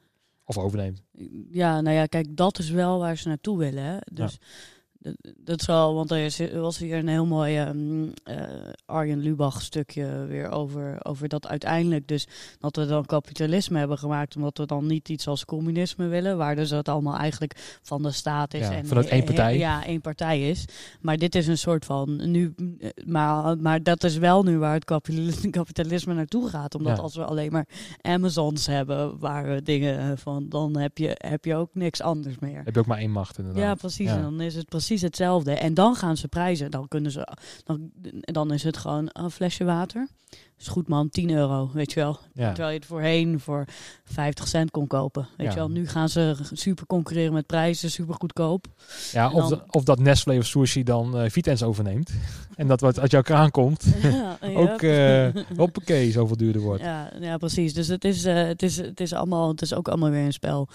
Of 0.46 0.58
overneemt. 0.58 1.04
Ja, 1.50 1.82
nou 1.82 1.96
ja, 1.96 2.06
kijk, 2.06 2.36
dat 2.38 2.60
is 2.60 2.70
wel 2.70 3.00
waar 3.00 3.18
ze 3.18 3.28
naartoe 3.28 3.58
willen. 3.58 3.84
Hè? 3.84 3.98
Dus 4.12 4.40
dat- 5.04 5.34
dat 5.38 5.66
wel, 5.66 5.94
want 5.94 6.12
er 6.12 6.60
was 6.62 6.78
hier 6.78 6.98
een 6.98 7.08
heel 7.08 7.26
mooi 7.26 7.58
eh, 7.58 7.70
Arjen 8.86 9.20
Lubach 9.20 9.62
stukje 9.62 10.26
weer 10.28 10.50
over, 10.50 10.98
over 11.06 11.28
dat 11.28 11.48
uiteindelijk 11.48 12.08
dus 12.08 12.28
dat 12.60 12.76
we 12.76 12.86
dan 12.86 13.06
kapitalisme 13.06 13.80
hebben 13.80 13.98
gemaakt 13.98 14.36
omdat 14.36 14.58
we 14.58 14.66
dan 14.66 14.86
niet 14.86 15.10
iets 15.10 15.28
als 15.28 15.46
communisme 15.46 16.08
willen, 16.08 16.38
waar 16.38 16.56
dus 16.56 16.70
het 16.70 16.90
allemaal 16.90 17.18
eigenlijk 17.18 17.80
van 17.82 18.02
de 18.04 18.12
staat 18.12 18.54
is 18.54 18.68
Ja, 18.68 18.72
en 18.74 18.86
vanuit 18.86 19.08
één 19.08 19.24
partij. 19.24 19.58
ja, 19.58 19.86
één 19.86 20.02
partij 20.02 20.50
is. 20.50 20.66
Maar 21.02 21.18
dit 21.18 21.36
is 21.36 21.48
een 21.48 21.58
soort 21.58 21.86
van 21.86 22.32
nu, 22.32 22.54
maar, 23.06 23.58
maar 23.58 23.84
dat 23.84 24.04
is 24.04 24.18
wel 24.18 24.44
nu 24.44 24.58
waar 24.58 24.74
het 24.74 24.86
kapitalisme, 25.50 26.14
naartoe 26.14 26.50
gaat, 26.50 26.76
omdat 26.76 26.98
Ja. 26.98 27.04
als 27.04 27.16
we 27.16 27.26
alleen 27.26 27.52
maar 27.52 27.68
Amazons 28.02 28.66
hebben 28.68 29.20
waar 29.20 29.48
we 29.50 29.62
dingen 29.62 30.18
van, 30.18 30.50
dan 30.50 30.78
heb 30.78 30.98
je, 30.98 31.12
heb 31.18 31.46
je 31.46 31.56
ook 31.56 31.70
niks 31.74 32.02
anders 32.02 32.40
meer. 32.40 32.62
Heb 32.64 32.74
je 32.74 32.80
ook 32.80 32.86
maar 32.86 32.98
één 32.98 33.12
macht 33.12 33.38
inderdaad. 33.38 33.64
Ja, 33.64 33.76
precies. 33.76 34.08
Ja. 34.08 34.16
En 34.16 34.22
dan 34.22 34.42
is 34.42 34.56
het 34.56 34.66
precies 34.70 34.93
hetzelfde. 35.02 35.52
En 35.54 35.74
dan 35.74 35.96
gaan 35.96 36.18
ze 36.18 36.28
prijzen. 36.28 36.72
Dan 36.72 36.88
kunnen 36.88 37.12
ze. 37.12 37.28
Dan, 37.64 37.90
dan 38.22 38.54
is 38.54 38.64
het 38.64 38.78
gewoon 38.78 39.10
een 39.14 39.32
flesje 39.32 39.64
water. 39.64 40.08
Is 40.60 40.68
goed 40.68 40.88
man, 40.88 41.10
10 41.10 41.30
euro, 41.32 41.70
weet 41.74 41.94
je 41.94 42.00
wel. 42.00 42.20
Ja. 42.34 42.48
Terwijl 42.48 42.70
je 42.74 42.78
het 42.80 42.86
voorheen 42.88 43.40
voor 43.40 43.66
50 44.04 44.48
cent 44.48 44.72
kon 44.72 44.88
kopen. 44.88 45.28
Weet 45.38 45.48
Ja. 45.48 45.54
je 45.54 45.58
wel. 45.60 45.70
Nu 45.70 45.88
gaan 45.88 46.10
ze 46.10 46.36
super 46.52 46.86
concurreren 46.86 47.34
met 47.34 47.46
prijzen, 47.46 47.92
super 47.92 48.16
goedkoop. 48.16 48.66
Ja, 49.12 49.32
of, 49.32 49.50
dan- 49.50 49.50
de- 49.50 49.64
of 49.72 49.84
dat 49.84 50.00
Nestlé 50.00 50.38
of 50.38 50.46
Sushi 50.46 50.84
dan 50.84 51.30
Vitens 51.32 51.64
overneemt. 51.64 52.14
en 52.56 52.68
dat 52.68 52.82
wat 52.82 53.00
uit 53.00 53.12
jouw 53.12 53.22
kraan 53.22 53.52
komt, 53.52 53.84
ja, 54.02 54.38
ook 54.56 54.82
eh 54.82 55.28
hoppakee, 55.58 56.12
zoveel 56.12 56.38
duurder 56.38 56.62
wordt. 56.62 56.84
Ja, 56.84 57.12
ja, 57.20 57.38
precies. 57.38 57.74
Dus 57.74 57.88
het 57.88 58.06
is, 58.06 58.26
eh, 58.26 58.36
het, 58.44 58.64
is, 58.64 58.78
het, 58.78 59.00
is 59.00 59.14
allemaal, 59.14 59.48
het 59.50 59.62
is 59.62 59.74
ook 59.74 59.88
allemaal 59.88 60.10
weer 60.10 60.26
een 60.26 60.34
spel. 60.34 60.68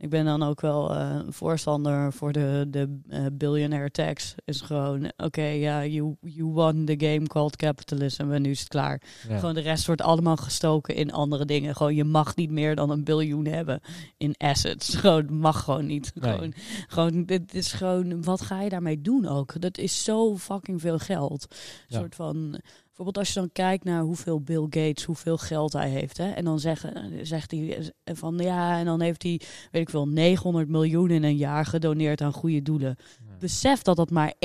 Ik 0.00 0.10
ben 0.10 0.24
dan 0.24 0.42
ook 0.42 0.60
wel 0.60 0.94
eh, 0.94 1.18
voorstander 1.28 2.12
voor 2.12 2.32
de, 2.32 2.64
de 2.68 2.98
eh, 3.08 3.24
billionaire 3.32 3.90
tax. 3.90 4.34
Is 4.44 4.60
gewoon, 4.60 5.12
oké, 5.16 5.42
ja, 5.44 5.84
you, 5.84 6.16
you 6.20 6.44
won 6.52 6.84
the 6.84 6.94
game 6.98 7.26
called 7.26 7.56
capitalism 7.56 8.30
en 8.30 8.42
nu 8.42 8.50
is 8.50 8.58
het 8.60 8.68
klaar. 8.68 9.02
Ja. 9.28 9.38
Gewoon 9.38 9.54
de 9.54 9.60
rest 9.60 9.86
wordt 9.86 10.02
allemaal 10.02 10.36
gestoken 10.36 10.94
in 10.94 11.12
andere 11.12 11.44
dingen. 11.44 11.76
Gewoon, 11.76 11.94
je 11.94 12.04
mag 12.04 12.36
niet 12.36 12.50
meer 12.50 12.74
dan 12.74 12.90
een 12.90 13.04
biljoen 13.04 13.46
hebben 13.46 13.80
in 14.16 14.34
assets. 14.36 14.94
Gewoon, 15.00 15.34
mag 15.38 15.64
gewoon 15.64 15.86
niet. 15.86 16.12
Nee. 16.14 16.32
Gewoon, 16.32 16.52
gewoon, 16.88 17.24
dit 17.24 17.54
is 17.54 17.72
gewoon, 17.72 18.22
wat 18.22 18.40
ga 18.40 18.62
je 18.62 18.68
daarmee 18.68 19.00
doen 19.00 19.26
ook? 19.26 19.60
Dat 19.60 19.78
is 19.78 20.04
zo 20.04 20.36
fucking 20.36 20.80
veel 20.80 20.98
geld. 20.98 21.46
Een 21.50 21.56
Ja. 21.88 21.98
soort 21.98 22.14
van, 22.14 22.60
bijvoorbeeld 22.98 23.26
als 23.26 23.34
je 23.34 23.40
dan 23.40 23.64
kijkt 23.64 23.84
naar 23.84 24.02
hoeveel 24.02 24.40
Bill 24.40 24.62
Gates, 24.62 25.04
hoeveel 25.04 25.38
geld 25.38 25.72
hij 25.72 25.88
heeft. 25.88 26.16
Hè, 26.16 26.30
en 26.30 26.44
dan 26.44 26.60
zeggen, 26.60 27.26
zegt 27.26 27.50
hij 27.50 27.92
van, 28.04 28.38
ja, 28.38 28.78
en 28.78 28.84
dan 28.84 29.00
heeft 29.00 29.22
hij, 29.22 29.40
weet 29.70 29.82
ik 29.82 29.90
veel, 29.90 30.08
900 30.08 30.68
miljoen 30.68 31.10
in 31.10 31.22
een 31.22 31.36
jaar 31.36 31.66
gedoneerd 31.66 32.20
aan 32.20 32.32
goede 32.32 32.62
doelen. 32.62 32.96
Besef 33.38 33.82
dat 33.82 33.96
dat 33.96 34.10
maar 34.10 34.34
1% 34.34 34.38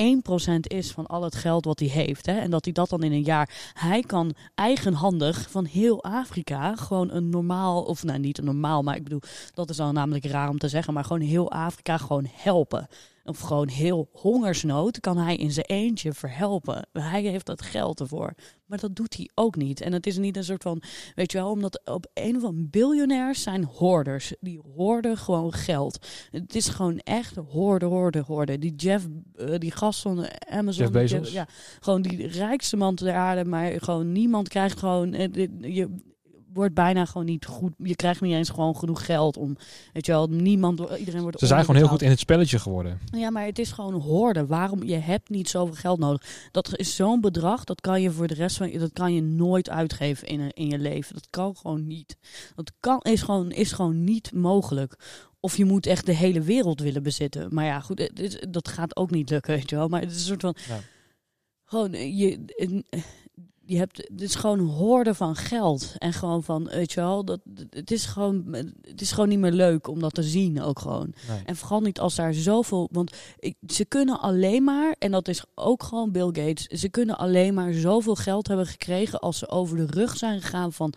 is 0.60 0.92
van 0.92 1.06
al 1.06 1.24
het 1.24 1.36
geld 1.36 1.66
wat 1.66 1.80
hij 1.80 1.88
heeft. 1.88 2.26
Hè? 2.26 2.40
En 2.40 2.52
dat 2.52 2.64
hij 2.64 2.74
dat 2.74 2.90
dan 2.90 3.04
in 3.04 3.12
een 3.12 3.24
jaar. 3.24 3.72
Hij 3.74 4.02
kan 4.02 4.34
eigenhandig 4.56 5.50
van 5.50 5.66
heel 5.66 6.04
Afrika 6.04 6.76
gewoon 6.76 7.12
een 7.12 7.30
normaal. 7.30 7.84
Of 7.84 8.04
nou, 8.04 8.20
niet 8.20 8.38
een 8.38 8.46
normaal, 8.46 8.84
maar 8.84 8.96
ik 8.96 9.04
bedoel, 9.04 9.22
dat 9.54 9.70
is 9.70 9.76
dan 9.76 9.94
namelijk 9.94 10.26
raar 10.26 10.50
om 10.50 10.58
te 10.58 10.68
zeggen. 10.68 10.94
Maar 10.94 11.04
gewoon 11.04 11.22
heel 11.22 11.52
Afrika 11.52 11.98
gewoon 11.98 12.28
helpen. 12.32 12.88
Of 13.26 13.40
gewoon 13.40 13.68
heel 13.68 14.10
hongersnood 14.12 15.00
kan 15.00 15.18
hij 15.18 15.36
in 15.36 15.52
zijn 15.52 15.66
eentje 15.66 16.14
verhelpen. 16.14 16.88
Hij 16.92 17.22
heeft 17.22 17.46
dat 17.46 17.62
geld 17.62 18.00
ervoor. 18.00 18.34
Maar 18.66 18.80
dat 18.80 18.96
doet 18.96 19.16
hij 19.16 19.30
ook 19.34 19.56
niet. 19.56 19.82
En 19.82 19.94
het 19.94 20.08
is 20.08 20.18
niet 20.18 20.38
een 20.38 20.44
soort 20.44 20.62
van, 20.62 20.82
weet 21.16 21.32
je 21.32 21.38
wel, 21.38 21.50
omdat 21.50 21.82
op 21.86 22.06
een 22.14 22.36
of 22.36 22.44
andere 22.44 22.68
biljonairs 22.70 23.42
zijn 23.42 23.64
hoorders. 23.64 24.34
Die 24.40 24.62
hoorden 24.76 25.18
gewoon 25.18 25.54
geld. 25.54 26.08
Het 26.32 26.56
is 26.56 26.68
gewoon 26.68 27.00
echt 27.00 27.36
hoorden, 27.36 27.90
hoorden, 27.90 28.24
hoorden. 28.24 28.60
Die 28.60 28.76
Jeff, 28.76 29.08
eh, 29.36 29.58
die 29.58 29.72
gast 29.72 30.02
van 30.02 30.26
Amazon. 30.50 30.84
Jeff 30.84 30.92
Bezos. 30.92 31.32
ja, 31.32 31.48
gewoon 31.80 32.02
die 32.02 32.28
rijkste 32.28 32.78
man 32.78 32.96
ter 32.96 33.14
aarde. 33.14 33.46
Maar 33.46 33.82
gewoon 33.82 34.12
niemand 34.12 34.48
krijgt 34.48 34.80
gewoon, 34.80 35.14
eh, 35.14 35.48
je 35.60 35.90
wordt 36.54 36.74
bijna 36.74 37.06
gewoon 37.06 37.26
niet 37.26 37.46
goed. 37.46 37.74
Je 37.78 37.96
krijgt 37.96 38.22
niet 38.22 38.34
eens 38.34 38.50
gewoon 38.50 38.76
genoeg 38.76 39.06
geld 39.06 39.38
om, 39.38 39.58
weet 39.94 40.06
je 40.06 40.12
wel, 40.12 40.28
niemand, 40.28 40.80
iedereen 40.98 41.22
wordt 41.22 41.40
Ze 41.40 41.46
zijn 41.46 41.60
gewoon 41.62 41.76
heel 41.76 41.88
goed 41.88 42.02
in 42.02 42.10
het 42.10 42.20
spelletje 42.20 42.60
geworden. 42.60 43.00
Ja, 43.12 43.30
maar 43.30 43.46
het 43.46 43.60
is 43.60 43.72
gewoon 43.72 43.94
hoorden. 44.02 44.48
Waarom? 44.48 44.84
Je 44.84 44.96
hebt 44.96 45.30
niet 45.30 45.50
zoveel 45.50 45.76
geld 45.76 46.00
nodig. 46.00 46.48
Dat 46.52 46.78
is 46.78 46.96
zo'n 46.96 47.22
bedrag, 47.22 47.64
dat 47.64 47.82
kan 47.82 48.02
je 48.02 48.12
voor 48.12 48.28
de 48.28 48.34
rest 48.34 48.58
van 48.58 48.72
je, 48.72 48.80
dat 48.80 48.94
kan 48.94 49.14
je 49.14 49.22
nooit 49.22 49.70
uitgeven 49.70 50.28
in, 50.28 50.52
in 50.54 50.68
je 50.68 50.80
leven. 50.80 51.14
Dat 51.14 51.28
kan 51.30 51.56
gewoon 51.56 51.88
niet. 51.88 52.18
Dat 52.56 52.72
kan, 52.80 53.00
is, 53.02 53.22
gewoon, 53.22 53.52
is 53.52 53.72
gewoon 53.72 54.04
niet 54.04 54.34
mogelijk. 54.34 54.96
Of 55.40 55.58
je 55.58 55.66
moet 55.66 55.86
echt 55.86 56.06
de 56.06 56.16
hele 56.16 56.42
wereld 56.42 56.80
willen 56.82 57.04
bezitten. 57.04 57.48
Maar 57.54 57.66
ja, 57.66 57.80
goed, 57.80 58.00
het 58.00 58.48
dat 58.50 58.68
gaat 58.68 58.96
ook 58.96 59.12
niet 59.12 59.30
lukken, 59.30 59.54
weet 59.56 59.70
je 59.70 59.76
wel. 59.76 59.88
Maar 59.88 60.02
het 60.02 60.12
is 60.12 60.16
een 60.18 60.26
soort 60.26 60.42
van. 60.42 60.56
Ja. 60.68 60.80
Gewoon, 61.66 61.94
eh, 61.94 62.20
je, 62.20 62.40
een- 62.56 62.86
je 63.66 63.78
hebt. 63.78 63.98
Het 63.98 64.22
is 64.22 64.36
gewoon 64.36 64.60
hoorden 64.60 65.16
van 65.16 65.36
geld. 65.36 65.94
En 65.98 66.14
gewoon 66.14 66.44
van, 66.44 66.64
weet 66.64 66.92
je 66.92 67.00
wel, 67.00 67.26
dat, 67.26 67.40
het, 67.70 67.92
is 67.92 68.06
gewoon, 68.06 68.56
het 68.82 69.02
is 69.02 69.12
gewoon 69.12 69.30
niet 69.30 69.40
meer 69.40 69.52
leuk 69.52 69.88
om 69.88 70.00
dat 70.00 70.14
te 70.14 70.24
zien 70.24 70.62
ook 70.62 70.80
gewoon. 70.80 71.14
Nee. 71.28 71.42
En 71.46 71.56
vooral 71.56 71.82
niet 71.82 72.00
als 72.00 72.16
daar 72.16 72.34
zoveel. 72.34 72.90
Want 72.92 73.16
ik, 73.40 73.56
ze 73.68 73.86
kunnen 73.86 74.20
alleen 74.20 74.64
maar, 74.64 74.96
en 75.00 75.12
dat 75.12 75.28
is 75.28 75.44
ook 75.56 75.84
gewoon 75.84 76.12
Bill 76.12 76.26
Gates, 76.26 76.66
ze 76.68 76.90
kunnen 76.90 77.18
alleen 77.18 77.54
maar 77.54 77.74
zoveel 77.74 78.16
geld 78.16 78.48
hebben 78.48 78.68
gekregen 78.68 79.20
als 79.20 79.38
ze 79.38 79.50
over 79.50 79.78
de 79.78 79.86
rug 79.86 80.18
zijn 80.18 80.42
gegaan 80.42 80.74
van 80.74 80.94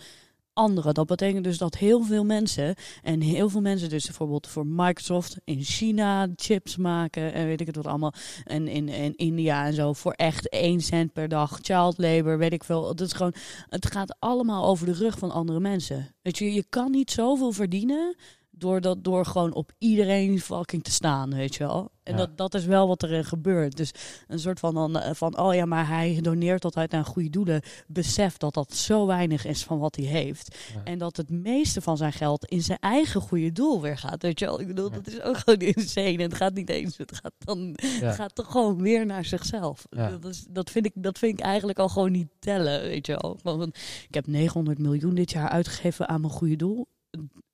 anderen. 0.57 0.95
Dat 0.95 1.07
betekent 1.07 1.45
dus 1.45 1.59
dat 1.59 1.75
heel 1.75 2.03
veel 2.03 2.25
mensen, 2.25 2.75
en 3.03 3.21
heel 3.21 3.49
veel 3.49 3.61
mensen, 3.61 3.89
dus 3.89 4.05
bijvoorbeeld 4.05 4.47
voor 4.47 4.67
Microsoft 4.67 5.37
in 5.45 5.63
China 5.63 6.29
chips 6.37 6.77
maken 6.77 7.33
en 7.33 7.47
weet 7.47 7.61
ik 7.61 7.67
het 7.67 7.77
wat 7.77 7.87
allemaal, 7.87 8.13
en 8.45 8.69
in, 8.69 8.89
in 8.89 9.17
India 9.17 9.67
en 9.67 9.75
zo, 9.75 9.93
voor 9.93 10.13
echt 10.13 10.49
1 10.49 10.81
cent 10.81 11.13
per 11.13 11.29
dag, 11.29 11.59
child 11.63 11.99
labor, 11.99 12.39
weet 12.39 12.53
ik 12.53 12.65
veel. 12.65 12.89
Het 12.89 13.01
is 13.01 13.13
gewoon, 13.13 13.35
het 13.69 13.93
gaat 13.93 14.17
allemaal 14.19 14.67
over 14.67 14.87
de 14.87 14.93
rug 14.93 15.19
van 15.19 15.31
andere 15.31 15.61
mensen. 15.61 16.15
Weet 16.23 16.39
je, 16.39 16.53
je 16.53 16.65
kan 16.69 16.91
niet 16.91 17.11
zoveel 17.11 17.53
verdienen 17.53 18.17
door, 18.59 18.81
dat, 18.81 19.05
door 19.05 19.27
gewoon 19.27 19.55
op 19.55 19.73
iedereen 19.79 20.41
fucking 20.41 20.83
te 20.85 20.91
staan, 20.91 21.35
weet 21.35 21.55
je 21.55 21.65
wel. 21.65 21.91
En 22.03 22.13
Ja. 22.13 22.19
dat, 22.19 22.37
dat 22.37 22.55
is 22.55 22.65
wel 22.65 22.89
wat 22.89 23.03
er 23.03 23.19
eh, 23.19 23.25
gebeurt. 23.25 23.77
Dus 23.77 23.91
een 24.29 24.39
soort 24.39 24.59
van, 24.61 24.75
dan, 24.75 24.99
eh, 24.99 25.15
van, 25.15 25.39
oh 25.39 25.55
ja, 25.55 25.65
maar 25.65 25.89
hij 25.89 26.19
doneert 26.23 26.65
altijd 26.65 26.93
aan 26.95 27.05
goede 27.05 27.31
doelen. 27.31 27.61
Besef 27.87 28.37
dat 28.37 28.55
dat 28.55 28.75
zo 28.75 29.07
weinig 29.07 29.45
is 29.45 29.65
van 29.65 29.79
wat 29.79 29.97
hij 29.97 30.05
heeft. 30.05 30.57
Ja. 30.75 30.81
En 30.85 30.99
dat 30.99 31.17
het 31.17 31.31
meeste 31.31 31.81
van 31.81 31.97
zijn 31.97 32.13
geld 32.13 32.45
in 32.45 32.63
zijn 32.63 32.79
eigen 32.79 33.21
goede 33.21 33.53
doel 33.53 33.81
weer 33.81 33.99
gaat, 33.99 34.23
weet 34.23 34.39
je 34.39 34.45
wel. 34.45 34.61
Ik 34.61 34.67
bedoel, 34.67 34.89
Ja. 34.91 34.95
dat 34.97 35.07
is 35.07 35.21
ook 35.23 35.37
gewoon 35.37 35.59
insane. 35.59 36.05
En 36.13 36.21
het 36.21 36.35
gaat 36.35 36.55
niet 36.55 36.71
eens, 36.71 36.97
het 36.97 37.15
gaat 37.23 37.33
dan 37.39 37.75
het 37.81 38.15
gaat 38.15 38.35
toch 38.35 38.51
gewoon 38.51 38.83
weer 38.83 39.07
naar 39.07 39.25
zichzelf. 39.25 39.87
Dat, 39.91 40.25
is, 40.25 40.45
dat, 40.51 40.71
vind 40.71 40.87
ik, 40.87 40.93
dat 40.95 41.19
vind 41.19 41.39
ik 41.39 41.45
eigenlijk 41.45 41.79
al 41.79 41.89
gewoon 41.89 42.13
niet 42.13 42.29
tellen, 42.39 42.81
weet 42.81 43.07
je 43.07 43.19
wel. 43.21 43.39
Gewoon, 43.43 43.73
ik 44.09 44.15
heb 44.15 44.27
900 44.27 44.79
miljoen 44.79 45.15
dit 45.15 45.31
jaar 45.31 45.49
uitgegeven 45.49 46.09
aan 46.09 46.21
mijn 46.21 46.33
goede 46.33 46.57
doel. 46.57 46.87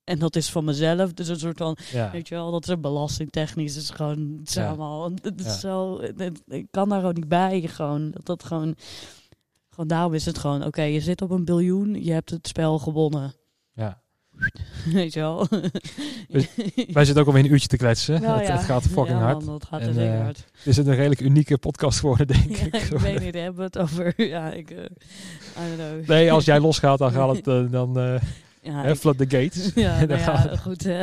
En 0.03 0.19
dat 0.19 0.35
is 0.35 0.49
van 0.51 0.65
mezelf. 0.65 1.13
Dus 1.13 1.27
een 1.27 1.39
soort 1.39 1.57
van, 1.57 1.77
Ja. 1.91 2.11
weet 2.11 2.27
je 2.27 2.35
wel, 2.35 2.51
dat 2.51 2.67
is 2.67 2.79
belastingtechnisch. 2.79 3.73
Het 3.75 3.83
is 3.83 3.89
gewoon, 3.89 4.35
het 4.39 4.47
is 4.49 4.53
Ja. 4.53 4.67
allemaal, 4.67 5.11
het 5.21 5.39
is 5.39 5.45
Ja. 5.45 5.51
zo, 5.51 6.01
het- 6.01 6.41
ik 6.47 6.67
kan 6.71 6.89
daar 6.89 7.05
ook 7.05 7.15
niet 7.15 7.27
bij. 7.27 7.61
Gewoon, 7.61 8.11
dat 8.11 8.25
dat 8.25 8.43
gewoon, 8.43 8.75
gewoon 9.69 9.87
daarom 9.87 10.13
is 10.13 10.25
het 10.25 10.37
gewoon, 10.37 10.63
oké, 10.65 10.81
je 10.81 10.99
zit 11.01 11.21
op 11.21 11.29
een 11.31 11.45
biljoen, 11.45 12.03
je 12.03 12.11
hebt 12.11 12.29
het 12.29 12.47
spel 12.47 12.79
gewonnen. 12.79 13.33
Ja. 13.73 14.01
Weet 14.93 15.13
je 15.13 15.19
wel. 15.19 15.47
Wij 16.91 17.05
zitten 17.05 17.17
ook 17.21 17.27
alweer 17.27 17.43
een 17.45 17.51
uurtje 17.51 17.67
te 17.67 17.77
kletsen. 17.77 18.21
Nou 18.21 18.41
het, 18.41 18.61
gaat 18.63 18.83
fucking 18.83 19.19
hard. 19.19 19.45
man, 19.45 19.45
dat 19.45 19.65
gaat 19.65 19.81
En, 19.81 19.93
zeker 19.93 20.13
eh, 20.13 20.21
hard. 20.21 20.37
Het 20.37 20.67
is 20.67 20.77
een 20.77 20.95
redelijk 20.95 21.21
unieke 21.21 21.57
podcast 21.57 21.99
geworden, 21.99 22.27
denk 22.27 22.45
ik. 22.57 22.75
ik 22.75 22.97
weet 22.97 23.19
niet, 23.19 23.33
hebben 23.33 23.55
we 23.55 23.63
het 23.63 23.77
over, 23.77 24.13
ja, 24.27 24.51
ik, 24.51 24.71
eh, 24.71 24.77
I 24.83 24.87
don't 25.67 25.75
know. 25.75 26.07
Nee, 26.07 26.31
als 26.31 26.45
jij 26.45 26.59
losgaat, 26.59 26.97
dan 26.99 27.11
gaat 27.11 27.35
het, 27.35 27.47
eh, 27.47 27.71
dan 27.71 27.97
Ja, 28.63 28.83
ik- 28.83 28.95
flood 28.95 29.17
the 29.17 29.23
gates. 29.29 29.71
ja, 29.85 30.05
nou 30.05 30.19
ja, 30.19 30.55
goed. 30.57 30.85
eh, 30.85 31.01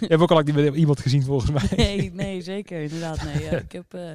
Je 0.00 0.06
hebt 0.08 0.22
ook 0.22 0.30
al 0.30 0.42
iemand 0.74 1.00
gezien, 1.00 1.22
volgens 1.22 1.50
mij. 1.50 1.68
nee, 1.86 2.12
nee, 2.12 2.42
zeker, 2.42 2.82
inderdaad. 2.82 3.24
Nee, 3.24 3.42
ja, 3.44 3.50
ik 3.50 3.72
heb 3.72 3.94
eh, 3.94 4.10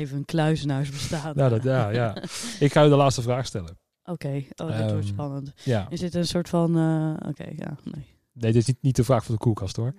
even 0.00 0.16
een 0.16 0.24
kluizenaars 0.24 0.90
bestaan. 0.90 1.36
Nou, 1.36 1.50
dat, 1.50 1.62
ja, 1.62 1.88
ja. 1.88 2.16
Ik 2.60 2.72
ga 2.72 2.84
u 2.84 2.88
de 2.88 2.96
laatste 2.96 3.22
vraag 3.22 3.46
stellen. 3.46 3.78
Oké, 4.04 4.28
oh, 4.28 4.66
dit 4.66 4.80
wordt 4.80 4.92
Ehm, 4.92 5.02
spannend. 5.02 5.52
Ja. 5.64 5.86
Is 5.90 6.00
dit 6.00 6.14
een 6.14 6.26
soort 6.26 6.48
van, 6.48 6.76
eh, 6.76 7.28
oké, 7.28 7.44
ja, 7.56 7.76
nee. 7.84 8.06
Nee, 8.32 8.52
dit 8.52 8.60
is 8.60 8.66
niet, 8.66 8.82
niet 8.82 8.96
de 8.96 9.04
vraag 9.04 9.24
voor 9.24 9.34
de 9.34 9.40
koelkast, 9.40 9.76
hoor. 9.76 9.94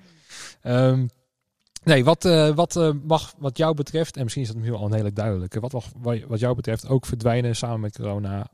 Ehm, 0.61 1.05
nee, 1.83 2.03
wat, 2.03 2.23
wat 2.55 2.93
mag 3.03 3.33
wat 3.37 3.57
jou 3.57 3.73
betreft, 3.75 4.15
en 4.17 4.21
misschien 4.23 4.43
is 4.43 4.51
dat 4.53 4.61
nu 4.61 4.73
al 4.73 4.85
een 4.85 4.93
hele 4.93 5.13
duidelijke, 5.13 5.59
wat 5.59 5.71
mag 5.71 5.85
wa- 5.97 6.27
wat 6.27 6.39
jou 6.39 6.55
betreft 6.55 6.87
ook 6.87 7.05
verdwijnen 7.05 7.55
samen 7.55 7.79
met 7.79 7.97
corona 7.97 8.47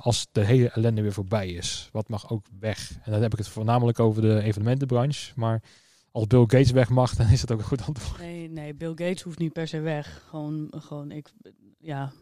als 0.00 0.26
de 0.32 0.44
hele 0.44 0.68
ellende 0.70 1.02
weer 1.02 1.12
voorbij 1.12 1.48
is? 1.48 1.88
Wat 1.92 2.08
mag 2.08 2.30
ook 2.30 2.46
weg? 2.60 2.98
En 3.02 3.12
dan 3.12 3.22
heb 3.22 3.32
ik 3.32 3.38
het 3.38 3.48
voornamelijk 3.48 3.98
over 4.00 4.22
de 4.22 4.42
evenementenbranche, 4.42 5.32
maar 5.36 5.62
als 6.12 6.26
Bill 6.26 6.40
Gates 6.40 6.70
weg 6.70 6.88
mag, 6.88 7.14
dan 7.16 7.28
is 7.28 7.40
dat 7.40 7.52
ook 7.52 7.58
een 7.58 7.64
goed 7.64 7.86
antwoord. 7.86 8.20
Nee, 8.20 8.48
nee, 8.48 8.74
Bill 8.74 8.88
Gates 8.94 9.22
hoeft 9.22 9.38
niet 9.38 9.52
per 9.52 9.68
se 9.68 9.80
weg. 9.80 10.24
Gewoon, 10.28 10.72
gewoon 10.76 11.10
ik, 11.10 11.28
ja, 11.78 12.12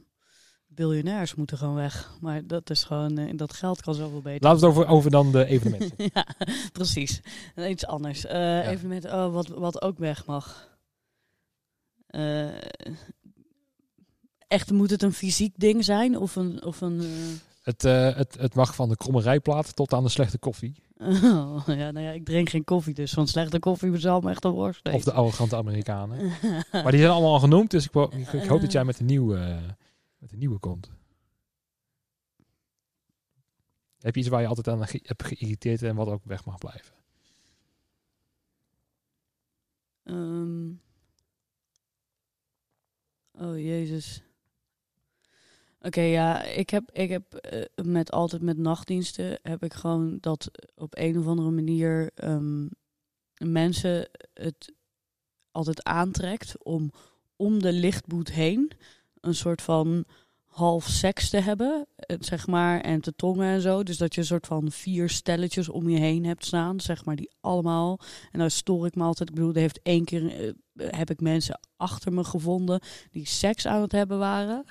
biljonairs 0.67 1.35
moeten 1.35 1.59
gewoon 1.59 1.75
weg. 1.75 2.17
Maar 2.21 2.47
dat 2.47 2.71
is 2.71 2.85
gewoon, 2.85 3.19
eh, 3.19 3.37
dat 3.37 3.53
geld 3.53 3.83
kan 3.83 3.95
zoveel 3.95 4.23
beter. 4.23 4.43
Laten 4.49 4.61
we 4.61 4.67
het 4.67 4.77
over, 4.77 4.93
over 4.93 5.11
dan 5.11 5.33
de 5.33 5.45
evenementen. 5.47 6.11
ja, 6.15 6.27
precies. 6.73 7.21
Iets 7.69 7.87
anders. 7.87 8.25
Eh 8.27 8.69
Evenement, 8.69 9.05
oh, 9.05 9.33
wat, 9.33 9.49
wat 9.49 9.83
ook 9.83 9.99
weg 9.99 10.27
mag. 10.27 10.75
eh, 12.07 12.47
echt 14.57 14.71
moet 14.71 14.91
het 14.91 15.03
een 15.03 15.13
fysiek 15.13 15.55
ding 15.57 15.85
zijn 15.85 16.19
of 16.19 16.37
een. 16.37 16.65
Of 16.65 16.81
een 16.81 17.01
eh, 17.01 17.07
Het, 17.63 17.85
eh, 17.85 18.17
het, 18.17 18.37
het 18.39 18.55
mag 18.55 18.75
van 18.75 18.89
de 18.89 18.97
kromme 18.97 19.21
rijplaat 19.21 19.77
tot 19.77 19.93
aan 19.93 20.03
de 20.03 20.09
slechte 20.09 20.39
koffie. 20.39 20.75
oh, 20.99 21.63
ja, 21.67 21.91
nou 21.91 22.01
ja, 22.01 22.11
ik 22.11 22.25
drink 22.25 22.49
geen 22.49 22.65
koffie, 22.65 22.95
dus 22.95 23.13
van 23.13 23.27
slechte 23.29 23.59
koffie 23.59 23.99
zal 23.99 24.21
me 24.21 24.31
echt 24.31 24.45
een 24.45 24.51
worst. 24.51 24.89
Of 24.93 25.05
de 25.05 25.13
arrogante 25.13 25.57
Amerikanen. 25.57 26.33
Maar 26.73 26.91
die 26.91 27.01
zijn 27.01 27.13
allemaal 27.13 27.33
al 27.33 27.41
genoemd, 27.41 27.71
dus 27.71 27.85
ik, 27.85 27.95
ik, 27.95 28.33
ik 28.33 28.49
hoop 28.49 28.61
dat 28.61 28.73
jij 28.73 28.85
met 28.85 28.99
een 29.01 29.07
nieuwe, 29.07 29.37
eh, 29.39 29.57
met 30.19 30.33
een 30.33 30.39
nieuwe 30.39 30.59
komt. 30.59 30.91
Heb 33.99 34.15
je 34.15 34.21
iets 34.21 34.29
waar 34.31 34.41
je 34.41 34.47
altijd 34.47 34.69
aan 34.69 34.87
ge- 34.89 35.01
hebt 35.03 35.25
geïrriteerd 35.25 35.83
en 35.83 35.95
wat 35.97 36.09
ook 36.09 36.25
weg 36.25 36.45
mag 36.45 36.59
blijven? 36.59 36.95
Ehm. 40.05 40.69
oh 43.33 43.59
jezus. 43.59 44.23
Oké, 45.87 46.01
ja, 46.01 46.43
ik 46.43 46.71
heb, 46.71 46.91
ik 46.93 47.09
heb 47.09 47.35
eh, 47.35 47.85
met 47.85 48.11
altijd 48.11 48.43
met 48.43 48.59
nachtdiensten 48.59 49.39
heb 49.43 49.65
ik 49.65 49.75
gewoon 49.75 50.19
dat 50.21 50.51
op 50.75 50.97
een 50.97 51.19
of 51.19 51.27
andere 51.27 51.51
manier 51.51 52.11
ehm, 52.15 52.67
mensen 53.39 54.09
het 54.35 54.73
altijd 55.51 55.85
aantrekt 55.85 56.65
om 56.65 56.91
om 57.37 57.63
de 57.63 57.73
lichtboet 57.73 58.33
heen 58.33 58.71
een 59.21 59.35
soort 59.35 59.63
van 59.63 60.05
half 60.57 60.87
seks 60.87 61.31
te 61.31 61.41
hebben, 61.41 61.87
eh, 61.97 62.17
zeg 62.21 62.47
maar, 62.47 62.81
en 62.81 63.01
te 63.01 63.15
tongen 63.17 63.47
en 63.47 63.61
zo. 63.61 63.83
Dus 63.83 63.97
dat 63.97 64.15
je 64.15 64.21
een 64.21 64.27
soort 64.27 64.47
van 64.47 64.71
vier 64.71 65.09
stelletjes 65.09 65.69
om 65.69 65.89
je 65.89 65.99
heen 65.99 66.25
hebt 66.25 66.45
staan, 66.45 66.81
zeg 66.81 67.05
maar, 67.05 67.17
die 67.17 67.31
allemaal. 67.41 68.01
En 68.33 68.39
daar 68.39 68.51
stoor 68.51 68.87
ik 68.87 68.95
me 68.95 69.03
altijd. 69.03 69.29
Ik 69.29 69.35
bedoel, 69.35 69.53
er 69.53 69.61
heeft 69.61 69.81
één 69.83 70.05
keer 70.05 70.41
eh, 70.41 70.53
heb 70.77 71.11
ik 71.11 71.21
mensen 71.21 71.61
achter 71.77 72.13
me 72.13 72.25
gevonden 72.25 72.81
die 73.11 73.27
seks 73.27 73.67
aan 73.67 73.81
het 73.81 73.93
hebben 73.93 74.19
waren. 74.19 74.65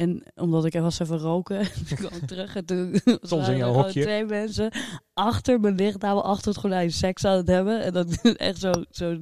En 0.00 0.22
omdat 0.34 0.64
ik 0.64 0.74
er 0.74 0.82
was 0.82 0.98
even 0.98 1.18
roken, 1.18 1.68
toen 1.88 1.96
kwam 1.96 2.12
ik 2.20 2.26
terug 2.26 2.56
en 2.56 2.64
toen 2.64 3.00
Soms 3.22 3.48
in 3.48 3.56
jouw 3.56 3.72
hokje. 3.72 4.02
twee 4.02 4.24
mensen 4.24 4.72
achter 5.14 5.60
mijn 5.60 5.74
lichttafel, 5.74 6.24
achter 6.24 6.48
het 6.48 6.60
gordijn 6.60 6.92
seks 6.92 7.24
aan 7.24 7.36
het 7.36 7.48
hebben. 7.48 7.82
En 7.82 7.92
dat 7.92 8.20
echt 8.36 8.58
zo, 8.58 8.72
zo, 8.90 9.16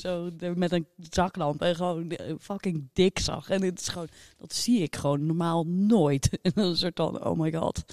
zo 0.00 0.28
met 0.54 0.72
een 0.72 0.86
zaklamp 0.96 1.62
en 1.62 1.74
gewoon 1.76 2.12
fucking 2.40 2.88
dik 2.92 3.18
zag. 3.18 3.50
En 3.50 3.62
het 3.62 3.80
is 3.80 3.88
gewoon, 3.88 4.08
dat 4.38 4.52
zie 4.54 4.82
ik 4.82 4.96
gewoon 4.96 5.26
normaal 5.26 5.64
nooit. 5.66 6.38
En 6.42 6.52
dan 6.54 6.64
een 6.64 6.76
soort 6.76 6.96
van, 6.98 7.24
oh 7.24 7.38
my 7.38 7.52
god. 7.52 7.84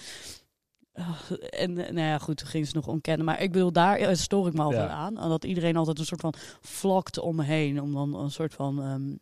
Ah, 0.94 1.20
En 1.50 1.78
eh, 1.78 1.92
nou 1.94 2.08
ja, 2.08 2.18
goed, 2.18 2.38
toen 2.38 2.48
ging 2.48 2.68
ze 2.68 2.76
nog 2.76 2.88
ontkennen. 2.88 3.26
Maar 3.26 3.42
ik 3.42 3.52
bedoel, 3.52 3.72
daar 3.72 3.98
eh, 3.98 4.16
stoor 4.16 4.48
ik 4.48 4.54
me 4.54 4.62
altijd 4.62 4.90
Ja. 4.90 4.96
aan. 4.96 5.14
Dat 5.14 5.44
iedereen 5.46 5.76
altijd 5.76 6.00
een 6.00 6.06
soort 6.06 6.22
van 6.22 6.34
vlakt 6.62 7.20
om 7.20 7.36
me 7.36 7.44
heen. 7.44 7.82
Om 7.82 7.94
dan 7.94 8.16
een 8.16 8.32
soort 8.32 8.54
van 8.54 8.82
ehm, 8.82 9.16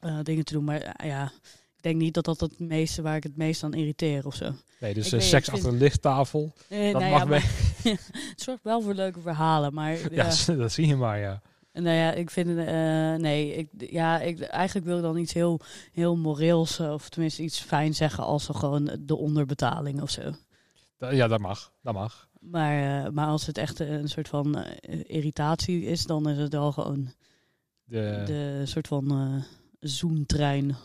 eh, 0.00 0.18
dingen 0.22 0.44
te 0.44 0.52
doen. 0.52 0.64
Maar 0.64 0.80
eh, 0.80 1.08
ja, 1.08 1.24
ik 1.76 1.82
denk 1.82 1.96
niet 1.96 2.14
dat 2.14 2.24
dat 2.24 2.40
het 2.40 2.58
meeste 2.58 3.02
waar 3.02 3.16
ik 3.16 3.22
het 3.22 3.36
meest 3.36 3.62
aan 3.62 3.74
irriteer 3.74 4.26
of 4.26 4.34
zo. 4.34 4.52
Nee, 4.80 4.94
dus 4.94 5.06
eh, 5.06 5.12
weet- 5.12 5.22
seks 5.22 5.48
achter 5.48 5.62
vind- 5.64 5.78
de 5.78 5.84
lichttafel. 5.84 6.52
Dat 6.68 6.78
nou 6.78 6.92
mag 7.10 7.18
ja, 7.22 7.24
maar, 7.24 7.42
het 8.30 8.40
zorgt 8.42 8.62
wel 8.62 8.82
voor 8.82 8.94
leuke 8.94 9.20
verhalen. 9.20 9.74
Maar 9.74 9.92
Ja, 10.14 10.32
ja, 10.46 10.54
dat 10.54 10.72
zie 10.72 10.86
je 10.86 10.96
maar, 10.96 11.18
ja. 11.18 11.42
nou 11.72 11.96
ja, 11.96 12.12
ik 12.12 12.30
vind 12.30 12.48
eh, 12.58 13.14
nee, 13.14 13.54
ik, 13.54 13.68
ja, 13.90 14.20
ik, 14.20 14.40
eigenlijk 14.40 14.86
wil 14.86 14.96
ik 14.96 15.02
dan 15.02 15.16
iets 15.16 15.32
heel, 15.32 15.60
heel 15.92 16.16
moreels, 16.16 16.80
of 16.80 17.08
tenminste 17.08 17.42
iets 17.42 17.60
fijn 17.60 17.94
zeggen 17.94 18.24
als 18.24 18.44
zo 18.44 18.54
gewoon 18.54 18.90
de 19.00 19.16
onderbetaling 19.16 20.02
of 20.02 20.10
zo. 20.10 20.32
Ja, 21.10 21.26
dat 21.28 21.40
mag. 21.40 21.72
Dat 21.82 21.94
mag. 21.94 22.28
Maar, 22.40 23.12
maar 23.12 23.26
als 23.26 23.46
het 23.46 23.58
echt 23.58 23.78
een 23.80 24.08
soort 24.08 24.28
van 24.28 24.56
eh, 24.56 25.00
irritatie 25.06 25.82
is, 25.84 26.06
dan 26.06 26.28
is 26.28 26.38
het 26.38 26.52
wel 26.52 26.72
gewoon 26.72 27.12
De, 27.84 28.22
de 28.26 28.62
soort 28.64 28.86
van 28.86 29.10
eh 29.10 29.42
zoentrein 29.80 30.76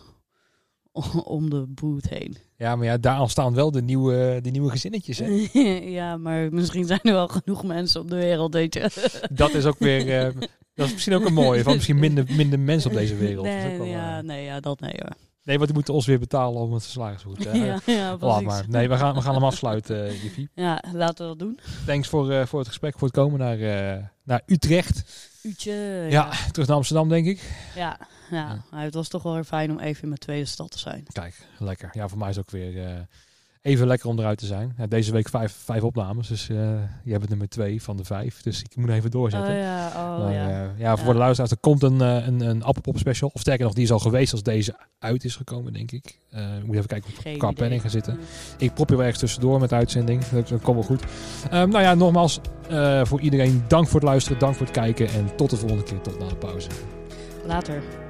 om 1.24 1.50
de 1.50 1.66
boot 1.68 2.10
heen. 2.10 2.38
Ja, 2.58 2.76
maar 2.76 2.86
ja, 2.86 2.98
daar 2.98 3.20
ontstaan 3.22 3.54
wel 3.54 3.72
de 3.72 3.82
nieuwe, 3.82 4.40
de 4.42 4.50
nieuwe 4.50 4.70
gezinnetjes. 4.70 5.18
Hè? 5.18 5.48
ja, 6.00 6.18
maar 6.18 6.54
misschien 6.54 6.86
zijn 6.86 7.00
er 7.04 7.14
wel 7.14 7.28
genoeg 7.28 7.64
mensen 7.64 8.02
op 8.02 8.10
de 8.10 8.16
wereld, 8.16 8.54
weet 8.54 8.74
je. 8.74 9.12
Dat 9.32 9.54
is 9.54 9.66
ook 9.66 9.80
weer... 9.80 10.20
eh, 10.26 10.42
dat 10.76 10.86
is 10.88 10.94
misschien 10.94 11.14
ook 11.14 11.26
een 11.26 11.34
mooie. 11.34 11.64
Van 11.64 11.74
misschien 11.74 12.00
minder, 12.00 12.26
minder 12.36 12.60
mensen 12.60 12.90
op 12.92 12.98
deze 12.98 13.16
wereld. 13.16 13.46
Dat 13.46 13.56
is 13.56 13.64
ook 13.64 13.70
Nee, 13.70 13.78
wel, 13.78 13.88
ja, 13.88 14.18
eh, 14.18 14.24
nee, 14.24 14.44
ja, 14.44 14.60
dat 14.60 14.80
nee 14.80 14.94
hoor. 14.98 15.16
nee, 15.44 15.56
want 15.56 15.66
die 15.66 15.74
moeten 15.76 15.94
ons 15.94 16.06
weer 16.06 16.20
betalen 16.20 16.62
om 16.62 16.74
het 16.74 16.84
salaris 16.84 17.22
goed. 17.22 17.44
hè. 17.44 17.52
ja, 17.66 17.80
ja, 17.86 18.18
Laat 18.20 18.42
maar. 18.42 18.66
Nee, 18.68 18.90
we 18.90 18.98
gaan, 18.98 19.14
we 19.16 19.22
gaan 19.22 19.34
hem 19.34 19.44
afsluiten, 19.44 20.08
uh. 20.08 20.46
Ja, 20.54 20.84
laten 20.94 21.24
we 21.24 21.30
dat 21.30 21.40
doen. 21.40 21.60
Thanks 21.86 22.08
voor, 22.08 22.48
voor 22.48 22.60
het 22.60 22.68
gesprek, 22.68 22.94
voor 22.98 23.08
het 23.08 23.18
komen 23.18 23.40
naar, 23.40 23.58
naar 24.24 24.42
Utrecht. 24.46 25.04
Uutje. 25.44 26.06
Ja. 26.10 26.30
terug 26.52 26.68
naar 26.68 26.78
Amsterdam, 26.78 27.10
denk 27.10 27.26
ik. 27.26 27.52
Ja, 27.76 28.00
ja. 28.34 28.64
Het 28.76 28.94
was 28.94 29.08
toch 29.08 29.24
wel 29.24 29.34
weer 29.34 29.44
fijn 29.44 29.72
om 29.72 29.80
even 29.80 30.02
in 30.02 30.08
mijn 30.08 30.20
tweede 30.20 30.46
stad 30.46 30.72
te 30.72 30.80
zijn. 30.80 31.06
Kijk, 31.12 31.48
lekker. 31.60 31.90
Ja, 31.94 32.08
voor 32.08 32.18
mij 32.18 32.30
is 32.30 32.36
het 32.36 32.46
ook 32.46 32.52
weer 32.52 32.86
eh, 32.86 33.00
even 33.62 33.88
lekker 33.88 34.10
om 34.10 34.20
eruit 34.20 34.38
te 34.38 34.46
zijn. 34.46 34.74
Ja, 34.78 34.88
deze 34.88 35.12
week 35.12 35.30
vijf, 35.30 35.56
vijf 35.64 35.84
opnames, 35.84 36.28
dus 36.28 36.50
eh 36.50 36.58
je 37.04 37.10
hebt 37.10 37.22
het 37.22 37.30
nummer 37.30 37.50
twee 37.50 37.82
van 37.82 37.98
de 37.98 38.04
vijf. 38.04 38.42
Dus 38.42 38.62
ik 38.62 38.76
moet 38.76 38.90
even 38.90 39.12
doorzetten. 39.12 39.54
Oh 39.54 39.60
ja, 39.60 39.88
oh 39.88 40.20
Maar, 40.20 40.34
ja. 40.34 40.50
eh, 40.50 40.80
ja, 40.80 40.98
voor 40.98 41.14
de 41.14 41.20
luisteraars, 41.20 41.52
er 41.52 41.58
komt 41.58 41.84
een, 41.84 42.00
een, 42.00 42.42
een 42.42 42.64
Appelpop 42.64 42.98
special. 42.98 43.30
Of 43.34 43.42
sterker 43.42 43.66
nog, 43.66 43.74
die 43.74 43.84
is 43.84 43.92
al 43.92 44.00
geweest 44.00 44.32
als 44.32 44.44
deze 44.44 44.76
uit 45.00 45.24
is 45.24 45.36
gekomen, 45.36 45.74
denk 45.74 45.92
ik. 45.92 46.18
Eh 46.30 46.46
moet 46.66 46.76
even 46.76 46.88
kijken 46.88 47.10
of 47.10 47.18
Geen 47.22 47.38
qua 47.38 47.52
planning 47.52 47.82
gaan 47.82 47.90
zitten. 47.90 48.20
Ik 48.58 48.74
prop 48.74 48.90
je 48.90 48.96
wel 48.96 49.04
ergens 49.04 49.22
tussendoor 49.22 49.60
met 49.60 49.70
de 49.70 49.76
uitzending. 49.76 50.26
Dat, 50.26 50.50
komt 50.62 50.76
wel 50.78 50.84
goed. 50.84 51.04
Ehm, 51.50 51.70
nou 51.70 51.84
ja, 51.84 51.94
nogmaals, 51.94 52.40
voor 53.04 53.22
iedereen 53.22 53.64
dank 53.68 53.88
voor 53.88 54.00
het 54.00 54.10
luisteren, 54.10 54.40
dank 54.40 54.56
voor 54.56 54.66
het 54.66 54.76
kijken. 54.76 55.08
En 55.08 55.36
tot 55.36 55.50
de 55.50 55.58
volgende 55.58 55.84
keer, 55.84 56.02
tot 56.02 56.20
na 56.20 56.28
de 56.28 56.36
pauze. 56.36 56.70
Later. 57.46 58.03